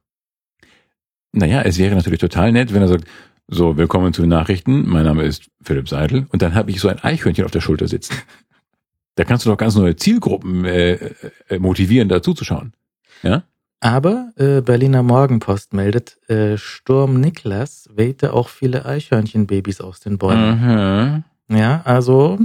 Naja, 1.33 1.61
es 1.61 1.77
wäre 1.77 1.95
natürlich 1.95 2.19
total 2.19 2.51
nett, 2.51 2.73
wenn 2.73 2.81
er 2.81 2.87
sagt, 2.87 3.05
so, 3.47 3.77
willkommen 3.77 4.13
zu 4.13 4.21
den 4.21 4.29
Nachrichten, 4.29 4.87
mein 4.87 5.03
Name 5.03 5.23
ist 5.23 5.49
Philipp 5.61 5.89
Seidel 5.89 6.25
und 6.29 6.41
dann 6.41 6.55
habe 6.55 6.71
ich 6.71 6.79
so 6.79 6.87
ein 6.87 6.99
Eichhörnchen 6.99 7.45
auf 7.45 7.51
der 7.51 7.61
Schulter 7.61 7.87
sitzen. 7.87 8.15
Da 9.15 9.25
kannst 9.25 9.45
du 9.45 9.49
doch 9.49 9.57
ganz 9.57 9.75
neue 9.75 9.95
Zielgruppen 9.97 10.63
äh, 10.63 10.93
äh, 11.49 11.59
motivieren, 11.59 12.07
dazu 12.07 12.33
zu 12.33 12.45
schauen. 12.45 12.73
Ja? 13.23 13.43
Aber 13.83 14.31
äh, 14.35 14.61
Berliner 14.61 15.01
Morgenpost 15.01 15.73
meldet, 15.73 16.17
äh, 16.29 16.55
Sturm 16.57 17.19
Niklas 17.19 17.89
wehte 17.91 18.33
auch 18.33 18.47
viele 18.47 18.85
Eichhörnchenbabys 18.85 19.81
aus 19.81 19.99
den 19.99 20.19
Bäumen. 20.19 21.23
Mhm. 21.49 21.57
Ja, 21.57 21.81
also 21.83 22.39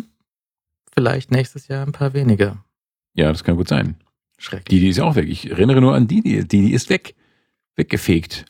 vielleicht 0.95 1.31
nächstes 1.31 1.69
Jahr 1.69 1.87
ein 1.87 1.93
paar 1.93 2.15
weniger. 2.15 2.65
Ja, 3.13 3.29
das 3.29 3.45
kann 3.45 3.57
gut 3.57 3.69
sein. 3.69 3.97
Schrecklich. 4.39 4.69
Die, 4.69 4.81
die 4.81 4.89
ist 4.89 4.97
ja 4.97 5.05
auch 5.05 5.15
weg. 5.15 5.29
Ich 5.29 5.51
erinnere 5.51 5.83
nur 5.83 5.95
an 5.95 6.09
die, 6.09 6.23
die, 6.23 6.49
die, 6.49 6.63
die 6.63 6.73
ist 6.73 6.89
weg. 6.89 7.15
Weggefegt. 7.77 8.47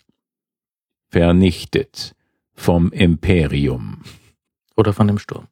Vernichtet. 1.11 2.15
Vom 2.55 2.93
Imperium. 2.93 4.03
Oder 4.77 4.93
von 4.93 5.09
dem 5.09 5.19
Sturm. 5.19 5.49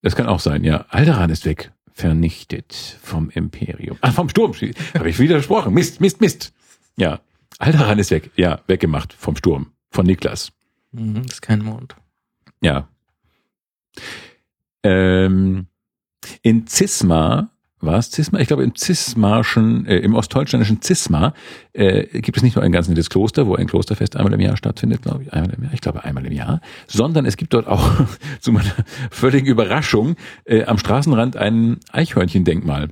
Das 0.00 0.14
kann 0.14 0.26
auch 0.26 0.40
sein, 0.40 0.62
ja. 0.62 0.86
Alderan 0.88 1.30
ist 1.30 1.44
weg. 1.44 1.72
Vernichtet 1.92 2.98
vom 3.02 3.30
Imperium. 3.30 3.98
Ah, 4.00 4.12
vom 4.12 4.28
Sturm. 4.28 4.52
Habe 4.94 5.10
ich 5.10 5.18
widersprochen. 5.18 5.74
Mist, 5.74 6.00
Mist, 6.00 6.20
Mist. 6.20 6.52
Ja. 6.96 7.20
Alderan 7.58 7.98
ist 7.98 8.10
weg. 8.10 8.30
Ja, 8.36 8.60
weggemacht 8.66 9.12
vom 9.12 9.36
Sturm. 9.36 9.72
Von 9.90 10.06
Niklas. 10.06 10.52
Mhm, 10.92 11.22
ist 11.28 11.42
kein 11.42 11.60
Mond. 11.60 11.94
Ja. 12.60 12.88
Ähm, 14.82 15.66
in 16.42 16.66
Zisma, 16.66 17.50
war 17.82 17.98
es 17.98 18.10
Zisma? 18.10 18.38
Ich 18.38 18.48
glaube, 18.48 18.62
im 18.62 18.74
Zismarschen, 18.74 19.86
äh, 19.86 19.98
im 19.98 20.14
ostdeutschländischen 20.14 20.80
Zisma 20.80 21.34
äh, 21.72 22.20
gibt 22.20 22.36
es 22.36 22.42
nicht 22.42 22.56
nur 22.56 22.64
ein 22.64 22.72
ganz 22.72 22.88
nettes 22.88 23.10
Kloster, 23.10 23.46
wo 23.46 23.56
ein 23.56 23.66
Klosterfest 23.66 24.16
einmal 24.16 24.32
im 24.32 24.40
Jahr 24.40 24.56
stattfindet, 24.56 25.02
glaube 25.02 25.24
ich, 25.24 25.32
einmal 25.32 25.52
im 25.54 25.64
Jahr, 25.64 25.74
ich 25.74 25.80
glaube 25.80 26.04
einmal 26.04 26.24
im 26.24 26.32
Jahr, 26.32 26.60
sondern 26.86 27.26
es 27.26 27.36
gibt 27.36 27.52
dort 27.54 27.66
auch 27.66 27.90
zu 28.40 28.52
meiner 28.52 28.72
völligen 29.10 29.46
Überraschung 29.46 30.16
äh, 30.44 30.64
am 30.64 30.78
Straßenrand 30.78 31.36
ein 31.36 31.78
Eichhörnchendenkmal. 31.90 32.88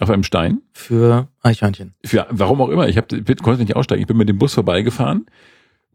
Auf 0.00 0.10
einem 0.10 0.24
Stein. 0.24 0.62
Für 0.72 1.28
Eichhörnchen. 1.42 1.94
Für, 2.04 2.26
warum 2.30 2.60
auch 2.62 2.70
immer. 2.70 2.88
Ich 2.88 2.96
hab, 2.96 3.08
konnte 3.08 3.60
nicht 3.60 3.76
aussteigen. 3.76 4.00
Ich 4.00 4.08
bin 4.08 4.16
mit 4.16 4.28
dem 4.28 4.38
Bus 4.38 4.54
vorbeigefahren, 4.54 5.26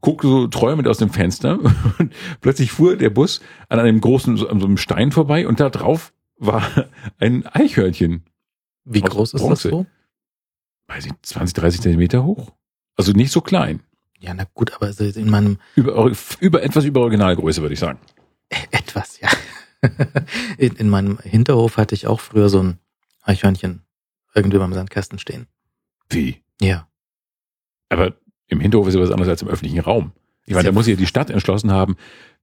guckte 0.02 0.28
so 0.28 0.48
träumend 0.48 0.88
aus 0.88 1.00
dem 1.00 1.10
Fenster 1.10 1.60
und 2.00 2.14
plötzlich 2.40 2.72
fuhr 2.72 2.96
der 2.96 3.10
Bus 3.10 3.42
an 3.70 3.80
einem 3.80 4.00
großen, 4.00 4.38
so 4.38 4.48
einem 4.48 4.78
Stein 4.78 5.12
vorbei 5.12 5.48
und 5.48 5.60
da 5.60 5.70
drauf 5.70 6.14
war 6.38 6.90
ein 7.20 7.46
Eichhörnchen. 7.46 8.26
Wie 8.86 9.02
groß 9.02 9.34
ist 9.34 9.42
Bronze. 9.42 9.70
das 9.70 9.78
so? 9.78 9.86
Weiß 10.88 11.06
ich, 11.06 11.14
20, 11.22 11.54
30 11.54 11.82
Zentimeter 11.82 12.24
hoch. 12.24 12.54
Also 12.96 13.12
nicht 13.12 13.32
so 13.32 13.42
klein. 13.42 13.82
Ja, 14.20 14.34
na 14.34 14.46
gut, 14.54 14.74
aber 14.74 14.92
so 14.94 15.04
in 15.04 15.30
meinem 15.30 15.60
Über, 15.76 16.12
über 16.40 16.64
etwas 16.64 16.86
über 16.86 17.02
Originalgröße, 17.02 17.62
würde 17.62 17.74
ich 17.74 17.80
sagen. 17.80 18.00
etwas, 18.72 19.20
ja. 19.20 19.30
in, 20.58 20.76
in 20.76 20.90
meinem 20.90 21.20
Hinterhof 21.20 21.78
hatte 21.78 21.94
ich 21.94 22.08
auch 22.08 22.20
früher 22.20 22.50
so 22.50 22.64
ein 22.64 22.80
Eichhörnchen 23.22 23.84
irgendwie 24.34 24.58
beim 24.58 24.74
Sandkasten 24.74 25.20
stehen. 25.20 25.48
Wie? 26.10 26.42
Ja. 26.62 26.88
Aber 27.90 28.16
im 28.48 28.60
Hinterhof 28.60 28.88
ist 28.88 28.96
ja 28.96 29.02
was 29.02 29.12
anderes 29.12 29.30
als 29.30 29.42
im 29.42 29.50
öffentlichen 29.50 29.80
Raum. 29.80 30.14
Ich 30.46 30.54
meine, 30.54 30.66
da 30.66 30.72
muss 30.72 30.88
ja 30.88 30.96
die 30.96 31.08
Stadt 31.08 31.30
entschlossen 31.30 31.72
haben, 31.72 31.98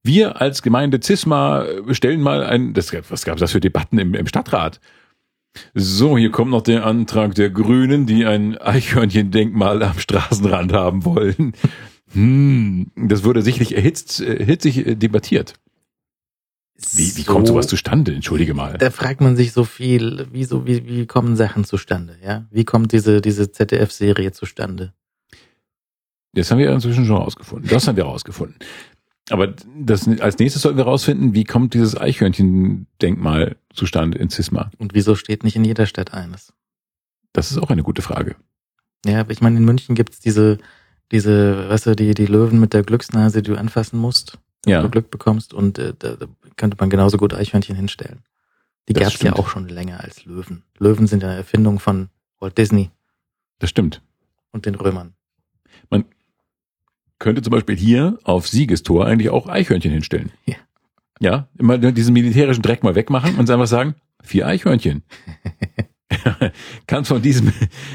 wir 0.05 0.41
als 0.41 0.63
Gemeinde 0.63 1.01
Zisma 1.01 1.65
äh, 1.65 1.95
stellen 1.95 2.21
mal 2.21 2.45
ein, 2.45 2.75
das, 2.75 2.93
was 3.11 3.25
gab 3.25 3.37
es 3.37 3.41
das 3.41 3.53
für 3.53 3.61
Debatten 3.61 3.99
im, 3.99 4.15
im 4.15 4.27
Stadtrat? 4.27 4.81
So, 5.75 6.19
hier 6.19 6.31
kommt 6.31 6.51
noch 6.51 6.63
der 6.63 6.85
Antrag 6.85 7.35
der 7.35 7.51
Grünen, 7.51 8.07
die 8.07 8.25
ein 8.27 8.59
Eichhörnchendenkmal 8.59 9.83
am 9.83 9.99
Straßenrand 9.99 10.73
haben 10.73 11.05
wollen. 11.05 11.53
Hm, 12.13 12.91
das 12.97 13.25
wurde 13.25 13.43
sicherlich 13.43 13.75
erhitzt, 13.75 14.21
äh, 14.21 14.45
hitzig 14.45 14.87
äh, 14.87 14.95
debattiert. 14.95 15.55
Wie, 16.97 17.17
wie 17.17 17.23
So- 17.23 17.33
kommt 17.33 17.47
sowas 17.47 17.69
zustande? 17.69 18.13
Entschuldige 18.13 18.53
mal. 18.53 18.77
Da 18.79 18.91
fragt 18.91 19.21
man 19.21 19.37
sich 19.37 19.53
so 19.53 19.65
viel, 19.65 20.27
wie, 20.33 20.45
so, 20.45 20.67
wie, 20.67 20.85
wie 20.87 21.07
kommen 21.07 21.37
Sachen 21.37 21.65
zustande, 21.65 22.17
ja? 22.23 22.47
Wie 22.51 22.65
kommt 22.65 22.91
diese, 22.93 23.21
diese 23.21 23.51
ZDF-Serie 23.53 24.33
zustande? 24.33 24.93
Das 26.33 26.51
haben 26.51 26.59
wir 26.59 26.73
inzwischen 26.73 27.07
schon 27.07 27.17
rausgefunden. 27.17 27.71
Das 27.71 27.87
haben 27.87 27.97
wir 27.97 28.05
rausgefunden. 28.05 28.57
Aber 29.31 29.47
das, 29.79 30.07
als 30.20 30.39
nächstes 30.39 30.62
sollten 30.62 30.77
wir 30.77 30.85
rausfinden, 30.85 31.33
wie 31.35 31.45
kommt 31.45 31.72
dieses 31.75 31.97
Eichhörnchendenkmal 31.97 33.57
zustande 33.72 34.18
in 34.18 34.29
Cisma? 34.31 34.70
Und 34.79 34.95
wieso 34.95 35.14
steht 35.14 35.45
nicht 35.45 35.57
in 35.57 35.64
jeder 35.64 35.87
Stadt 35.87 36.12
eines? 36.12 36.53
Das 37.33 37.51
ist 37.51 37.59
auch 37.59 37.70
eine 37.70 37.83
gute 37.83 38.03
Frage. 38.03 38.37
Ja, 39.07 39.20
aber 39.20 39.33
ich 39.33 39.41
meine, 39.41 39.57
in 39.57 39.64
München 39.64 39.95
gibt's 39.95 40.20
diese, 40.20 40.59
diese, 41.12 41.68
weißt 41.68 41.87
du, 41.87 41.97
die, 41.97 42.14
die 42.14 42.27
Löwen 42.27 42.61
mit 42.61 42.72
der 42.75 42.83
Glücksnase, 42.83 43.43
die 43.43 43.51
du 43.51 43.59
anfassen 43.59 43.99
musst, 43.99 44.39
wenn 44.64 44.72
Ja. 44.72 44.83
du 44.83 44.91
Glück 44.91 45.11
bekommst 45.11 45.53
und 45.55 45.79
äh, 45.79 45.95
da, 45.99 46.16
da 46.16 46.27
könnte 46.57 46.77
man 46.79 46.91
genauso 46.91 47.16
gut 47.16 47.35
Eichhörnchen 47.35 47.77
hinstellen. 47.77 48.20
Die 48.89 48.93
Das 48.93 49.05
gab's 49.05 49.22
ja 49.22 49.33
auch 49.35 49.49
schon 49.49 49.68
länger 49.68 50.01
als 50.01 50.25
Löwen. 50.27 50.62
Löwen 50.79 51.07
sind 51.07 51.22
ja 51.22 51.29
eine 51.31 51.39
Erfindung 51.39 51.79
von 51.81 52.09
Walt 52.41 52.57
Disney 52.59 52.91
Das 53.59 53.70
stimmt. 53.70 54.03
und 54.53 54.66
den 54.66 54.75
Römern. 54.75 55.14
Könnte 57.25 57.41
zum 57.41 57.53
Beispiel 57.53 57.75
hier 57.75 58.18
auf 58.25 58.47
Siegestor 58.47 59.07
eigentlich 59.07 59.31
auch 59.31 59.49
Eichhörnchen 59.49 59.91
hinstellen. 59.91 60.31
Ja. 60.45 60.57
Ja, 61.20 61.49
immer 61.59 61.79
diesen 61.79 62.12
militärischen 62.12 62.61
Dreck 62.61 62.83
mal 62.83 62.97
wegmachen 62.97 63.37
und 63.37 63.49
einfach 63.49 63.66
sagen, 63.66 63.95
vier 64.22 64.47
Eichhörnchen. 64.47 65.03
kann 66.87 67.07
von 67.07 67.22
diesem, 67.22 67.51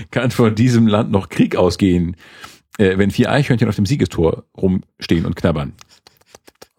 kann 0.09 0.31
von 0.31 0.55
diesem 0.55 0.87
Land 0.87 1.11
noch 1.11 1.29
Krieg 1.29 1.55
ausgehen, 1.55 2.15
äh, 2.79 2.97
wenn 2.97 3.11
vier 3.11 3.31
Eichhörnchen 3.31 3.69
auf 3.69 3.75
dem 3.75 3.85
Siegestor 3.85 4.45
rumstehen 4.57 5.27
und 5.27 5.35
knabbern. 5.35 5.73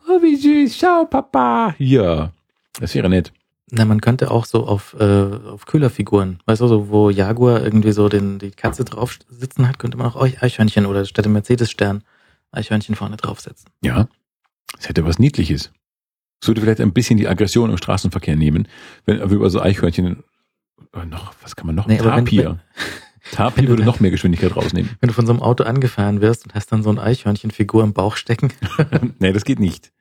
Oh, 0.08 0.20
wie 0.20 0.34
süß, 0.34 0.76
schau, 0.76 1.04
Papa. 1.04 1.76
Ja, 1.78 2.32
das 2.80 2.96
wäre 2.96 3.08
nett. 3.08 3.32
Na, 3.70 3.84
man 3.84 4.00
könnte 4.00 4.32
auch 4.32 4.44
so 4.44 4.66
auf, 4.66 4.96
äh, 4.98 5.04
auf 5.04 5.66
Köhlerfiguren, 5.66 6.40
weißt 6.46 6.62
du, 6.62 6.66
so, 6.66 6.88
wo 6.88 7.10
Jaguar 7.10 7.62
irgendwie 7.62 7.92
so 7.92 8.08
den, 8.08 8.40
die 8.40 8.50
Katze 8.50 8.84
drauf 8.84 9.20
sitzen 9.28 9.68
hat, 9.68 9.78
könnte 9.78 9.98
man 9.98 10.08
auch 10.08 10.20
Eich- 10.20 10.42
Eichhörnchen 10.42 10.86
oder 10.86 11.04
statt 11.04 11.26
dem 11.26 11.34
Mercedes-Stern 11.34 12.02
Eichhörnchen 12.52 12.94
vorne 12.94 13.16
draufsetzen. 13.16 13.70
Ja, 13.82 14.08
es 14.78 14.88
hätte 14.88 15.04
was 15.04 15.18
Niedliches. 15.18 15.72
Es 16.40 16.48
würde 16.48 16.60
vielleicht 16.60 16.80
ein 16.80 16.92
bisschen 16.92 17.18
die 17.18 17.28
Aggression 17.28 17.70
im 17.70 17.76
Straßenverkehr 17.76 18.36
nehmen, 18.36 18.66
wenn 19.04 19.18
wir 19.18 19.30
über 19.30 19.50
so 19.50 19.60
Eichhörnchen 19.60 20.24
äh, 20.94 21.04
noch, 21.04 21.34
was 21.42 21.56
kann 21.56 21.66
man 21.66 21.74
noch? 21.74 21.86
Nee, 21.86 21.98
Tapir. 21.98 22.60
Tapir 23.32 23.68
würde 23.68 23.84
noch 23.84 24.00
mehr 24.00 24.10
Geschwindigkeit 24.10 24.56
rausnehmen. 24.56 24.96
Wenn 25.00 25.08
du 25.08 25.14
von 25.14 25.26
so 25.26 25.32
einem 25.32 25.42
Auto 25.42 25.64
angefahren 25.64 26.20
wirst 26.20 26.46
und 26.46 26.54
hast 26.54 26.72
dann 26.72 26.82
so 26.82 26.90
ein 26.90 26.98
Eichhörnchenfigur 26.98 27.84
im 27.84 27.92
Bauch 27.92 28.16
stecken. 28.16 28.52
nee, 29.18 29.32
das 29.32 29.44
geht 29.44 29.60
nicht. 29.60 29.92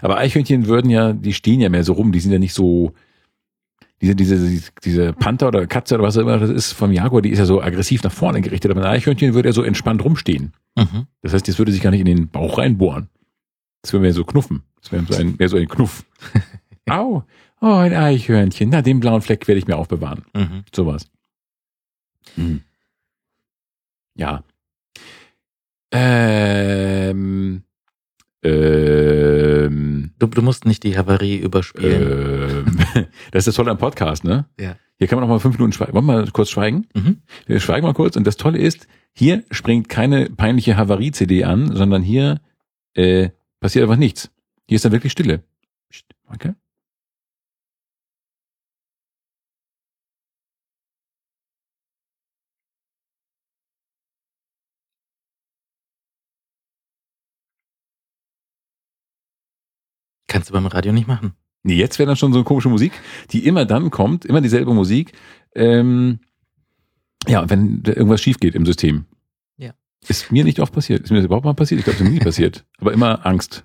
Aber 0.00 0.16
Eichhörnchen 0.16 0.66
würden 0.66 0.90
ja, 0.90 1.12
die 1.12 1.34
stehen 1.34 1.60
ja 1.60 1.68
mehr 1.68 1.84
so 1.84 1.92
rum, 1.92 2.10
die 2.10 2.20
sind 2.20 2.32
ja 2.32 2.38
nicht 2.38 2.54
so, 2.54 2.94
diese, 4.12 4.36
diese, 4.36 4.70
diese 4.84 5.12
Panther 5.12 5.48
oder 5.48 5.66
Katze 5.66 5.94
oder 5.94 6.04
was 6.04 6.16
auch 6.16 6.22
immer 6.22 6.38
das 6.38 6.50
ist 6.50 6.72
vom 6.72 6.92
Jaguar, 6.92 7.22
die 7.22 7.30
ist 7.30 7.38
ja 7.38 7.46
so 7.46 7.62
aggressiv 7.62 8.02
nach 8.02 8.12
vorne 8.12 8.40
gerichtet, 8.40 8.70
aber 8.70 8.82
ein 8.82 8.86
Eichhörnchen 8.86 9.34
würde 9.34 9.48
ja 9.48 9.52
so 9.52 9.62
entspannt 9.62 10.04
rumstehen. 10.04 10.52
Mhm. 10.76 11.06
Das 11.22 11.32
heißt, 11.32 11.48
das 11.48 11.58
würde 11.58 11.72
sich 11.72 11.80
gar 11.80 11.90
nicht 11.90 12.00
in 12.00 12.06
den 12.06 12.28
Bauch 12.28 12.58
reinbohren. 12.58 13.08
Das 13.82 13.92
wäre 13.92 14.02
mehr 14.02 14.12
so 14.12 14.24
knuffen. 14.24 14.62
Das 14.80 14.92
wäre 14.92 15.04
so 15.04 15.14
ein, 15.14 15.36
mehr 15.38 15.48
so 15.48 15.56
ein 15.56 15.68
Knuff. 15.68 16.04
Au, 16.88 17.24
oh, 17.60 17.66
ein 17.66 17.94
Eichhörnchen. 17.94 18.70
Na, 18.70 18.82
den 18.82 19.00
blauen 19.00 19.22
Fleck 19.22 19.46
werde 19.48 19.58
ich 19.58 19.66
mir 19.66 19.76
aufbewahren. 19.76 20.24
Mhm. 20.34 20.64
Sowas. 20.74 21.06
Hm. 22.36 22.62
Ja. 24.14 24.44
Ähm, 25.92 27.63
ähm, 28.44 30.12
Du, 30.18 30.26
du 30.26 30.42
musst 30.42 30.64
nicht 30.64 30.82
die 30.84 30.96
Havarie 30.96 31.36
überspielen. 31.36 32.66
ähm, 32.94 33.06
das 33.32 33.40
ist 33.42 33.48
das 33.48 33.54
Tolle 33.56 33.70
am 33.70 33.78
Podcast, 33.78 34.24
ne? 34.24 34.46
Ja. 34.58 34.76
Hier 34.96 35.08
kann 35.08 35.18
man 35.18 35.26
noch 35.28 35.34
mal 35.34 35.40
fünf 35.40 35.58
Minuten 35.58 35.72
schweigen. 35.72 35.92
Wollen 35.92 36.06
wir 36.06 36.12
mal 36.12 36.30
kurz 36.30 36.50
schweigen? 36.50 36.86
Mhm. 36.94 37.22
Wir 37.46 37.58
schweigen 37.60 37.84
mal 37.86 37.94
kurz. 37.94 38.16
Und 38.16 38.26
das 38.26 38.36
Tolle 38.36 38.58
ist, 38.58 38.86
hier 39.12 39.42
springt 39.50 39.88
keine 39.88 40.30
peinliche 40.30 40.76
Havarie-CD 40.76 41.44
an, 41.44 41.74
sondern 41.74 42.02
hier 42.02 42.40
äh, 42.94 43.30
passiert 43.60 43.82
einfach 43.82 43.96
nichts. 43.96 44.30
Hier 44.68 44.76
ist 44.76 44.84
dann 44.84 44.92
wirklich 44.92 45.12
Stille. 45.12 45.42
Okay? 46.32 46.52
Kannst 60.44 60.50
du 60.50 60.52
beim 60.52 60.66
Radio 60.66 60.92
nicht 60.92 61.08
machen. 61.08 61.32
Nee, 61.62 61.76
jetzt 61.76 61.98
wäre 61.98 62.06
dann 62.06 62.16
schon 62.16 62.34
so 62.34 62.38
eine 62.38 62.44
komische 62.44 62.68
Musik, 62.68 62.92
die 63.30 63.46
immer 63.46 63.64
dann 63.64 63.90
kommt, 63.90 64.26
immer 64.26 64.42
dieselbe 64.42 64.74
Musik. 64.74 65.12
Ähm, 65.54 66.18
ja, 67.26 67.48
wenn 67.48 67.82
da 67.82 67.92
irgendwas 67.92 68.20
schief 68.20 68.38
geht 68.40 68.54
im 68.54 68.66
System. 68.66 69.06
Ja. 69.56 69.72
Ist 70.06 70.30
mir 70.30 70.44
nicht 70.44 70.60
oft 70.60 70.74
passiert. 70.74 71.02
Ist 71.02 71.08
mir 71.10 71.16
das 71.16 71.24
überhaupt 71.24 71.46
mal 71.46 71.54
passiert? 71.54 71.78
Ich 71.78 71.84
glaube, 71.86 71.94
es 71.94 72.02
ist 72.02 72.06
mir 72.06 72.12
nie 72.12 72.20
passiert. 72.22 72.66
Aber 72.78 72.92
immer 72.92 73.24
Angst. 73.24 73.64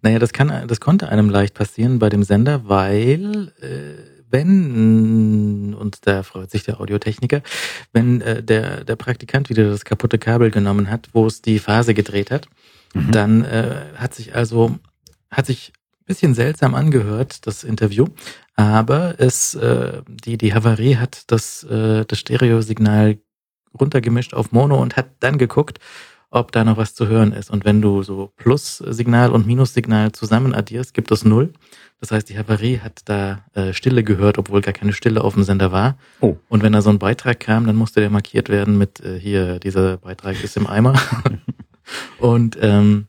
Naja, 0.00 0.18
das 0.18 0.32
kann, 0.32 0.66
das 0.66 0.80
konnte 0.80 1.10
einem 1.10 1.28
leicht 1.28 1.52
passieren 1.52 1.98
bei 1.98 2.08
dem 2.08 2.22
Sender, 2.22 2.66
weil 2.66 3.52
äh, 3.60 4.02
wenn, 4.30 5.74
und 5.74 6.06
da 6.06 6.22
freut 6.22 6.50
sich 6.50 6.62
der 6.62 6.80
Audiotechniker, 6.80 7.42
wenn 7.92 8.22
äh, 8.22 8.42
der, 8.42 8.84
der 8.84 8.96
Praktikant 8.96 9.50
wieder 9.50 9.68
das 9.68 9.84
kaputte 9.84 10.16
Kabel 10.16 10.50
genommen 10.50 10.88
hat, 10.88 11.10
wo 11.12 11.26
es 11.26 11.42
die 11.42 11.58
Phase 11.58 11.92
gedreht 11.92 12.30
hat, 12.30 12.48
Mhm. 12.94 13.10
dann 13.10 13.44
äh, 13.44 13.82
hat 13.96 14.14
sich 14.14 14.34
also, 14.34 14.78
hat 15.30 15.44
sich 15.44 15.72
bisschen 16.06 16.34
seltsam 16.34 16.74
angehört, 16.74 17.46
das 17.46 17.64
Interview, 17.64 18.06
aber 18.54 19.16
es, 19.18 19.54
äh, 19.54 20.02
die, 20.08 20.38
die 20.38 20.54
Havarie 20.54 20.96
hat 20.96 21.24
das, 21.30 21.64
äh, 21.64 22.04
das 22.06 22.18
Stereosignal 22.18 23.18
runtergemischt 23.78 24.32
auf 24.32 24.52
Mono 24.52 24.80
und 24.80 24.96
hat 24.96 25.08
dann 25.20 25.36
geguckt, 25.36 25.78
ob 26.30 26.52
da 26.52 26.64
noch 26.64 26.76
was 26.76 26.94
zu 26.94 27.06
hören 27.06 27.32
ist. 27.32 27.50
Und 27.50 27.64
wenn 27.64 27.80
du 27.80 28.02
so 28.02 28.32
Plus-Signal 28.36 29.30
und 29.30 29.46
Minus-Signal 29.46 30.12
zusammen 30.12 30.54
addierst, 30.54 30.94
gibt 30.94 31.10
es 31.10 31.24
null. 31.24 31.52
Das 32.00 32.10
heißt, 32.10 32.28
die 32.28 32.38
Havarie 32.38 32.80
hat 32.80 33.02
da 33.06 33.44
äh, 33.54 33.72
Stille 33.72 34.04
gehört, 34.04 34.38
obwohl 34.38 34.60
gar 34.60 34.74
keine 34.74 34.92
Stille 34.92 35.22
auf 35.22 35.34
dem 35.34 35.44
Sender 35.44 35.72
war. 35.72 35.96
Oh. 36.20 36.36
Und 36.48 36.62
wenn 36.62 36.72
da 36.72 36.82
so 36.82 36.90
ein 36.90 36.98
Beitrag 36.98 37.40
kam, 37.40 37.66
dann 37.66 37.76
musste 37.76 38.00
der 38.00 38.10
markiert 38.10 38.48
werden 38.48 38.76
mit 38.76 39.00
äh, 39.00 39.18
hier, 39.18 39.58
dieser 39.60 39.98
Beitrag 39.98 40.42
ist 40.42 40.56
im 40.56 40.66
Eimer. 40.66 40.94
und 42.18 42.58
ähm, 42.60 43.06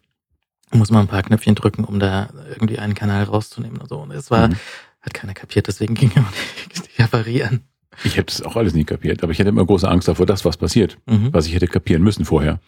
muss 0.71 0.91
man 0.91 1.01
ein 1.01 1.07
paar 1.07 1.23
Knöpfchen 1.23 1.55
drücken, 1.55 1.83
um 1.85 1.99
da 1.99 2.29
irgendwie 2.49 2.79
einen 2.79 2.93
Kanal 2.95 3.23
rauszunehmen 3.23 3.79
und 3.79 3.89
so. 3.89 3.97
Und 3.99 4.11
es 4.11 4.29
war, 4.31 4.49
Mhm. 4.49 4.55
hat 5.01 5.13
keiner 5.13 5.33
kapiert, 5.33 5.67
deswegen 5.67 5.95
ging 5.95 6.11
immer 6.15 6.31
die, 6.75 6.81
die 6.97 7.03
Havarie 7.03 7.43
an. 7.43 7.61
Ich 8.03 8.15
hätte 8.17 8.27
das 8.35 8.41
auch 8.43 8.55
alles 8.55 8.73
nie 8.73 8.83
kapiert, 8.83 9.23
aber 9.23 9.31
ich 9.31 9.39
hätte 9.39 9.49
immer 9.49 9.65
große 9.65 9.89
Angst 9.89 10.07
davor, 10.07 10.25
dass 10.25 10.45
was 10.45 10.57
passiert, 10.57 10.97
Mhm. 11.07 11.29
was 11.33 11.47
ich 11.47 11.53
hätte 11.55 11.67
kapieren 11.67 12.03
müssen 12.03 12.25
vorher. 12.25 12.59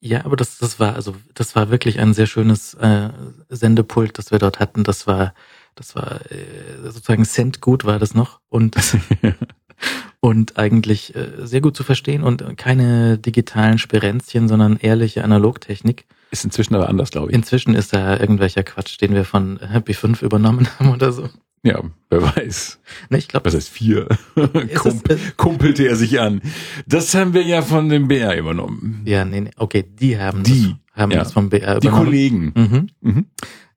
Ja, 0.00 0.24
aber 0.24 0.36
das, 0.36 0.58
das 0.58 0.78
war, 0.78 0.94
also 0.94 1.16
das 1.34 1.56
war 1.56 1.70
wirklich 1.70 1.98
ein 1.98 2.14
sehr 2.14 2.26
schönes 2.26 2.74
äh, 2.74 3.08
Sendepult, 3.48 4.16
das 4.16 4.30
wir 4.30 4.38
dort 4.38 4.60
hatten. 4.60 4.84
Das 4.84 5.06
war, 5.08 5.34
das 5.74 5.96
war 5.96 6.20
äh, 6.30 6.44
sozusagen 6.84 7.24
Cent 7.24 7.60
gut 7.60 7.84
war 7.84 7.98
das 7.98 8.14
noch 8.14 8.40
und 8.48 8.76
und 10.20 10.58
eigentlich 10.58 11.14
äh, 11.14 11.28
sehr 11.46 11.60
gut 11.60 11.76
zu 11.76 11.84
verstehen 11.84 12.22
und 12.22 12.56
keine 12.56 13.18
digitalen 13.18 13.78
Sperenzchen, 13.78 14.48
sondern 14.48 14.76
ehrliche 14.76 15.24
Analogtechnik. 15.24 16.06
Ist 16.30 16.44
inzwischen 16.44 16.74
aber 16.74 16.88
anders, 16.88 17.10
glaube 17.10 17.28
ich. 17.30 17.34
Inzwischen 17.34 17.74
ist 17.74 17.92
da 17.94 18.18
irgendwelcher 18.18 18.62
Quatsch, 18.62 19.00
den 19.00 19.14
wir 19.14 19.24
von 19.24 19.58
Happy 19.60 19.94
5 19.94 20.22
übernommen 20.22 20.68
haben 20.78 20.90
oder 20.90 21.12
so. 21.12 21.28
ja, 21.62 21.80
wer 22.10 22.22
weiß. 22.36 22.80
Ne, 23.10 23.18
ich 23.18 23.28
glaube, 23.28 23.46
Was 23.46 23.54
heißt 23.54 23.68
vier? 23.70 24.08
es, 24.36 24.80
Kump 24.80 25.10
äh, 25.10 25.16
kumpelte 25.36 25.86
er 25.88 25.96
sich 25.96 26.20
an. 26.20 26.42
Das 26.86 27.14
haben 27.14 27.32
wir 27.34 27.42
ja 27.42 27.62
von 27.62 27.88
dem 27.88 28.08
BR 28.08 28.36
übernommen. 28.36 29.02
ja, 29.06 29.24
nee, 29.24 29.40
nee, 29.40 29.50
okay, 29.56 29.84
die 29.88 30.18
haben 30.18 30.42
Die, 30.42 30.76
das, 30.94 31.00
haben 31.02 31.12
ja. 31.12 31.18
das 31.20 31.32
vom 31.32 31.48
BR 31.50 31.80
Die 31.80 31.86
übernommen. 31.86 32.06
Kollegen. 32.06 32.52
Mhm. 32.54 32.88
Mhm. 33.00 33.26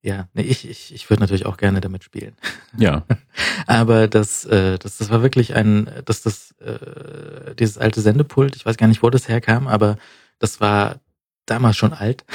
Ja, 0.04 0.28
nee, 0.34 0.42
ich, 0.42 0.68
ich, 0.68 0.94
ich 0.96 1.10
würde 1.12 1.22
natürlich 1.22 1.46
auch 1.46 1.58
gerne 1.58 1.80
damit 1.80 2.04
spielen. 2.04 2.34
Ja. 2.76 3.06
Aber 3.68 4.08
das, 4.08 4.46
äh, 4.46 4.78
das, 4.80 4.98
das 4.98 5.10
war 5.12 5.22
wirklich 5.22 5.54
ein, 5.54 5.90
dass 6.06 6.22
das, 6.24 6.56
äh, 6.60 7.54
dieses 7.56 7.78
alte 7.78 8.02
Sendepult, 8.02 8.56
ich 8.56 8.66
weiß 8.66 8.78
gar 8.78 8.88
nicht, 8.88 9.04
wo 9.04 9.10
das 9.12 9.28
herkam, 9.28 9.68
aber 9.68 9.98
das 10.40 10.60
war 10.60 10.96
damals 11.46 11.78
schon 11.78 11.94
alt. 11.94 12.26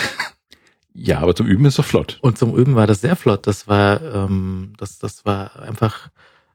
Ja, 0.93 1.19
aber 1.21 1.35
zum 1.35 1.47
Üben 1.47 1.65
ist 1.67 1.79
doch 1.79 1.85
flott. 1.85 2.19
Und 2.23 2.39
zum 2.39 2.55
Üben 2.57 2.75
war 2.75 2.87
das 2.87 3.01
sehr 3.03 3.17
flott. 3.17 3.47
Das 3.47 3.69
war, 3.69 4.01
ähm, 4.03 4.73
das, 4.79 4.99
das 4.99 5.25
war 5.27 5.61
einfach 5.61 6.09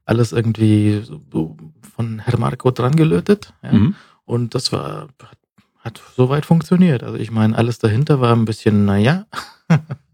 alles 0.05 0.31
irgendwie 0.31 1.01
so 1.03 1.57
von 1.95 2.19
Herr 2.19 2.39
Marco 2.39 2.71
dran 2.71 2.95
gelötet. 2.95 3.53
Ja? 3.61 3.71
Mhm. 3.73 3.95
Und 4.25 4.55
das 4.55 4.71
war, 4.71 5.09
hat, 5.21 5.37
hat 5.79 6.01
soweit 6.15 6.45
funktioniert. 6.45 7.03
Also 7.03 7.17
ich 7.17 7.29
meine, 7.29 7.55
alles 7.55 7.77
dahinter 7.79 8.19
war 8.19 8.35
ein 8.35 8.45
bisschen, 8.45 8.85
naja, 8.85 9.25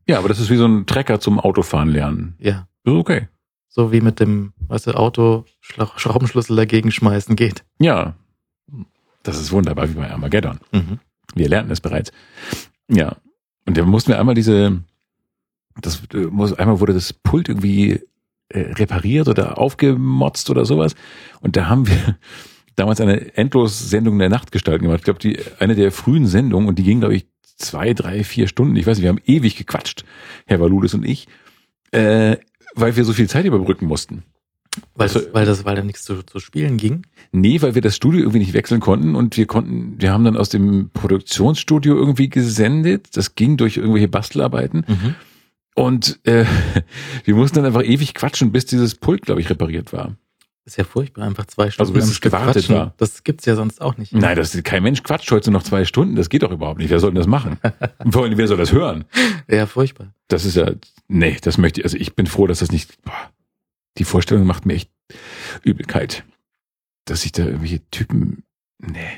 Ja, 0.05 0.19
aber 0.19 0.29
das 0.29 0.39
ist 0.39 0.49
wie 0.49 0.57
so 0.57 0.65
ein 0.67 0.85
Trecker 0.85 1.19
zum 1.19 1.39
Autofahren 1.39 1.89
lernen. 1.89 2.35
ja, 2.39 2.67
ist 2.83 2.93
okay. 2.93 3.27
so 3.67 3.91
wie 3.91 4.01
mit 4.01 4.19
dem, 4.19 4.53
weißt 4.67 4.87
du, 4.87 4.91
Auto 4.91 5.45
Schraubenschlüssel 5.61 6.55
dagegen 6.55 6.91
schmeißen 6.91 7.35
geht. 7.35 7.63
Ja. 7.79 8.13
Das 9.23 9.37
ist 9.39 9.51
wunderbar, 9.51 9.89
wie 9.89 9.93
bei 9.95 10.09
Armageddon. 10.11 10.59
Mhm. 10.71 10.99
Wir 11.37 11.49
lernten 11.49 11.71
es 11.71 11.81
bereits. 11.81 12.11
Ja. 12.89 13.17
Und 13.65 13.77
da 13.77 13.83
mussten 13.83 14.09
wir 14.09 14.19
einmal 14.19 14.35
diese, 14.35 14.81
das 15.81 16.01
äh, 16.13 16.17
muss, 16.17 16.53
einmal 16.53 16.79
wurde 16.79 16.93
das 16.93 17.13
Pult 17.13 17.49
irgendwie 17.49 18.01
äh, 18.49 18.59
repariert 18.73 19.27
oder 19.27 19.57
aufgemotzt 19.57 20.49
oder 20.49 20.65
sowas. 20.65 20.95
Und 21.41 21.57
da 21.57 21.67
haben 21.67 21.87
wir 21.87 22.17
damals 22.75 23.01
eine 23.01 23.35
Endlos-Sendung 23.35 24.17
der 24.19 24.29
Nachtgestalten 24.29 24.83
gemacht. 24.83 24.99
Ich 24.99 25.05
glaube, 25.05 25.19
die, 25.19 25.37
eine 25.59 25.75
der 25.75 25.91
frühen 25.91 26.27
Sendungen 26.27 26.69
und 26.69 26.79
die 26.79 26.83
ging, 26.83 26.99
glaube 26.99 27.15
ich, 27.15 27.27
zwei, 27.57 27.93
drei, 27.93 28.23
vier 28.23 28.47
Stunden. 28.47 28.75
Ich 28.75 28.85
weiß 28.85 28.97
nicht, 28.97 29.03
wir 29.03 29.09
haben 29.09 29.21
ewig 29.25 29.57
gequatscht, 29.57 30.05
Herr 30.45 30.59
Valulis 30.59 30.93
und 30.93 31.03
ich, 31.03 31.27
äh, 31.91 32.37
weil 32.75 32.95
wir 32.95 33.03
so 33.03 33.13
viel 33.13 33.27
Zeit 33.27 33.45
überbrücken 33.45 33.87
mussten. 33.87 34.23
Weil, 34.95 35.07
Also- 35.07 35.19
das, 35.19 35.33
weil 35.33 35.45
das, 35.45 35.65
weil 35.65 35.75
da 35.75 35.83
nichts 35.83 36.03
zu, 36.03 36.23
zu 36.23 36.39
spielen 36.39 36.77
ging. 36.77 37.03
Nee, 37.31 37.61
weil 37.61 37.75
wir 37.75 37.81
das 37.81 37.95
Studio 37.95 38.21
irgendwie 38.21 38.39
nicht 38.39 38.53
wechseln 38.53 38.79
konnten 38.81 39.15
und 39.15 39.37
wir 39.37 39.45
konnten, 39.45 39.95
wir 39.99 40.11
haben 40.13 40.23
dann 40.23 40.37
aus 40.37 40.49
dem 40.49 40.89
Produktionsstudio 40.93 41.95
irgendwie 41.95 42.29
gesendet. 42.29 43.15
Das 43.17 43.35
ging 43.35 43.57
durch 43.57 43.77
irgendwelche 43.77 44.07
Bastelarbeiten 44.07 44.85
Mhm. 44.87 45.15
und 45.75 46.19
äh, 46.25 46.45
wir 47.25 47.35
mussten 47.35 47.57
dann 47.57 47.65
einfach 47.65 47.83
ewig 47.83 48.13
quatschen, 48.13 48.51
bis 48.51 48.65
dieses 48.65 48.95
Pult, 48.95 49.23
glaube 49.23 49.41
ich, 49.41 49.49
repariert 49.49 49.93
war. 49.93 50.15
Ist 50.65 50.77
ja 50.77 50.83
furchtbar, 50.83 51.23
einfach 51.25 51.45
zwei 51.45 51.71
Stunden 51.71 51.93
bis 51.93 52.03
am 52.03 52.09
es 52.11 52.19
gewartet 52.19 52.53
quatschen. 52.65 52.75
war. 52.75 52.93
Das 52.97 53.23
gibt's 53.23 53.45
ja 53.45 53.55
sonst 53.55 53.79
auch 53.79 53.97
nicht. 53.97 54.11
Nein, 54.11 54.35
das 54.35 54.51
kein 54.63 54.83
Mensch 54.83 55.01
quatscht 55.01 55.31
heute 55.31 55.49
noch 55.49 55.63
zwei 55.63 55.85
Stunden. 55.85 56.15
Das 56.17 56.27
geht 56.27 56.43
doch 56.43 56.51
überhaupt 56.51 56.79
nicht. 56.79 56.89
Wer 56.89 56.99
soll 56.99 57.11
denn 57.11 57.15
das 57.17 57.27
machen? 57.27 57.57
Vor 58.11 58.23
allem, 58.23 58.37
wer 58.37 58.49
soll 58.49 58.57
das 58.57 58.73
hören? 58.73 59.05
Ja, 59.49 59.65
furchtbar. 59.65 60.13
Das 60.27 60.43
ist 60.43 60.55
ja, 60.57 60.71
nee, 61.07 61.37
das 61.41 61.57
möchte 61.57 61.79
ich, 61.79 61.85
also 61.85 61.95
ich 61.95 62.15
bin 62.15 62.27
froh, 62.27 62.47
dass 62.47 62.59
das 62.59 62.69
nicht, 62.73 63.01
boah, 63.03 63.13
die 63.97 64.03
Vorstellung 64.03 64.45
macht 64.45 64.65
mir 64.65 64.73
echt 64.73 64.91
Übelkeit. 65.63 66.23
Dass 67.05 67.21
sich 67.21 67.31
da 67.31 67.45
irgendwelche 67.45 67.87
Typen, 67.89 68.43
nee, 68.79 69.17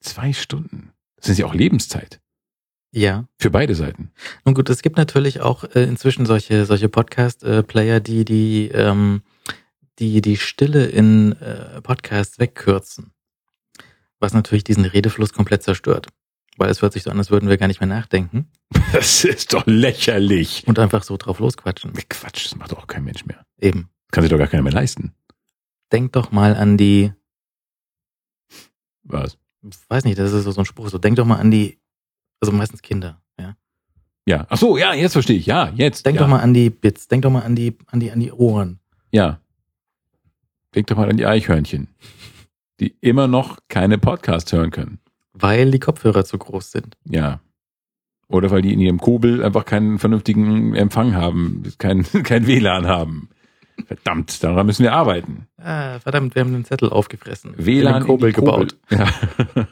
zwei 0.00 0.32
Stunden. 0.32 0.92
Das 1.16 1.28
ist 1.28 1.38
ja 1.38 1.46
auch 1.46 1.54
Lebenszeit. 1.54 2.20
Ja. 2.92 3.26
Für 3.38 3.50
beide 3.50 3.74
Seiten. 3.74 4.12
Nun 4.44 4.54
gut, 4.54 4.70
es 4.70 4.82
gibt 4.82 4.96
natürlich 4.96 5.40
auch 5.40 5.64
äh, 5.64 5.82
inzwischen 5.84 6.26
solche, 6.26 6.64
solche 6.64 6.88
Podcast-Player, 6.88 8.00
die 8.00 8.24
die, 8.24 8.68
ähm, 8.68 9.22
die 9.98 10.22
die 10.22 10.36
Stille 10.36 10.86
in 10.86 11.32
äh, 11.40 11.82
Podcasts 11.82 12.38
wegkürzen. 12.38 13.12
Was 14.20 14.32
natürlich 14.32 14.64
diesen 14.64 14.84
Redefluss 14.84 15.32
komplett 15.32 15.62
zerstört. 15.62 16.06
Weil 16.56 16.70
es 16.70 16.82
hört 16.82 16.92
sich 16.92 17.02
so 17.02 17.10
an, 17.10 17.18
als 17.18 17.30
würden 17.30 17.48
wir 17.48 17.56
gar 17.56 17.68
nicht 17.68 17.80
mehr 17.80 17.88
nachdenken 17.88 18.50
Das 18.92 19.24
ist 19.24 19.52
doch 19.52 19.66
lächerlich. 19.66 20.64
und 20.66 20.78
einfach 20.78 21.02
so 21.02 21.16
drauf 21.16 21.38
losquatschen. 21.40 21.92
Quatsch, 22.08 22.46
das 22.46 22.56
macht 22.56 22.72
doch 22.72 22.78
auch 22.78 22.86
kein 22.86 23.04
Mensch 23.04 23.26
mehr. 23.26 23.44
Eben. 23.60 23.90
Kann 24.10 24.22
sich 24.22 24.30
doch 24.30 24.38
gar 24.38 24.46
keiner 24.46 24.62
mehr 24.62 24.72
leisten. 24.72 25.14
Denk 25.92 26.12
doch 26.12 26.32
mal 26.32 26.54
an 26.56 26.76
die, 26.76 27.12
Was? 29.04 29.38
weiß 29.88 30.04
nicht, 30.04 30.18
das 30.18 30.32
ist 30.32 30.44
so 30.44 30.50
so 30.50 30.60
ein 30.60 30.64
Spruch, 30.64 30.88
so 30.88 30.98
denk 30.98 31.16
doch 31.16 31.24
mal 31.24 31.36
an 31.36 31.50
die, 31.50 31.78
also 32.40 32.52
meistens 32.52 32.82
Kinder, 32.82 33.20
ja. 33.38 33.56
Ja. 34.26 34.46
Ach 34.50 34.58
so, 34.58 34.76
ja, 34.76 34.92
jetzt 34.92 35.14
verstehe 35.14 35.38
ich. 35.38 35.46
Ja, 35.46 35.72
jetzt. 35.74 36.04
Denk 36.04 36.16
ja. 36.16 36.22
doch 36.22 36.28
mal 36.28 36.40
an 36.40 36.52
die 36.52 36.68
Bits, 36.68 37.08
denk 37.08 37.22
doch 37.22 37.30
mal 37.30 37.42
an 37.42 37.56
die, 37.56 37.78
an 37.86 38.00
die, 38.00 38.10
an 38.10 38.20
die 38.20 38.30
Ohren. 38.30 38.78
Ja. 39.10 39.40
Denk 40.74 40.86
doch 40.88 40.96
mal 40.96 41.08
an 41.08 41.16
die 41.16 41.24
Eichhörnchen, 41.24 41.88
die 42.78 42.94
immer 43.00 43.26
noch 43.26 43.58
keine 43.68 43.96
Podcasts 43.96 44.52
hören 44.52 44.70
können. 44.70 45.00
Weil 45.32 45.70
die 45.70 45.78
Kopfhörer 45.78 46.24
zu 46.24 46.36
groß 46.36 46.70
sind. 46.70 46.96
Ja. 47.04 47.40
Oder 48.28 48.50
weil 48.50 48.60
die 48.60 48.74
in 48.74 48.80
ihrem 48.80 48.98
Kobel 48.98 49.42
einfach 49.42 49.64
keinen 49.64 49.98
vernünftigen 49.98 50.74
Empfang 50.74 51.14
haben, 51.14 51.62
kein, 51.78 52.02
kein 52.22 52.46
WLAN 52.46 52.86
haben. 52.86 53.30
Verdammt, 53.86 54.42
daran 54.42 54.66
müssen 54.66 54.82
wir 54.82 54.92
arbeiten. 54.92 55.46
Ah, 55.56 55.98
verdammt, 56.00 56.34
wir 56.34 56.40
haben 56.40 56.52
den 56.52 56.64
Zettel 56.64 56.90
aufgefressen. 56.90 57.54
WLAN 57.56 57.94
in 57.94 58.00
den 58.00 58.06
Kobel 58.06 58.28
in 58.28 58.34
die 58.34 58.40
Kobel. 58.40 58.66
gebaut. 58.66 58.76
Ja. 58.90 59.68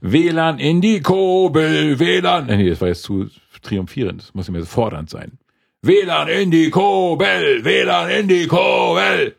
WLAN 0.00 0.58
in 0.58 0.80
die 0.80 1.00
Kobel, 1.00 1.98
WLAN. 1.98 2.46
Nee, 2.46 2.70
das 2.70 2.80
war 2.80 2.88
jetzt 2.88 3.02
zu 3.02 3.28
triumphierend. 3.62 4.22
Das 4.22 4.34
muss 4.34 4.46
ja 4.46 4.52
mehr 4.52 4.62
so 4.62 4.68
fordernd 4.68 5.10
sein. 5.10 5.38
WLAN 5.82 6.28
in 6.28 6.50
die 6.50 6.70
Kobel, 6.70 7.64
WLAN 7.64 8.10
in 8.10 8.28
die 8.28 8.46
Kobel. 8.46 9.36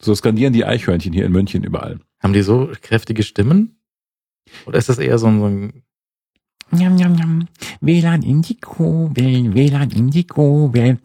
So 0.00 0.14
skandieren 0.14 0.52
die 0.52 0.64
Eichhörnchen 0.64 1.12
hier 1.12 1.24
in 1.24 1.32
München 1.32 1.64
überall. 1.64 2.00
Haben 2.22 2.32
die 2.32 2.42
so 2.42 2.70
kräftige 2.82 3.22
Stimmen? 3.22 3.78
Oder 4.66 4.78
ist 4.78 4.88
das 4.88 4.98
eher 4.98 5.18
so 5.18 5.26
ein, 5.26 5.40
so 5.40 5.46
ein 5.46 5.82
Njam, 6.70 6.96
njam, 6.96 7.12
njam. 7.12 7.48
WLAN 7.80 8.22
in 8.22 8.42
die 8.42 8.58
Kobel, 8.58 9.54
WLAN 9.54 9.90
in 9.90 10.10
die 10.10 10.24
Kobel. 10.26 10.98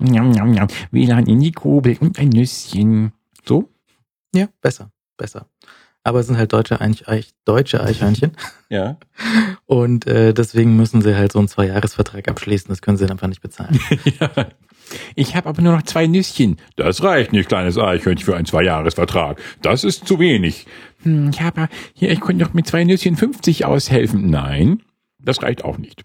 Njam, 0.00 0.30
njam, 0.30 0.50
njam. 0.50 0.68
WLAN 0.90 1.26
in 1.26 1.40
die 1.40 1.52
Kobel 1.52 1.96
und 2.00 2.18
ein 2.18 2.30
Nüsschen. 2.30 3.12
So? 3.46 3.68
ja, 4.34 4.48
besser, 4.60 4.90
besser. 5.16 5.46
aber 6.02 6.20
es 6.20 6.26
sind 6.26 6.36
halt 6.36 6.52
deutsche, 6.52 6.80
Eich, 6.80 7.08
Eich, 7.08 7.32
deutsche 7.44 7.82
Eichhörnchen. 7.82 8.32
Ja. 8.70 8.96
Und 9.66 10.04
äh, 10.08 10.34
deswegen 10.34 10.76
müssen 10.76 11.00
sie 11.00 11.14
halt 11.14 11.30
so 11.30 11.38
einen 11.38 11.46
Zwei-Jahres-Vertrag 11.46 12.26
abschließen. 12.26 12.66
Das 12.68 12.82
können 12.82 12.96
sie 12.96 13.04
dann 13.04 13.12
einfach 13.12 13.28
nicht 13.28 13.40
bezahlen. 13.40 13.78
ja. 14.20 14.30
Ich 15.14 15.36
habe 15.36 15.48
aber 15.48 15.62
nur 15.62 15.74
noch 15.74 15.82
zwei 15.82 16.08
Nüsschen. 16.08 16.56
Das 16.74 17.04
reicht 17.04 17.32
nicht, 17.32 17.48
kleines 17.48 17.78
Eichhörnchen, 17.78 18.24
für 18.24 18.36
einen 18.36 18.46
Zweijahresvertrag. 18.46 19.40
Das 19.62 19.84
ist 19.84 20.08
zu 20.08 20.18
wenig. 20.18 20.66
Hm, 21.04 21.30
ich 21.30 21.40
habe 21.40 21.68
hier, 21.92 22.10
ich 22.10 22.20
konnte 22.20 22.44
doch 22.44 22.52
mit 22.52 22.66
zwei 22.66 22.82
Nüsschen 22.82 23.14
50 23.16 23.64
aushelfen. 23.64 24.28
Nein, 24.28 24.82
das 25.20 25.42
reicht 25.42 25.64
auch 25.64 25.78
nicht. 25.78 26.02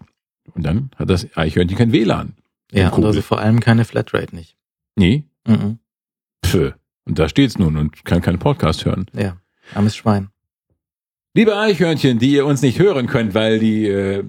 Und 0.54 0.64
dann 0.64 0.90
hat 0.96 1.10
das 1.10 1.26
Eichhörnchen 1.36 1.76
kein 1.76 1.92
WLAN. 1.92 2.34
Ja, 2.72 2.90
und 2.90 3.04
also 3.04 3.22
vor 3.22 3.40
allem 3.40 3.60
keine 3.60 3.84
Flatrate 3.84 4.34
nicht. 4.34 4.56
Nee, 4.96 5.24
Mhm. 5.46 5.78
pf. 6.44 6.74
Und 7.06 7.18
da 7.18 7.28
steht's 7.28 7.58
nun 7.58 7.76
und 7.76 8.04
kann 8.04 8.20
keinen 8.20 8.38
Podcast 8.38 8.84
hören. 8.84 9.06
Ja, 9.14 9.36
armes 9.74 9.96
Schwein. 9.96 10.28
Liebe 11.34 11.56
Eichhörnchen, 11.56 12.18
die 12.18 12.32
ihr 12.32 12.44
uns 12.46 12.60
nicht 12.62 12.78
hören 12.78 13.06
könnt, 13.06 13.34
weil 13.34 13.58
die 13.58 13.86
äh, 13.86 14.24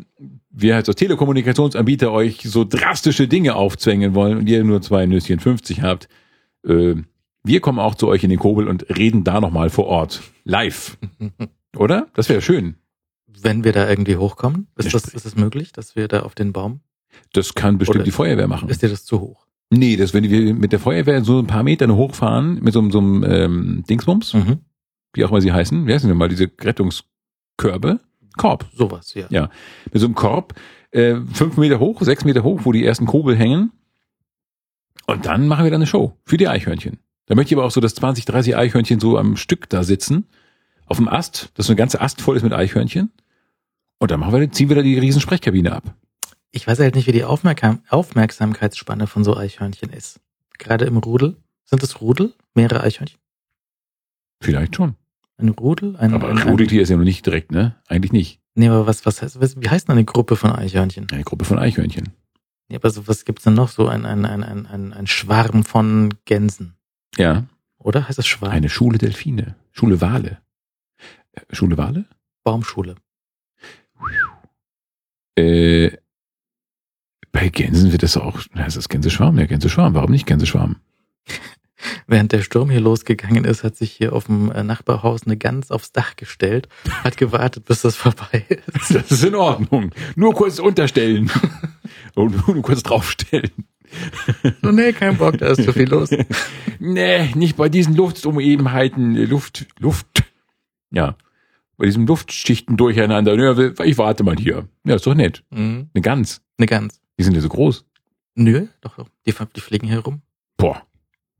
wir 0.49 0.83
so 0.85 0.93
Telekommunikationsanbieter 0.93 2.11
euch 2.11 2.41
so 2.43 2.63
drastische 2.63 3.27
Dinge 3.27 3.55
aufzwängen 3.55 4.13
wollen 4.15 4.37
und 4.37 4.47
ihr 4.47 4.63
nur 4.63 4.81
zwei 4.81 5.05
Nüsschen 5.05 5.39
50 5.39 5.81
habt, 5.81 6.07
äh, 6.65 6.95
wir 7.43 7.59
kommen 7.59 7.79
auch 7.79 7.95
zu 7.95 8.07
euch 8.07 8.23
in 8.23 8.29
den 8.29 8.37
Kobel 8.39 8.67
und 8.67 8.85
reden 8.95 9.23
da 9.23 9.41
nochmal 9.41 9.69
vor 9.71 9.85
Ort. 9.87 10.21
Live. 10.43 10.97
Oder? 11.75 12.07
Das 12.13 12.29
wäre 12.29 12.41
schön. 12.41 12.75
Wenn 13.27 13.63
wir 13.63 13.71
da 13.73 13.89
irgendwie 13.89 14.17
hochkommen, 14.17 14.67
ist 14.75 14.93
das, 14.93 15.05
ist 15.05 15.25
es 15.25 15.35
möglich, 15.35 15.71
dass 15.71 15.95
wir 15.95 16.07
da 16.07 16.21
auf 16.21 16.35
den 16.35 16.53
Baum, 16.53 16.81
Das 17.33 17.53
kann 17.53 17.77
bestimmt 17.77 17.97
Oder 17.97 18.03
die 18.05 18.11
Feuerwehr 18.11 18.47
machen. 18.47 18.69
ist 18.69 18.81
dir 18.81 18.89
das 18.89 19.05
zu 19.05 19.19
hoch? 19.21 19.45
Nee, 19.69 19.95
das, 19.95 20.13
wenn 20.13 20.23
wir 20.29 20.53
mit 20.53 20.71
der 20.73 20.79
Feuerwehr 20.79 21.23
so 21.23 21.39
ein 21.39 21.47
paar 21.47 21.63
Meter 21.63 21.87
hochfahren, 21.95 22.59
mit 22.61 22.73
so, 22.73 22.79
einem- 22.79 22.91
so 22.91 22.99
einem 22.99 23.23
ähm, 23.23 23.83
Dingsbums, 23.89 24.33
Mhm. 24.33 24.59
wie 25.13 25.23
auch 25.23 25.29
immer 25.31 25.39
sie 25.41 25.51
heißen, 25.53 25.87
wie 25.87 25.93
heißen 25.93 26.09
denn 26.09 26.17
mal 26.17 26.27
diese 26.27 26.49
Rettungskörbe? 26.59 27.99
Korb. 28.37 28.65
Sowas, 28.73 29.13
ja. 29.13 29.25
Ja. 29.29 29.49
Mit 29.91 29.99
so 30.01 30.05
einem 30.07 30.15
Korb, 30.15 30.55
äh, 30.91 31.15
fünf 31.33 31.57
Meter 31.57 31.79
hoch, 31.79 32.01
sechs 32.01 32.25
Meter 32.25 32.43
hoch, 32.43 32.61
wo 32.63 32.71
die 32.71 32.85
ersten 32.85 33.05
Kobel 33.05 33.35
hängen. 33.37 33.71
Und 35.07 35.25
dann 35.25 35.47
machen 35.47 35.63
wir 35.63 35.71
dann 35.71 35.81
eine 35.81 35.87
Show 35.87 36.17
für 36.25 36.37
die 36.37 36.47
Eichhörnchen. 36.47 36.99
Da 37.27 37.35
möchte 37.35 37.53
ich 37.53 37.57
aber 37.57 37.65
auch 37.65 37.71
so, 37.71 37.81
dass 37.81 37.95
20, 37.95 38.25
30 38.25 38.55
Eichhörnchen 38.55 38.99
so 38.99 39.17
am 39.17 39.35
Stück 39.37 39.69
da 39.69 39.83
sitzen, 39.83 40.25
auf 40.85 40.97
dem 40.97 41.07
Ast, 41.07 41.51
dass 41.55 41.67
so 41.67 41.71
eine 41.71 41.77
ganze 41.77 42.01
Ast 42.01 42.21
voll 42.21 42.35
ist 42.35 42.43
mit 42.43 42.53
Eichhörnchen. 42.53 43.11
Und 43.99 44.11
dann 44.11 44.19
machen 44.19 44.37
wir, 44.39 44.51
ziehen 44.51 44.69
wir 44.69 44.75
da 44.75 44.81
die 44.81 44.97
riesen 44.99 45.21
Sprechkabine 45.21 45.71
ab. 45.73 45.95
Ich 46.51 46.67
weiß 46.67 46.79
halt 46.79 46.95
nicht, 46.95 47.07
wie 47.07 47.13
die 47.13 47.23
Aufmerksam 47.23 47.81
Aufmerksamkeitsspanne 47.89 49.07
von 49.07 49.23
so 49.23 49.35
Eichhörnchen 49.37 49.91
ist. 49.91 50.19
Gerade 50.57 50.85
im 50.85 50.97
Rudel. 50.97 51.37
Sind 51.63 51.81
es 51.83 52.01
Rudel? 52.01 52.33
Mehrere 52.53 52.83
Eichhörnchen? 52.83 53.19
Vielleicht 54.41 54.75
schon. 54.75 54.95
Ein 55.37 55.49
Rudel? 55.49 55.95
Ein, 55.95 56.13
Aber 56.13 56.29
ein, 56.29 56.37
ein 56.37 56.49
Rudeltier 56.49 56.81
ist 56.81 56.89
ja 56.89 56.97
noch 56.97 57.03
nicht 57.03 57.25
direkt, 57.25 57.51
ne? 57.51 57.75
Eigentlich 57.87 58.11
nicht. 58.11 58.41
Nee, 58.53 58.67
aber 58.67 58.85
was, 58.85 59.05
was 59.05 59.21
heißt, 59.21 59.39
was, 59.39 59.59
wie 59.61 59.69
heißt 59.69 59.87
denn 59.87 59.93
eine 59.93 60.05
Gruppe 60.05 60.35
von 60.35 60.51
Eichhörnchen? 60.51 61.07
Eine 61.11 61.23
Gruppe 61.23 61.45
von 61.45 61.57
Eichhörnchen. 61.57 62.09
Ja, 62.69 62.77
aber 62.77 62.89
so, 62.89 63.07
was 63.07 63.25
gibt's 63.25 63.43
denn 63.43 63.53
noch? 63.53 63.69
So 63.69 63.87
ein, 63.87 64.05
ein, 64.05 64.25
ein, 64.25 64.43
ein, 64.43 64.65
ein, 64.65 64.93
ein 64.93 65.07
Schwarm 65.07 65.63
von 65.63 66.13
Gänsen. 66.25 66.75
Ja. 67.17 67.45
Oder? 67.77 68.07
Heißt 68.07 68.17
das 68.17 68.27
Schwarm? 68.27 68.51
Eine 68.51 68.69
Schule 68.69 68.97
Delfine. 68.97 69.55
Schule 69.71 70.01
Wale. 70.01 70.39
Äh, 71.31 71.41
Schule 71.51 71.77
Wale? 71.77 72.05
Baumschule. 72.43 72.95
Äh, 75.37 75.97
bei 77.31 77.49
Gänsen 77.49 77.91
wird 77.91 78.03
das 78.03 78.17
auch, 78.17 78.39
na, 78.53 78.65
ist 78.65 78.77
das 78.77 78.89
Gänseschwarm? 78.89 79.37
Ja, 79.39 79.45
Gänseschwarm. 79.45 79.93
Warum 79.93 80.11
nicht 80.11 80.25
Gänseschwarm? 80.25 80.77
Während 82.07 82.31
der 82.31 82.41
Sturm 82.41 82.69
hier 82.69 82.79
losgegangen 82.79 83.43
ist, 83.43 83.63
hat 83.63 83.75
sich 83.75 83.91
hier 83.91 84.13
auf 84.13 84.25
dem 84.25 84.51
äh, 84.51 84.63
Nachbarhaus 84.63 85.25
eine 85.25 85.37
Gans 85.37 85.71
aufs 85.71 85.91
Dach 85.91 86.15
gestellt, 86.15 86.67
hat 87.03 87.17
gewartet, 87.17 87.65
bis 87.65 87.81
das 87.81 87.95
vorbei 87.95 88.45
ist. 88.49 88.93
Das 88.93 89.11
ist 89.11 89.23
in 89.23 89.35
Ordnung. 89.35 89.91
Nur 90.15 90.33
kurz 90.33 90.59
unterstellen. 90.59 91.31
Und 92.15 92.47
nur 92.47 92.61
kurz 92.61 92.83
draufstellen. 92.83 93.51
So, 94.61 94.71
nee, 94.71 94.93
kein 94.93 95.17
Bock, 95.17 95.37
da 95.37 95.47
ist 95.47 95.63
zu 95.63 95.73
viel 95.73 95.89
los. 95.89 96.09
Nee, 96.79 97.31
nicht 97.35 97.57
bei 97.57 97.67
diesen 97.67 97.95
Luftumebenheiten, 97.95 99.15
äh, 99.15 99.25
Luft, 99.25 99.65
Luft, 99.79 100.23
ja, 100.91 101.15
bei 101.77 101.85
diesen 101.87 102.07
Luftschichten 102.07 102.77
durcheinander. 102.77 103.35
Ja, 103.35 103.83
ich 103.83 103.97
warte 103.97 104.23
mal 104.23 104.35
hier. 104.37 104.67
Ja, 104.85 104.95
ist 104.95 105.07
doch 105.07 105.15
nett. 105.15 105.43
Mhm. 105.49 105.89
Eine 105.93 106.01
Gans. 106.01 106.41
Eine 106.57 106.67
Gans. 106.67 107.01
Die 107.21 107.25
sind 107.25 107.35
ja 107.35 107.41
so 107.41 107.49
groß. 107.49 107.85
Nö, 108.33 108.65
doch, 108.81 108.95
doch. 108.97 109.07
Die, 109.27 109.35
die 109.55 109.61
fliegen 109.61 109.85
hier 109.87 109.99
rum. 109.99 110.23
Boah. 110.57 110.81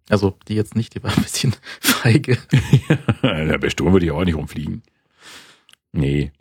Also 0.10 0.38
die 0.48 0.54
jetzt 0.54 0.76
nicht, 0.76 0.94
die 0.94 1.02
war 1.02 1.10
ein 1.12 1.24
bisschen 1.24 1.56
feige. 1.80 2.38
ja, 3.24 3.58
bei 3.58 3.68
Sturm 3.72 3.92
würde 3.92 4.06
ich 4.06 4.12
auch 4.12 4.24
nicht 4.24 4.36
rumfliegen. 4.36 4.84
Nee. 5.92 6.32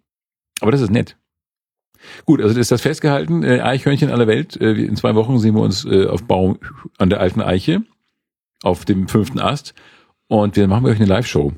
Aber 0.61 0.73
das 0.73 0.83
ist 0.83 0.91
nett. 0.91 1.17
Gut, 2.27 2.43
also 2.43 2.61
ist 2.61 2.71
das 2.71 2.83
festgehalten. 2.83 3.43
Äh, 3.43 3.61
Eichhörnchen 3.63 4.11
aller 4.11 4.27
Welt. 4.27 4.61
Äh, 4.61 4.73
in 4.73 4.95
zwei 4.97 5.15
Wochen 5.15 5.39
sehen 5.39 5.55
wir 5.55 5.63
uns 5.63 5.87
äh, 5.87 6.05
auf 6.07 6.23
Baum 6.25 6.59
an 6.99 7.09
der 7.09 7.21
alten 7.21 7.41
Eiche. 7.41 7.81
Auf 8.63 8.85
dem 8.85 9.09
fünften 9.09 9.39
Ast. 9.41 9.73
Und 10.29 10.55
wir 10.57 10.69
machen 10.69 10.85
wir 10.85 10.91
euch 10.91 10.99
eine 10.99 11.07
Live-Show. 11.07 11.55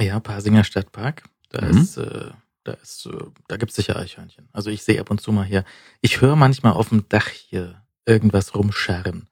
Ja, 0.00 0.18
Pasinger 0.18 0.64
Stadtpark. 0.64 1.22
Da 1.50 1.64
Mhm. 1.64 1.78
ist, 1.78 1.96
äh, 1.96 2.30
da 2.64 2.72
ist, 2.72 3.08
da 3.48 3.56
gibt's 3.56 3.76
sicher 3.76 3.96
Eichhörnchen. 3.96 4.48
Also 4.52 4.70
ich 4.70 4.82
sehe 4.82 5.00
ab 5.00 5.10
und 5.10 5.20
zu 5.20 5.32
mal 5.32 5.44
hier. 5.44 5.64
Ich 6.00 6.20
höre 6.20 6.36
manchmal 6.36 6.72
auf 6.72 6.90
dem 6.90 7.08
Dach 7.08 7.28
hier 7.28 7.82
irgendwas 8.06 8.54
rumscharren. 8.54 9.28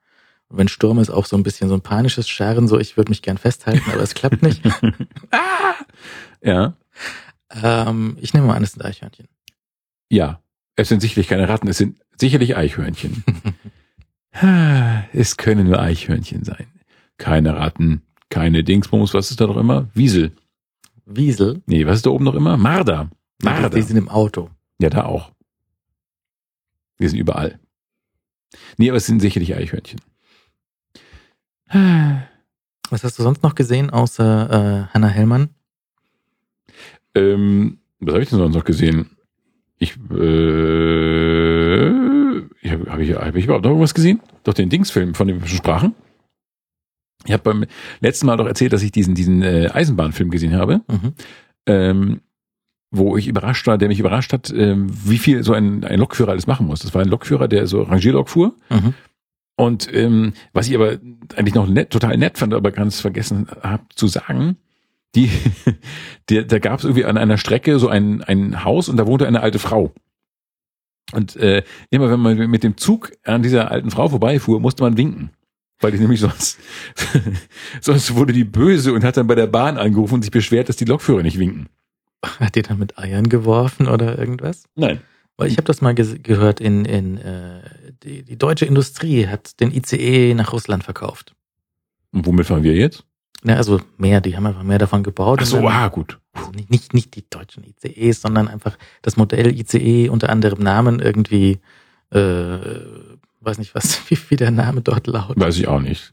Und 0.49 0.57
wenn 0.57 0.69
Sturm 0.69 0.99
ist, 0.99 1.11
auch 1.11 1.27
so 1.27 1.37
ein 1.37 1.43
bisschen 1.43 1.69
so 1.69 1.75
ein 1.75 1.83
panisches 1.83 2.29
Scharren, 2.29 2.69
so 2.69 2.79
ich 2.79 2.97
würde 2.97 3.11
mich 3.11 3.23
gern 3.23 3.37
festhalten, 3.39 3.91
aber 3.91 4.03
es 4.03 4.15
klappt 4.15 4.43
nicht. 4.43 4.63
ah! 5.31 5.75
Ja. 6.41 6.75
ähm, 7.51 8.17
ich 8.21 8.33
nehme 8.33 8.47
mal 8.47 8.55
an, 8.55 8.63
es 8.63 8.73
sind 8.73 8.85
Eichhörnchen. 8.85 9.29
Ja. 10.09 10.41
Es 10.77 10.89
sind 10.89 11.01
sicherlich 11.01 11.29
keine 11.29 11.49
Ratten, 11.49 11.69
es 11.69 11.79
sind 11.79 11.99
sicherlich 12.17 12.57
Eichhörnchen. 12.57 13.25
Es 15.13 15.37
können 15.37 15.67
nur 15.67 15.81
Eichhörnchen 15.81 16.45
sein. 16.45 16.67
Keine 17.17 17.57
Ratten, 17.57 18.03
keine 18.31 18.63
Dingsbums, 18.63 19.13
was 19.13 19.31
ist 19.31 19.41
da 19.41 19.49
noch 19.49 19.57
immer? 19.57 19.89
Wiesel. 19.95 20.37
Wiesel. 21.05 21.63
Nee, 21.67 21.87
was 21.87 21.97
ist 21.97 22.07
da 22.07 22.11
oben 22.11 22.25
noch 22.25 22.35
immer? 22.35 22.57
Marder. 22.57 23.11
Marder. 23.43 23.71
Die 23.71 23.83
sind 23.83 23.97
im 23.97 24.09
Auto. 24.09 24.51
Ja, 24.81 24.91
da 24.91 25.05
auch. 25.05 25.33
Wir 26.99 27.09
sind 27.09 27.19
überall. 27.19 27.59
Nee, 28.77 28.89
aber 28.91 28.97
es 28.97 29.07
sind 29.07 29.21
sicherlich 29.21 29.55
Eichhörnchen. 29.55 30.01
Was 32.91 33.05
hast 33.05 33.19
du 33.19 33.23
sonst 33.23 33.43
noch 33.43 33.55
gesehen, 33.55 33.91
außer 33.91 34.89
äh, 34.89 34.95
Hannah 34.95 35.09
Hellmann? 35.09 35.51
Ähm, 37.15 37.79
was 38.01 38.15
habe 38.15 38.23
ich 38.23 38.31
denn 38.31 38.39
sonst 38.39 38.55
noch 38.55 38.65
gesehen? 38.65 39.11
Ich, 39.79 39.97
äh, 39.97 39.99
ich 42.63 42.73
habe 42.73 42.91
hab 42.91 42.99
ich, 43.01 43.15
hab 43.15 43.35
ich 43.37 43.45
überhaupt 43.45 43.65
noch 43.65 43.71
irgendwas 43.71 43.95
gesehen? 43.95 44.21
Doch 44.45 44.55
den 44.55 44.71
Dingsfilm, 44.71 45.15
von 45.15 45.29
dem 45.29 45.41
wir 45.41 45.47
schon 45.49 45.59
sprachen. 45.59 45.95
Ich 47.27 47.33
habe 47.33 47.43
beim 47.43 47.65
letzten 48.01 48.27
Mal 48.27 48.37
doch 48.37 48.47
erzählt, 48.47 48.73
dass 48.73 48.83
ich 48.83 48.93
diesen, 48.93 49.15
diesen 49.15 49.43
äh, 49.43 49.69
Eisenbahnfilm 49.73 50.31
gesehen 50.31 50.55
habe, 50.57 50.81
Mhm. 50.89 51.15
ähm, 51.67 52.21
wo 52.91 53.17
ich 53.17 53.29
überrascht 53.29 53.67
war, 53.67 53.79
der 53.79 53.89
mich 53.89 54.01
überrascht 54.01 54.33
hat, 54.33 54.51
ähm, 54.51 54.89
wie 55.05 55.19
viel 55.19 55.43
so 55.43 55.53
ein, 55.53 55.85
ein 55.85 55.99
Lokführer 55.99 56.31
alles 56.31 56.47
machen 56.47 56.67
muss. 56.67 56.81
Das 56.81 56.95
war 56.95 57.03
ein 57.03 57.09
Lokführer, 57.09 57.49
der 57.49 57.67
so 57.67 57.83
Rangierlok 57.83 58.29
fuhr. 58.29 58.55
Mhm. 58.71 58.95
Und 59.57 59.93
ähm, 59.93 60.33
was 60.53 60.69
ich 60.69 60.75
aber 60.75 60.99
eigentlich 61.37 61.55
noch 61.55 61.67
nett, 61.67 61.91
total 61.91 62.17
nett 62.17 62.39
fand, 62.39 62.55
aber 62.55 62.71
ganz 62.71 63.01
vergessen 63.01 63.49
habe 63.63 63.83
zu 63.95 64.07
sagen, 64.07 64.57
die, 65.15 65.31
der, 66.31 66.45
da 66.45 66.59
gab 66.59 66.79
es 66.79 66.85
irgendwie 66.85 67.05
an 67.05 67.19
einer 67.19 67.39
Strecke 67.39 67.79
so 67.79 67.89
ein, 67.89 68.23
ein 68.23 68.65
Haus 68.65 68.89
und 68.89 68.97
da 68.97 69.07
wohnte 69.07 69.27
eine 69.27 69.41
alte 69.41 69.59
Frau. 69.59 69.93
Und 71.13 71.37
äh, 71.37 71.65
immer 71.91 72.11
wenn 72.11 72.21
man 72.21 72.37
mit 72.51 72.63
dem 72.63 72.77
Zug 72.77 73.13
an 73.25 73.43
dieser 73.43 73.71
alten 73.71 73.91
Frau 73.91 74.09
vorbeifuhr, 74.09 74.61
musste 74.61 74.83
man 74.83 74.97
winken. 74.97 75.31
Weil 75.81 75.93
die 75.93 75.99
nämlich 75.99 76.21
sonst, 76.21 76.59
sonst 77.81 78.15
wurde 78.15 78.33
die 78.33 78.45
böse 78.45 78.93
und 78.93 79.05
hat 79.05 79.17
dann 79.17 79.27
bei 79.27 79.35
der 79.35 79.47
Bahn 79.47 79.79
angerufen 79.79 80.15
und 80.15 80.23
sich 80.23 80.31
beschwert, 80.31 80.69
dass 80.69 80.77
die 80.77 80.85
Lokführer 80.85 81.23
nicht 81.23 81.39
winken. 81.39 81.69
Hat 82.41 82.55
die 82.55 82.63
dann 82.63 82.79
mit 82.79 82.99
Eiern 82.99 83.29
geworfen 83.29 83.87
oder 83.89 84.19
irgendwas? 84.19 84.65
Nein. 84.75 85.01
Weil 85.37 85.49
ich 85.49 85.57
habe 85.57 85.65
das 85.67 85.81
mal 85.81 85.93
ges- 85.95 86.19
gehört 86.21 86.61
in, 86.61 86.85
in 86.85 87.19
äh, 87.19 87.61
die, 88.03 88.25
die 88.25 88.37
deutsche 88.37 88.65
Industrie 88.65 89.29
hat 89.29 89.61
den 89.61 89.73
ICE 89.73 90.35
nach 90.35 90.53
Russland 90.53 90.83
verkauft. 90.83 91.35
Und 92.13 92.27
womit 92.27 92.47
fahren 92.47 92.65
wir 92.65 92.75
jetzt? 92.75 93.05
Ja, 93.45 93.55
also 93.55 93.81
mehr, 93.99 94.21
die 94.21 94.37
haben 94.37 94.47
einfach 94.47 94.65
mehr 94.65 94.79
davon 94.79 95.05
gebaut. 95.05 95.39
Ach 95.41 95.47
so, 95.47 95.59
dann- 95.59 95.67
ah, 95.69 95.87
gut. 95.89 96.19
also 96.33 96.51
nicht, 96.51 96.71
nicht, 96.71 96.93
nicht 96.93 97.15
die 97.15 97.25
deutschen 97.31 97.63
ICEs, 97.63 98.21
sondern 98.21 98.49
einfach 98.49 98.77
das 99.03 99.17
Modell 99.17 99.57
ICE 99.57 100.09
unter 100.09 100.29
anderem 100.31 100.61
Namen 100.61 100.99
irgendwie, 100.99 101.61
äh, 102.11 102.59
weiß 103.41 103.59
nicht 103.59 103.77
was, 103.77 104.01
wie, 104.11 104.19
wie 104.31 104.37
der 104.37 104.51
Name 104.51 104.81
dort 104.81 105.07
lautet. 105.07 105.39
Weiß 105.41 105.57
ich 105.57 105.69
auch 105.69 105.81
nicht. 105.81 106.13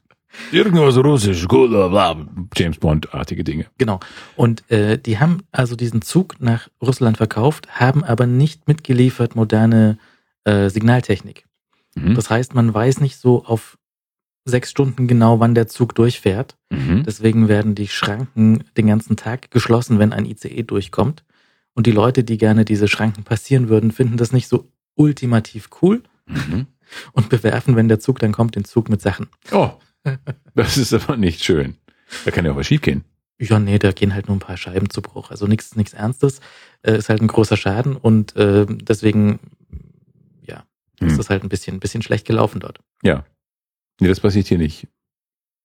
Irgendwas 0.51 0.97
russisch, 0.97 1.47
gut, 1.47 1.69
bla, 1.69 1.87
bla, 1.87 2.25
James 2.55 2.77
Bond-artige 2.77 3.43
Dinge. 3.43 3.65
Genau. 3.77 3.99
Und 4.35 4.69
äh, 4.71 4.97
die 4.97 5.19
haben 5.19 5.39
also 5.51 5.75
diesen 5.75 6.01
Zug 6.01 6.35
nach 6.39 6.69
Russland 6.81 7.17
verkauft, 7.17 7.67
haben 7.79 8.03
aber 8.03 8.25
nicht 8.25 8.67
mitgeliefert 8.67 9.35
moderne 9.35 9.97
äh, 10.43 10.69
Signaltechnik. 10.69 11.45
Mhm. 11.95 12.15
Das 12.15 12.29
heißt, 12.29 12.53
man 12.53 12.73
weiß 12.73 13.01
nicht 13.01 13.17
so 13.17 13.45
auf 13.45 13.77
sechs 14.45 14.69
Stunden 14.69 15.07
genau, 15.07 15.39
wann 15.39 15.55
der 15.55 15.67
Zug 15.67 15.95
durchfährt. 15.95 16.55
Mhm. 16.69 17.03
Deswegen 17.03 17.47
werden 17.47 17.73
die 17.73 17.87
Schranken 17.87 18.63
den 18.77 18.87
ganzen 18.87 19.17
Tag 19.17 19.49
geschlossen, 19.49 19.97
wenn 19.97 20.13
ein 20.13 20.25
ICE 20.25 20.63
durchkommt. 20.63 21.23
Und 21.73 21.87
die 21.87 21.91
Leute, 21.91 22.23
die 22.23 22.37
gerne 22.37 22.63
diese 22.63 22.87
Schranken 22.87 23.23
passieren 23.23 23.69
würden, 23.69 23.91
finden 23.91 24.17
das 24.17 24.31
nicht 24.31 24.47
so 24.47 24.69
ultimativ 24.95 25.69
cool 25.81 26.03
Mhm. 26.27 26.67
und 27.11 27.29
bewerfen, 27.29 27.75
wenn 27.75 27.87
der 27.87 27.99
Zug 27.99 28.17
dann 28.19 28.31
kommt, 28.31 28.55
den 28.55 28.65
Zug 28.65 28.89
mit 28.89 29.01
Sachen. 29.01 29.27
Oh, 29.51 29.71
das 30.55 30.77
ist 30.77 30.93
aber 30.93 31.17
nicht 31.17 31.43
schön. 31.43 31.75
Da 32.23 32.31
kann 32.31 32.45
ja 32.45 32.51
auch 32.51 32.55
was 32.55 32.67
schiefgehen. 32.67 33.03
Ja, 33.39 33.59
nee, 33.59 33.79
da 33.79 33.91
gehen 33.91 34.13
halt 34.13 34.27
nur 34.27 34.37
ein 34.37 34.41
paar 34.41 34.55
Scheiben 34.57 34.89
zu 34.89 35.01
Bruch. 35.01 35.29
Also 35.31 35.45
nichts 35.47 35.75
nichts 35.75 35.93
Ernstes. 35.93 36.39
Äh, 36.83 36.97
ist 36.97 37.09
halt 37.09 37.21
ein 37.21 37.27
großer 37.27 37.57
Schaden 37.57 37.97
und 37.97 38.35
äh, 38.37 38.65
deswegen, 38.69 39.39
ja, 40.45 40.65
ist 41.01 41.11
Hm. 41.11 41.17
das 41.17 41.29
halt 41.29 41.43
ein 41.43 41.49
bisschen, 41.49 41.79
bisschen 41.79 42.01
schlecht 42.01 42.25
gelaufen 42.25 42.59
dort. 42.61 42.79
Ja. 43.03 43.25
Nee, 43.99 44.07
das 44.07 44.19
passiert 44.21 44.47
hier 44.47 44.57
nicht. 44.57 44.87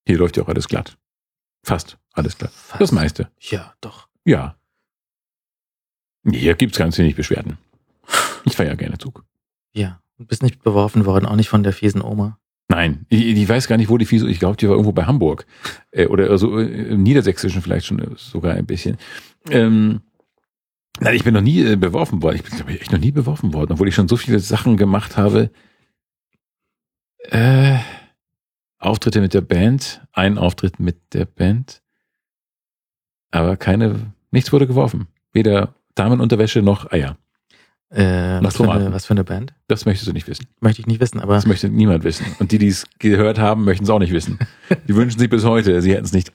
Hier 0.05 0.17
läuft 0.17 0.35
ja 0.37 0.43
auch 0.43 0.49
alles 0.49 0.67
glatt. 0.67 0.97
Fast 1.63 1.97
alles 2.13 2.37
glatt. 2.37 2.51
Fast. 2.51 2.81
Das 2.81 2.91
meiste. 2.91 3.29
Ja, 3.39 3.73
doch. 3.81 4.09
Ja. 4.25 4.57
Hier 6.29 6.55
gibt's 6.55 6.77
ganz 6.77 6.97
wenig 6.97 7.15
Beschwerden. 7.15 7.57
Ich 8.45 8.55
fahre 8.55 8.69
ja 8.69 8.75
gerne 8.75 8.97
Zug. 8.97 9.23
Ja. 9.73 10.01
Du 10.17 10.25
bist 10.25 10.43
nicht 10.43 10.61
beworfen 10.61 11.05
worden, 11.05 11.25
auch 11.25 11.35
nicht 11.35 11.49
von 11.49 11.63
der 11.63 11.73
fiesen 11.73 12.01
Oma. 12.01 12.37
Nein, 12.71 13.05
ich, 13.09 13.25
ich 13.25 13.49
weiß 13.49 13.67
gar 13.67 13.75
nicht, 13.75 13.89
wo 13.89 13.97
die 13.97 14.05
Fiese, 14.05 14.29
ich 14.29 14.39
glaube, 14.39 14.55
die 14.55 14.65
war 14.65 14.75
irgendwo 14.75 14.93
bei 14.93 15.03
Hamburg. 15.03 15.45
Äh, 15.91 16.05
oder 16.05 16.37
so 16.37 16.57
äh, 16.57 16.63
im 16.63 17.03
Niedersächsischen 17.03 17.61
vielleicht 17.61 17.85
schon 17.85 17.99
äh, 17.99 18.07
sogar 18.15 18.53
ein 18.53 18.65
bisschen. 18.65 18.97
Ähm, 19.49 19.99
nein, 21.01 21.15
ich 21.15 21.25
bin 21.25 21.33
noch 21.33 21.41
nie 21.41 21.59
äh, 21.65 21.75
beworfen 21.75 22.23
worden. 22.23 22.37
Ich 22.37 22.43
bin, 22.43 22.55
glaube 22.55 22.71
ich, 22.71 22.79
echt 22.79 22.93
noch 22.93 22.99
nie 22.99 23.11
beworfen 23.11 23.53
worden, 23.53 23.73
obwohl 23.73 23.89
ich 23.89 23.95
schon 23.95 24.07
so 24.07 24.15
viele 24.15 24.39
Sachen 24.39 24.77
gemacht 24.77 25.17
habe. 25.17 25.51
Äh, 27.29 27.77
Auftritte 28.79 29.19
mit 29.19 29.33
der 29.33 29.41
Band, 29.41 30.07
ein 30.13 30.37
Auftritt 30.37 30.79
mit 30.79 31.13
der 31.13 31.25
Band. 31.25 31.81
Aber 33.31 33.57
keine, 33.57 34.13
nichts 34.31 34.53
wurde 34.53 34.65
geworfen. 34.65 35.07
Weder 35.33 35.75
Damenunterwäsche 35.95 36.61
noch 36.61 36.89
Eier. 36.89 37.17
Äh, 37.91 38.39
was, 38.41 38.55
für 38.57 38.71
eine, 38.71 38.93
was 38.93 39.05
für 39.05 39.11
eine 39.11 39.23
Band? 39.25 39.53
Das 39.67 39.85
möchtest 39.85 40.07
du 40.07 40.13
nicht 40.13 40.27
wissen. 40.27 40.47
Möchte 40.61 40.79
ich 40.81 40.87
nicht 40.87 41.01
wissen, 41.01 41.19
aber 41.19 41.35
Das 41.35 41.45
möchte 41.45 41.67
niemand 41.69 42.03
wissen. 42.05 42.25
Und 42.39 42.51
die, 42.53 42.57
die 42.57 42.69
es 42.69 42.85
gehört 42.99 43.37
haben, 43.37 43.65
möchten 43.65 43.83
es 43.83 43.89
auch 43.89 43.99
nicht 43.99 44.13
wissen. 44.13 44.39
Die 44.87 44.95
wünschen 44.95 45.19
sich 45.19 45.29
bis 45.29 45.43
heute, 45.43 45.81
sie 45.81 45.91
hätten 45.93 46.05
es 46.05 46.13
nicht, 46.13 46.31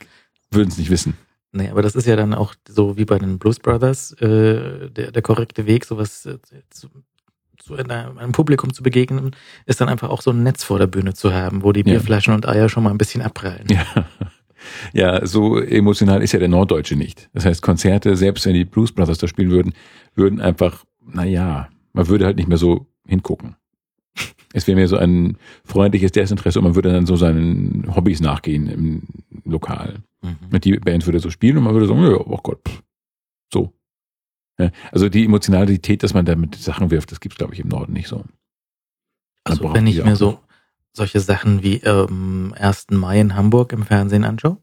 würden 0.50 0.68
es 0.68 0.76
nicht 0.76 0.90
wissen. 0.90 1.14
nee, 1.52 1.68
aber 1.70 1.80
das 1.80 1.94
ist 1.96 2.06
ja 2.06 2.14
dann 2.16 2.34
auch 2.34 2.54
so 2.68 2.98
wie 2.98 3.06
bei 3.06 3.18
den 3.18 3.38
Blues 3.38 3.58
Brothers 3.58 4.12
äh, 4.20 4.90
der, 4.90 5.12
der 5.12 5.22
korrekte 5.22 5.64
Weg, 5.66 5.86
sowas 5.86 6.26
äh, 6.26 6.36
zu, 6.68 6.88
zu 7.58 7.74
einem 7.76 8.32
Publikum 8.32 8.74
zu 8.74 8.82
begegnen, 8.82 9.30
ist 9.64 9.80
dann 9.80 9.88
einfach 9.88 10.10
auch 10.10 10.20
so 10.20 10.32
ein 10.32 10.42
Netz 10.42 10.62
vor 10.62 10.78
der 10.78 10.88
Bühne 10.88 11.14
zu 11.14 11.32
haben, 11.32 11.62
wo 11.62 11.72
die 11.72 11.80
Ja. 11.80 11.86
Bierflaschen 11.86 12.34
und 12.34 12.46
Eier 12.46 12.68
schon 12.68 12.82
mal 12.82 12.90
ein 12.90 12.98
bisschen 12.98 13.22
abprallen. 13.22 13.66
Ja. 13.70 13.84
Ja, 14.92 15.24
so 15.24 15.60
emotional 15.60 16.22
ist 16.22 16.32
ja 16.32 16.38
der 16.40 16.48
Norddeutsche 16.48 16.96
nicht. 16.96 17.28
Das 17.34 17.44
heißt, 17.44 17.62
Konzerte, 17.62 18.16
selbst 18.16 18.46
wenn 18.46 18.54
die 18.54 18.64
Blues 18.64 18.90
Brothers 18.90 19.18
da 19.18 19.28
spielen 19.28 19.50
würden, 19.50 19.74
würden 20.16 20.40
einfach, 20.40 20.84
naja, 21.06 21.68
man 21.92 22.08
würde 22.08 22.26
halt 22.26 22.36
nicht 22.36 22.48
mehr 22.48 22.58
so 22.58 22.86
hingucken. 23.06 23.56
Es 24.52 24.66
wäre 24.66 24.76
mehr 24.76 24.88
so 24.88 24.96
ein 24.96 25.36
freundliches 25.64 26.12
Desinteresse 26.12 26.58
und 26.58 26.64
man 26.64 26.74
würde 26.74 26.92
dann 26.92 27.06
so 27.06 27.16
seinen 27.16 27.94
Hobbys 27.94 28.20
nachgehen 28.20 28.68
im 28.68 29.02
Lokal. 29.44 30.02
Mhm. 30.22 30.36
Und 30.52 30.64
die 30.64 30.78
Band 30.78 31.04
würde 31.06 31.20
so 31.20 31.30
spielen 31.30 31.58
und 31.58 31.64
man 31.64 31.74
würde 31.74 31.86
sagen, 31.86 32.02
ja, 32.02 32.16
oh 32.16 32.40
Gott, 32.42 32.60
pff, 32.66 32.82
so. 33.52 33.72
Ja, 34.58 34.70
also 34.90 35.10
die 35.10 35.24
Emotionalität, 35.24 36.02
dass 36.02 36.14
man 36.14 36.24
da 36.24 36.34
mit 36.34 36.54
Sachen 36.54 36.90
wirft, 36.90 37.12
das 37.12 37.20
gibt's 37.20 37.36
glaube 37.36 37.52
ich, 37.52 37.60
im 37.60 37.68
Norden 37.68 37.92
nicht 37.92 38.08
so. 38.08 38.24
Also 39.44 39.74
wenn 39.74 39.86
ich 39.86 40.02
mir 40.02 40.16
so 40.16 40.40
solche 40.92 41.20
Sachen 41.20 41.62
wie 41.62 41.76
ähm, 41.76 42.54
1. 42.58 42.86
Mai 42.90 43.20
in 43.20 43.36
Hamburg 43.36 43.72
im 43.72 43.84
Fernsehen 43.84 44.24
anschaue, 44.24 44.56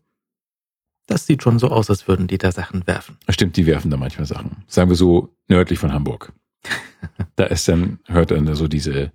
das 1.05 1.25
sieht 1.25 1.43
schon 1.43 1.59
so 1.59 1.69
aus, 1.69 1.89
als 1.89 2.07
würden 2.07 2.27
die 2.27 2.37
da 2.37 2.51
Sachen 2.51 2.85
werfen. 2.87 3.17
Stimmt, 3.29 3.57
die 3.57 3.65
werfen 3.65 3.91
da 3.91 3.97
manchmal 3.97 4.25
Sachen. 4.25 4.63
Sagen 4.67 4.89
wir 4.89 4.95
so 4.95 5.35
nördlich 5.47 5.79
von 5.79 5.93
Hamburg. 5.93 6.33
da 7.35 7.45
ist 7.45 7.67
dann, 7.67 7.99
hört 8.05 8.31
dann 8.31 8.53
so 8.55 8.67
diese, 8.67 9.11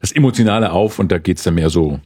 das 0.00 0.12
Emotionale 0.12 0.72
auf 0.72 0.98
und 0.98 1.10
da 1.10 1.18
geht's 1.18 1.42
dann 1.42 1.54
mehr 1.54 1.70
so, 1.70 2.00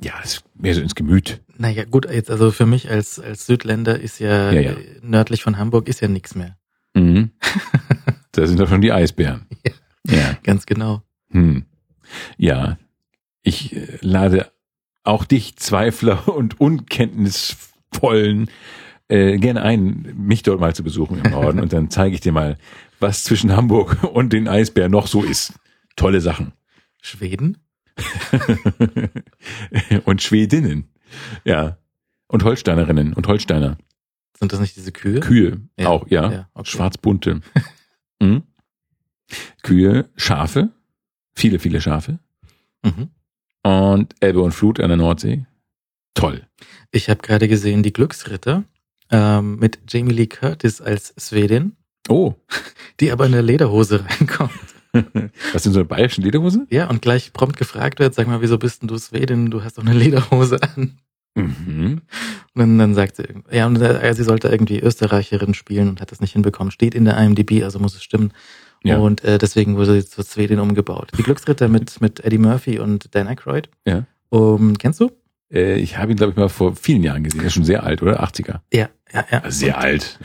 ja, 0.00 0.14
mehr 0.54 0.74
so 0.74 0.80
ins 0.80 0.94
Gemüt. 0.94 1.40
Naja, 1.56 1.84
gut, 1.84 2.08
jetzt 2.10 2.30
also 2.30 2.50
für 2.50 2.66
mich 2.66 2.90
als, 2.90 3.18
als 3.18 3.46
Südländer 3.46 3.98
ist 3.98 4.20
ja, 4.20 4.52
Ja, 4.52 4.60
ja. 4.60 4.76
nördlich 5.02 5.42
von 5.42 5.58
Hamburg 5.58 5.88
ist 5.88 6.00
ja 6.00 6.08
nichts 6.08 6.34
mehr. 6.34 6.56
Mhm. 6.94 7.30
da 8.32 8.46
sind 8.46 8.60
doch 8.60 8.68
schon 8.68 8.80
die 8.80 8.92
Eisbären. 8.92 9.46
Ja. 10.06 10.38
Ganz 10.42 10.66
genau. 10.66 11.02
Hm. 11.30 11.64
Ja. 12.36 12.78
Ich 13.42 13.74
äh, 13.74 13.98
lade 14.00 14.50
auch 15.04 15.24
dich, 15.24 15.56
Zweifler 15.56 16.28
und 16.28 16.60
Unkenntnisvollen, 17.92 18.50
äh, 19.08 19.38
gerne 19.38 19.62
ein, 19.62 20.14
mich 20.16 20.42
dort 20.42 20.60
mal 20.60 20.74
zu 20.74 20.82
besuchen 20.82 21.18
im 21.24 21.30
Norden 21.30 21.60
und 21.60 21.72
dann 21.72 21.90
zeige 21.90 22.14
ich 22.14 22.20
dir 22.20 22.32
mal, 22.32 22.58
was 23.00 23.24
zwischen 23.24 23.54
Hamburg 23.54 24.02
und 24.04 24.32
den 24.32 24.48
Eisbären 24.48 24.92
noch 24.92 25.06
so 25.06 25.22
ist. 25.22 25.54
Tolle 25.96 26.20
Sachen. 26.20 26.52
Schweden? 27.00 27.58
und 30.04 30.22
Schwedinnen. 30.22 30.88
Ja. 31.44 31.78
Und 32.28 32.44
Holsteinerinnen 32.44 33.14
und 33.14 33.26
Holsteiner. 33.26 33.78
Sind 34.38 34.52
das 34.52 34.60
nicht 34.60 34.76
diese 34.76 34.92
Kühe? 34.92 35.20
Kühe 35.20 35.60
Ja, 35.78 35.88
auch, 35.88 36.06
ja. 36.08 36.30
ja, 36.30 36.48
okay. 36.54 36.70
Schwarzbunte. 36.70 37.40
mhm. 38.20 38.42
Kühe, 39.62 40.08
Schafe. 40.16 40.70
Viele, 41.34 41.58
viele 41.58 41.80
Schafe. 41.80 42.18
Mhm. 42.82 43.08
Und 43.62 44.14
Elbe 44.20 44.42
und 44.42 44.52
Flut 44.52 44.80
an 44.80 44.88
der 44.88 44.96
Nordsee. 44.96 45.46
Toll. 46.14 46.46
Ich 46.90 47.10
habe 47.10 47.20
gerade 47.20 47.48
gesehen, 47.48 47.82
die 47.82 47.92
Glücksritter 47.92 48.64
ähm, 49.10 49.58
mit 49.58 49.78
Jamie 49.88 50.12
Lee 50.12 50.26
Curtis 50.26 50.80
als 50.80 51.14
Schwedin, 51.18 51.76
Oh. 52.08 52.34
die 53.00 53.12
aber 53.12 53.26
in 53.26 53.32
der 53.32 53.42
Lederhose 53.42 54.04
reinkommt. 54.04 54.52
Was 55.52 55.62
sind 55.62 55.72
so 55.72 55.80
eine 55.80 55.88
bayerischen 55.88 56.24
Lederhose? 56.24 56.66
Ja, 56.70 56.88
und 56.88 57.02
gleich 57.02 57.32
prompt 57.32 57.58
gefragt 57.58 57.98
wird, 57.98 58.14
sag 58.14 58.26
mal, 58.26 58.40
wieso 58.40 58.58
bist 58.58 58.82
denn 58.82 58.88
du 58.88 58.98
Schwedin? 58.98 59.50
Du 59.50 59.62
hast 59.62 59.76
doch 59.78 59.84
eine 59.84 59.92
Lederhose 59.94 60.62
an. 60.62 60.98
Mhm. 61.34 62.00
Und 62.54 62.60
dann, 62.60 62.78
dann 62.78 62.94
sagt 62.94 63.16
sie, 63.16 63.24
ja, 63.50 63.66
und 63.66 63.80
äh, 63.80 64.14
sie 64.14 64.24
sollte 64.24 64.48
irgendwie 64.48 64.80
Österreicherin 64.80 65.54
spielen 65.54 65.88
und 65.88 66.00
hat 66.00 66.10
das 66.10 66.20
nicht 66.20 66.32
hinbekommen. 66.32 66.70
Steht 66.70 66.94
in 66.94 67.04
der 67.04 67.18
IMDb, 67.18 67.62
also 67.62 67.78
muss 67.78 67.94
es 67.94 68.02
stimmen. 68.02 68.32
Ja. 68.82 68.98
Und 68.98 69.22
äh, 69.24 69.38
deswegen 69.38 69.76
wurde 69.76 70.00
sie 70.00 70.08
zur 70.08 70.24
Schwedin 70.24 70.58
umgebaut. 70.58 71.10
Die 71.16 71.22
Glücksritter 71.22 71.68
mit, 71.68 72.00
mit 72.00 72.24
Eddie 72.24 72.38
Murphy 72.38 72.78
und 72.78 73.14
Dan 73.14 73.28
Aykroyd. 73.28 73.68
Ja. 73.86 74.04
Um, 74.30 74.78
kennst 74.78 75.00
du? 75.00 75.10
Äh, 75.52 75.76
ich 75.76 75.98
habe 75.98 76.12
ihn, 76.12 76.16
glaube 76.16 76.32
ich, 76.32 76.36
mal 76.36 76.48
vor 76.48 76.76
vielen 76.76 77.02
Jahren 77.02 77.24
gesehen. 77.24 77.40
Er 77.40 77.46
ist 77.46 77.54
schon 77.54 77.64
sehr 77.64 77.82
alt, 77.82 78.02
oder? 78.02 78.22
80er. 78.22 78.60
Ja, 78.72 78.88
ja, 79.12 79.24
ja. 79.30 79.50
Sehr 79.50 79.76
und, 79.76 79.82
alt. 79.82 80.18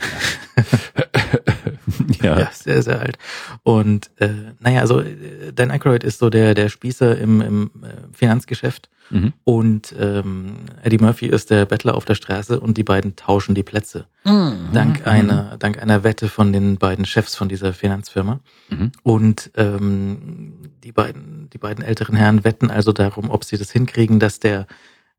ja. 2.22 2.38
Ja, 2.40 2.50
sehr, 2.52 2.82
sehr 2.82 3.00
alt. 3.00 3.18
Und 3.62 4.10
äh, 4.18 4.28
naja, 4.60 4.80
also 4.80 5.00
äh, 5.00 5.52
Dan 5.54 5.70
Aykroyd 5.70 6.04
ist 6.04 6.18
so 6.18 6.30
der, 6.30 6.54
der 6.54 6.68
Spießer 6.68 7.18
im, 7.18 7.40
im 7.40 7.70
äh, 7.82 8.16
Finanzgeschäft 8.16 8.88
Mhm. 9.10 9.32
und 9.44 9.94
ähm, 9.98 10.56
Eddie 10.82 10.98
Murphy 10.98 11.26
ist 11.26 11.50
der 11.50 11.66
Bettler 11.66 11.94
auf 11.94 12.04
der 12.04 12.14
Straße 12.14 12.58
und 12.58 12.78
die 12.78 12.84
beiden 12.84 13.16
tauschen 13.16 13.54
die 13.54 13.62
Plätze. 13.62 14.06
Mhm. 14.24 14.70
Dank 14.72 15.06
einer, 15.06 15.56
dank 15.58 15.80
einer 15.80 16.04
Wette 16.04 16.28
von 16.28 16.52
den 16.52 16.78
beiden 16.78 17.04
Chefs 17.04 17.34
von 17.34 17.48
dieser 17.48 17.74
Finanzfirma. 17.74 18.40
Mhm. 18.70 18.92
Und 19.02 19.50
ähm, 19.56 20.54
die 20.82 20.92
beiden, 20.92 21.50
die 21.50 21.58
beiden 21.58 21.84
älteren 21.84 22.16
Herren 22.16 22.44
wetten 22.44 22.70
also 22.70 22.92
darum, 22.92 23.30
ob 23.30 23.44
sie 23.44 23.58
das 23.58 23.70
hinkriegen, 23.70 24.20
dass 24.20 24.40
der, 24.40 24.66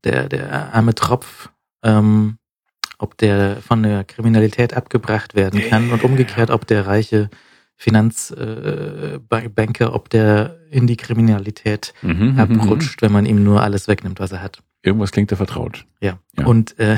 der, 0.04 0.30
der 0.30 0.74
arme 0.74 0.96
Tropf, 0.96 1.50
ähm, 1.84 2.38
ob 2.98 3.18
der 3.18 3.58
von 3.58 3.84
der 3.84 4.04
Kriminalität 4.04 4.76
abgebracht 4.76 5.36
werden 5.36 5.62
kann 5.70 5.92
und 5.92 6.04
umgekehrt, 6.04 6.50
ob 6.50 6.66
der 6.68 6.88
reiche 6.88 7.30
Finanzbanker, 7.78 9.86
äh, 9.86 9.90
ob 9.90 10.10
der 10.10 10.58
in 10.72 10.88
die 10.88 10.98
Kriminalität 10.98 11.94
Mhm. 12.02 12.34
Mhm. 12.34 12.40
abrutscht, 12.40 13.02
wenn 13.02 13.12
man 13.12 13.26
ihm 13.26 13.44
nur 13.44 13.62
alles 13.62 13.88
wegnimmt, 13.88 14.20
was 14.20 14.32
er 14.32 14.42
hat. 14.42 14.62
Irgendwas 14.82 15.12
klingt 15.12 15.32
da 15.32 15.36
vertraut. 15.36 15.86
Ja. 16.00 16.20
Ja. 16.38 16.46
Und 16.46 16.78
äh, 16.80 16.98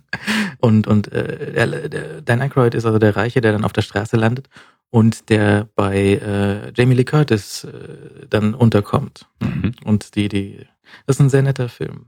und 0.58 0.86
und 0.86 1.10
äh, 1.12 1.52
der, 1.52 1.88
der, 1.88 2.20
Dan 2.22 2.42
Aykroyd 2.42 2.74
ist 2.74 2.84
also 2.84 2.98
der 2.98 3.16
Reiche, 3.16 3.40
der 3.40 3.52
dann 3.52 3.64
auf 3.64 3.72
der 3.72 3.82
Straße 3.82 4.16
landet 4.16 4.48
und 4.90 5.30
der 5.30 5.68
bei 5.74 5.96
äh, 5.96 6.72
Jamie 6.76 6.94
Lee 6.94 7.04
Curtis 7.04 7.64
äh, 7.64 8.26
dann 8.28 8.54
unterkommt. 8.54 9.26
Mhm. 9.40 9.72
Und 9.84 10.14
die 10.16 10.28
die 10.28 10.66
das 11.06 11.16
ist 11.16 11.20
ein 11.20 11.30
sehr 11.30 11.42
netter 11.42 11.68
Film. 11.70 12.06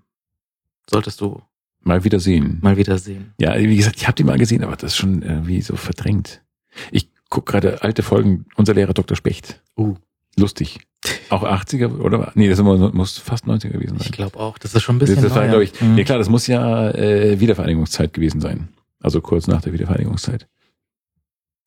Solltest 0.90 1.20
du 1.20 1.42
Mal 1.86 2.02
wieder 2.02 2.18
sehen. 2.18 2.60
mal 2.62 2.78
wieder 2.78 2.96
sehen. 2.98 3.34
Ja, 3.38 3.56
wie 3.58 3.76
gesagt, 3.76 3.96
ich 3.96 4.06
habe 4.06 4.14
die 4.14 4.24
mal 4.24 4.38
gesehen, 4.38 4.64
aber 4.64 4.74
das 4.74 4.92
ist 4.92 4.96
schon 4.96 5.20
irgendwie 5.20 5.60
so 5.60 5.76
verdrängt. 5.76 6.42
Ich 6.90 7.10
guck 7.28 7.44
gerade 7.44 7.82
alte 7.82 8.02
Folgen, 8.02 8.46
unser 8.56 8.72
Lehrer 8.72 8.94
Dr. 8.94 9.16
Specht. 9.18 9.62
Uh. 9.76 9.96
Lustig. 10.36 10.80
Auch 11.28 11.42
80er, 11.44 11.98
oder? 12.00 12.32
Nee, 12.34 12.48
das 12.48 12.60
muss 12.62 13.18
fast 13.18 13.44
90er 13.44 13.68
gewesen 13.68 13.98
sein. 13.98 14.06
Ich 14.06 14.12
glaube 14.12 14.38
auch, 14.40 14.56
das 14.56 14.74
ist 14.74 14.82
schon 14.82 14.96
ein 14.96 14.98
Das, 14.98 15.10
bisschen 15.10 15.24
das 15.24 15.34
war, 15.34 15.42
neuer. 15.42 15.48
glaube 15.50 15.64
ich, 15.64 15.80
Mhm. 15.80 15.98
ja 15.98 16.04
klar, 16.04 16.16
das 16.18 16.30
muss 16.30 16.46
ja 16.46 16.90
äh, 16.92 17.38
Wiedervereinigungszeit 17.38 18.14
gewesen 18.14 18.40
sein. 18.40 18.68
Also 19.00 19.20
kurz 19.20 19.46
nach 19.46 19.60
der 19.60 19.74
Wiedervereinigungszeit. 19.74 20.48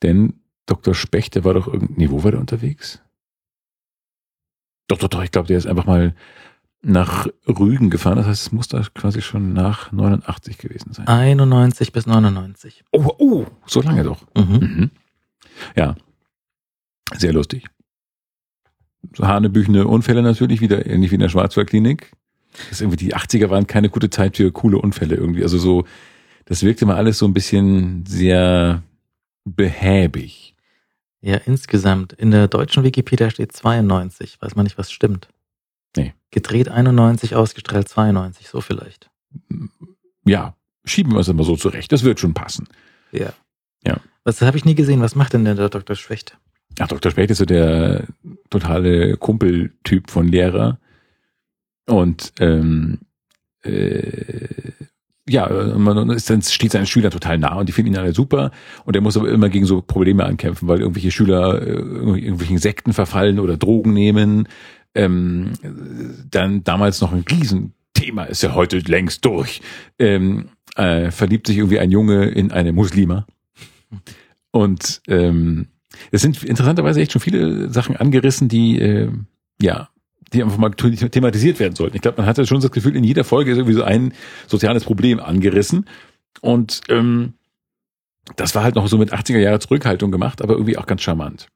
Denn 0.01 0.33
Dr. 0.65 0.95
Specht, 0.95 1.35
der 1.35 1.43
war 1.45 1.53
doch 1.53 1.67
irgendwie, 1.67 1.93
nee, 1.95 2.09
wo 2.09 2.23
war 2.23 2.31
der 2.31 2.39
unterwegs? 2.39 3.01
Doch, 4.87 4.97
doch, 4.97 5.07
doch, 5.09 5.23
ich 5.23 5.31
glaube, 5.31 5.47
der 5.47 5.57
ist 5.59 5.67
einfach 5.67 5.85
mal 5.85 6.15
nach 6.87 7.27
Rügen 7.47 7.89
gefahren. 7.89 8.15
Das 8.15 8.27
heißt, 8.27 8.41
es 8.43 8.51
muss 8.51 8.69
da 8.69 8.81
quasi 8.93 9.21
schon 9.21 9.53
nach 9.53 9.91
89 9.91 10.57
gewesen 10.57 10.93
sein. 10.93 11.07
91 11.07 11.91
bis 11.91 12.05
99. 12.05 12.83
Oh, 12.91 13.11
oh, 13.17 13.45
so 13.65 13.81
lange 13.81 14.03
doch. 14.03 14.21
Mhm. 14.35 14.59
Mhm. 14.59 14.91
Ja, 15.75 15.95
sehr 17.15 17.33
lustig. 17.33 17.65
So 19.13 19.27
hanebüchene 19.27 19.85
Unfälle 19.87 20.21
natürlich, 20.21 20.61
wieder 20.61 20.85
ähnlich 20.85 21.11
wie 21.11 21.15
in 21.15 21.21
der 21.21 21.29
Schwarzwaldklinik. 21.29 22.11
Das 22.53 22.71
ist 22.71 22.81
irgendwie 22.81 22.97
die 22.97 23.15
80er 23.15 23.49
waren 23.49 23.67
keine 23.67 23.89
gute 23.89 24.09
Zeit 24.09 24.37
für 24.37 24.51
coole 24.51 24.77
Unfälle 24.77 25.15
irgendwie. 25.15 25.43
Also 25.43 25.57
so, 25.57 25.85
das 26.45 26.63
wirkte 26.63 26.85
mal 26.85 26.95
alles 26.95 27.17
so 27.17 27.25
ein 27.25 27.33
bisschen 27.33 28.05
sehr 28.05 28.81
behäbig. 29.43 30.55
Ja, 31.19 31.35
insgesamt. 31.35 32.13
In 32.13 32.31
der 32.31 32.47
deutschen 32.47 32.83
Wikipedia 32.83 33.29
steht 33.29 33.51
92. 33.51 34.41
Weiß 34.41 34.55
man 34.55 34.63
nicht, 34.63 34.77
was 34.77 34.91
stimmt. 34.91 35.27
Nee. 35.95 36.13
Gedreht 36.31 36.69
91, 36.69 37.35
ausgestrahlt 37.35 37.87
92, 37.87 38.49
so 38.49 38.61
vielleicht. 38.61 39.09
Ja, 40.25 40.55
schieben 40.85 41.13
wir 41.13 41.19
es 41.19 41.27
immer 41.27 41.43
so 41.43 41.55
zurecht. 41.55 41.91
Das 41.91 42.03
wird 42.03 42.19
schon 42.19 42.33
passen. 42.33 42.67
Ja. 43.11 43.33
Ja. 43.85 43.97
Was 44.23 44.41
habe 44.41 44.57
ich 44.57 44.65
nie 44.65 44.75
gesehen? 44.75 45.01
Was 45.01 45.15
macht 45.15 45.33
denn 45.33 45.45
der 45.45 45.69
Dr. 45.69 45.95
Schwächt? 45.95 46.37
Ach, 46.79 46.87
Dr. 46.87 47.11
Specht 47.11 47.31
ist 47.31 47.39
so 47.39 47.45
der 47.45 48.05
totale 48.49 49.17
Kumpeltyp 49.17 50.11
von 50.11 50.27
Lehrer. 50.27 50.79
Und 51.87 52.33
ähm, 52.39 52.99
äh, 53.63 54.47
ja, 55.29 55.49
man 55.77 56.09
ist 56.09 56.29
dann 56.29 56.41
steht 56.41 56.71
seinen 56.71 56.85
Schülern 56.85 57.11
total 57.11 57.37
nah 57.37 57.55
und 57.55 57.67
die 57.67 57.73
finden 57.73 57.93
ihn 57.93 57.99
alle 57.99 58.13
super. 58.13 58.51
Und 58.85 58.95
er 58.95 59.01
muss 59.01 59.17
aber 59.17 59.29
immer 59.29 59.49
gegen 59.49 59.65
so 59.65 59.81
Probleme 59.81 60.25
ankämpfen, 60.25 60.67
weil 60.67 60.79
irgendwelche 60.79 61.11
Schüler 61.11 61.61
äh, 61.61 61.71
irgendwelchen 61.71 62.59
Sekten 62.59 62.93
verfallen 62.93 63.39
oder 63.39 63.57
Drogen 63.57 63.93
nehmen. 63.93 64.47
Ähm, 64.97 65.53
dann 66.29 66.63
damals 66.63 67.01
noch 67.01 67.13
ein 67.13 67.23
Riesenthema, 67.29 68.23
ist 68.23 68.43
ja 68.43 68.53
heute 68.53 68.79
längst 68.79 69.23
durch. 69.23 69.61
Ähm, 69.99 70.49
äh, 70.75 71.11
verliebt 71.11 71.47
sich 71.47 71.57
irgendwie 71.57 71.79
ein 71.79 71.91
Junge 71.91 72.25
in 72.25 72.51
eine 72.51 72.73
Muslima. 72.73 73.25
Und 74.51 75.01
ähm, 75.07 75.67
es 76.11 76.21
sind 76.21 76.43
interessanterweise 76.43 77.01
echt 77.01 77.11
schon 77.11 77.21
viele 77.21 77.69
Sachen 77.69 77.95
angerissen, 77.95 78.49
die 78.49 78.79
äh, 78.79 79.11
ja, 79.61 79.89
die 80.33 80.43
einfach 80.43 80.57
mal 80.57 80.71
thematisiert 80.71 81.59
werden 81.59 81.75
sollten. 81.75 81.95
Ich 81.95 82.01
glaube, 82.01 82.17
man 82.17 82.25
hatte 82.25 82.45
schon 82.45 82.59
das 82.59 82.71
Gefühl, 82.71 82.95
in 82.95 83.03
jeder 83.03 83.23
Folge 83.23 83.51
ist 83.51 83.57
irgendwie 83.57 83.75
so 83.75 83.83
ein 83.83 84.13
soziales 84.47 84.83
Problem 84.83 85.19
angerissen. 85.19 85.85
Und 86.41 86.81
ähm, 86.89 87.33
das 88.35 88.53
war 88.55 88.63
halt 88.63 88.75
noch 88.75 88.87
so 88.87 88.97
mit 88.97 89.13
80er 89.13 89.37
Jahre 89.37 89.59
Zurückhaltung 89.59 90.11
gemacht, 90.11 90.41
aber 90.41 90.53
irgendwie 90.53 90.77
auch 90.77 90.85
ganz 90.85 91.01
charmant. 91.01 91.47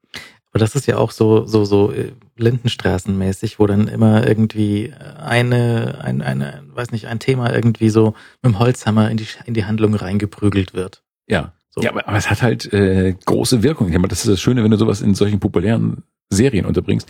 Aber 0.52 0.60
das 0.60 0.76
ist 0.76 0.86
ja 0.86 0.98
auch 0.98 1.12
so, 1.12 1.46
so, 1.46 1.64
so 1.64 1.92
äh, 1.92 2.12
Lindenstraßenmäßig, 2.36 3.58
wo 3.58 3.68
dann 3.68 3.88
immer 3.88 4.28
irgendwie 4.28 4.94
eine, 4.94 6.02
ein, 6.04 6.22
eine, 6.22 6.64
weiß 6.74 6.92
nicht, 6.92 7.08
ein 7.08 7.20
Thema 7.20 7.54
irgendwie 7.54 7.90
so 7.90 8.16
mit 8.42 8.54
dem 8.54 8.60
Holzhammer 8.60 9.10
in 9.10 9.18
die, 9.18 9.28
in 9.46 9.54
die 9.54 9.64
Handlung 9.64 9.96
reingeprügelt 9.96 10.74
wird. 10.74 11.04
Ja. 11.28 11.54
So. 11.70 11.82
Ja, 11.82 11.92
aber, 11.92 12.06
aber 12.06 12.18
es 12.18 12.30
hat 12.30 12.42
halt 12.42 12.72
äh, 12.74 13.16
große 13.26 13.64
Wirkung. 13.64 13.88
Ich 13.88 13.94
meine, 13.94 14.10
das 14.10 14.26
ist 14.26 14.28
das 14.28 14.42
Schöne, 14.42 14.62
wenn 14.62 14.72
du 14.72 14.78
sowas 14.78 15.02
in 15.02 15.16
solchen 15.16 15.40
populären 15.40 16.04
Serien 16.30 16.66
unterbringst. 16.66 17.08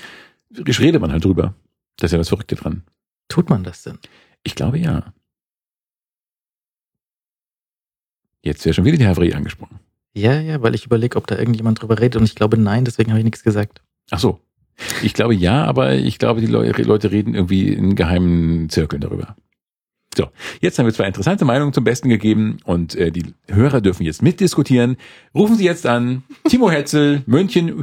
Redet 0.56 1.02
man 1.02 1.12
halt 1.12 1.26
drüber. 1.26 1.56
Das 1.98 2.10
ist 2.10 2.12
ja 2.12 2.20
das 2.20 2.30
Verrückte 2.30 2.56
dran. 2.56 2.84
Tut 3.28 3.50
man 3.50 3.64
das 3.64 3.82
denn? 3.82 3.98
Ich 4.44 4.54
glaube 4.54 4.78
ja. 4.78 5.14
Jetzt 8.44 8.66
wäre 8.66 8.74
schon 8.74 8.86
wieder 8.86 8.98
die 8.98 9.08
Havre 9.08 9.36
angesprochen. 9.36 9.80
Ja, 10.14 10.40
ja, 10.40 10.62
weil 10.62 10.76
ich 10.76 10.86
überlege, 10.86 11.18
ob 11.18 11.28
da 11.28 11.38
irgendjemand 11.38 11.82
drüber 11.82 12.00
redet 12.00 12.18
und 12.18 12.24
ich 12.24 12.36
glaube 12.36 12.58
nein, 12.58 12.86
deswegen 12.86 13.12
habe 13.12 13.20
ich 13.20 13.26
nichts 13.26 13.44
gesagt. 13.44 13.82
Ach 14.10 14.20
so. 14.20 14.40
Ich 15.04 15.14
glaube 15.14 15.36
ja, 15.36 15.64
aber 15.66 15.94
ich 15.94 16.18
glaube, 16.18 16.42
die 16.42 16.48
Leu 16.48 16.72
Leute 16.72 17.12
reden 17.12 17.36
irgendwie 17.36 17.70
in 17.70 17.96
geheimen 17.96 18.70
Zirkeln 18.70 19.02
darüber. 19.02 19.36
So, 20.16 20.28
jetzt 20.60 20.78
haben 20.78 20.86
wir 20.86 20.94
zwei 20.94 21.08
interessante 21.08 21.46
Meinungen 21.46 21.72
zum 21.72 21.86
Besten 21.86 22.10
gegeben 22.10 22.58
und 22.66 22.96
äh, 22.96 23.12
die 23.12 23.34
Hörer 23.48 23.80
dürfen 23.80 24.04
jetzt 24.04 24.22
mitdiskutieren. 24.22 24.98
Rufen 25.34 25.56
Sie 25.56 25.64
jetzt 25.64 25.86
an 25.86 26.24
Timo 26.50 26.70
Hetzel, 26.70 27.24
München 27.28 27.82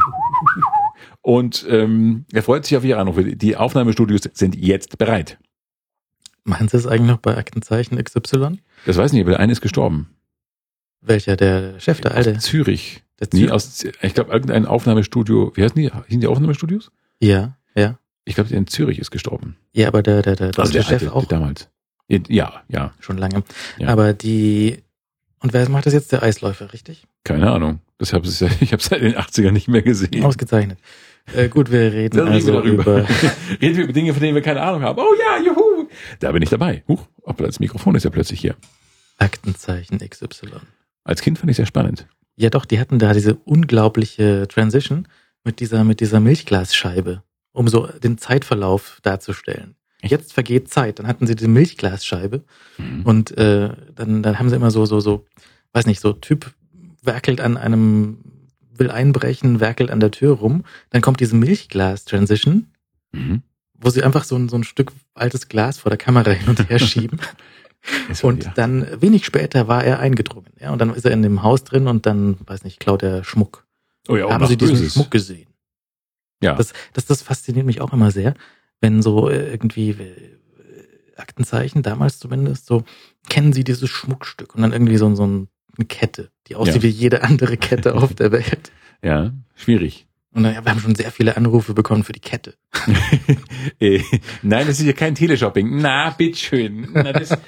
und 1.22 1.66
ähm, 1.70 2.26
er 2.32 2.42
freut 2.42 2.66
sich 2.66 2.76
auf 2.76 2.84
Ihre 2.84 2.98
Anrufe. 2.98 3.24
Die 3.24 3.56
Aufnahmestudios 3.56 4.22
sind 4.34 4.56
jetzt 4.56 4.98
bereit. 4.98 5.38
Machen 6.44 6.68
Sie 6.68 6.76
es 6.76 6.86
eigentlich 6.86 7.10
noch 7.10 7.18
bei 7.18 7.36
Aktenzeichen 7.36 8.02
XY? 8.02 8.58
Das 8.84 8.96
weiß 8.96 9.10
ich 9.10 9.14
nicht, 9.14 9.22
aber 9.22 9.32
der 9.32 9.40
eine 9.40 9.52
ist 9.52 9.60
gestorben. 9.62 10.10
Welcher? 11.00 11.36
Der 11.36 11.78
Chef, 11.80 12.00
der 12.00 12.14
Alte? 12.14 12.36
Aus 12.36 12.42
Zürich. 12.44 13.02
Der 13.20 13.28
Nee, 13.32 13.40
Zürich? 13.40 13.52
aus, 13.52 13.84
ich 14.02 14.14
glaube, 14.14 14.32
irgendein 14.32 14.66
Aufnahmestudio, 14.66 15.52
wie 15.54 15.62
heißen 15.62 15.76
die? 15.76 15.90
Hießen 16.06 16.20
die 16.20 16.26
Aufnahmestudios? 16.26 16.90
Ja, 17.20 17.56
ja. 17.74 17.98
Ich 18.24 18.34
glaube, 18.34 18.50
der 18.50 18.58
in 18.58 18.66
Zürich 18.66 18.98
ist 18.98 19.10
gestorben. 19.10 19.56
Ja, 19.72 19.88
aber 19.88 20.02
der, 20.02 20.22
der, 20.22 20.36
der 20.36 20.58
Also 20.58 20.72
der 20.72 20.82
Chef 20.82 21.02
alte, 21.02 21.14
auch 21.14 21.24
der 21.24 21.38
damals. 21.38 21.68
Ja, 22.28 22.62
ja, 22.68 22.92
schon 23.00 23.18
lange. 23.18 23.42
Ja. 23.78 23.88
Aber 23.88 24.12
die, 24.14 24.82
und 25.40 25.52
wer 25.52 25.68
macht 25.68 25.86
das 25.86 25.92
jetzt? 25.94 26.12
Der 26.12 26.22
Eisläufer, 26.22 26.72
richtig? 26.72 27.04
keine 27.24 27.50
Ahnung. 27.50 27.80
Das 27.98 28.12
hab 28.12 28.24
ich, 28.26 28.40
ich 28.62 28.72
habe 28.72 28.82
seit 28.82 29.02
den 29.02 29.14
80ern 29.14 29.50
nicht 29.50 29.68
mehr 29.68 29.82
gesehen. 29.82 30.24
Ausgezeichnet. 30.24 30.78
Äh, 31.34 31.48
gut, 31.48 31.70
wir 31.70 31.92
reden 31.92 32.20
also 32.20 32.46
wir 32.48 32.54
darüber. 32.54 32.82
über, 33.00 33.08
Reden 33.60 33.76
wir 33.76 33.84
über 33.84 33.92
Dinge, 33.92 34.12
von 34.14 34.22
denen 34.22 34.34
wir 34.34 34.42
keine 34.42 34.62
Ahnung 34.62 34.82
haben. 34.82 34.98
Oh 34.98 35.14
ja, 35.18 35.44
juhu. 35.44 35.88
Da 36.20 36.32
bin 36.32 36.42
ich 36.42 36.48
dabei. 36.50 36.84
Huch, 36.88 37.06
das 37.36 37.60
Mikrofon 37.60 37.94
ist 37.96 38.04
ja 38.04 38.10
plötzlich 38.10 38.40
hier. 38.40 38.56
Aktenzeichen 39.18 39.98
XY. 39.98 40.48
Als 41.08 41.22
Kind 41.22 41.38
fand 41.38 41.50
ich 41.50 41.56
sehr 41.56 41.66
spannend. 41.66 42.06
Ja, 42.36 42.50
doch, 42.50 42.64
die 42.64 42.78
hatten 42.78 42.98
da 42.98 43.12
diese 43.14 43.34
unglaubliche 43.34 44.46
Transition 44.48 45.08
mit 45.42 45.58
dieser, 45.60 45.82
mit 45.84 46.00
dieser 46.00 46.20
Milchglasscheibe, 46.20 47.22
um 47.52 47.66
so 47.68 47.86
den 47.86 48.18
Zeitverlauf 48.18 48.98
darzustellen. 49.02 49.74
Echt? 50.00 50.12
Jetzt 50.12 50.32
vergeht 50.34 50.68
Zeit. 50.68 50.98
Dann 50.98 51.06
hatten 51.08 51.26
sie 51.26 51.34
diese 51.34 51.48
Milchglasscheibe 51.48 52.44
Mhm. 52.76 53.02
und 53.04 53.36
äh, 53.38 53.70
dann, 53.94 54.22
dann 54.22 54.38
haben 54.38 54.48
sie 54.50 54.56
immer 54.56 54.70
so, 54.70 54.84
so, 54.86 55.00
so, 55.00 55.24
weiß 55.72 55.86
nicht, 55.86 56.00
so 56.00 56.12
Typ 56.12 56.52
werkelt 57.02 57.40
an 57.40 57.56
einem, 57.56 58.18
will 58.76 58.90
einbrechen, 58.90 59.58
werkelt 59.60 59.90
an 59.90 59.98
der 60.00 60.10
Tür 60.12 60.34
rum. 60.34 60.64
Dann 60.90 61.00
kommt 61.02 61.20
diese 61.20 61.34
Milchglas-Transition, 61.36 62.66
Mhm. 63.12 63.42
wo 63.80 63.88
sie 63.90 64.02
einfach 64.02 64.24
so 64.24 64.36
ein, 64.36 64.48
so 64.50 64.56
ein 64.56 64.64
Stück 64.64 64.92
altes 65.14 65.48
Glas 65.48 65.78
vor 65.78 65.88
der 65.90 65.96
Kamera 65.98 66.30
hin 66.32 66.48
und 66.48 66.68
her 66.68 66.78
schieben. 66.78 67.18
Ja 68.08 68.14
Und 68.28 68.50
dann 68.56 68.86
wenig 69.00 69.24
später 69.24 69.68
war 69.68 69.84
er 69.84 69.98
eingedrungen. 69.98 70.52
Ja, 70.60 70.72
und 70.72 70.78
dann 70.78 70.94
ist 70.94 71.04
er 71.04 71.12
in 71.12 71.22
dem 71.22 71.42
Haus 71.42 71.64
drin 71.64 71.86
und 71.86 72.06
dann, 72.06 72.36
weiß 72.46 72.64
nicht, 72.64 72.80
klaut 72.80 73.02
er 73.02 73.24
Schmuck. 73.24 73.66
oh 74.08 74.16
ja, 74.16 74.28
Haben 74.30 74.46
Sie 74.46 74.56
diesen 74.56 74.76
Böses. 74.76 74.94
Schmuck 74.94 75.10
gesehen? 75.10 75.46
Ja. 76.42 76.54
Das, 76.54 76.72
das, 76.92 77.06
das 77.06 77.22
fasziniert 77.22 77.66
mich 77.66 77.80
auch 77.80 77.92
immer 77.92 78.10
sehr, 78.10 78.34
wenn 78.80 79.02
so 79.02 79.28
äh, 79.28 79.50
irgendwie 79.50 79.90
äh, 79.90 80.38
Aktenzeichen, 81.16 81.82
damals 81.82 82.18
zumindest, 82.18 82.66
so, 82.66 82.84
kennen 83.28 83.52
Sie 83.52 83.64
dieses 83.64 83.90
Schmuckstück? 83.90 84.54
Und 84.54 84.62
dann 84.62 84.72
irgendwie 84.72 84.96
so, 84.98 85.12
so 85.14 85.26
ein- 85.26 85.48
eine 85.76 85.86
Kette, 85.86 86.30
die 86.48 86.56
aussieht 86.56 86.76
Ja. 86.76 86.82
wie 86.82 86.88
jede 86.88 87.22
andere 87.22 87.56
Kette 87.56 87.94
auf 87.94 88.12
der 88.14 88.32
Welt. 88.32 88.72
ja, 89.02 89.32
schwierig. 89.54 90.06
Und 90.32 90.42
dann, 90.42 90.54
ja, 90.54 90.64
wir 90.64 90.70
haben 90.72 90.80
schon 90.80 90.94
sehr 90.94 91.10
viele 91.12 91.36
Anrufe 91.36 91.72
bekommen 91.74 92.04
für 92.04 92.12
die 92.12 92.20
Kette. 92.20 92.54
äh, 93.80 94.00
nein, 94.42 94.66
das 94.66 94.78
ist 94.80 94.86
ja 94.86 94.92
kein 94.92 95.14
Teleshopping. 95.14 95.80
Na, 95.80 96.10
bitteschön. 96.10 96.88
Na, 96.92 97.12
das, 97.12 97.30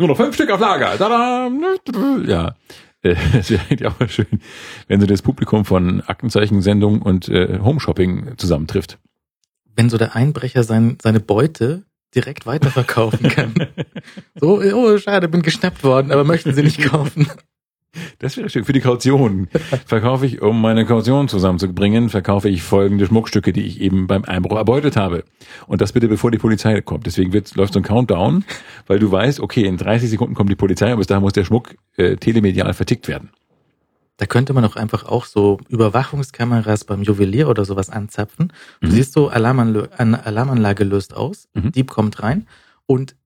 nur 0.00 0.08
noch 0.08 0.16
fünf 0.16 0.34
Stück 0.34 0.50
auf 0.50 0.60
Lager. 0.60 0.96
Tada. 0.98 1.50
Ja. 2.26 2.56
Äh, 3.02 3.16
Es 3.38 3.50
wäre 3.50 3.62
eigentlich 3.62 3.86
auch 3.86 3.98
mal 3.98 4.10
schön, 4.10 4.26
wenn 4.86 5.00
so 5.00 5.06
das 5.06 5.22
Publikum 5.22 5.64
von 5.64 6.02
Aktenzeichen-Sendung 6.02 7.00
und 7.00 7.30
äh, 7.30 7.58
Homeshopping 7.62 8.34
zusammentrifft. 8.36 8.98
Wenn 9.74 9.88
so 9.88 9.96
der 9.96 10.14
Einbrecher 10.14 10.64
sein, 10.64 10.98
seine 11.00 11.18
Beute 11.18 11.84
direkt 12.14 12.44
weiterverkaufen 12.44 13.30
kann. 13.30 13.54
so, 14.34 14.60
oh, 14.60 14.98
schade, 14.98 15.28
bin 15.28 15.40
geschnappt 15.40 15.82
worden, 15.82 16.12
aber 16.12 16.24
möchten 16.24 16.52
Sie 16.52 16.62
nicht 16.62 16.82
kaufen? 16.82 17.26
Das 18.20 18.36
wäre 18.36 18.48
schön. 18.48 18.64
Für 18.64 18.72
die 18.72 18.80
Kaution 18.80 19.48
verkaufe 19.86 20.24
ich, 20.26 20.42
um 20.42 20.60
meine 20.60 20.84
Kaution 20.86 21.26
zusammenzubringen, 21.28 22.08
verkaufe 22.08 22.48
ich 22.48 22.62
folgende 22.62 23.06
Schmuckstücke, 23.06 23.52
die 23.52 23.62
ich 23.62 23.80
eben 23.80 24.06
beim 24.06 24.24
Einbruch 24.24 24.56
erbeutet 24.56 24.96
habe. 24.96 25.24
Und 25.66 25.80
das 25.80 25.92
bitte 25.92 26.06
bevor 26.06 26.30
die 26.30 26.38
Polizei 26.38 26.80
kommt. 26.82 27.06
Deswegen 27.06 27.32
wird, 27.32 27.54
läuft 27.56 27.72
so 27.72 27.80
ein 27.80 27.82
Countdown, 27.82 28.44
weil 28.86 28.98
du 28.98 29.10
weißt, 29.10 29.40
okay, 29.40 29.64
in 29.64 29.76
30 29.76 30.08
Sekunden 30.10 30.34
kommt 30.34 30.50
die 30.50 30.56
Polizei 30.56 30.92
und 30.92 30.98
bis 30.98 31.08
dahin 31.08 31.22
muss 31.22 31.32
der 31.32 31.44
Schmuck 31.44 31.74
äh, 31.96 32.16
telemedial 32.16 32.72
vertickt 32.74 33.08
werden. 33.08 33.30
Da 34.18 34.26
könnte 34.26 34.52
man 34.52 34.62
doch 34.64 34.76
einfach 34.76 35.06
auch 35.06 35.24
so 35.24 35.58
Überwachungskameras 35.68 36.84
beim 36.84 37.02
Juwelier 37.02 37.48
oder 37.48 37.64
sowas 37.64 37.90
anzapfen. 37.90 38.52
Du 38.80 38.88
Mhm. 38.88 38.92
siehst 38.92 39.14
so, 39.14 39.28
Alarmanlage, 39.28 39.90
Alarmanlage 39.98 40.84
löst 40.84 41.16
aus, 41.16 41.48
Mhm. 41.54 41.72
Dieb 41.72 41.90
kommt 41.90 42.22
rein 42.22 42.46
und 42.86 43.16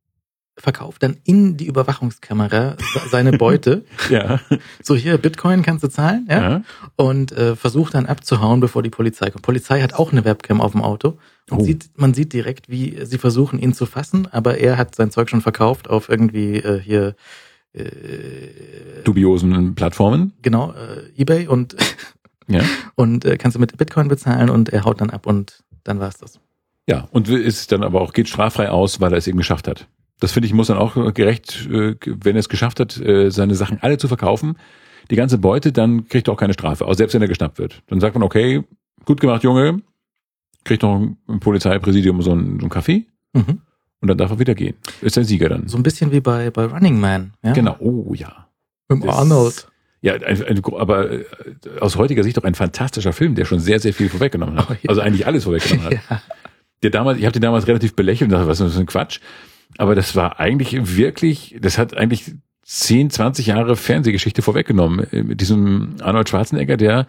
verkauft 0.57 1.03
dann 1.03 1.17
in 1.25 1.57
die 1.57 1.67
Überwachungskamera 1.67 2.77
se- 2.79 3.09
seine 3.11 3.33
Beute. 3.33 3.85
Ja. 4.11 4.41
so 4.83 4.95
hier, 4.95 5.19
Bitcoin 5.19 5.63
kannst 5.63 5.83
du 5.85 5.89
zahlen, 5.89 6.27
ja? 6.31 6.51
ja. 6.51 6.63
Und 6.97 7.33
äh, 7.33 7.57
versucht 7.57 7.95
dann 7.95 8.07
abzuhauen, 8.07 8.61
bevor 8.61 8.83
die 8.83 8.91
Polizei 8.91 9.31
kommt. 9.31 9.43
Polizei 9.43 9.81
hat 9.83 9.95
auch 9.95 10.13
eine 10.13 10.25
Webcam 10.25 10.61
auf 10.61 10.73
dem 10.73 10.83
Auto. 10.83 11.19
Und 11.51 11.61
Oh. 11.61 11.65
sieht, 11.65 11.91
man 11.97 12.15
sieht 12.15 12.33
direkt, 12.33 12.69
wie 12.71 13.05
sie 13.05 13.19
versuchen, 13.19 13.59
ihn 13.59 13.75
zu 13.75 13.85
fassen, 13.85 14.27
aber 14.31 14.57
er 14.59 14.79
hat 14.79 14.95
sein 14.95 15.11
Zeug 15.11 15.29
schon 15.29 15.43
verkauft 15.43 15.91
auf 15.91 16.09
irgendwie 16.09 16.57
äh, 16.57 16.81
hier 16.81 17.15
äh, 17.75 19.03
Dubiosen 19.05 19.75
Plattformen. 19.75 20.33
genau, 20.43 20.73
äh, 20.73 21.21
Ebay 21.21 21.47
und, 21.49 21.77
Ja. 22.47 22.61
und 22.95 23.25
äh, 23.25 23.37
kannst 23.37 23.57
du 23.57 23.61
mit 23.61 23.77
Bitcoin 23.77 24.09
bezahlen 24.09 24.51
und 24.51 24.69
er 24.69 24.85
haut 24.85 25.01
dann 25.01 25.11
ab 25.11 25.27
und 25.27 25.63
dann 25.83 25.99
war's 26.01 26.19
das. 26.19 26.39
Ja, 26.89 27.09
und 27.11 27.29
ist 27.29 27.73
dann 27.73 27.83
aber 27.83 28.01
auch, 28.03 28.13
geht 28.13 28.29
straffrei 28.29 28.69
aus, 28.71 29.01
weil 29.01 29.13
er 29.13 29.19
es 29.19 29.27
eben 29.27 29.39
geschafft 29.39 29.67
hat. 29.69 29.87
Das 30.21 30.33
finde 30.33 30.47
ich, 30.47 30.55
muss 30.55 30.69
dann 30.69 30.79
auch 30.79 30.95
gerecht, 31.15 31.67
äh, 31.71 31.97
wenn 32.05 32.37
er 32.37 32.41
es 32.41 32.49
geschafft 32.49 32.81
hat, 32.81 32.99
äh, 33.01 33.31
seine 33.31 33.55
Sachen 33.55 33.79
alle 33.83 33.99
zu 33.99 34.09
verkaufen, 34.09 34.57
die 35.11 35.17
ganze 35.17 35.39
Beute, 35.39 35.73
dann 35.73 36.09
kriegt 36.09 36.29
er 36.29 36.33
auch 36.35 36.39
keine 36.39 36.55
Strafe, 36.55 36.87
auch 36.87 36.95
selbst 36.95 37.15
wenn 37.15 37.23
er 37.23 37.29
geschnappt 37.29 37.59
wird. 37.59 37.83
Dann 37.89 38.01
sagt 38.01 38.15
man, 38.15 38.23
okay, 38.23 38.63
gut 39.05 39.21
gemacht, 39.21 39.43
Junge, 39.43 39.83
kriegt 40.65 40.83
noch 40.83 40.97
im 41.29 41.41
Polizeipräsidium 41.41 42.23
so 42.23 42.33
einen, 42.33 42.59
so 42.59 42.65
einen 42.65 42.71
Kaffee 42.71 43.07
Mhm. 43.35 43.61
und 44.01 44.09
dann 44.09 44.17
darf 44.17 44.31
er 44.31 44.39
wieder 44.39 44.55
gehen. 44.55 44.77
Ist 45.03 45.17
der 45.17 45.25
Sieger 45.25 45.49
dann. 45.49 45.67
So 45.69 45.77
ein 45.77 45.83
bisschen 45.83 46.13
wie 46.13 46.21
bei, 46.21 46.51
bei 46.51 46.65
Running 46.67 47.01
Man. 47.01 47.33
Ja? 47.43 47.53
Genau, 47.53 47.77
oh 47.81 48.15
ja. 48.15 48.47
Das- 48.89 49.03
Arnold. 49.09 49.69
Ja, 50.01 50.13
ein, 50.15 50.43
ein, 50.45 50.63
aber 50.75 51.11
äh, 51.11 51.25
aus 51.81 51.97
heutiger 51.97 52.23
Sicht 52.23 52.39
auch 52.39 52.45
ein 52.45 52.55
fantastischer 52.55 53.13
Film, 53.15 53.35
der 53.35 53.47
schon 53.47 53.59
sehr, 53.59 53.81
sehr 53.81 53.93
viel 53.95 54.09
vorweggenommen 54.11 54.57
hat. 54.59 54.67
Oh, 54.71 54.73
ja. 54.75 54.89
Also 54.91 55.01
eigentlich 55.01 55.27
alles 55.27 55.45
vorweggenommen 55.45 55.87
hat. 55.87 55.93
Ja. 56.11 56.23
Der 56.83 56.91
damals, 56.91 57.19
ich 57.19 57.25
habe 57.25 57.33
den 57.33 57.41
damals 57.43 57.67
relativ 57.67 57.97
belächelt 57.97 58.31
und 58.31 58.33
dachte, 58.37 58.47
was 58.47 58.61
ist 58.61 58.67
das 58.67 58.75
für 58.75 58.81
ein 58.81 58.87
Quatsch? 58.87 59.21
Aber 59.79 59.95
das 59.95 60.15
war 60.17 60.41
eigentlich 60.41 60.97
wirklich, 60.97 61.57
das 61.61 61.79
hat 61.79 61.97
eigentlich 61.97 62.33
10, 62.65 63.11
20 63.11 63.47
Jahre 63.47 63.77
Fernsehgeschichte 63.77 64.43
vorweggenommen. 64.43 65.07
Äh, 65.13 65.23
Mit 65.23 65.41
diesem 65.41 65.97
Arnold 66.01 66.29
Schwarzenegger, 66.29 66.77
der 66.77 67.07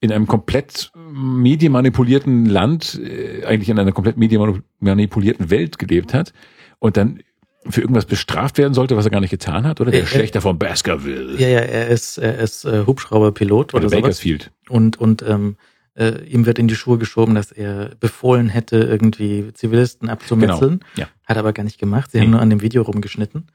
in 0.00 0.12
einem 0.12 0.26
komplett 0.26 0.92
medienmanipulierten 1.12 2.46
Land, 2.46 3.00
äh, 3.02 3.44
eigentlich 3.44 3.68
in 3.68 3.78
einer 3.78 3.92
komplett 3.92 4.16
medienmanipulierten 4.16 5.50
Welt 5.50 5.78
gelebt 5.78 6.14
hat 6.14 6.32
und 6.78 6.96
dann 6.96 7.20
für 7.68 7.80
irgendwas 7.80 8.06
bestraft 8.06 8.56
werden 8.58 8.72
sollte, 8.74 8.96
was 8.96 9.04
er 9.04 9.10
gar 9.10 9.20
nicht 9.20 9.30
getan 9.30 9.66
hat, 9.66 9.80
oder? 9.80 9.90
Der 9.90 10.00
Äh, 10.00 10.04
äh, 10.04 10.06
Schlechter 10.06 10.40
von 10.40 10.58
Baskerville. 10.58 11.36
ja, 11.38 11.48
ja, 11.48 11.58
er 11.58 11.88
ist, 11.88 12.16
er 12.18 12.38
ist 12.38 12.64
äh, 12.64 12.84
Hubschrauberpilot 12.86 13.74
Oder 13.74 13.82
oder 13.82 13.88
sowas. 13.90 14.02
Bakersfield. 14.02 14.50
Und, 14.68 14.96
und 14.98 15.22
ähm, 15.22 15.56
äh, 15.98 16.22
ihm 16.26 16.46
wird 16.46 16.58
in 16.58 16.68
die 16.68 16.76
Schuhe 16.76 16.96
geschoben, 16.98 17.34
dass 17.34 17.50
er 17.52 17.90
befohlen 18.00 18.48
hätte, 18.48 18.76
irgendwie 18.78 19.52
Zivilisten 19.54 20.08
abzumetzeln. 20.08 20.80
Genau, 20.80 20.86
ja. 20.96 21.06
Hat 21.26 21.36
aber 21.36 21.52
gar 21.52 21.64
nicht 21.64 21.78
gemacht. 21.78 22.10
Sie 22.12 22.18
Nee. 22.18 22.24
haben 22.24 22.30
nur 22.30 22.40
an 22.40 22.50
dem 22.50 22.60
Video 22.62 22.82
rumgeschnitten. 22.82 23.46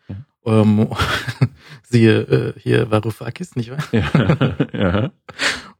Ähm, 0.45 0.89
siehe 1.83 2.19
äh, 2.21 2.53
hier 2.59 2.91
Varoufakis, 2.91 3.55
nicht 3.55 3.71
wahr? 3.71 3.83
Ja. 3.93 4.57
ja. 4.73 5.11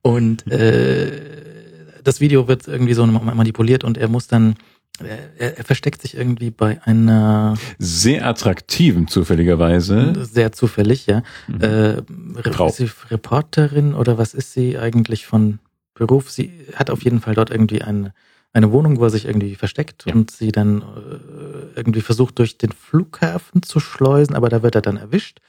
Und 0.02 0.50
äh, 0.52 1.12
das 2.04 2.20
Video 2.22 2.48
wird 2.48 2.68
irgendwie 2.68 2.94
so 2.94 3.06
manipuliert 3.06 3.84
und 3.84 3.98
er 3.98 4.08
muss 4.10 4.28
dann, 4.28 4.56
er, 5.38 5.58
er 5.58 5.64
versteckt 5.64 6.02
sich 6.02 6.16
irgendwie 6.16 6.50
bei 6.52 6.80
einer, 6.86 7.56
Sehr 7.80 8.26
attraktiven, 8.28 9.08
zufälligerweise. 9.08 10.14
sehr 10.26 10.52
zufällig, 10.52 11.06
ja, 11.08 11.24
Mhm. 11.48 11.62
äh, 11.62 11.68
Re 11.68 12.54
Frau. 12.54 12.68
ist 12.68 12.78
sie 12.78 12.90
Reporterin 13.10 13.94
oder 13.94 14.18
was 14.18 14.34
ist 14.34 14.54
sie 14.54 14.78
eigentlich 14.78 15.26
von 15.26 15.60
Beruf? 15.94 16.32
Sie 16.32 16.52
hat 16.76 16.90
auf 16.90 17.04
jeden 17.04 17.22
Fall 17.22 17.36
dort 17.36 17.50
irgendwie 17.50 17.82
eine, 17.82 18.14
eine 18.54 18.72
Wohnung, 18.72 19.00
wo 19.00 19.04
er 19.06 19.10
sich 19.10 19.26
irgendwie 19.26 19.56
versteckt 19.56 20.06
Ja. 20.06 20.14
und 20.14 20.32
sie 20.32 20.52
dann 20.52 20.82
äh, 20.82 21.76
irgendwie 21.78 22.02
versucht 22.02 22.40
durch 22.40 22.58
den 22.58 22.72
Flughafen 22.72 23.64
zu 23.64 23.80
schleusen, 23.80 24.36
aber 24.36 24.50
da 24.50 24.64
wird 24.64 24.76
er 24.76 24.82
dann 24.82 24.98
erwischt 24.98 25.40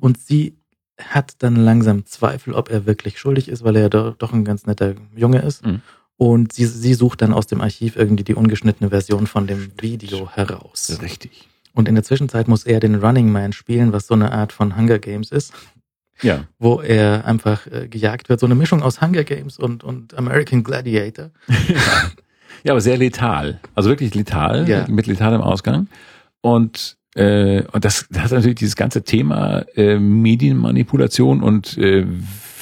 und 0.00 0.18
sie 0.18 0.56
hat 1.00 1.34
dann 1.38 1.54
langsam 1.56 2.06
Zweifel, 2.06 2.54
ob 2.54 2.70
er 2.70 2.84
wirklich 2.86 3.18
schuldig 3.20 3.48
ist, 3.48 3.62
weil 3.62 3.76
er 3.76 3.82
ja 3.82 3.88
doch, 3.88 4.16
doch 4.16 4.32
ein 4.32 4.44
ganz 4.44 4.66
netter 4.66 4.94
Junge 5.14 5.40
ist. 5.42 5.64
Mhm. 5.64 5.80
Und 6.16 6.52
sie, 6.52 6.66
sie 6.66 6.94
sucht 6.94 7.22
dann 7.22 7.32
aus 7.32 7.46
dem 7.46 7.60
Archiv 7.60 7.94
irgendwie 7.94 8.24
die 8.24 8.34
ungeschnittene 8.34 8.90
Version 8.90 9.28
von 9.28 9.46
dem 9.46 9.70
Video 9.80 10.28
heraus. 10.28 10.98
Richtig. 11.00 11.48
Und 11.74 11.86
in 11.86 11.94
der 11.94 12.02
Zwischenzeit 12.02 12.48
muss 12.48 12.66
er 12.66 12.80
den 12.80 12.96
Running 12.96 13.30
Man 13.30 13.52
spielen, 13.52 13.92
was 13.92 14.08
so 14.08 14.14
eine 14.14 14.32
Art 14.32 14.52
von 14.52 14.76
Hunger 14.76 14.98
Games 14.98 15.30
ist 15.30 15.52
Ja. 16.22 16.44
wo 16.58 16.80
er 16.80 17.24
einfach 17.26 17.66
äh, 17.66 17.88
gejagt 17.88 18.28
wird. 18.28 18.40
So 18.40 18.46
eine 18.46 18.54
Mischung 18.54 18.82
aus 18.82 19.00
Hunger 19.00 19.24
Games 19.24 19.58
und, 19.58 19.84
und 19.84 20.16
American 20.16 20.62
Gladiator. 20.64 21.30
Ja, 22.64 22.72
aber 22.72 22.80
sehr 22.80 22.96
letal. 22.96 23.60
Also 23.76 23.88
wirklich 23.88 24.14
letal, 24.16 24.68
Ja. 24.68 24.84
mit 24.88 25.06
letalem 25.06 25.40
Ausgang. 25.42 25.86
Und, 26.40 26.96
äh, 27.14 27.62
und 27.70 27.84
das, 27.84 28.08
das 28.10 28.24
hat 28.24 28.32
natürlich 28.32 28.56
dieses 28.58 28.74
ganze 28.74 29.04
Thema 29.04 29.60
äh, 29.76 29.96
Medienmanipulation 29.98 31.40
und 31.42 31.78
äh, 31.78 32.04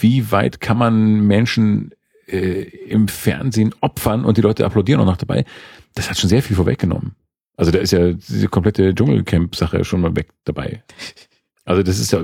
wie 0.00 0.30
weit 0.30 0.60
kann 0.60 0.76
man 0.76 1.20
Menschen 1.26 1.92
äh, 2.28 2.62
im 2.88 3.08
Fernsehen 3.08 3.74
opfern 3.80 4.26
und 4.26 4.36
die 4.36 4.42
Leute 4.42 4.66
applaudieren 4.66 5.00
auch 5.00 5.06
noch 5.06 5.16
dabei. 5.16 5.46
Das 5.94 6.10
hat 6.10 6.18
schon 6.18 6.28
sehr 6.28 6.42
viel 6.42 6.56
vorweggenommen. 6.56 7.14
Also 7.56 7.70
da 7.72 7.78
ist 7.78 7.92
ja 7.92 8.12
diese 8.12 8.48
komplette 8.48 8.94
Dschungelcamp-Sache 8.94 9.82
schon 9.84 10.02
mal 10.02 10.14
weg 10.14 10.28
dabei. 10.44 10.82
Also 11.64 11.82
das 11.82 11.98
ist 11.98 12.12
ja, 12.12 12.22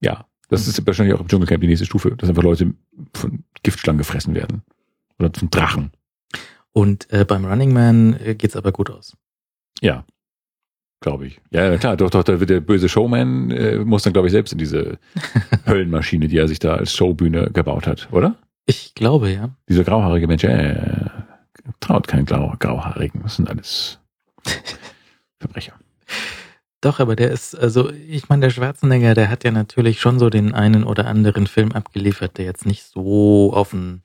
ja, 0.00 0.26
das 0.48 0.68
ist 0.68 0.86
wahrscheinlich 0.86 1.14
auch 1.14 1.20
im 1.20 1.28
Dschungelcamp 1.28 1.60
die 1.60 1.66
nächste 1.66 1.86
Stufe, 1.86 2.14
dass 2.16 2.28
einfach 2.28 2.42
Leute 2.42 2.72
von 3.14 3.44
Giftschlangen 3.62 3.98
gefressen 3.98 4.34
werden. 4.34 4.62
Oder 5.18 5.30
von 5.36 5.50
Drachen. 5.50 5.92
Und 6.72 7.10
äh, 7.10 7.24
beim 7.24 7.44
Running 7.44 7.72
Man 7.72 8.20
äh, 8.20 8.34
geht's 8.34 8.54
aber 8.54 8.70
gut 8.70 8.90
aus. 8.90 9.16
Ja, 9.80 10.04
glaube 11.00 11.26
ich. 11.26 11.40
Ja, 11.50 11.76
klar, 11.78 11.96
doch, 11.96 12.10
doch, 12.10 12.22
da 12.22 12.38
wird 12.38 12.50
der 12.50 12.60
böse 12.60 12.88
Showman, 12.88 13.50
äh, 13.50 13.78
muss 13.78 14.02
dann, 14.02 14.12
glaube 14.12 14.28
ich, 14.28 14.32
selbst 14.32 14.52
in 14.52 14.58
diese 14.58 14.98
Höllenmaschine, 15.66 16.28
die 16.28 16.38
er 16.38 16.48
sich 16.48 16.58
da 16.58 16.74
als 16.74 16.94
Showbühne 16.94 17.50
gebaut 17.50 17.86
hat, 17.86 18.08
oder? 18.12 18.36
Ich 18.66 18.94
glaube, 18.94 19.30
ja. 19.30 19.56
Dieser 19.68 19.84
grauhaarige 19.84 20.26
Mensch, 20.26 20.44
äh, 20.44 21.08
traut 21.80 22.08
keinen 22.08 22.26
Grau, 22.26 22.54
Grauhaarigen, 22.58 23.22
das 23.22 23.36
sind 23.36 23.48
alles 23.48 23.98
Verbrecher. 25.40 25.74
Doch, 26.86 27.00
aber 27.00 27.16
der 27.16 27.32
ist, 27.32 27.54
also 27.58 27.90
ich 27.90 28.28
meine, 28.28 28.42
der 28.42 28.50
Schwarzenegger, 28.50 29.14
der 29.14 29.28
hat 29.28 29.42
ja 29.42 29.50
natürlich 29.50 30.00
schon 30.00 30.20
so 30.20 30.30
den 30.30 30.54
einen 30.54 30.84
oder 30.84 31.08
anderen 31.08 31.48
Film 31.48 31.72
abgeliefert, 31.72 32.38
der 32.38 32.44
jetzt 32.44 32.64
nicht 32.64 32.84
so 32.84 33.50
offen 33.52 34.02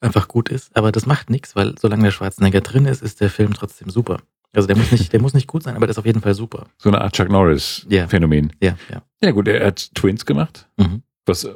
einfach 0.00 0.28
gut 0.28 0.48
ist. 0.48 0.76
Aber 0.76 0.92
das 0.92 1.06
macht 1.06 1.28
nichts, 1.28 1.56
weil 1.56 1.74
solange 1.76 2.04
der 2.04 2.10
Schwarzenegger 2.12 2.60
drin 2.60 2.86
ist, 2.86 3.02
ist 3.02 3.20
der 3.20 3.30
Film 3.30 3.52
trotzdem 3.52 3.90
super. 3.90 4.18
Also 4.52 4.68
der 4.68 4.76
muss 4.76 4.92
nicht, 4.92 5.12
der 5.12 5.20
muss 5.20 5.34
nicht 5.34 5.48
gut 5.48 5.64
sein, 5.64 5.74
aber 5.74 5.86
der 5.86 5.90
ist 5.90 5.98
auf 5.98 6.06
jeden 6.06 6.20
Fall 6.20 6.34
super. 6.34 6.66
So 6.78 6.88
eine 6.88 7.00
Art 7.00 7.14
Chuck 7.16 7.26
Ja. 7.26 7.32
Norris-Phänomen. 7.32 8.52
Ja, 8.62 8.76
ja. 8.88 9.02
Ja 9.20 9.30
gut, 9.32 9.48
er 9.48 9.66
hat 9.66 9.92
Twins 9.96 10.24
gemacht, 10.24 10.68
Mhm. 10.76 11.02
was, 11.26 11.48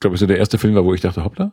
glaube 0.00 0.16
ich, 0.16 0.20
so 0.20 0.26
der 0.26 0.38
erste 0.38 0.58
Film 0.58 0.74
war, 0.74 0.84
wo 0.84 0.92
ich 0.92 1.00
dachte, 1.02 1.22
hoppla. 1.24 1.52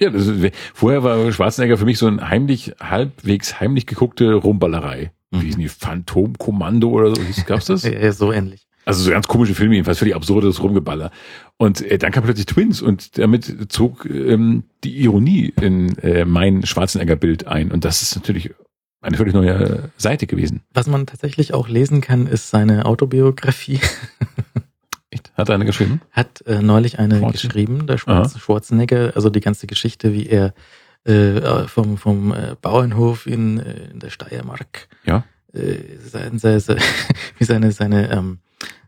Ja, 0.00 0.10
das 0.10 0.26
ist, 0.26 0.52
vorher 0.74 1.04
war 1.04 1.30
Schwarzenegger 1.30 1.76
für 1.78 1.84
mich 1.84 1.98
so 1.98 2.08
ein 2.08 2.28
heimlich, 2.28 2.74
halbwegs 2.80 3.60
heimlich 3.60 3.86
geguckte 3.86 4.34
Rumballerei. 4.34 5.12
Mhm. 5.30 5.40
Wie 5.42 5.46
hießen 5.46 5.60
die? 5.60 5.68
Phantomkommando 5.68 6.88
oder 6.90 7.14
so? 7.14 7.20
Hieß- 7.22 7.44
Gab's 7.46 7.66
das? 7.66 7.82
Ja, 7.84 8.12
so 8.12 8.32
ähnlich. 8.32 8.66
Also 8.86 9.04
so 9.04 9.10
ganz 9.10 9.28
komische 9.28 9.54
Filme, 9.54 9.74
jedenfalls 9.74 9.98
völlig 9.98 10.14
absurdes 10.16 10.62
Rumgeballer. 10.62 11.10
Und 11.58 11.82
äh, 11.82 11.98
dann 11.98 12.10
kam 12.12 12.24
plötzlich 12.24 12.46
Twins 12.46 12.80
und 12.82 13.18
damit 13.18 13.70
zog 13.70 14.06
ähm, 14.06 14.64
die 14.82 14.98
Ironie 15.02 15.52
in 15.60 15.96
äh, 15.98 16.24
mein 16.24 16.64
Schwarzenegger-Bild 16.64 17.46
ein. 17.46 17.70
Und 17.70 17.84
das 17.84 18.02
ist 18.02 18.16
natürlich 18.16 18.50
eine 19.02 19.16
völlig 19.16 19.34
neue 19.34 19.90
Seite 19.96 20.26
gewesen. 20.26 20.62
Was 20.72 20.86
man 20.86 21.06
tatsächlich 21.06 21.52
auch 21.54 21.68
lesen 21.68 22.00
kann, 22.00 22.26
ist 22.26 22.50
seine 22.50 22.86
Autobiografie. 22.86 23.80
Echt? 25.10 25.32
Hat 25.36 25.50
einer 25.50 25.64
geschrieben? 25.64 26.00
Hat 26.10 26.40
äh, 26.46 26.62
neulich 26.62 26.98
eine 26.98 27.20
geschrieben, 27.32 27.86
der 27.86 27.98
Schwarz, 27.98 28.38
Schwarzenegger, 28.38 29.12
also 29.14 29.28
die 29.28 29.40
ganze 29.40 29.66
Geschichte, 29.66 30.12
wie 30.14 30.26
er 30.26 30.54
äh, 31.04 31.66
vom, 31.68 31.96
vom 31.96 32.32
äh, 32.32 32.56
Bauernhof 32.60 33.26
in, 33.26 33.58
äh, 33.58 33.90
in 33.92 34.00
der 34.00 34.10
Steiermark, 34.10 34.88
Ja. 35.04 35.24
äh, 35.52 35.76
sein, 36.04 36.38
sein, 36.38 36.60
sein, 36.60 36.78
wie 37.38 37.44
seine, 37.44 37.72
seine, 37.72 38.10
ähm, 38.12 38.38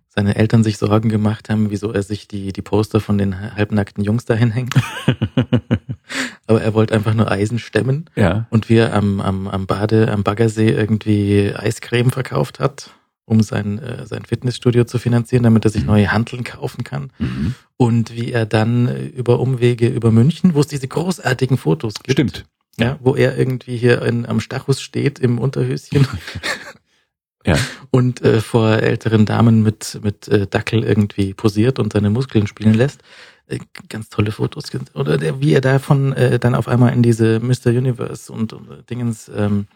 seine 0.09 0.37
Eltern 0.37 0.63
sich 0.63 0.77
Sorgen 0.77 1.09
gemacht 1.09 1.49
haben, 1.49 1.71
wieso 1.71 1.91
er 1.93 2.03
sich 2.03 2.29
die, 2.29 2.53
die 2.53 2.61
Poster 2.63 3.01
von 3.01 3.17
den 3.17 3.55
halbnackten 3.57 4.05
Jungs 4.05 4.27
dahin 4.27 4.51
hängt. 4.51 4.75
Aber 6.47 6.61
er 6.63 6.75
wollte 6.75 6.95
einfach 6.95 7.15
nur 7.15 7.31
Eisen 7.31 7.59
stemmen. 7.59 8.11
ja. 8.15 8.47
Und 8.51 8.69
wie 8.69 8.77
er 8.77 8.93
am, 8.93 9.21
am, 9.21 9.49
am 9.49 9.67
Bade, 9.67 10.11
am 10.13 10.23
Baggersee 10.23 10.69
irgendwie 10.71 11.55
Eiscreme 11.55 12.11
verkauft 12.11 12.61
hat, 12.61 12.91
um 13.25 13.43
sein, 13.43 13.79
äh, 13.79 14.07
sein 14.07 14.25
Fitnessstudio 14.25 14.85
zu 14.85 14.99
finanzieren, 14.99 15.43
damit 15.45 15.65
er 15.65 15.71
sich 15.71 15.85
neue 15.85 16.13
Hanteln 16.13 16.45
kaufen 16.45 16.85
kann. 16.85 17.13
Mhm. 17.19 17.55
Und 17.77 18.15
wie 18.15 18.33
er 18.33 18.47
dann 18.47 18.89
äh, 18.89 19.07
über 19.07 19.41
Umwege 19.41 19.89
über 19.89 20.11
München, 20.11 20.55
wo 20.55 20.61
es 20.61 20.67
diese 20.67 20.89
großartigen 20.89 21.57
Fotos 21.57 21.95
gibt. 21.95 22.13
Stimmt. 22.13 22.45
Ja, 22.79 22.99
wo 23.03 23.15
er 23.15 23.37
irgendwie 23.37 23.77
hier 23.77 24.03
in, 24.03 24.25
am 24.25 24.41
Stachus 24.41 24.81
steht 24.81 25.19
im 25.19 25.39
Unterhöschen 25.39 26.07
Ja. 27.47 27.57
und 27.91 28.23
äh, 28.23 28.41
vor 28.41 28.71
älteren 28.79 29.27
Damen 29.27 29.63
mit, 29.63 30.01
mit 30.03 30.29
äh, 30.29 30.47
Dackel 30.47 30.85
irgendwie 30.85 31.35
posiert 31.35 31.79
und 31.81 31.93
seine 31.93 32.09
Muskeln 32.09 32.47
spielen 32.47 32.75
lässt. 32.75 33.03
Äh, 33.47 33.59
ganz 33.89 34.09
tolle 34.09 34.31
Fotos. 34.31 34.67
Oder 34.95 35.19
der, 35.19 35.41
wie 35.41 35.53
er 35.53 35.61
davon 35.61 36.13
äh, 36.13 36.39
dann 36.39 36.55
auf 36.55 36.69
einmal 36.69 36.93
in 36.93 37.03
diese 37.03 37.41
Mr. 37.41 37.71
Universe 37.71 38.33
und, 38.33 38.53
und 38.53 38.89
Dingens 38.89 39.31
ähm, 39.35 39.67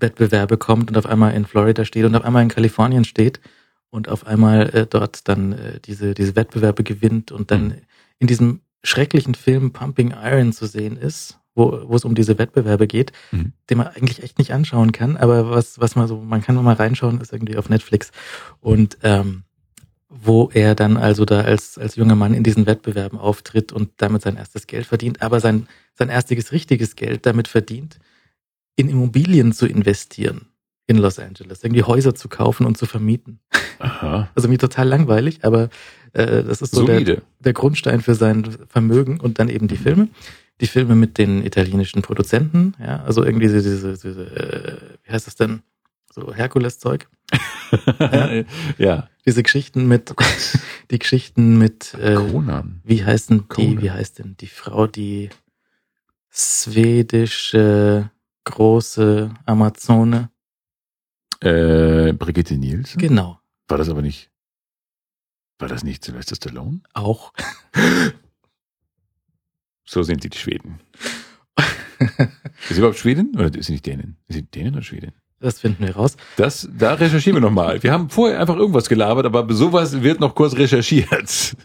Wettbewerbe 0.00 0.56
kommt 0.56 0.90
und 0.90 0.96
auf 0.96 1.06
einmal 1.06 1.34
in 1.34 1.46
Florida 1.46 1.84
steht 1.84 2.04
und 2.04 2.14
auf 2.14 2.24
einmal 2.24 2.42
in 2.42 2.48
Kalifornien 2.48 3.04
steht 3.04 3.40
und 3.90 4.08
auf 4.08 4.26
einmal 4.26 4.68
äh, 4.74 4.86
dort 4.86 5.28
dann 5.28 5.52
äh, 5.52 5.80
diese, 5.80 6.14
diese 6.14 6.36
Wettbewerbe 6.36 6.82
gewinnt 6.84 7.32
und 7.32 7.50
dann 7.50 7.68
Mhm. 7.68 7.74
in 8.18 8.26
diesem 8.26 8.60
schrecklichen 8.82 9.34
Film 9.34 9.72
Pumping 9.72 10.12
Iron 10.22 10.52
zu 10.52 10.66
sehen 10.66 10.96
ist, 10.96 11.38
wo, 11.54 11.80
wo 11.86 11.96
es 11.96 12.04
um 12.04 12.14
diese 12.14 12.38
Wettbewerbe 12.38 12.86
geht, 12.86 13.12
Mhm. 13.32 13.52
den 13.70 13.78
man 13.78 13.88
eigentlich 13.88 14.22
echt 14.22 14.38
nicht 14.38 14.52
anschauen 14.52 14.92
kann, 14.92 15.16
aber 15.16 15.50
was, 15.50 15.80
was 15.80 15.96
man 15.96 16.06
so, 16.08 16.20
man 16.20 16.42
kann 16.42 16.54
mal 16.62 16.74
reinschauen, 16.74 17.20
ist 17.20 17.32
irgendwie 17.32 17.56
auf 17.56 17.68
Netflix. 17.68 18.10
Und 18.60 18.98
ähm, 19.02 19.44
wo 20.08 20.50
er 20.54 20.74
dann 20.74 20.96
also 20.96 21.24
da 21.24 21.40
als, 21.40 21.78
als 21.78 21.96
junger 21.96 22.14
Mann 22.14 22.32
in 22.32 22.44
diesen 22.44 22.66
Wettbewerben 22.66 23.18
auftritt 23.18 23.72
und 23.72 23.90
damit 23.96 24.22
sein 24.22 24.36
erstes 24.36 24.66
Geld 24.66 24.86
verdient, 24.86 25.20
aber 25.20 25.40
sein, 25.40 25.66
sein 25.94 26.08
erstiges 26.10 26.52
richtiges 26.52 26.94
Geld 26.96 27.26
damit 27.26 27.48
verdient, 27.48 27.98
in 28.76 28.88
Immobilien 28.88 29.52
zu 29.52 29.66
investieren 29.66 30.46
in 30.86 30.98
Los 30.98 31.18
Angeles, 31.18 31.64
irgendwie 31.64 31.82
Häuser 31.82 32.14
zu 32.14 32.28
kaufen 32.28 32.64
und 32.64 32.78
zu 32.78 32.86
vermieten. 32.86 33.40
Aha. 33.78 34.28
Also 34.34 34.48
mir 34.48 34.58
total 34.58 34.86
langweilig, 34.88 35.44
aber 35.44 35.68
äh, 36.12 36.44
das 36.44 36.62
ist 36.62 36.74
so 36.74 36.86
der, 36.86 37.22
der 37.40 37.52
Grundstein 37.52 38.00
für 38.00 38.14
sein 38.14 38.56
Vermögen 38.68 39.18
und 39.18 39.38
dann 39.38 39.48
eben 39.48 39.66
die 39.68 39.76
Filme. 39.76 40.08
Die 40.60 40.66
Filme 40.66 40.94
mit 40.94 41.18
den 41.18 41.44
italienischen 41.44 42.00
Produzenten, 42.00 42.74
ja, 42.80 43.02
also 43.02 43.22
irgendwie 43.22 43.46
diese, 43.46 43.62
diese, 43.62 43.92
diese 43.92 44.24
äh, 44.24 44.76
wie 45.04 45.12
heißt 45.12 45.26
das 45.26 45.34
denn? 45.34 45.62
So 46.14 46.32
Herkules-Zeug. 46.32 47.08
ja. 48.78 49.08
Diese 49.26 49.42
Geschichten 49.42 49.86
mit, 49.86 50.14
die 50.90 50.98
Geschichten 50.98 51.58
mit, 51.58 51.92
äh, 52.00 52.14
Conan. 52.14 52.80
wie 52.84 53.04
heißt 53.04 53.28
denn 53.28 53.40
die, 53.40 53.44
Conan. 53.48 53.82
wie 53.82 53.90
heißt 53.90 54.20
denn 54.20 54.36
die 54.38 54.46
Frau, 54.46 54.86
die 54.86 55.28
schwedische 56.30 58.10
große 58.46 59.30
Amazone? 59.44 60.30
Äh, 61.40 62.14
Brigitte 62.14 62.56
Nielsen? 62.56 62.98
Genau, 62.98 63.38
War 63.68 63.76
das 63.76 63.90
aber 63.90 64.00
nicht. 64.00 64.30
War 65.58 65.68
das 65.68 65.84
nicht 65.84 66.02
Sylvester 66.04 66.36
Stallone? 66.36 66.80
auch. 66.94 67.32
So 69.88 70.02
sind 70.02 70.24
die, 70.24 70.30
die 70.30 70.38
Schweden. 70.38 70.80
Ist 71.98 72.70
sie 72.70 72.78
überhaupt 72.78 72.98
Schwedin 72.98 73.32
oder 73.36 73.54
ist 73.54 73.66
sie 73.66 73.72
nicht 73.72 73.86
Dänin? 73.86 74.16
Ist 74.26 74.34
sie 74.34 74.42
Dänin 74.42 74.72
oder 74.74 74.82
Schwedin? 74.82 75.12
Das 75.38 75.60
finden 75.60 75.84
wir 75.86 75.94
raus. 75.94 76.16
Das, 76.36 76.68
da 76.76 76.94
recherchieren 76.94 77.36
wir 77.36 77.40
nochmal. 77.40 77.80
Wir 77.84 77.92
haben 77.92 78.10
vorher 78.10 78.40
einfach 78.40 78.56
irgendwas 78.56 78.88
gelabert, 78.88 79.26
aber 79.26 79.46
sowas 79.54 80.02
wird 80.02 80.18
noch 80.18 80.34
kurz 80.34 80.56
recherchiert. 80.56 81.10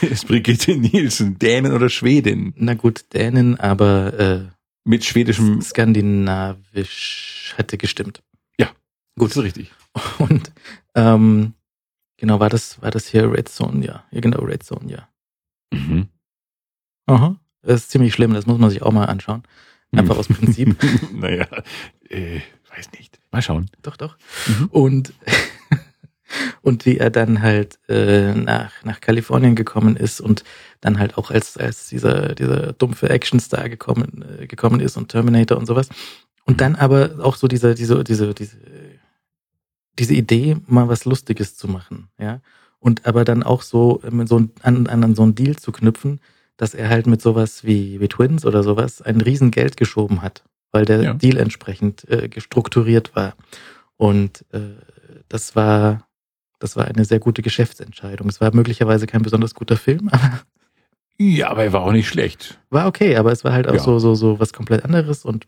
Ist 0.00 0.26
Brigitte 0.26 0.78
Nielsen 0.78 1.38
Dänin 1.38 1.72
oder 1.72 1.90
Schwedin? 1.90 2.54
Na 2.56 2.72
gut, 2.72 3.04
Dänen, 3.12 3.60
aber 3.60 4.18
äh, 4.18 4.44
Mit 4.86 5.04
schwedischem. 5.04 5.60
skandinavisch 5.60 7.54
hätte 7.56 7.76
gestimmt. 7.76 8.22
Gut, 9.18 9.30
ist 9.30 9.42
richtig. 9.42 9.72
Und 10.18 10.52
ähm, 10.94 11.54
genau, 12.16 12.38
war 12.40 12.50
das, 12.50 12.80
war 12.82 12.90
das 12.90 13.06
hier 13.06 13.32
Red 13.32 13.48
Zone, 13.48 13.84
ja. 13.84 14.04
Ja, 14.10 14.20
genau, 14.20 14.40
Red 14.40 14.62
Zone, 14.62 14.90
ja. 14.90 15.08
Mhm. 15.72 16.08
Aha. 17.06 17.36
Das 17.62 17.82
ist 17.82 17.90
ziemlich 17.90 18.12
schlimm, 18.12 18.34
das 18.34 18.46
muss 18.46 18.58
man 18.58 18.70
sich 18.70 18.82
auch 18.82 18.92
mal 18.92 19.06
anschauen. 19.06 19.42
Einfach 19.92 20.18
aus 20.18 20.28
Prinzip. 20.28 20.76
naja, 21.12 21.46
äh, 22.10 22.40
weiß 22.76 22.92
nicht. 22.92 23.18
Mal 23.30 23.40
schauen. 23.40 23.70
doch, 23.82 23.96
doch. 23.96 24.18
Mhm. 24.46 24.66
Und, 24.66 25.14
und 26.62 26.86
wie 26.86 26.98
er 26.98 27.10
dann 27.10 27.42
halt 27.42 27.78
äh, 27.88 28.34
nach, 28.34 28.72
nach 28.84 29.00
Kalifornien 29.00 29.54
gekommen 29.54 29.96
ist 29.96 30.20
und 30.20 30.44
dann 30.80 30.98
halt 30.98 31.16
auch 31.16 31.30
als, 31.30 31.56
als 31.56 31.88
dieser, 31.88 32.34
dieser 32.34 32.72
dumpfe 32.72 33.10
Actionstar 33.10 33.68
gekommen, 33.68 34.24
äh, 34.40 34.46
gekommen 34.46 34.80
ist 34.80 34.96
und 34.96 35.08
Terminator 35.08 35.56
und 35.58 35.66
sowas. 35.66 35.88
Und 36.44 36.60
dann 36.60 36.76
aber 36.76 37.16
auch 37.22 37.36
so 37.36 37.48
diese, 37.48 37.74
diese, 37.74 38.04
diese, 38.04 38.34
diese, 38.34 38.56
diese 39.98 40.14
Idee, 40.14 40.56
mal 40.66 40.88
was 40.88 41.04
Lustiges 41.04 41.56
zu 41.56 41.68
machen, 41.68 42.08
ja. 42.18 42.40
Und 42.78 43.06
aber 43.06 43.24
dann 43.24 43.42
auch 43.42 43.62
so, 43.62 44.00
mit 44.10 44.28
so 44.28 44.38
ein- 44.38 44.50
an, 44.62 44.86
an 44.86 45.14
so 45.14 45.22
einen 45.22 45.34
Deal 45.34 45.56
zu 45.56 45.72
knüpfen, 45.72 46.20
dass 46.56 46.74
er 46.74 46.88
halt 46.88 47.06
mit 47.06 47.20
sowas 47.22 47.64
wie, 47.64 48.00
wie 48.00 48.08
Twins 48.08 48.44
oder 48.44 48.62
sowas 48.62 49.02
ein 49.02 49.20
Riesengeld 49.20 49.76
geschoben 49.76 50.22
hat, 50.22 50.44
weil 50.72 50.84
der 50.84 51.02
Ja. 51.02 51.14
Deal 51.14 51.38
entsprechend 51.38 52.08
äh, 52.10 52.28
gestrukturiert 52.28 53.16
war. 53.16 53.34
Und 53.96 54.44
äh, 54.52 54.60
das 55.28 55.56
war, 55.56 56.06
das 56.58 56.76
war 56.76 56.86
eine 56.86 57.04
sehr 57.04 57.18
gute 57.18 57.42
Geschäftsentscheidung. 57.42 58.28
Es 58.28 58.40
war 58.40 58.54
möglicherweise 58.54 59.06
kein 59.06 59.22
besonders 59.22 59.54
guter 59.54 59.76
Film, 59.76 60.08
aber 60.12 60.40
Ja, 61.18 61.50
aber 61.50 61.64
er 61.64 61.72
war 61.72 61.82
auch 61.82 61.92
nicht 61.92 62.08
schlecht. 62.08 62.58
war 62.70 62.86
okay, 62.86 63.16
aber 63.16 63.32
es 63.32 63.44
war 63.44 63.52
halt 63.52 63.68
auch 63.68 63.74
Ja. 63.74 63.80
so, 63.80 63.98
so, 63.98 64.14
so 64.14 64.38
was 64.40 64.52
komplett 64.52 64.84
anderes 64.84 65.24
und 65.24 65.46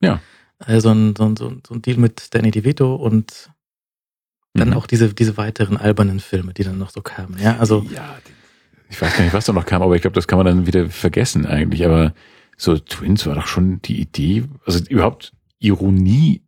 Ja. 0.00 0.20
äh, 0.66 0.80
so, 0.80 0.90
ein, 0.90 1.14
so, 1.16 1.24
ein, 1.24 1.36
so 1.36 1.48
ein 1.48 1.62
so 1.66 1.74
ein 1.74 1.82
Deal 1.82 1.98
mit 1.98 2.34
Danny 2.34 2.50
DeVito 2.50 2.94
und 2.94 3.50
dann 4.56 4.68
Mhm. 4.68 4.74
auch 4.74 4.86
diese, 4.86 5.12
diese 5.12 5.36
weiteren 5.36 5.76
albernen 5.76 6.20
Filme, 6.20 6.54
die 6.54 6.62
dann 6.62 6.78
noch 6.78 6.90
so 6.90 7.02
kamen. 7.02 7.36
Ja, 7.40 7.56
also 7.58 7.84
ja, 7.90 8.16
ich 8.88 9.00
weiß 9.02 9.16
gar 9.16 9.24
nicht, 9.24 9.34
was 9.34 9.46
da 9.46 9.52
noch 9.52 9.66
kam, 9.66 9.82
aber 9.82 9.96
ich 9.96 10.02
glaube, 10.02 10.14
das 10.14 10.28
kann 10.28 10.36
man 10.38 10.46
dann 10.46 10.66
wieder 10.68 10.88
vergessen 10.90 11.44
eigentlich. 11.44 11.84
Aber 11.84 12.14
so 12.56 12.78
Twins 12.78 13.26
war 13.26 13.34
doch 13.34 13.48
schon 13.48 13.82
die 13.82 14.00
Idee, 14.00 14.44
also 14.64 14.78
überhaupt 14.88 15.32
Ironie. 15.58 16.40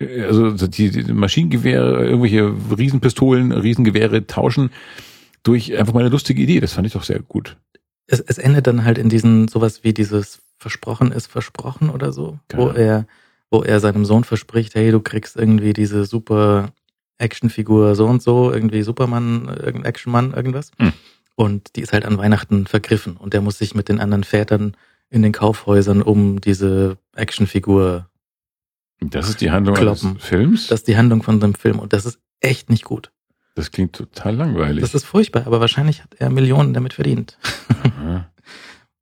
Also 0.00 0.50
die, 0.66 0.90
die 0.90 1.12
Maschinengewehre, 1.12 2.04
irgendwelche 2.04 2.54
Riesenpistolen, 2.76 3.52
Riesengewehre 3.52 4.26
tauschen 4.26 4.70
durch 5.42 5.76
einfach 5.78 5.94
mal 5.94 6.00
eine 6.00 6.08
lustige 6.10 6.42
Idee. 6.42 6.60
Das 6.60 6.72
fand 6.74 6.86
ich 6.86 6.92
doch 6.92 7.04
sehr 7.04 7.20
gut. 7.20 7.56
es, 8.06 8.20
es 8.20 8.38
endet 8.38 8.66
dann 8.66 8.84
halt 8.84 8.98
in 8.98 9.08
diesen 9.08 9.48
sowas 9.48 9.84
wie 9.84 9.94
dieses 9.94 10.40
Versprochen 10.58 11.12
ist 11.12 11.26
versprochen 11.28 11.90
oder 11.90 12.12
so, 12.12 12.38
wo 12.54 12.66
Genau. 12.66 12.70
er, 12.78 13.06
wo 13.50 13.62
er 13.62 13.80
seinem 13.80 14.04
Sohn 14.04 14.24
verspricht, 14.24 14.74
hey, 14.74 14.90
du 14.90 15.00
kriegst 15.00 15.36
irgendwie 15.36 15.72
diese 15.72 16.04
super 16.04 16.72
Actionfigur 17.18 17.94
so 17.94 18.06
und 18.06 18.22
so, 18.22 18.52
irgendwie 18.52 18.82
Superman, 18.82 19.46
irgendein 19.48 19.84
Actionmann, 19.84 20.34
irgendwas. 20.34 20.70
Hm. 20.78 20.92
Und 21.34 21.76
die 21.76 21.82
ist 21.82 21.92
halt 21.92 22.04
an 22.06 22.18
Weihnachten 22.18 22.66
vergriffen 22.66 23.16
und 23.16 23.34
der 23.34 23.40
muss 23.42 23.58
sich 23.58 23.74
mit 23.74 23.88
den 23.88 24.00
anderen 24.00 24.24
Vätern 24.24 24.76
in 25.10 25.22
den 25.22 25.32
Kaufhäusern 25.32 26.02
um 26.02 26.40
diese 26.40 26.96
Actionfigur. 27.14 28.08
Das 29.00 29.28
ist 29.28 29.40
die 29.40 29.50
Handlung 29.50 29.74
Kloppen. 29.76 30.10
eines 30.10 30.24
Films. 30.24 30.66
Das 30.68 30.80
ist 30.80 30.88
die 30.88 30.96
Handlung 30.96 31.22
von 31.22 31.40
seinem 31.40 31.54
Film 31.54 31.78
und 31.78 31.92
das 31.92 32.06
ist 32.06 32.18
echt 32.40 32.70
nicht 32.70 32.84
gut. 32.84 33.12
Das 33.54 33.70
klingt 33.70 33.94
total 33.94 34.34
langweilig. 34.36 34.80
Das 34.82 34.94
ist 34.94 35.04
furchtbar, 35.04 35.46
aber 35.46 35.60
wahrscheinlich 35.60 36.02
hat 36.02 36.14
er 36.18 36.30
Millionen 36.30 36.74
damit 36.74 36.92
verdient. 36.94 37.38
Wollen 37.96 38.24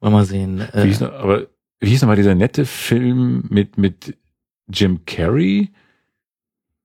wir 0.01 0.11
mal 0.11 0.25
sehen. 0.27 0.59
Wie 0.73 0.79
Äh, 0.79 0.87
hieß 0.87 1.01
noch, 1.01 1.13
aber 1.13 1.47
wie 1.81 1.89
hieß 1.91 2.03
nochmal 2.03 2.17
dieser 2.17 2.35
nette 2.35 2.67
Film 2.67 3.45
mit, 3.49 3.79
mit 3.79 4.17
Jim 4.69 5.05
Carrey? 5.07 5.73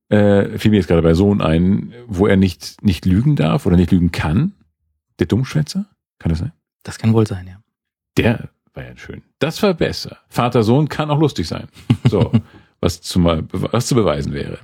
Äh, 0.10 0.58
fiel 0.58 0.72
mir 0.72 0.78
jetzt 0.78 0.88
gerade 0.88 1.04
bei 1.04 1.14
Sohn 1.14 1.42
ein, 1.42 1.94
wo 2.08 2.26
er 2.26 2.36
nicht, 2.38 2.82
nicht 2.84 3.06
lügen 3.06 3.36
darf 3.36 3.66
oder 3.68 3.76
nicht 3.76 3.92
lügen 3.92 4.12
kann. 4.12 4.54
Der 5.20 5.28
Dummschwätzer? 5.28 5.86
Kann 6.18 6.30
das 6.32 6.40
sein? 6.40 6.52
das 6.84 6.98
kann 6.98 7.14
wohl 7.14 7.28
sein, 7.28 7.46
ja. 7.46 7.62
Der 8.18 8.50
war 8.74 8.84
ja 8.84 8.98
schön. 8.98 9.22
Das 9.38 9.62
war 9.62 9.74
besser. 9.76 10.18
Vater-Sohn 10.30 10.90
kann 10.90 11.12
auch 11.12 11.20
lustig 11.20 11.48
sein. 11.48 11.68
So, 12.10 12.32
was 12.80 13.02
zu, 13.02 13.20
mal, 13.20 13.44
was 13.52 13.88
zu 13.88 13.96
beweisen 13.96 14.34
wäre. 14.34 14.60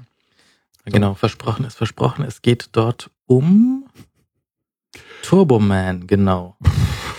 Genau, 0.86 1.16
versprochen 1.16 1.66
ist 1.66 1.76
versprochen. 1.76 2.24
Es 2.24 2.42
geht 2.42 2.70
dort 2.74 3.10
um 3.26 3.86
Turboman, 5.24 6.08
genau. 6.08 6.56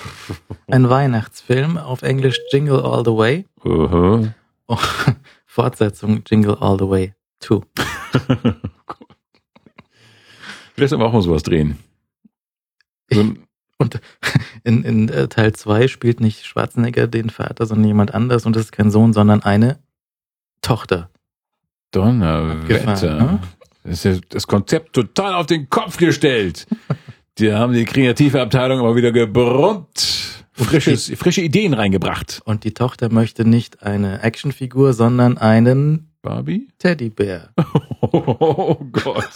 Ein 0.68 0.88
Weihnachtsfilm 0.88 1.76
auf 1.76 2.02
Englisch 2.02 2.40
Jingle 2.52 2.80
All 2.80 3.04
the 3.04 3.12
Way. 3.12 3.46
Aha. 3.64 4.34
Oh, 4.68 4.78
Fortsetzung 5.46 6.22
Jingle 6.26 6.56
All 6.60 6.78
the 6.78 6.88
Way 6.88 7.14
2. 7.40 7.60
Vielleicht 10.74 10.92
man 10.92 11.02
auch 11.02 11.12
mal 11.12 11.22
sowas 11.22 11.42
drehen. 11.42 11.78
So 13.10 13.34
Und 13.78 14.00
in, 14.64 14.84
in 14.84 15.08
äh, 15.10 15.28
Teil 15.28 15.52
2 15.52 15.88
spielt 15.88 16.20
nicht 16.20 16.46
Schwarzenegger 16.46 17.06
den 17.06 17.28
Vater, 17.30 17.66
sondern 17.66 17.86
jemand 17.86 18.14
anders. 18.14 18.46
Und 18.46 18.56
das 18.56 18.64
ist 18.64 18.72
kein 18.72 18.90
Sohn, 18.90 19.12
sondern 19.12 19.42
eine 19.42 19.78
Tochter. 20.62 21.10
Donnerwetter. 21.90 23.16
Ne? 23.16 23.38
Das 23.84 24.04
ist 24.04 24.24
das 24.30 24.46
Konzept 24.46 24.92
total 24.94 25.34
auf 25.34 25.46
den 25.46 25.70
Kopf 25.70 25.96
gestellt. 25.96 26.66
Die 27.38 27.52
haben 27.52 27.72
die 27.72 27.84
kreative 27.84 28.40
Abteilung 28.40 28.80
aber 28.80 28.96
wieder 28.96 29.12
gebrummt. 29.12 30.44
Frisches, 30.52 31.12
frische 31.16 31.42
Ideen 31.42 31.74
reingebracht. 31.74 32.40
Und 32.44 32.64
die 32.64 32.72
Tochter 32.72 33.12
möchte 33.12 33.44
nicht 33.44 33.82
eine 33.82 34.22
Actionfigur, 34.22 34.94
sondern 34.94 35.36
einen 35.36 36.10
Barbie? 36.22 36.68
Teddybär. 36.78 37.50
Oh 38.08 38.76
Gott. 38.92 39.28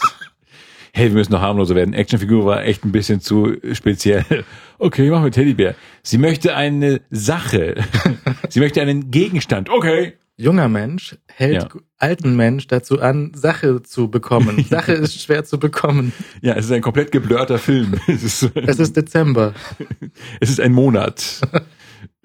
Hey, 0.93 1.09
wir 1.09 1.15
müssen 1.15 1.33
noch 1.33 1.41
harmloser 1.41 1.75
werden. 1.75 1.93
Actionfigur 1.93 2.45
war 2.45 2.63
echt 2.63 2.85
ein 2.85 2.91
bisschen 2.91 3.19
zu 3.19 3.57
speziell. 3.73 4.45
Okay, 4.77 5.09
machen 5.09 5.25
wir 5.25 5.31
Teddybär. 5.31 5.75
Sie 6.03 6.17
möchte 6.17 6.55
eine 6.55 7.01
Sache. 7.09 7.75
Sie 8.49 8.59
möchte 8.59 8.81
einen 8.81 9.11
Gegenstand. 9.11 9.69
Okay. 9.69 10.13
Junger 10.41 10.69
Mensch 10.69 11.15
hält 11.27 11.53
Ja. 11.73 11.79
alten 11.97 12.35
Mensch 12.35 12.67
dazu 12.67 12.99
an, 12.99 13.31
Sache 13.35 13.83
zu 13.83 14.09
bekommen. 14.09 14.65
Sache 14.69 14.93
ist 14.93 15.21
schwer 15.21 15.43
zu 15.43 15.59
bekommen. 15.59 16.13
Ja, 16.41 16.53
es 16.55 16.65
ist 16.65 16.71
ein 16.71 16.81
komplett 16.81 17.11
geblurrter 17.11 17.59
Film. 17.59 17.93
Es 18.07 18.23
ist, 18.23 18.51
Es 18.55 18.79
ist 18.79 18.97
Dezember. 18.97 19.53
es 20.39 20.49
ist 20.49 20.59
ein 20.59 20.73
Monat. 20.73 21.41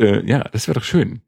äh, 0.00 0.26
ja, 0.28 0.44
das 0.52 0.66
wäre 0.66 0.78
doch 0.78 0.84
schön. 0.84 1.20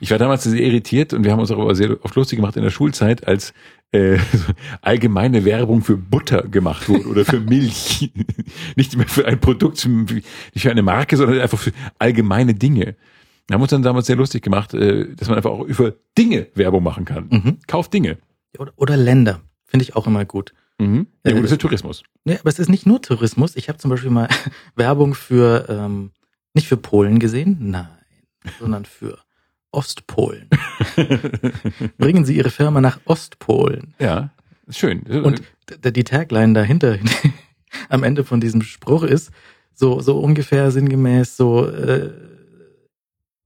Ich 0.00 0.10
war 0.10 0.18
damals 0.18 0.42
sehr 0.42 0.60
irritiert 0.60 1.12
und 1.12 1.24
wir 1.24 1.30
haben 1.32 1.38
uns 1.38 1.48
darüber 1.48 1.74
sehr 1.74 2.04
oft 2.04 2.14
lustig 2.16 2.36
gemacht 2.38 2.56
in 2.56 2.62
der 2.64 2.70
Schulzeit, 2.70 3.26
als 3.26 3.54
äh, 3.92 4.18
so 4.32 4.52
allgemeine 4.82 5.44
Werbung 5.44 5.80
für 5.82 5.96
Butter 5.96 6.42
gemacht 6.42 6.88
wurde 6.88 7.06
oder 7.06 7.24
für 7.24 7.38
Milch. 7.40 8.10
Nicht 8.74 8.96
mehr 8.96 9.06
für 9.06 9.26
ein 9.26 9.38
Produkt, 9.40 9.86
nicht 9.86 10.26
für 10.56 10.70
eine 10.72 10.82
Marke, 10.82 11.16
sondern 11.16 11.40
einfach 11.40 11.58
für 11.58 11.70
allgemeine 12.00 12.54
Dinge. 12.54 12.96
Wir 13.48 13.54
haben 13.54 13.62
uns 13.62 13.70
dann 13.70 13.82
damals 13.82 14.06
sehr 14.06 14.16
lustig 14.16 14.42
gemacht, 14.42 14.74
äh, 14.74 15.14
dass 15.14 15.28
man 15.28 15.36
einfach 15.36 15.50
auch 15.50 15.62
über 15.64 15.94
Dinge 16.18 16.48
Werbung 16.54 16.82
machen 16.82 17.04
kann. 17.04 17.28
Mhm. 17.30 17.58
Kauf 17.66 17.88
Dinge. 17.88 18.18
Oder, 18.76 18.96
Länder. 18.96 19.40
Finde 19.64 19.84
ich 19.84 19.94
auch 19.94 20.06
immer 20.06 20.24
gut. 20.24 20.52
Mhm. 20.78 21.06
Ja, 21.24 21.30
Äh, 21.32 21.34
gut, 21.34 21.44
das 21.44 21.52
ist 21.52 21.60
Tourismus. 21.60 22.02
Nee, 22.24 22.38
aber 22.38 22.48
es 22.48 22.58
ist 22.58 22.68
nicht 22.68 22.86
nur 22.86 23.00
Tourismus. 23.02 23.54
Ich 23.56 23.68
habe 23.68 23.78
zum 23.78 23.90
Beispiel 23.90 24.10
mal 24.10 24.28
Werbung 24.76 25.14
für, 25.14 25.66
ähm, 25.68 26.10
nicht 26.54 26.66
für 26.68 26.76
Polen 26.76 27.18
gesehen, 27.18 27.56
nein, 27.60 27.88
sondern 28.58 28.84
für 28.84 29.18
Ostpolen. 29.70 30.48
Bringen 31.98 32.24
Sie 32.24 32.36
Ihre 32.36 32.50
Firma 32.50 32.80
nach 32.80 32.98
Ostpolen. 33.04 33.94
ja, 33.98 34.30
schön. 34.70 35.02
Und 35.02 35.42
die 35.84 36.04
Tagline 36.04 36.54
dahinter 36.54 36.98
am 37.88 38.02
Ende 38.02 38.24
von 38.24 38.40
diesem 38.40 38.62
Spruch 38.62 39.02
ist 39.02 39.30
so, 39.74 40.00
so 40.00 40.18
ungefähr 40.18 40.70
sinngemäß 40.70 41.36
so, 41.36 41.66
äh, 41.68 42.10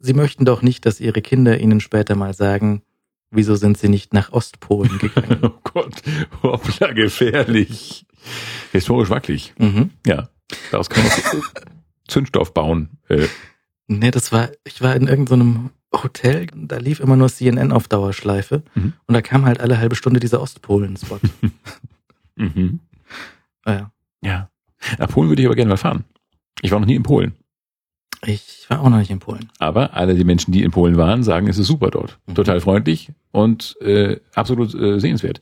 Sie 0.00 0.14
möchten 0.14 0.44
doch 0.44 0.62
nicht, 0.62 0.86
dass 0.86 0.98
Ihre 1.00 1.20
Kinder 1.22 1.58
Ihnen 1.60 1.80
später 1.80 2.16
mal 2.16 2.32
sagen, 2.34 2.82
wieso 3.30 3.54
sind 3.54 3.78
Sie 3.78 3.88
nicht 3.88 4.12
nach 4.14 4.32
Ostpolen 4.32 4.98
gegangen? 4.98 5.38
oh 5.42 5.52
Gott, 5.62 6.02
hoppla, 6.42 6.92
gefährlich. 6.92 8.06
Historisch 8.72 9.10
wackelig. 9.10 9.54
mhm. 9.58 9.90
Ja, 10.06 10.28
daraus 10.70 10.88
kann 10.90 11.04
man 11.04 11.42
Zündstoff 12.08 12.52
bauen. 12.54 12.90
Äh, 13.08 13.26
Nee, 13.92 14.12
das 14.12 14.30
war, 14.30 14.50
ich 14.62 14.82
war 14.82 14.94
in 14.94 15.08
irgendeinem 15.08 15.70
Hotel, 15.92 16.46
da 16.54 16.76
lief 16.76 17.00
immer 17.00 17.16
nur 17.16 17.28
CNN 17.28 17.72
auf 17.72 17.88
Dauerschleife 17.88 18.62
Mhm. 18.76 18.92
und 19.06 19.14
da 19.14 19.20
kam 19.20 19.44
halt 19.44 19.58
alle 19.60 19.78
halbe 19.78 19.96
Stunde 19.96 20.20
dieser 20.20 20.40
Ostpolen-Spot. 20.40 21.18
mhm. 22.36 22.78
ja. 23.66 23.90
Ja. 24.22 24.48
Nach 24.98 25.08
Polen 25.08 25.28
würde 25.28 25.42
ich 25.42 25.46
aber 25.48 25.56
gerne 25.56 25.70
mal 25.70 25.76
fahren. 25.76 26.04
Ich 26.62 26.70
war 26.70 26.78
noch 26.78 26.86
nie 26.86 26.94
in 26.94 27.02
Polen. 27.02 27.34
Ich 28.26 28.66
war 28.68 28.80
auch 28.80 28.88
noch 28.90 28.98
nicht 28.98 29.10
in 29.10 29.18
Polen. 29.18 29.48
Aber 29.58 29.94
alle 29.94 30.14
die 30.14 30.24
Menschen, 30.24 30.52
die 30.52 30.62
in 30.62 30.70
Polen 30.70 30.96
waren, 30.96 31.22
sagen, 31.22 31.48
es 31.48 31.58
ist 31.58 31.66
super 31.68 31.90
dort. 31.90 32.18
Mhm. 32.26 32.34
Total 32.34 32.60
freundlich 32.60 33.10
und 33.32 33.76
äh, 33.80 34.18
absolut 34.34 34.74
äh, 34.74 34.98
sehenswert. 35.00 35.40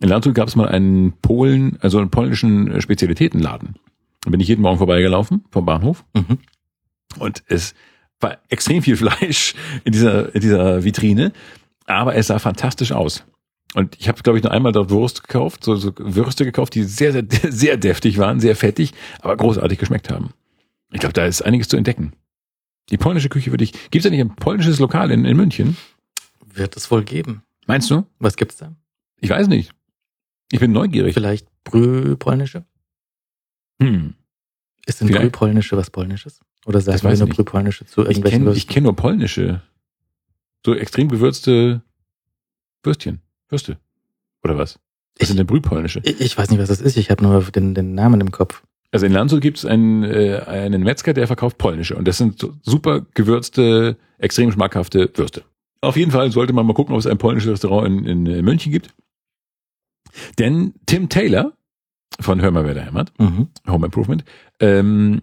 In 0.00 0.08
Landshut 0.08 0.34
gab 0.34 0.48
es 0.48 0.56
mal 0.56 0.68
einen 0.68 1.12
Polen, 1.20 1.78
also 1.80 1.98
einen 1.98 2.10
polnischen 2.10 2.70
äh, 2.70 2.80
Spezialitätenladen. 2.80 3.74
Da 4.22 4.30
bin 4.30 4.40
ich 4.40 4.48
jeden 4.48 4.62
Morgen 4.62 4.78
vorbeigelaufen 4.78 5.44
vom 5.50 5.66
Bahnhof 5.66 6.04
Mhm. 6.14 6.38
und 7.18 7.42
es 7.46 7.74
war 8.20 8.38
extrem 8.48 8.82
viel 8.82 8.96
Fleisch 8.96 9.54
in 9.84 9.92
dieser, 9.92 10.34
in 10.34 10.40
dieser 10.40 10.82
Vitrine, 10.82 11.32
aber 11.86 12.14
es 12.14 12.28
sah 12.28 12.38
fantastisch 12.38 12.92
aus. 12.92 13.24
Und 13.74 13.96
ich 13.98 14.08
habe, 14.08 14.22
glaube 14.22 14.38
ich, 14.38 14.44
nur 14.44 14.52
einmal 14.52 14.72
dort 14.72 14.90
Wurst 14.90 15.24
gekauft, 15.26 15.64
so, 15.64 15.74
so 15.76 15.92
Würste 15.98 16.44
gekauft, 16.44 16.74
die 16.74 16.84
sehr, 16.84 17.12
sehr, 17.12 17.24
sehr 17.50 17.76
deftig 17.76 18.16
waren, 18.18 18.40
sehr 18.40 18.56
fettig, 18.56 18.92
aber 19.20 19.36
großartig 19.36 19.78
geschmeckt 19.78 20.10
haben. 20.10 20.30
Ich 20.94 21.00
glaube, 21.00 21.12
da 21.12 21.26
ist 21.26 21.42
einiges 21.42 21.68
zu 21.68 21.76
entdecken. 21.76 22.12
Die 22.90 22.96
polnische 22.98 23.28
Küche 23.28 23.50
würde 23.50 23.64
ich. 23.64 23.72
Gibt 23.72 23.96
es 23.96 24.02
da 24.04 24.10
nicht 24.10 24.20
ein 24.20 24.36
polnisches 24.36 24.78
Lokal 24.78 25.10
in, 25.10 25.24
in 25.24 25.36
München? 25.36 25.76
Wird 26.46 26.76
es 26.76 26.90
wohl 26.90 27.02
geben. 27.02 27.42
Meinst 27.66 27.90
du? 27.90 28.06
Was 28.18 28.36
gibt's 28.36 28.56
da? 28.58 28.74
Ich 29.20 29.30
weiß 29.30 29.48
nicht. 29.48 29.72
Ich 30.52 30.60
bin 30.60 30.70
neugierig. 30.72 31.14
Vielleicht 31.14 31.48
Brühpolnische? 31.64 32.64
Hm. 33.82 34.14
Ist 34.86 35.00
denn 35.00 35.08
Vielleicht. 35.08 35.32
Brühpolnische 35.32 35.76
was 35.76 35.90
Polnisches? 35.90 36.40
Oder 36.66 36.80
sagen 36.80 37.02
wir 37.02 37.08
nur 37.10 37.12
ich 37.14 37.20
nicht. 37.24 37.36
Brühpolnische 37.36 37.86
zu 37.86 38.02
Ich 38.02 38.08
irgendwelchen 38.08 38.38
kenne 38.40 38.50
Würsten? 38.52 38.72
kenn 38.72 38.82
nur 38.84 38.96
polnische. 38.96 39.62
So 40.64 40.74
extrem 40.74 41.08
gewürzte 41.08 41.82
Würstchen. 42.82 43.20
Würste. 43.48 43.78
Oder 44.44 44.56
was? 44.58 44.74
Was 44.74 45.22
Ich- 45.22 45.28
sind 45.28 45.38
denn 45.38 45.46
Brühpolnische? 45.46 46.00
Ich, 46.04 46.20
ich 46.20 46.38
weiß 46.38 46.50
nicht, 46.50 46.60
was 46.60 46.68
das 46.68 46.80
ist. 46.80 46.96
Ich 46.96 47.10
habe 47.10 47.22
nur 47.24 47.42
den, 47.44 47.74
den 47.74 47.94
Namen 47.94 48.20
im 48.20 48.30
Kopf. 48.30 48.62
Also 48.94 49.06
in 49.06 49.12
Landshut 49.12 49.40
gibt 49.40 49.58
es 49.58 49.64
einen, 49.66 50.04
äh, 50.04 50.40
einen 50.46 50.84
Metzger, 50.84 51.14
der 51.14 51.26
verkauft 51.26 51.58
polnische. 51.58 51.96
Und 51.96 52.06
das 52.06 52.16
sind 52.16 52.48
super 52.62 53.04
gewürzte, 53.14 53.96
extrem 54.18 54.52
schmackhafte 54.52 55.10
Würste. 55.16 55.42
Auf 55.80 55.96
jeden 55.96 56.12
Fall 56.12 56.30
sollte 56.30 56.52
man 56.52 56.64
mal 56.64 56.74
gucken, 56.74 56.94
ob 56.94 57.00
es 57.00 57.06
ein 57.08 57.18
polnisches 57.18 57.50
Restaurant 57.50 57.88
in, 57.88 58.06
in 58.06 58.26
äh, 58.26 58.40
München 58.42 58.70
gibt. 58.70 58.94
Denn 60.38 60.74
Tim 60.86 61.08
Taylor 61.08 61.54
von 62.20 62.40
Hör 62.40 62.52
mal, 62.52 62.64
wer 62.64 62.74
da 62.74 62.82
hämmert, 62.82 63.12
Mhm. 63.18 63.48
Home 63.66 63.86
Improvement, 63.86 64.24
ähm, 64.60 65.22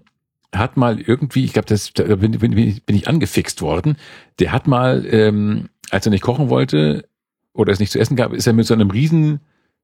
hat 0.53 0.75
mal 0.75 0.99
irgendwie, 0.99 1.45
ich 1.45 1.53
glaube, 1.53 1.69
das 1.69 1.93
da 1.93 2.03
bin, 2.17 2.33
bin, 2.33 2.53
bin 2.53 2.95
ich 2.95 3.07
angefixt 3.07 3.61
worden. 3.61 3.95
Der 4.39 4.51
hat 4.51 4.67
mal, 4.67 5.05
ähm, 5.09 5.69
als 5.91 6.05
er 6.05 6.09
nicht 6.09 6.23
kochen 6.23 6.49
wollte 6.49 7.07
oder 7.53 7.71
es 7.71 7.79
nicht 7.79 7.93
zu 7.93 7.99
essen 7.99 8.17
gab, 8.17 8.33
ist 8.33 8.47
er 8.47 8.51
mit 8.51 8.67
so 8.67 8.73
einem 8.73 8.91
riesen, 8.91 9.39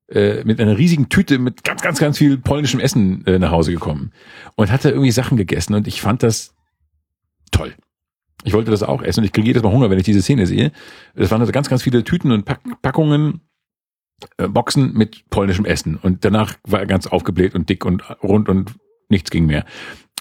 äh, 0.09 0.43
mit 0.43 0.59
einer 0.59 0.77
riesigen 0.77 1.09
Tüte 1.09 1.37
mit 1.39 1.63
ganz, 1.63 1.81
ganz, 1.81 1.99
ganz 1.99 2.17
viel 2.17 2.37
polnischem 2.37 2.79
Essen 2.79 3.25
äh, 3.25 3.39
nach 3.39 3.51
Hause 3.51 3.71
gekommen 3.71 4.11
und 4.55 4.71
hat 4.71 4.85
da 4.85 4.89
irgendwie 4.89 5.11
Sachen 5.11 5.37
gegessen 5.37 5.73
und 5.73 5.87
ich 5.87 6.01
fand 6.01 6.23
das 6.23 6.55
toll. 7.51 7.75
Ich 8.43 8.53
wollte 8.53 8.71
das 8.71 8.83
auch 8.83 9.01
essen 9.01 9.21
und 9.21 9.25
ich 9.25 9.33
kriege 9.33 9.47
jedes 9.47 9.63
Mal 9.63 9.71
Hunger, 9.71 9.89
wenn 9.89 9.97
ich 9.97 10.05
diese 10.05 10.21
Szene 10.21 10.45
sehe. 10.47 10.71
Es 11.15 11.31
waren 11.31 11.41
also 11.41 11.51
ganz, 11.51 11.69
ganz 11.69 11.83
viele 11.83 12.03
Tüten 12.03 12.31
und 12.31 12.45
Pack 12.45 12.61
Packungen, 12.81 13.41
äh, 14.37 14.47
Boxen 14.47 14.93
mit 14.93 15.29
polnischem 15.29 15.65
Essen 15.65 15.97
und 15.97 16.23
danach 16.23 16.53
war 16.65 16.79
er 16.79 16.85
ganz 16.85 17.07
aufgebläht 17.07 17.55
und 17.55 17.69
dick 17.69 17.83
und 17.83 18.03
rund 18.23 18.47
und 18.47 18.75
nichts 19.09 19.29
ging 19.31 19.45
mehr. 19.45 19.65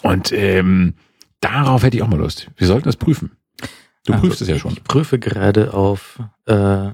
Und 0.02 0.32
ähm, 0.32 0.94
darauf 1.40 1.82
hätte 1.82 1.96
ich 1.96 2.02
auch 2.02 2.08
mal 2.08 2.18
Lust. 2.18 2.50
Wir 2.56 2.66
sollten 2.66 2.88
das 2.88 2.96
prüfen. 2.96 3.32
Du 4.04 4.12
Also, 4.12 4.26
prüfst 4.26 4.42
es 4.42 4.48
ja 4.48 4.58
schon. 4.58 4.72
Ich 4.72 4.84
prüfe 4.84 5.18
gerade 5.18 5.74
auf 5.74 6.20
äh, 6.46 6.90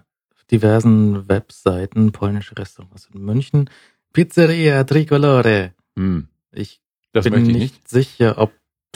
diversen 0.53 1.29
Webseiten 1.29 2.13
polnische 2.13 2.57
Restaurants 2.59 3.09
in 3.13 3.23
München. 3.25 3.71
Pizzeria 4.13 4.85
Tricolore. 4.85 5.73
Hm, 5.97 6.29
Ich 6.53 6.81
das 7.13 7.25
bin 7.25 7.35
ich 7.35 7.41
nicht, 7.47 7.59
nicht. 7.59 7.89
sicher, 7.89 8.39
ob 8.39 8.53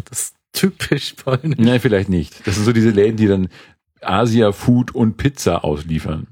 das 0.09 0.35
typisch 0.53 1.15
polnisch 1.15 1.59
Nein, 1.59 1.81
vielleicht 1.81 2.09
nicht. 2.09 2.47
Das 2.47 2.55
sind 2.55 2.65
so 2.65 2.73
diese 2.73 2.91
Läden, 2.91 3.17
die 3.17 3.27
dann 3.27 3.49
Asia 4.01 4.53
Food 4.53 4.95
und 4.95 5.17
Pizza 5.17 5.65
ausliefern. 5.65 6.29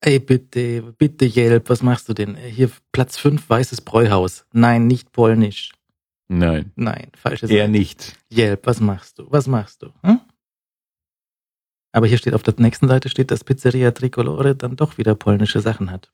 Ey, 0.00 0.18
bitte, 0.18 0.94
bitte, 0.98 1.24
Jelp, 1.24 1.68
was 1.70 1.82
machst 1.82 2.08
du 2.08 2.12
denn? 2.14 2.36
Hier 2.36 2.70
Platz 2.92 3.16
5, 3.18 3.48
Weißes 3.48 3.80
Bräuhaus. 3.80 4.44
Nein, 4.52 4.86
nicht 4.86 5.10
polnisch. 5.12 5.72
Nein, 6.28 6.72
Nein, 6.76 7.08
falsches. 7.16 7.50
eher 7.50 7.68
nicht. 7.68 8.14
Jelp, 8.30 8.66
was 8.66 8.80
machst 8.80 9.18
du? 9.18 9.26
Was 9.30 9.46
machst 9.46 9.82
du? 9.82 9.88
Hm? 10.02 10.20
Aber 11.96 12.06
hier 12.06 12.18
steht 12.18 12.34
auf 12.34 12.42
der 12.42 12.52
nächsten 12.58 12.88
Seite 12.88 13.08
steht, 13.08 13.30
dass 13.30 13.42
Pizzeria 13.42 13.90
Tricolore 13.90 14.54
dann 14.54 14.76
doch 14.76 14.98
wieder 14.98 15.14
polnische 15.14 15.60
Sachen 15.60 15.90
hat. 15.90 16.10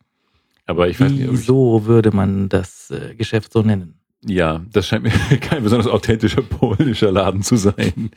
Aber 0.65 0.87
ich 0.87 1.01
weiß 1.01 1.11
nicht, 1.11 1.27
ob 1.27 1.35
ich, 1.35 1.41
Wieso 1.41 1.87
würde 1.87 2.13
man 2.13 2.49
das 2.49 2.93
äh, 2.93 3.17
Geschäft 3.17 3.53
so 3.53 3.63
nennen? 3.63 3.95
ja, 4.25 4.65
das 4.73 4.87
scheint 4.87 5.03
mir 5.03 5.11
kein 5.41 5.65
besonders 5.65 5.89
authentischer 5.89 6.43
polnischer 6.43 7.11
Laden 7.11 7.43
zu 7.43 7.57
sein. 7.57 8.13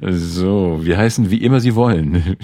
So, 0.00 0.78
wir 0.84 0.96
heißen 0.96 1.28
wie 1.28 1.42
immer 1.42 1.58
Sie 1.58 1.74
wollen. 1.74 2.36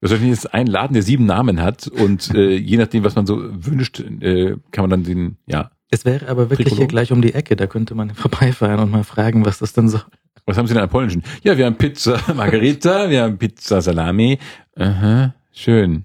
Wahrscheinlich 0.00 0.32
ist 0.32 0.52
ein 0.52 0.66
Laden, 0.66 0.94
der 0.94 1.04
sieben 1.04 1.26
Namen 1.26 1.62
hat 1.62 1.86
und 1.86 2.34
äh, 2.34 2.56
je 2.56 2.78
nachdem, 2.78 3.04
was 3.04 3.14
man 3.14 3.26
so 3.26 3.38
wünscht, 3.40 4.00
äh, 4.00 4.56
kann 4.72 4.82
man 4.82 4.90
dann 4.90 5.04
den, 5.04 5.36
ja. 5.46 5.70
Es 5.88 6.04
wäre 6.04 6.26
aber 6.26 6.50
wirklich 6.50 6.66
Tricolore? 6.66 6.80
hier 6.80 6.88
gleich 6.88 7.12
um 7.12 7.22
die 7.22 7.34
Ecke, 7.34 7.54
da 7.54 7.68
könnte 7.68 7.94
man 7.94 8.10
vorbeifahren 8.16 8.80
und 8.80 8.90
mal 8.90 9.04
fragen, 9.04 9.44
was 9.44 9.60
das 9.60 9.72
denn 9.72 9.88
so. 9.88 10.00
Was 10.46 10.58
haben 10.58 10.66
Sie 10.66 10.74
denn 10.74 10.82
an 10.82 10.88
polnischen? 10.88 11.22
Ja, 11.42 11.56
wir 11.56 11.66
haben 11.66 11.76
Pizza 11.76 12.20
Margarita, 12.34 13.08
wir 13.10 13.22
haben 13.22 13.38
Pizza 13.38 13.80
Salami. 13.80 14.38
Aha, 14.76 15.34
schön. 15.52 16.02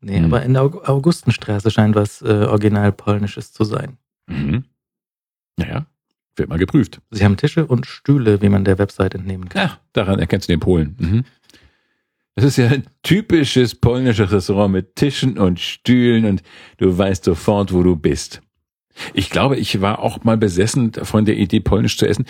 Nee, 0.00 0.18
Hm. 0.18 0.24
aber 0.26 0.42
in 0.42 0.54
der 0.54 0.62
Aug- 0.62 0.84
Augustenstraße 0.88 1.70
scheint 1.70 1.94
was 1.96 2.22
äh, 2.22 2.26
original 2.48 2.92
polnisches 2.92 3.52
zu 3.52 3.64
sein. 3.64 3.98
Mhm. 4.26 4.64
Naja, 5.56 5.86
wird 6.36 6.48
mal 6.48 6.58
geprüft. 6.58 7.00
Sie 7.10 7.24
haben 7.24 7.36
Tische 7.36 7.66
und 7.66 7.84
Stühle, 7.86 8.40
wie 8.40 8.48
man 8.48 8.64
der 8.64 8.78
Website 8.78 9.14
entnehmen 9.16 9.48
kann. 9.48 9.62
Ja, 9.68 9.78
daran 9.92 10.18
erkennst 10.20 10.48
du 10.48 10.52
den 10.52 10.60
Polen. 10.60 10.96
Mhm. 10.98 11.24
Das 12.36 12.44
ist 12.44 12.56
ja 12.58 12.68
ein 12.68 12.84
typisches 13.02 13.74
polnisches 13.74 14.30
Restaurant 14.30 14.72
mit 14.72 14.94
Tischen 14.94 15.36
und 15.38 15.58
Stühlen 15.58 16.24
und 16.24 16.42
du 16.76 16.96
weißt 16.96 17.24
sofort, 17.24 17.72
wo 17.72 17.82
du 17.82 17.96
bist. 17.96 18.40
Ich 19.14 19.30
glaube, 19.30 19.56
ich 19.56 19.80
war 19.80 19.98
auch 19.98 20.22
mal 20.22 20.36
besessen 20.36 20.92
von 20.92 21.24
der 21.24 21.36
Idee, 21.36 21.58
polnisch 21.58 21.98
zu 21.98 22.06
essen, 22.06 22.26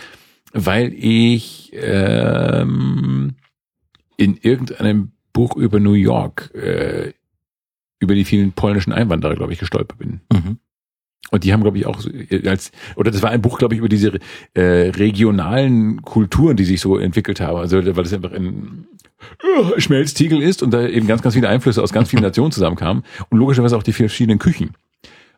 weil 0.52 0.92
ich 0.94 1.72
ähm, 1.74 3.34
in 4.16 4.36
irgendeinem 4.36 5.12
Buch 5.32 5.56
über 5.56 5.80
New 5.80 5.92
York 5.92 6.50
äh, 6.54 7.12
über 8.00 8.14
die 8.14 8.24
vielen 8.24 8.52
polnischen 8.52 8.92
Einwanderer, 8.92 9.34
glaube 9.34 9.52
ich, 9.52 9.58
gestolpert 9.58 9.98
bin. 9.98 10.20
Mhm. 10.32 10.58
Und 11.30 11.44
die 11.44 11.52
haben, 11.52 11.62
glaube 11.62 11.78
ich, 11.78 11.86
auch 11.86 12.00
so 12.00 12.10
als, 12.46 12.70
oder 12.96 13.10
das 13.10 13.22
war 13.22 13.30
ein 13.30 13.42
Buch, 13.42 13.58
glaube 13.58 13.74
ich, 13.74 13.78
über 13.78 13.88
diese 13.88 14.18
äh, 14.54 14.90
regionalen 14.90 16.00
Kulturen, 16.02 16.56
die 16.56 16.64
sich 16.64 16.80
so 16.80 16.96
entwickelt 16.96 17.40
haben. 17.40 17.58
Also, 17.58 17.84
weil 17.84 18.04
das 18.04 18.14
einfach 18.14 18.32
ein 18.32 18.86
äh, 19.42 19.80
Schmelztiegel 19.80 20.42
ist 20.42 20.62
und 20.62 20.72
da 20.72 20.86
eben 20.86 21.06
ganz, 21.06 21.20
ganz 21.20 21.34
viele 21.34 21.48
Einflüsse 21.48 21.82
aus 21.82 21.92
ganz 21.92 22.08
vielen 22.08 22.22
Nationen 22.24 22.52
zusammenkamen 22.52 23.02
und 23.28 23.38
logischerweise 23.38 23.76
auch 23.76 23.82
die 23.82 23.92
verschiedenen 23.92 24.38
Küchen. 24.38 24.70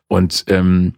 Und 0.07 0.45
ähm, 0.47 0.93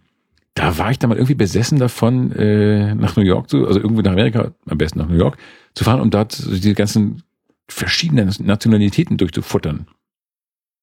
da 0.54 0.78
war 0.78 0.90
ich 0.90 0.98
dann 0.98 1.10
mal 1.10 1.16
irgendwie 1.16 1.34
besessen 1.34 1.78
davon, 1.78 2.32
äh, 2.32 2.94
nach 2.94 3.16
New 3.16 3.22
York 3.22 3.50
zu, 3.50 3.66
also 3.66 3.80
irgendwie 3.80 4.02
nach 4.02 4.12
Amerika, 4.12 4.52
am 4.66 4.78
besten 4.78 5.00
nach 5.00 5.08
New 5.08 5.16
York, 5.16 5.36
zu 5.74 5.84
fahren, 5.84 6.00
um 6.00 6.10
dort 6.10 6.38
die 6.46 6.74
ganzen 6.74 7.22
verschiedenen 7.68 8.32
Nationalitäten 8.38 9.16
durchzufuttern. 9.16 9.88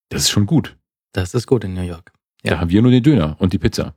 Das 0.10 0.24
ist 0.24 0.30
schon 0.30 0.46
gut. 0.46 0.78
Das 1.14 1.34
ist 1.34 1.48
gut 1.48 1.64
in 1.64 1.74
New 1.74 1.84
York. 1.84 2.12
Ja. 2.44 2.52
Da 2.52 2.60
haben 2.60 2.70
wir 2.70 2.82
nur 2.82 2.92
den 2.92 3.04
Döner 3.04 3.36
und 3.40 3.54
die 3.54 3.60
Pizza. 3.60 3.94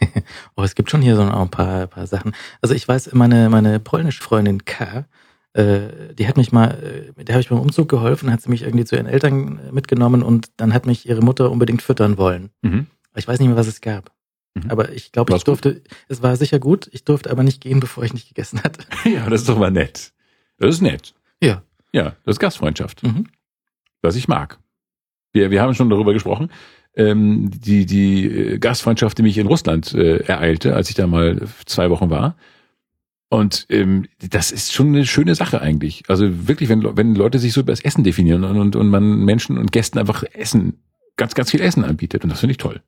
Oh, 0.56 0.62
es 0.62 0.74
gibt 0.74 0.90
schon 0.90 1.02
hier 1.02 1.14
so 1.14 1.22
ein 1.22 1.50
paar, 1.50 1.86
paar 1.86 2.06
Sachen. 2.06 2.32
Also 2.60 2.74
ich 2.74 2.86
weiß, 2.86 3.12
meine, 3.12 3.48
meine 3.48 3.78
polnische 3.78 4.22
Freundin 4.22 4.64
K, 4.64 5.06
äh, 5.52 6.14
die 6.14 6.26
hat 6.26 6.36
mich 6.36 6.50
mal, 6.50 7.12
äh, 7.16 7.24
der 7.24 7.34
habe 7.34 7.40
ich 7.40 7.48
beim 7.48 7.60
Umzug 7.60 7.88
geholfen, 7.88 8.30
hat 8.32 8.42
sie 8.42 8.50
mich 8.50 8.62
irgendwie 8.62 8.84
zu 8.84 8.96
ihren 8.96 9.06
Eltern 9.06 9.60
mitgenommen 9.72 10.22
und 10.22 10.48
dann 10.56 10.74
hat 10.74 10.86
mich 10.86 11.08
ihre 11.08 11.22
Mutter 11.22 11.50
unbedingt 11.50 11.82
füttern 11.82 12.18
wollen. 12.18 12.50
Mhm. 12.62 12.86
Ich 13.14 13.28
weiß 13.28 13.38
nicht 13.38 13.48
mehr, 13.48 13.56
was 13.56 13.68
es 13.68 13.80
gab. 13.80 14.12
Mhm. 14.64 14.70
Aber 14.70 14.92
ich 14.92 15.12
glaube, 15.12 15.34
ich 15.36 15.44
durfte, 15.44 15.82
es 16.08 16.22
war 16.22 16.36
sicher 16.36 16.58
gut, 16.58 16.88
ich 16.92 17.04
durfte 17.04 17.30
aber 17.30 17.42
nicht 17.42 17.60
gehen, 17.60 17.80
bevor 17.80 18.04
ich 18.04 18.12
nicht 18.14 18.28
gegessen 18.28 18.62
hatte. 18.62 18.80
Ja, 19.08 19.28
das 19.28 19.42
ist 19.42 19.48
doch 19.48 19.58
mal 19.58 19.70
nett. 19.70 20.12
Das 20.58 20.74
ist 20.74 20.80
nett. 20.82 21.14
Ja. 21.42 21.62
Ja, 21.92 22.16
das 22.24 22.34
ist 22.36 22.40
Gastfreundschaft, 22.40 23.02
Mhm. 23.02 23.26
was 24.02 24.16
ich 24.16 24.28
mag. 24.28 24.58
Wir, 25.32 25.50
wir 25.50 25.62
haben 25.62 25.74
schon 25.74 25.90
darüber 25.90 26.12
gesprochen. 26.12 26.50
Ähm, 26.94 27.50
die, 27.54 27.86
die 27.86 28.24
äh, 28.26 28.58
Gastfreundschaft, 28.58 29.16
die 29.18 29.22
mich 29.22 29.38
in 29.38 29.46
Russland 29.46 29.94
äh, 29.94 30.18
ereilte, 30.18 30.74
als 30.74 30.88
ich 30.90 30.96
da 30.96 31.06
mal 31.06 31.46
zwei 31.66 31.90
Wochen 31.90 32.10
war. 32.10 32.36
Und 33.30 33.66
ähm, 33.68 34.06
das 34.30 34.50
ist 34.50 34.72
schon 34.72 34.88
eine 34.88 35.04
schöne 35.06 35.34
Sache 35.34 35.60
eigentlich. 35.60 36.02
Also 36.08 36.48
wirklich, 36.48 36.68
wenn, 36.70 36.82
wenn 36.96 37.14
Leute 37.14 37.38
sich 37.38 37.52
so 37.52 37.60
über 37.60 37.72
das 37.72 37.82
Essen 37.82 38.02
definieren 38.02 38.42
und, 38.42 38.58
und, 38.58 38.74
und 38.76 38.88
man 38.88 39.24
Menschen 39.24 39.58
und 39.58 39.70
Gästen 39.70 39.98
einfach 39.98 40.24
Essen, 40.32 40.82
ganz, 41.16 41.34
ganz 41.34 41.50
viel 41.50 41.60
Essen 41.60 41.84
anbietet. 41.84 42.24
Und 42.24 42.30
das 42.30 42.40
finde 42.40 42.52
ich 42.52 42.56
toll. 42.56 42.80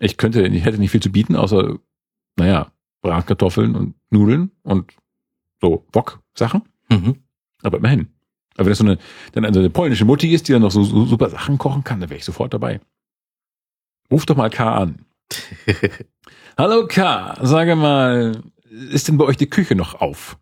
Ich 0.00 0.16
könnte, 0.16 0.46
ich 0.46 0.64
hätte 0.64 0.78
nicht 0.78 0.90
viel 0.90 1.02
zu 1.02 1.12
bieten, 1.12 1.36
außer, 1.36 1.78
naja, 2.36 2.72
Bratkartoffeln 3.02 3.74
und 3.74 3.94
Nudeln 4.10 4.50
und 4.62 4.92
so 5.60 5.86
Bock-Sachen. 5.92 6.62
Mhm. 6.90 7.16
Aber 7.62 7.78
immerhin. 7.78 8.08
Aber 8.54 8.66
wenn 8.66 8.70
das 8.70 8.78
so 8.78 8.84
eine, 8.84 8.98
dann 9.32 9.44
also 9.44 9.60
eine 9.60 9.70
polnische 9.70 10.04
Mutti 10.04 10.32
ist, 10.32 10.48
die 10.48 10.52
dann 10.52 10.62
noch 10.62 10.70
so, 10.70 10.82
so 10.82 11.06
super 11.06 11.30
Sachen 11.30 11.58
kochen 11.58 11.84
kann, 11.84 12.00
dann 12.00 12.10
wäre 12.10 12.18
ich 12.18 12.24
sofort 12.24 12.52
dabei. 12.52 12.80
Ruf 14.10 14.26
doch 14.26 14.36
mal 14.36 14.50
K 14.50 14.74
an. 14.74 15.04
Hallo 16.58 16.86
K, 16.86 17.36
sage 17.40 17.76
mal, 17.76 18.42
ist 18.68 19.08
denn 19.08 19.16
bei 19.16 19.24
euch 19.24 19.36
die 19.36 19.48
Küche 19.48 19.74
noch 19.74 19.94
auf? 19.94 20.38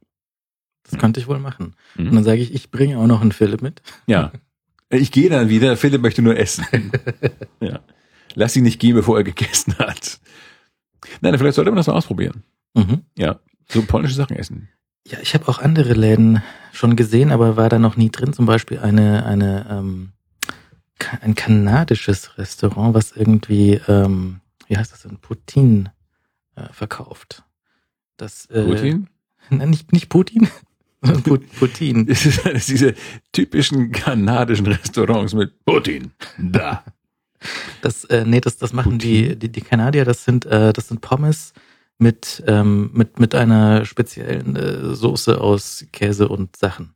Das 0.83 0.99
könnte 0.99 1.21
ich 1.21 1.29
wohl 1.29 1.39
machen. 1.39 1.77
Mhm. 1.95 2.09
Und 2.09 2.15
dann 2.17 2.25
sage 2.25 2.41
ich, 2.41 2.53
ich 2.53 2.71
bringe 2.71 2.99
auch 2.99 3.07
noch 3.07 3.21
einen 3.21 3.33
Philipp 3.33 3.63
mit. 3.63 3.83
Ja. 4.07 4.33
Ich 4.93 5.13
gehe 5.13 5.31
dann 5.31 5.49
wieder, 5.49 5.77
Philipp 5.77 6.03
möchte 6.03 6.21
nur 6.21 6.37
essen. 6.37 6.67
ja. 7.61 7.79
Lass 8.35 8.57
ihn 8.57 8.65
nicht 8.65 8.81
gehen, 8.81 8.95
bevor 8.95 9.19
er 9.19 9.25
gegessen 9.25 9.77
hat. 9.79 10.21
Nein, 11.21 11.37
vielleicht 11.39 11.57
sollte 11.57 11.71
man 11.71 11.77
das 11.77 11.87
mal 11.87 11.95
ausprobieren. 11.95 12.45
Mhm. 12.75 13.03
Ja. 13.17 13.41
So 13.69 13.83
polnische 13.83 14.15
Sachen 14.15 14.37
essen. 14.37 14.69
Ja, 15.07 15.19
ich 15.21 15.35
habe 15.35 15.49
auch 15.49 15.59
andere 15.59 15.95
Läden 15.95 16.43
schon 16.73 16.97
gesehen, 16.97 17.33
aber 17.33 17.57
war 17.57 17.69
da 17.69 17.79
noch 17.79 17.97
nie 17.97 18.11
drin. 18.11 18.33
Zum 18.33 18.47
Beispiel 18.47 18.79
eine, 18.79 19.25
eine, 19.25 19.67
ähm, 19.71 20.13
ein 21.21 21.35
kanadisches 21.35 22.37
Restaurant, 22.39 22.95
was 22.95 23.13
irgendwie, 23.13 23.81
ähm, 23.89 24.41
wie 24.67 24.77
heißt 24.77 24.93
das 24.93 25.03
denn, 25.03 25.19
Putin 25.19 25.89
äh, 26.55 26.73
verkauft. 26.73 27.43
Das, 28.17 28.47
äh, 28.47 28.65
Putin? 28.65 29.09
Nein, 29.49 29.71
nicht, 29.71 29.93
nicht 29.93 30.09
Putin, 30.11 30.49
Putin. 31.59 32.07
Es 32.09 32.27
ist 32.27 32.47
eines 32.47 32.67
dieser 32.67 32.93
typischen 33.33 33.91
kanadischen 33.91 34.67
Restaurants 34.67 35.35
mit 35.35 35.65
Putin. 35.65 36.13
Da. 36.39 36.85
Das, 37.83 38.05
äh, 38.05 38.25
nee, 38.27 38.41
das, 38.41 38.59
das 38.59 38.73
machen 38.73 38.99
die, 38.99 39.37
die, 39.37 39.51
die 39.51 39.61
Kanadier, 39.61 40.05
das 40.05 40.25
sind, 40.25 40.47
äh, 40.47 40.73
das 40.73 40.89
sind 40.89 41.01
Pommes 41.01 41.53
mit, 41.99 42.43
ähm, 42.47 42.91
mit, 42.93 43.21
mit 43.21 43.35
einer 43.35 43.85
speziellen 43.85 44.57
äh, 44.57 44.95
Soße 44.95 45.41
aus 45.41 45.87
Käse 45.93 46.29
und 46.29 46.57
Sachen. 46.57 46.95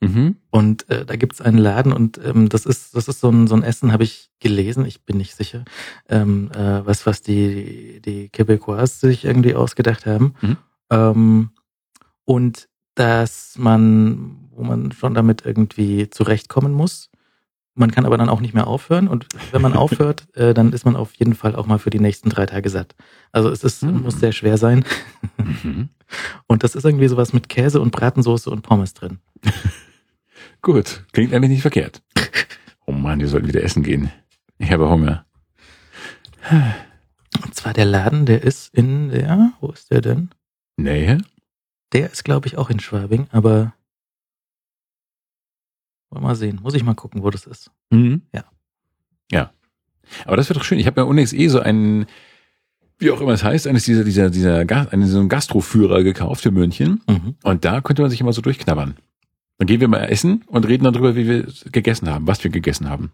Mhm. 0.00 0.36
Und 0.50 0.88
äh, 0.90 1.06
da 1.06 1.16
gibt's 1.16 1.40
einen 1.40 1.58
Laden 1.58 1.92
und 1.92 2.20
ähm, 2.22 2.48
das 2.48 2.66
ist, 2.66 2.94
das 2.94 3.08
ist 3.08 3.20
so 3.20 3.30
ein, 3.30 3.46
so 3.46 3.54
ein 3.54 3.62
Essen, 3.62 3.92
habe 3.92 4.04
ich 4.04 4.30
gelesen, 4.40 4.84
ich 4.84 5.04
bin 5.04 5.16
nicht 5.16 5.34
sicher, 5.34 5.64
ähm, 6.08 6.50
äh, 6.54 6.84
was, 6.84 7.06
was 7.06 7.22
die, 7.22 8.00
die 8.04 8.28
Quebecois 8.28 8.86
sich 8.86 9.24
irgendwie 9.24 9.54
ausgedacht 9.54 10.04
haben. 10.04 10.34
Mhm. 10.40 10.56
Ähm, 10.90 11.50
und 12.24 12.68
dass 12.94 13.56
man, 13.58 14.48
wo 14.50 14.64
man 14.64 14.92
schon 14.92 15.14
damit 15.14 15.44
irgendwie 15.44 16.10
zurechtkommen 16.10 16.72
muss. 16.72 17.10
Man 17.78 17.90
kann 17.92 18.06
aber 18.06 18.16
dann 18.16 18.28
auch 18.30 18.40
nicht 18.40 18.54
mehr 18.54 18.66
aufhören 18.66 19.06
und 19.06 19.26
wenn 19.52 19.62
man 19.62 19.72
aufhört, 19.76 20.26
äh, 20.34 20.54
dann 20.54 20.72
ist 20.72 20.84
man 20.84 20.96
auf 20.96 21.14
jeden 21.14 21.34
Fall 21.34 21.54
auch 21.54 21.66
mal 21.66 21.78
für 21.78 21.90
die 21.90 22.00
nächsten 22.00 22.30
drei 22.30 22.46
Tage 22.46 22.70
satt. 22.70 22.94
Also 23.32 23.50
es 23.50 23.62
ist, 23.62 23.82
Mhm. 23.82 24.02
muss 24.02 24.18
sehr 24.18 24.32
schwer 24.32 24.56
sein. 24.58 24.84
Mhm. 25.36 25.90
Und 26.46 26.62
das 26.64 26.74
ist 26.74 26.84
irgendwie 26.84 27.08
sowas 27.08 27.32
mit 27.32 27.48
Käse 27.48 27.80
und 27.80 27.90
Bratensoße 27.90 28.48
und 28.48 28.62
Pommes 28.62 28.94
drin. 28.94 29.18
Gut, 30.62 31.04
klingt 31.12 31.34
eigentlich 31.34 31.50
nicht 31.50 31.62
verkehrt. 31.62 32.00
Oh 32.86 32.92
Mann, 32.92 33.18
wir 33.18 33.26
sollten 33.28 33.48
wieder 33.48 33.62
essen 33.64 33.82
gehen. 33.82 34.12
Ich 34.58 34.70
habe 34.70 34.88
Hunger. 34.88 35.26
Und 37.42 37.54
zwar 37.54 37.72
der 37.72 37.84
Laden, 37.86 38.24
der 38.24 38.42
ist 38.44 38.72
in 38.72 39.08
der, 39.08 39.52
wo 39.60 39.70
ist 39.70 39.90
der 39.90 40.00
denn? 40.00 40.30
Nähe? 40.76 41.18
Der 41.92 42.10
ist, 42.12 42.24
glaube 42.24 42.46
ich, 42.46 42.56
auch 42.56 42.70
in 42.70 42.78
Schwabing, 42.80 43.26
aber 43.32 43.72
mal 46.20 46.34
sehen. 46.34 46.60
Muss 46.62 46.74
ich 46.74 46.84
mal 46.84 46.94
gucken, 46.94 47.22
wo 47.22 47.30
das 47.30 47.46
ist. 47.46 47.70
Mhm. 47.90 48.22
Ja. 48.32 48.44
Ja. 49.30 49.50
Aber 50.24 50.36
das 50.36 50.48
wird 50.48 50.58
doch 50.58 50.64
schön. 50.64 50.78
Ich 50.78 50.86
habe 50.86 51.00
ja 51.00 51.06
unlängst 51.06 51.32
eh 51.32 51.48
so 51.48 51.60
einen, 51.60 52.06
wie 52.98 53.10
auch 53.10 53.20
immer 53.20 53.32
es 53.32 53.44
heißt, 53.44 53.66
eines 53.66 53.84
dieser, 53.84 54.04
dieser, 54.04 54.30
dieser, 54.30 54.58
einen, 54.92 55.06
so 55.06 55.18
einen 55.18 55.28
Gastroführer 55.28 56.02
gekauft 56.02 56.42
für 56.42 56.50
München. 56.50 57.02
Mhm. 57.08 57.34
Und 57.42 57.64
da 57.64 57.80
könnte 57.80 58.02
man 58.02 58.10
sich 58.10 58.20
immer 58.20 58.32
so 58.32 58.42
durchknabbern. 58.42 58.96
Dann 59.58 59.66
gehen 59.66 59.80
wir 59.80 59.88
mal 59.88 60.04
essen 60.04 60.44
und 60.46 60.66
reden 60.66 60.84
dann 60.84 60.92
drüber, 60.92 61.16
wie 61.16 61.26
wir 61.26 61.46
gegessen 61.72 62.10
haben, 62.10 62.26
was 62.26 62.44
wir 62.44 62.50
gegessen 62.50 62.88
haben. 62.88 63.10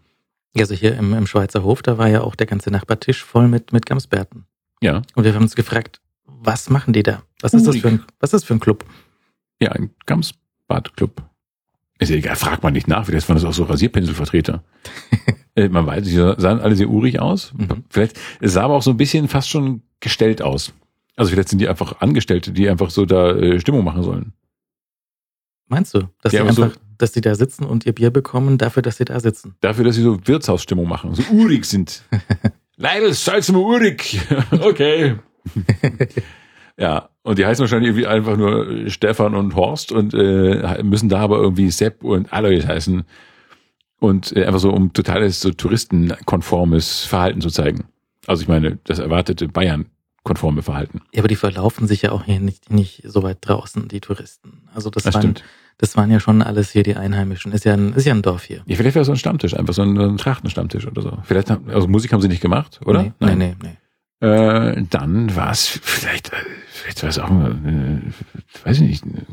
Also 0.55 0.75
hier 0.75 0.95
im, 0.97 1.13
im 1.13 1.25
Schweizer 1.25 1.63
Hof, 1.63 1.81
da 1.81 1.97
war 1.97 2.09
ja 2.09 2.21
auch 2.21 2.35
der 2.35 2.47
ganze 2.47 2.69
Nachbartisch 2.69 3.23
voll 3.23 3.47
mit, 3.47 3.73
mit 3.73 3.85
Gamsbärten. 3.85 4.45
Ja. 4.81 5.01
Und 5.15 5.23
wir 5.23 5.33
haben 5.33 5.43
uns 5.43 5.55
gefragt, 5.55 6.01
was 6.25 6.69
machen 6.69 6.93
die 6.93 7.03
da? 7.03 7.23
Was 7.41 7.53
ist 7.53 7.65
das 7.65 7.77
für 7.77 7.87
ein, 7.87 8.03
was 8.19 8.29
ist 8.29 8.33
das 8.33 8.43
für 8.43 8.53
ein 8.53 8.59
Club? 8.59 8.85
Ja, 9.61 9.71
ein 9.71 9.91
Gamsbadclub. 10.05 11.23
Ist 11.99 12.09
ja 12.09 12.15
egal, 12.15 12.35
fragt 12.35 12.63
man 12.63 12.73
nicht 12.73 12.87
nach, 12.87 13.05
vielleicht 13.05 13.27
waren 13.29 13.35
das 13.35 13.45
auch 13.45 13.53
so 13.53 13.63
Rasierpinselvertreter. 13.63 14.63
Äh, 15.55 15.69
man 15.69 15.85
weiß, 15.85 16.03
die 16.05 16.13
sahen 16.15 16.59
alle 16.61 16.75
sehr 16.75 16.89
urig 16.89 17.19
aus. 17.19 17.53
Mhm. 17.55 17.83
Vielleicht, 17.87 18.19
es 18.41 18.53
sah 18.53 18.63
aber 18.63 18.73
auch 18.73 18.81
so 18.81 18.89
ein 18.89 18.97
bisschen 18.97 19.27
fast 19.27 19.47
schon 19.51 19.83
gestellt 19.99 20.41
aus. 20.41 20.73
Also 21.15 21.29
vielleicht 21.29 21.49
sind 21.49 21.59
die 21.59 21.67
einfach 21.67 22.01
Angestellte, 22.01 22.51
die 22.53 22.67
einfach 22.67 22.89
so 22.89 23.05
da 23.05 23.33
äh, 23.35 23.59
Stimmung 23.59 23.83
machen 23.85 24.01
sollen. 24.01 24.33
Meinst 25.67 25.93
du, 25.93 26.09
dass 26.23 26.33
Ja, 26.33 26.39
die 26.41 26.47
aber 26.47 26.53
so- 26.53 26.63
einfach, 26.63 26.77
dass 26.97 27.11
die 27.11 27.21
da 27.21 27.35
sitzen 27.35 27.65
und 27.65 27.85
ihr 27.85 27.93
Bier 27.93 28.09
bekommen 28.09 28.57
dafür, 28.57 28.81
dass 28.81 28.97
sie 28.97 29.05
da 29.05 29.19
sitzen? 29.19 29.53
Dafür, 29.61 29.83
dass 29.85 29.93
sie 29.95 30.01
so 30.01 30.17
Wirtshausstimmung 30.25 30.87
machen, 30.87 31.13
so 31.13 31.21
urig 31.31 31.65
sind. 31.65 32.01
Leidl, 32.77 33.13
salz 33.13 33.51
mal 33.51 33.59
urig. 33.59 34.19
okay. 34.59 35.17
Ja, 36.77 37.09
und 37.23 37.37
die 37.39 37.45
heißen 37.45 37.63
wahrscheinlich 37.63 37.89
irgendwie 37.89 38.07
einfach 38.07 38.35
nur 38.37 38.89
Stefan 38.89 39.35
und 39.35 39.55
Horst 39.55 39.91
und 39.91 40.13
äh, 40.13 40.83
müssen 40.83 41.07
da 41.09 41.19
aber 41.19 41.37
irgendwie 41.37 41.69
Sepp 41.71 42.03
und 42.03 42.31
Alois 42.33 42.65
heißen. 42.67 43.03
Und 43.99 44.35
äh, 44.35 44.45
einfach 44.45 44.59
so, 44.59 44.71
um 44.71 44.91
totales 44.91 45.39
so 45.39 45.51
touristenkonformes 45.51 47.05
Verhalten 47.05 47.41
zu 47.41 47.49
zeigen. 47.49 47.85
Also 48.27 48.41
ich 48.41 48.47
meine, 48.47 48.77
das 48.83 48.99
erwartete 48.99 49.47
Bayern-konforme 49.47 50.61
Verhalten. 50.61 51.01
Ja, 51.13 51.19
aber 51.21 51.27
die 51.27 51.35
verlaufen 51.35 51.87
sich 51.87 52.01
ja 52.03 52.11
auch 52.11 52.23
hier 52.25 52.39
nicht, 52.39 52.71
nicht 52.71 53.03
so 53.05 53.23
weit 53.23 53.37
draußen, 53.41 53.87
die 53.87 54.01
Touristen. 54.01 54.63
Also 54.73 54.89
das, 54.89 55.03
Das 55.03 55.13
waren, 55.13 55.21
stimmt. 55.21 55.43
das 55.77 55.95
waren 55.95 56.11
ja 56.11 56.19
schon 56.19 56.41
alles 56.41 56.71
hier 56.71 56.83
die 56.83 56.95
Einheimischen. 56.95 57.51
Ist 57.53 57.65
ja 57.65 57.73
ein, 57.73 57.93
ist 57.93 58.05
ja 58.05 58.13
ein 58.13 58.21
Dorf 58.21 58.43
hier. 58.43 58.61
Ja, 58.65 58.75
vielleicht 58.75 58.95
wäre 58.95 59.05
so 59.05 59.11
ein 59.13 59.17
Stammtisch, 59.17 59.55
einfach 59.55 59.73
so 59.73 59.81
ein, 59.83 59.95
so 59.95 60.03
ein 60.03 60.17
Trachtenstammtisch 60.17 60.85
oder 60.87 61.01
so. 61.01 61.17
Vielleicht, 61.23 61.49
haben- 61.49 61.69
also 61.69 61.87
Musik 61.87 62.11
haben 62.13 62.21
sie 62.21 62.27
nicht 62.27 62.41
gemacht, 62.41 62.81
oder? 62.85 63.03
Nee, 63.03 63.11
nee, 63.21 63.35
nee. 63.35 63.55
nee. 63.61 63.77
Äh, 64.23 64.83
dann 64.89 65.35
war 65.35 65.51
es 65.51 65.67
vielleicht, 65.67 66.31
äh, 66.31 66.37
vielleicht 66.69 67.03
war 67.03 67.09
es 67.09 67.19
auch, 67.19 67.29
eine, 67.29 68.01
äh, 68.05 68.65
weiß 68.65 68.79
ich 68.79 68.87
nicht, 68.87 69.03
eine 69.03 69.25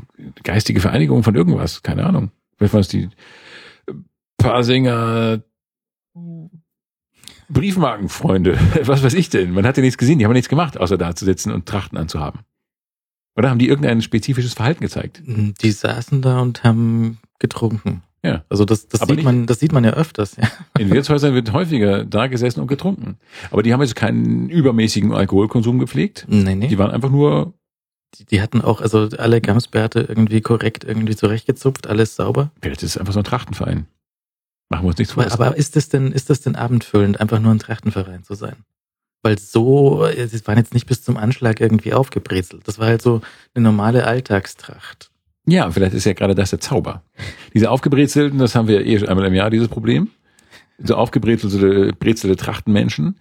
geistige 0.42 0.80
Vereinigung 0.80 1.22
von 1.22 1.36
irgendwas, 1.36 1.84
keine 1.84 2.04
Ahnung. 2.04 2.32
Vielleicht 2.56 2.74
war 2.74 2.80
es 2.80 2.88
die 2.88 3.08
Pasinger 4.36 5.44
Briefmarkenfreunde, 7.48 8.58
was 8.82 9.04
weiß 9.04 9.14
ich 9.14 9.28
denn? 9.28 9.52
Man 9.52 9.64
hat 9.64 9.76
ja 9.76 9.82
nichts 9.84 9.96
gesehen, 9.96 10.18
die 10.18 10.24
haben 10.24 10.32
nichts 10.32 10.48
gemacht, 10.48 10.76
außer 10.76 10.98
da 10.98 11.14
zu 11.14 11.24
sitzen 11.24 11.52
und 11.52 11.66
Trachten 11.66 11.96
anzuhaben. 11.96 12.40
Oder 13.36 13.50
haben 13.50 13.60
die 13.60 13.68
irgendein 13.68 14.02
spezifisches 14.02 14.54
Verhalten 14.54 14.80
gezeigt? 14.80 15.22
Die 15.24 15.70
saßen 15.70 16.20
da 16.20 16.40
und 16.40 16.64
haben 16.64 17.20
getrunken. 17.38 18.02
Ja. 18.24 18.44
Also 18.50 18.64
das, 18.66 18.86
das 18.88 19.00
Aber 19.00 19.08
sieht 19.10 19.16
nicht- 19.16 19.24
man, 19.24 19.46
das 19.46 19.60
sieht 19.60 19.72
man 19.72 19.82
ja 19.84 19.92
öfters, 19.92 20.36
ja. 20.36 20.46
In 20.78 20.90
Wirtshäusern 20.90 21.32
wird 21.34 21.52
häufiger 21.52 22.04
da 22.04 22.26
gesessen 22.26 22.60
und 22.60 22.66
getrunken. 22.66 23.16
Aber 23.50 23.62
die 23.62 23.72
haben 23.72 23.80
jetzt 23.80 23.96
keinen 23.96 24.48
übermäßigen 24.50 25.12
Alkoholkonsum 25.14 25.78
gepflegt. 25.78 26.26
Nee, 26.28 26.54
nee. 26.54 26.68
Die 26.68 26.76
waren 26.78 26.90
einfach 26.90 27.10
nur, 27.10 27.54
Die, 28.18 28.26
die 28.26 28.42
hatten 28.42 28.60
auch, 28.60 28.80
also 28.82 29.08
alle 29.16 29.40
Gamsbärte 29.40 30.00
irgendwie 30.00 30.40
korrekt 30.42 30.84
irgendwie 30.84 31.16
zurechtgezupft, 31.16 31.86
alles 31.86 32.16
sauber. 32.16 32.50
vielleicht 32.60 32.82
ist 32.82 32.90
es 32.90 32.98
einfach 32.98 33.14
so 33.14 33.20
ein 33.20 33.24
Trachtenverein. 33.24 33.86
Machen 34.68 34.84
wir 34.84 34.88
uns 34.88 34.98
nichts 34.98 35.14
vor. 35.14 35.24
Aber, 35.24 35.46
aber 35.46 35.56
ist 35.56 35.74
das 35.76 35.88
denn, 35.88 36.12
ist 36.12 36.28
das 36.30 36.42
denn 36.42 36.56
abendfüllend, 36.56 37.20
einfach 37.20 37.40
nur 37.40 37.52
ein 37.52 37.58
Trachtenverein 37.58 38.22
zu 38.22 38.34
sein? 38.34 38.56
Weil 39.22 39.38
so, 39.38 40.04
es 40.04 40.46
waren 40.46 40.56
jetzt 40.58 40.72
nicht 40.74 40.86
bis 40.86 41.02
zum 41.02 41.16
Anschlag 41.16 41.60
irgendwie 41.60 41.92
aufgebrezelt. 41.92 42.66
Das 42.68 42.78
war 42.78 42.86
halt 42.86 43.02
so 43.02 43.20
eine 43.54 43.64
normale 43.64 44.04
Alltagstracht. 44.06 45.09
Ja, 45.50 45.70
vielleicht 45.70 45.94
ist 45.94 46.04
ja 46.04 46.12
gerade 46.12 46.34
das 46.34 46.50
der 46.50 46.60
Zauber. 46.60 47.02
Diese 47.54 47.70
aufgebrezelten, 47.70 48.38
das 48.38 48.54
haben 48.54 48.68
wir 48.68 48.86
eh 48.86 49.04
einmal 49.06 49.26
im 49.26 49.34
Jahr, 49.34 49.50
dieses 49.50 49.68
Problem. 49.68 50.08
So 50.78 50.94
aufgebrezelte 50.94 51.92
brezelte 51.92 52.36
Trachtenmenschen. 52.36 53.16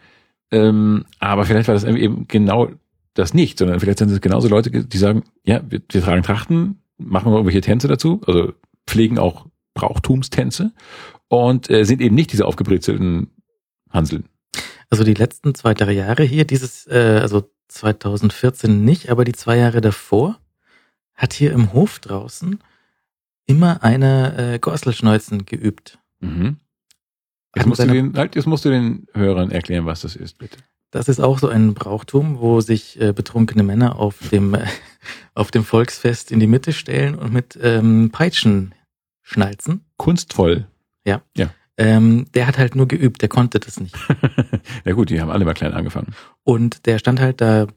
Ähm, 0.52 1.06
aber 1.20 1.46
vielleicht 1.46 1.68
war 1.68 1.74
das 1.74 1.84
eben 1.84 2.28
genau 2.28 2.70
das 3.16 3.34
nicht, 3.34 3.58
sondern 3.58 3.80
vielleicht 3.80 4.00
sind 4.00 4.12
es 4.12 4.22
genauso 4.22 4.48
Leute, 4.48 4.70
die 4.70 4.98
sagen, 4.98 5.24
ja, 5.44 5.62
wir, 5.68 5.82
wir 5.90 6.02
tragen 6.02 6.24
Trachten, 6.24 6.82
machen 6.98 7.32
irgendwelche 7.32 7.62
Tänze 7.62 7.88
dazu, 7.88 8.22
also 8.28 8.54
pflegen 8.86 9.18
auch 9.18 9.48
Brauchtumstänze 9.74 10.72
und 11.28 11.70
äh, 11.70 11.84
sind 11.84 12.02
eben 12.02 12.16
nicht 12.16 12.32
diese 12.32 12.46
aufgebrezelten 12.46 13.32
Hanseln. 13.90 14.26
Also 14.90 15.04
die 15.04 15.14
letzten 15.14 15.56
zwei, 15.56 15.74
drei 15.74 15.94
Jahre 15.94 16.24
hier, 16.24 16.46
dieses, 16.46 16.88
äh, 16.88 17.20
also 17.22 17.50
2014 17.70 18.84
nicht, 18.84 19.10
aber 19.10 19.26
die 19.26 19.34
zwei 19.34 19.58
Jahre 19.58 19.82
davor, 19.82 20.40
hat 21.20 21.34
hier 21.34 21.52
im 21.52 21.74
Hof 21.74 22.00
draußen 22.00 22.60
immer 23.46 23.84
eine 23.84 24.54
äh, 24.56 24.60
Gorselschneuzen 24.60 25.46
geübt. 25.46 26.00
Mhm. 26.20 26.58
Jetzt 27.56 27.66
musst, 27.68 27.80
du 27.82 27.86
seine- 27.88 27.94
den, 27.94 28.18
halt, 28.18 28.36
jetzt 28.36 28.46
musst 28.48 28.66
du 28.66 28.70
den 28.70 29.08
Hörern 29.14 29.52
erklären, 29.52 29.86
was 29.86 30.02
das 30.02 30.16
ist, 30.16 30.38
bitte. 30.38 30.58
Das 30.92 31.08
ist 31.08 31.20
auch 31.20 31.38
so 31.38 31.50
ein 31.50 31.74
Brauchtum, 31.76 32.40
wo 32.40 32.62
sich 32.62 33.00
äh, 33.00 33.12
betrunkene 33.14 33.62
Männer 33.64 33.98
auf 33.98 34.30
dem, 34.30 34.54
äh, 34.56 34.66
auf 35.36 35.52
dem 35.52 35.64
Volksfest 35.64 36.32
in 36.32 36.40
die 36.40 36.48
Mitte 36.48 36.74
stellen 36.74 37.16
und 37.16 37.32
mit 37.34 37.60
ähm, 37.62 38.10
Peitschen 38.12 38.74
schnalzen. 39.22 39.86
Kunstvoll. 39.98 40.68
Ähm, 41.82 42.26
der 42.34 42.46
hat 42.46 42.58
halt 42.58 42.76
nur 42.76 42.90
geübt, 42.90 43.22
der 43.22 43.30
konnte 43.30 43.58
das 43.62 43.80
nicht. 43.80 43.96
ja 44.84 44.92
gut, 44.92 45.10
die 45.10 45.22
haben 45.22 45.30
alle 45.30 45.46
mal 45.46 45.54
klein 45.54 45.72
angefangen. 45.74 46.14
Und 46.44 46.86
der 46.86 47.00
stand 47.00 47.22
halt 47.22 47.40
da 47.40 47.68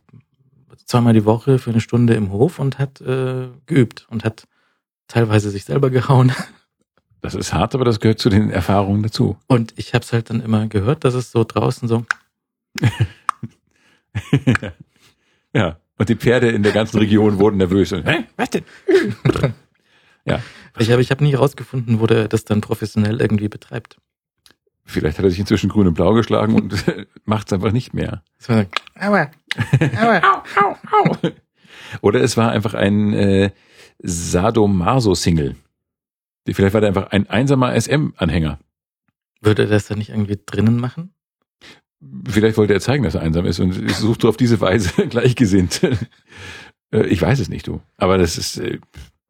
zweimal 0.87 1.13
die 1.13 1.25
Woche 1.25 1.59
für 1.59 1.71
eine 1.71 1.81
Stunde 1.81 2.15
im 2.15 2.31
Hof 2.31 2.59
und 2.59 2.79
hat 2.79 3.01
äh, 3.01 3.49
geübt 3.67 4.07
und 4.11 4.25
hat 4.25 4.47
teilweise 5.09 5.51
sich 5.51 5.65
selber 5.65 5.91
gehauen. 5.91 6.33
Das 7.21 7.35
ist 7.35 7.53
hart, 7.53 7.75
aber 7.75 7.85
das 7.85 8.01
gehört 8.01 8.19
zu 8.19 8.31
den 8.31 8.51
Erfahrungen 8.51 9.03
dazu. 9.03 9.37
Und 9.47 9.75
ich 9.77 9.95
habe 9.95 10.03
es 10.03 10.13
halt 10.13 10.31
dann 10.31 10.41
immer 10.41 10.67
gehört, 10.67 11.05
dass 11.05 11.15
es 11.15 11.31
so 11.31 11.45
draußen 11.45 11.87
so, 11.87 12.05
ja. 15.55 15.77
Und 15.99 16.09
die 16.09 16.17
Pferde 16.17 16.51
in 16.51 16.63
der 16.63 16.73
ganzen 16.73 16.99
Region 16.99 17.39
wurden 17.39 17.59
nervös. 17.59 17.93
Und, 17.93 18.07
Hä? 18.07 18.25
Was 18.37 18.51
denn? 18.51 18.65
ja. 20.25 20.41
ich 20.79 20.91
habe 20.91 21.03
ich 21.03 21.11
hab 21.11 21.21
nie 21.21 21.35
rausgefunden, 21.35 22.01
wo 22.01 22.07
der 22.07 22.29
das 22.29 22.45
dann 22.45 22.61
professionell 22.61 23.21
irgendwie 23.21 23.49
betreibt. 23.49 23.99
Vielleicht 24.85 25.19
hat 25.19 25.25
er 25.25 25.31
sich 25.31 25.39
inzwischen 25.39 25.71
grün 25.71 25.87
und 25.87 25.95
blau 25.95 26.13
geschlagen 26.15 26.55
und 26.55 26.85
macht 27.25 27.47
es 27.47 27.53
einfach 27.53 27.73
nicht 27.73 27.95
mehr. 27.95 28.23
Das 28.39 28.49
war 28.49 28.63
so, 28.63 28.69
aua, 29.01 29.31
aua. 30.01 30.23
Au, 30.57 30.65
au, 30.65 30.77
au. 30.91 31.17
Oder 32.01 32.21
es 32.21 32.37
war 32.37 32.51
einfach 32.51 32.75
ein 32.75 33.13
äh, 33.13 33.51
Sadomaso-Single. 33.99 35.57
Vielleicht 36.47 36.75
war 36.75 36.81
der 36.81 36.89
einfach 36.89 37.11
ein 37.11 37.29
einsamer 37.29 37.79
SM-Anhänger. 37.79 38.59
Würde 39.41 39.63
er 39.65 39.69
das 39.69 39.87
dann 39.87 39.99
nicht 39.99 40.11
irgendwie 40.11 40.39
drinnen 40.45 40.79
machen? 40.79 41.13
Vielleicht 42.29 42.57
wollte 42.57 42.73
er 42.73 42.81
zeigen, 42.81 43.05
dass 43.05 43.15
er 43.15 43.21
einsam 43.21 43.47
ist 43.47 43.61
und 43.61 43.91
sucht 43.91 44.25
auf 44.25 44.37
diese 44.37 44.61
Weise 44.61 45.07
gleichgesinnt. 45.09 45.83
Äh, 46.93 47.07
ich 47.07 47.23
weiß 47.23 47.39
es 47.39 47.49
nicht, 47.49 47.67
du. 47.67 47.81
Aber 47.97 48.19
das 48.19 48.39
ist, 48.39 48.59
äh, 48.59 48.79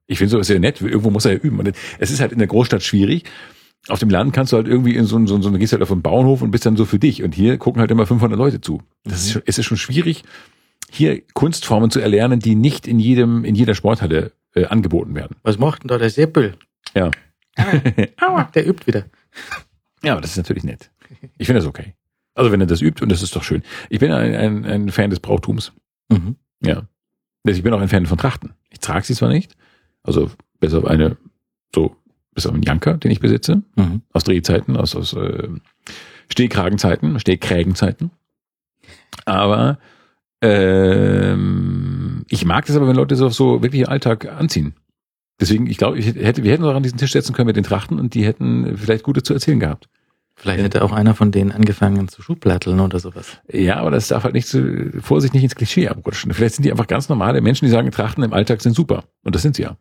ich 0.07 0.19
finde 0.19 0.31
sowas 0.31 0.47
sehr 0.47 0.61
nett. 0.61 0.81
Irgendwo 0.81 1.11
muss 1.11 1.25
er 1.25 1.33
ja 1.33 1.39
üben. 1.39 1.59
Und 1.59 1.73
es 1.99 2.11
ist 2.11 2.21
halt 2.21 2.33
in 2.33 2.39
der 2.39 2.49
Großstadt 2.49 2.83
schwierig. 2.83 3.25
Auf 3.89 3.99
dem 3.99 4.11
Land 4.11 4.33
kannst 4.33 4.53
du 4.53 4.57
halt 4.57 4.69
irgendwie 4.69 4.95
in 4.95 5.05
so, 5.07 5.25
so, 5.27 5.41
so, 5.43 5.51
gehst 5.53 5.73
halt 5.73 5.83
auf 5.83 5.89
den 5.89 6.03
Bauernhof 6.03 6.41
und 6.43 6.51
bist 6.53 6.65
dann 6.67 6.77
so 6.77 6.85
für 6.85 6.99
dich. 7.01 7.23
Und 7.23 7.35
hier 7.35 7.59
gucken 7.59 7.81
halt 7.81 7.91
immer 7.91 8.07
500 8.07 8.39
Leute 8.39 8.61
zu. 8.61 8.81
Das 9.05 9.25
ist, 9.25 9.33
schon- 9.33 9.43
es 9.45 9.59
ist 9.59 9.67
schon 9.67 9.77
schwierig, 9.77 10.23
hier 10.91 11.23
Kunstformen 11.35 11.91
zu 11.91 11.99
erlernen, 12.01 12.39
die 12.39 12.55
nicht 12.55 12.87
in 12.87 12.99
jedem, 13.01 13.45
in 13.45 13.55
jeder 13.55 13.75
Sporthalle 13.75 14.33
äh, 14.55 14.67
angeboten 14.67 15.15
werden. 15.15 15.37
Was 15.43 15.59
macht 15.59 15.83
denn 15.83 15.89
da 15.89 15.99
der 15.99 16.11
Seppel? 16.11 16.55
Ja. 16.95 17.11
Aua, 18.21 18.45
der 18.55 18.67
übt 18.69 18.87
wieder. 18.87 19.05
Ja, 20.03 20.13
aber 20.13 20.21
das 20.21 20.31
ist 20.33 20.37
natürlich 20.37 20.65
nett. 20.65 20.91
Ich 21.39 21.47
finde 21.47 21.61
das 21.61 21.69
okay. 21.69 21.95
Also 22.35 22.51
wenn 22.53 22.61
er 22.61 22.67
das 22.67 22.81
übt, 22.81 23.03
und 23.03 23.11
das 23.11 23.23
ist 23.23 23.35
doch 23.37 23.43
schön. 23.43 23.63
Ich 23.91 23.99
bin 23.99 24.13
ein, 24.13 24.35
ein, 24.35 24.65
ein 24.65 24.89
Fan 24.91 25.11
des 25.11 25.21
Brauchtums. 25.21 25.73
Mhm. 26.09 26.37
Ja. 26.65 26.87
Also 27.45 27.57
Ich 27.59 27.63
bin 27.63 27.73
auch 27.75 27.81
ein 27.81 27.89
Fan 27.89 28.07
von 28.07 28.17
Trachten. 28.19 28.53
Ich 28.71 28.79
trage 28.79 29.05
sie 29.05 29.15
zwar 29.15 29.29
nicht, 29.29 29.55
also 30.03 30.31
bis 30.61 30.73
auf 30.75 30.85
eine, 30.87 31.17
so, 31.75 31.97
bis 32.35 32.47
auf 32.47 32.55
einen 32.55 32.63
Janker, 32.63 32.95
den 32.99 33.11
ich 33.11 33.21
besitze, 33.21 33.63
Mhm. 33.77 34.03
aus 34.13 34.25
Drehzeiten, 34.25 34.77
aus, 34.77 34.95
aus 34.97 35.13
äh, 35.15 35.49
Stehkragenzeiten, 36.31 37.19
Stehkrägenzeiten. 37.21 38.11
Aber 39.27 39.79
ähm, 40.41 42.25
ich 42.29 42.45
mag 42.45 42.67
das 42.67 42.77
aber, 42.77 42.89
wenn 42.89 42.97
Leute 42.97 43.17
so 43.17 43.29
so 43.29 43.63
wirklich 43.63 43.83
im 43.83 43.89
Alltag 43.89 44.27
anziehen. 44.31 44.75
Deswegen, 45.41 45.67
ich 45.67 45.77
glaube, 45.79 45.99
ich 45.99 46.07
hätte, 46.07 46.45
wir 46.45 46.53
hätten 46.53 46.63
uns 46.63 46.73
auch 46.73 46.77
an 46.77 46.83
diesen 46.83 46.99
Tisch 46.99 47.13
setzen 47.13 47.33
können 47.35 47.47
mit 47.47 47.57
den 47.57 47.65
Trachten 47.65 47.99
und 47.99 48.15
die 48.15 48.25
hätten 48.25 48.77
vielleicht 48.77 49.03
Gute 49.05 49.23
zu 49.23 49.35
erzählen 49.35 49.59
gehabt. 49.61 49.89
Vielleicht 50.35 50.63
hätte 50.63 50.83
auch 50.83 50.93
einer 50.93 51.15
von 51.15 51.31
denen 51.31 51.53
angefangen 51.53 52.09
zu 52.09 52.23
Schublatteln 52.23 52.81
oder 52.81 52.99
sowas. 52.99 53.39
Ja, 53.53 53.77
aber 53.77 53.91
das 53.91 54.09
darf 54.09 54.25
halt 54.25 54.35
nicht 54.35 54.47
zu, 54.49 54.91
Vorsicht 55.01 55.35
nicht 55.35 55.43
ins 55.43 55.55
Klischee 55.55 55.89
abrutschen. 55.89 56.33
Vielleicht 56.33 56.55
sind 56.57 56.65
die 56.65 56.71
einfach 56.71 56.87
ganz 56.87 57.09
normale 57.09 57.41
Menschen, 57.41 57.67
die 57.67 57.71
sagen, 57.71 57.91
Trachten 57.91 58.25
im 58.25 58.33
Alltag 58.33 58.61
sind 58.63 58.75
super. 58.75 59.05
Und 59.25 59.35
das 59.35 59.43
sind 59.43 59.57
sie 59.57 59.63
ja. 59.63 59.77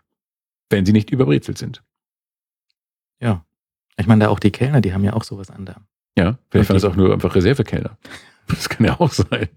Wenn 0.69 0.85
sie 0.85 0.93
nicht 0.93 1.09
überbrezelt 1.09 1.57
sind. 1.57 1.81
Ja. 3.22 3.45
Ich 3.98 4.07
meine, 4.07 4.26
da 4.26 4.30
auch 4.30 4.39
die 4.39 4.52
Kellner, 4.52 4.81
die 4.81 4.93
haben 4.93 5.03
ja 5.03 5.14
auch 5.14 5.23
sowas 5.23 5.49
an 5.49 5.65
da. 5.65 5.76
Ja, 6.18 6.38
vielleicht 6.49 6.69
waren 6.69 6.76
das 6.76 6.85
auch 6.85 6.95
nur 6.95 7.14
einfach 7.14 7.35
Reservekellner. 7.35 7.98
Das 8.48 8.68
kann 8.68 8.85
ja 8.85 8.99
auch 8.99 9.11
sein. 9.11 9.48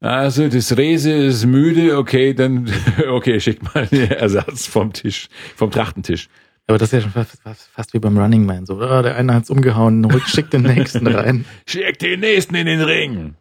Also, 0.00 0.48
das 0.48 0.74
Rese 0.76 1.12
ist 1.12 1.44
müde, 1.44 1.98
okay, 1.98 2.32
dann, 2.32 2.70
okay, 3.10 3.40
schickt 3.40 3.74
mal 3.74 3.86
den 3.86 4.10
Ersatz 4.10 4.66
vom 4.66 4.92
Tisch, 4.92 5.28
vom 5.56 5.70
Trachtentisch. 5.70 6.28
Aber 6.66 6.78
das 6.78 6.88
ist 6.88 6.92
ja 6.92 7.00
schon 7.02 7.10
fast, 7.10 7.42
fast, 7.42 7.68
fast 7.72 7.92
wie 7.92 7.98
beim 7.98 8.16
Running 8.16 8.46
Man. 8.46 8.64
So, 8.64 8.80
ah, 8.80 9.02
der 9.02 9.16
eine 9.16 9.34
hat's 9.34 9.50
umgehauen, 9.50 10.06
schickt 10.26 10.54
den 10.54 10.62
nächsten 10.62 11.06
rein. 11.14 11.44
Schickt 11.66 12.00
den 12.00 12.20
nächsten 12.20 12.54
in 12.54 12.66
den 12.66 12.80
Ring. 12.80 13.34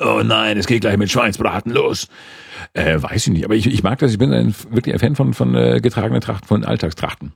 Oh 0.00 0.22
nein, 0.24 0.56
es 0.56 0.66
geht 0.66 0.82
gleich 0.82 0.96
mit 0.96 1.10
Schweinsbraten 1.10 1.72
los. 1.72 2.08
Äh, 2.72 3.02
weiß 3.02 3.26
ich 3.26 3.32
nicht, 3.32 3.44
aber 3.44 3.54
ich, 3.54 3.66
ich 3.66 3.82
mag 3.82 3.98
das. 3.98 4.12
Ich 4.12 4.18
bin 4.18 4.32
ein, 4.32 4.54
wirklich 4.70 4.94
ein 4.94 5.00
Fan 5.00 5.16
von, 5.16 5.34
von 5.34 5.54
äh, 5.54 5.80
getragenen 5.80 6.20
Trachten, 6.20 6.46
von 6.46 6.64
Alltagstrachten. 6.64 7.32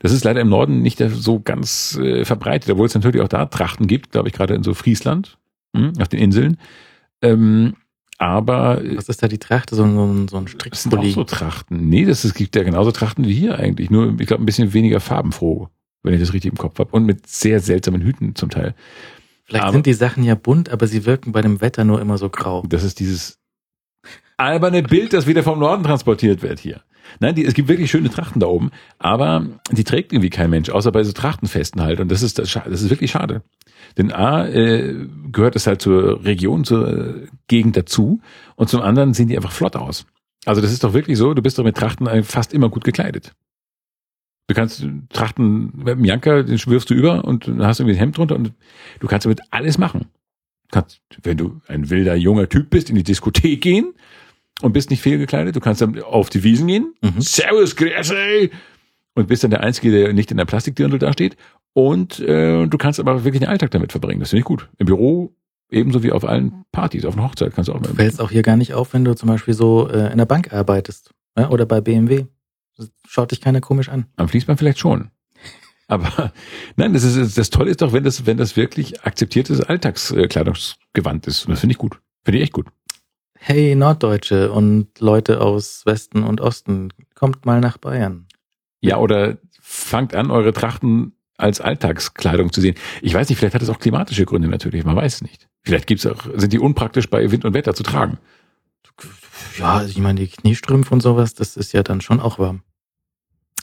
Das 0.00 0.12
ist 0.12 0.24
leider 0.24 0.40
im 0.40 0.48
Norden 0.48 0.82
nicht 0.82 0.98
so 0.98 1.40
ganz 1.40 1.98
äh, 2.02 2.24
verbreitet, 2.24 2.70
obwohl 2.70 2.86
es 2.86 2.94
natürlich 2.94 3.20
auch 3.20 3.28
da 3.28 3.46
Trachten 3.46 3.86
gibt, 3.86 4.12
glaube 4.12 4.28
ich, 4.28 4.34
gerade 4.34 4.54
in 4.54 4.62
so 4.62 4.74
Friesland, 4.74 5.38
hm, 5.76 5.92
auf 6.00 6.08
den 6.08 6.20
Inseln. 6.20 6.56
Ähm, 7.22 7.74
aber 8.18 8.84
äh, 8.84 8.96
Was 8.96 9.08
ist 9.08 9.22
da 9.22 9.28
die 9.28 9.38
Tracht? 9.38 9.70
So, 9.70 9.82
ein- 9.84 9.94
so, 9.94 10.04
ein- 10.04 10.28
so 10.28 10.36
ein 10.36 10.46
es 10.70 10.82
sind 10.84 10.94
auch 10.96 11.04
so 11.04 11.24
Trachten. 11.24 11.88
Nee, 11.88 12.04
das 12.04 12.24
es 12.24 12.34
gibt 12.34 12.54
ja 12.56 12.62
genauso 12.62 12.92
Trachten 12.92 13.26
wie 13.26 13.34
hier 13.34 13.58
eigentlich. 13.58 13.90
Nur, 13.90 14.18
ich 14.20 14.26
glaube, 14.26 14.42
ein 14.42 14.46
bisschen 14.46 14.72
weniger 14.74 15.00
farbenfroh, 15.00 15.68
wenn 16.02 16.14
ich 16.14 16.20
das 16.20 16.32
richtig 16.32 16.52
im 16.52 16.58
Kopf 16.58 16.78
habe. 16.78 16.90
Und 16.92 17.04
mit 17.04 17.26
sehr 17.26 17.60
seltsamen 17.60 18.02
Hüten 18.02 18.34
zum 18.36 18.50
Teil. 18.50 18.74
Vielleicht 19.44 19.64
aber- 19.64 19.72
sind 19.72 19.86
die 19.86 19.94
Sachen 19.94 20.22
ja 20.24 20.34
bunt, 20.36 20.68
aber 20.70 20.86
sie 20.86 21.04
wirken 21.04 21.32
bei 21.32 21.42
dem 21.42 21.60
Wetter 21.60 21.84
nur 21.84 22.00
immer 22.00 22.16
so 22.18 22.28
grau. 22.28 22.62
Das 22.68 22.84
ist 22.84 23.00
dieses 23.00 23.38
alberne 24.36 24.82
Bild, 24.82 25.12
das 25.12 25.26
wieder 25.26 25.42
vom 25.42 25.58
Norden 25.58 25.82
transportiert 25.84 26.42
wird 26.42 26.58
hier. 26.60 26.82
Nein, 27.20 27.34
die, 27.34 27.44
es 27.44 27.54
gibt 27.54 27.68
wirklich 27.68 27.90
schöne 27.90 28.10
Trachten 28.10 28.40
da 28.40 28.46
oben, 28.46 28.70
aber 28.98 29.46
die 29.70 29.84
trägt 29.84 30.12
irgendwie 30.12 30.30
kein 30.30 30.50
Mensch, 30.50 30.70
außer 30.70 30.92
bei 30.92 31.02
so 31.04 31.12
Trachtenfesten 31.12 31.82
halt. 31.82 32.00
Und 32.00 32.10
das 32.10 32.22
ist, 32.22 32.38
das, 32.38 32.52
das 32.52 32.82
ist 32.82 32.90
wirklich 32.90 33.10
schade. 33.10 33.42
Denn 33.98 34.12
A, 34.12 34.46
äh, 34.48 35.06
gehört 35.30 35.56
es 35.56 35.66
halt 35.66 35.82
zur 35.82 36.24
Region, 36.24 36.64
zur 36.64 36.88
äh, 36.88 37.26
Gegend 37.48 37.76
dazu. 37.76 38.20
Und 38.56 38.68
zum 38.68 38.80
anderen 38.80 39.14
sehen 39.14 39.28
die 39.28 39.36
einfach 39.36 39.52
flott 39.52 39.76
aus. 39.76 40.06
Also 40.44 40.60
das 40.60 40.72
ist 40.72 40.84
doch 40.84 40.94
wirklich 40.94 41.18
so, 41.18 41.34
du 41.34 41.42
bist 41.42 41.58
doch 41.58 41.64
mit 41.64 41.76
Trachten 41.76 42.24
fast 42.24 42.52
immer 42.52 42.68
gut 42.68 42.84
gekleidet. 42.84 43.32
Du 44.48 44.54
kannst 44.54 44.84
Trachten 45.10 45.72
mit 45.76 45.88
dem 45.88 46.04
Janker, 46.04 46.42
den 46.42 46.58
wirfst 46.66 46.90
du 46.90 46.94
über 46.94 47.24
und 47.24 47.46
dann 47.46 47.64
hast 47.64 47.78
du 47.78 47.84
irgendwie 47.84 47.96
ein 47.96 48.00
Hemd 48.00 48.18
drunter 48.18 48.34
und 48.34 48.52
du 48.98 49.06
kannst 49.06 49.24
damit 49.24 49.40
alles 49.50 49.78
machen 49.78 50.06
kannst, 50.72 51.00
wenn 51.22 51.36
du 51.36 51.60
ein 51.68 51.90
wilder 51.90 52.16
junger 52.16 52.48
Typ 52.48 52.70
bist, 52.70 52.90
in 52.90 52.96
die 52.96 53.04
Diskothek 53.04 53.60
gehen 53.60 53.94
und 54.62 54.72
bist 54.72 54.90
nicht 54.90 55.02
fehlgekleidet. 55.02 55.54
Du 55.56 55.60
kannst 55.60 55.80
dann 55.80 56.00
auf 56.02 56.30
die 56.30 56.42
Wiesen 56.42 56.66
gehen. 56.66 56.94
Mhm. 57.02 57.20
Servus, 57.20 57.76
grüß 57.76 58.10
ey. 58.10 58.50
Und 59.14 59.28
bist 59.28 59.44
dann 59.44 59.50
der 59.50 59.60
Einzige, 59.62 59.90
der 59.90 60.12
nicht 60.12 60.30
in 60.30 60.38
der 60.38 60.44
Plastikdirndl 60.46 60.98
da 60.98 61.12
steht. 61.12 61.36
Und 61.74 62.20
äh, 62.20 62.66
du 62.66 62.78
kannst 62.78 62.98
aber 63.00 63.24
wirklich 63.24 63.40
den 63.40 63.48
Alltag 63.48 63.70
damit 63.72 63.92
verbringen. 63.92 64.20
Das 64.20 64.30
finde 64.30 64.40
ich 64.40 64.44
gut. 64.46 64.68
Im 64.78 64.86
Büro 64.86 65.34
ebenso 65.70 66.02
wie 66.02 66.12
auf 66.12 66.24
allen 66.24 66.64
Partys. 66.72 67.04
Auf 67.04 67.14
einer 67.14 67.24
Hochzeit 67.24 67.54
kannst 67.54 67.68
du 67.68 67.72
auch 67.74 67.80
Du 67.80 67.90
mal. 67.90 67.96
fällst 67.96 68.20
auch 68.20 68.30
hier 68.30 68.42
gar 68.42 68.56
nicht 68.56 68.74
auf, 68.74 68.92
wenn 68.94 69.04
du 69.04 69.14
zum 69.14 69.28
Beispiel 69.28 69.54
so 69.54 69.88
äh, 69.88 70.10
in 70.12 70.18
der 70.18 70.26
Bank 70.26 70.52
arbeitest 70.52 71.10
ja, 71.38 71.50
oder 71.50 71.66
bei 71.66 71.80
BMW. 71.80 72.26
Das 72.76 72.90
Schaut 73.06 73.30
dich 73.30 73.40
keiner 73.40 73.60
komisch 73.60 73.88
an. 73.88 74.06
Am 74.16 74.28
Fließband 74.28 74.58
vielleicht 74.58 74.78
schon. 74.78 75.10
Aber 75.88 76.32
nein, 76.76 76.94
das 76.94 77.04
ist 77.04 77.36
das 77.36 77.50
Tolle 77.50 77.70
ist 77.70 77.82
doch, 77.82 77.92
wenn 77.92 78.04
das, 78.04 78.24
wenn 78.24 78.38
das 78.38 78.56
wirklich 78.56 79.02
akzeptiertes 79.04 79.60
Alltagskleidungsgewand 79.60 81.26
ist. 81.26 81.44
Und 81.46 81.50
das 81.52 81.60
finde 81.60 81.72
ich 81.72 81.78
gut. 81.78 82.00
Finde 82.24 82.38
ich 82.38 82.44
echt 82.44 82.52
gut. 82.52 82.66
Hey 83.44 83.74
Norddeutsche 83.74 84.52
und 84.52 85.00
Leute 85.00 85.40
aus 85.40 85.84
Westen 85.84 86.22
und 86.22 86.40
Osten, 86.40 86.92
kommt 87.16 87.44
mal 87.44 87.60
nach 87.60 87.76
Bayern. 87.76 88.26
Ja, 88.80 88.98
oder 88.98 89.38
fangt 89.60 90.14
an, 90.14 90.30
eure 90.30 90.52
Trachten 90.52 91.16
als 91.38 91.60
Alltagskleidung 91.60 92.52
zu 92.52 92.60
sehen. 92.60 92.76
Ich 93.00 93.12
weiß 93.12 93.28
nicht, 93.28 93.38
vielleicht 93.40 93.56
hat 93.56 93.62
es 93.62 93.68
auch 93.68 93.80
klimatische 93.80 94.26
Gründe 94.26 94.46
natürlich, 94.46 94.84
man 94.84 94.94
weiß 94.94 95.14
es 95.16 95.22
nicht. 95.22 95.48
Vielleicht 95.62 95.88
gibt's 95.88 96.06
auch, 96.06 96.24
sind 96.36 96.52
die 96.52 96.60
unpraktisch 96.60 97.10
bei 97.10 97.32
Wind 97.32 97.44
und 97.44 97.52
Wetter 97.52 97.74
zu 97.74 97.82
tragen. 97.82 98.18
Ja, 99.58 99.82
ich 99.82 99.98
meine, 99.98 100.20
die 100.20 100.28
Kniestrümpfe 100.28 100.94
und 100.94 101.00
sowas, 101.00 101.34
das 101.34 101.56
ist 101.56 101.72
ja 101.72 101.82
dann 101.82 102.00
schon 102.00 102.20
auch 102.20 102.38
warm. 102.38 102.62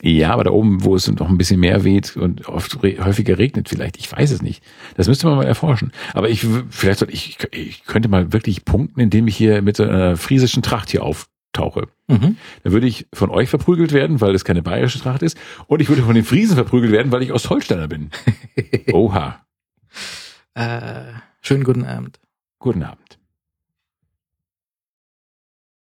Ja, 0.02 0.32
aber 0.32 0.46
da 0.46 0.52
oben, 0.52 0.84
wo 0.84 0.96
es 0.96 1.08
noch 1.08 1.30
ein 1.30 1.38
bisschen 1.38 1.60
mehr 1.60 1.84
weht 1.84 2.16
und 2.16 2.48
oft 2.48 2.82
re 2.84 2.98
häufiger 3.04 3.38
regnet 3.38 3.68
vielleicht, 3.68 3.98
ich 3.98 4.12
weiß 4.12 4.32
es 4.32 4.42
nicht. 4.42 4.64
Das 4.96 5.08
müsste 5.08 5.28
man 5.28 5.38
mal 5.38 5.46
erforschen. 5.46 5.92
Aber 6.14 6.30
ich, 6.30 6.46
vielleicht 6.70 7.00
sollte 7.00 7.14
ich, 7.14 7.38
ich 7.52 7.84
könnte 7.86 8.08
mal 8.08 8.32
wirklich 8.32 8.64
punkten, 8.64 9.02
indem 9.02 9.28
ich 9.28 9.36
hier 9.36 9.62
mit 9.62 9.76
so 9.76 9.84
einer 9.84 10.16
friesischen 10.16 10.64
Tracht 10.64 10.90
hier 10.90 11.04
auftauche. 11.04 11.88
Mhm. 12.08 12.38
Dann 12.64 12.74
würde 12.74 12.88
ich 12.88 13.08
von 13.14 13.30
euch 13.30 13.50
verprügelt 13.50 13.92
werden, 13.92 14.22
weil 14.22 14.34
es 14.34 14.46
keine 14.46 14.62
bayerische 14.62 15.00
Tracht 15.00 15.22
ist. 15.22 15.38
Und 15.68 15.82
ich 15.82 15.90
würde 15.90 16.04
von 16.04 16.16
den 16.16 16.24
Friesen 16.24 16.56
verprügelt 16.56 16.94
werden, 16.94 17.12
weil 17.12 17.24
ich 17.24 17.34
Ostholsteiner 17.34 17.88
bin. 17.88 18.10
Oha. 18.94 19.42
äh, 20.54 21.02
schönen 21.42 21.66
guten 21.66 21.84
Abend. 21.84 22.20
Guten 22.60 22.84
Abend. 22.84 23.19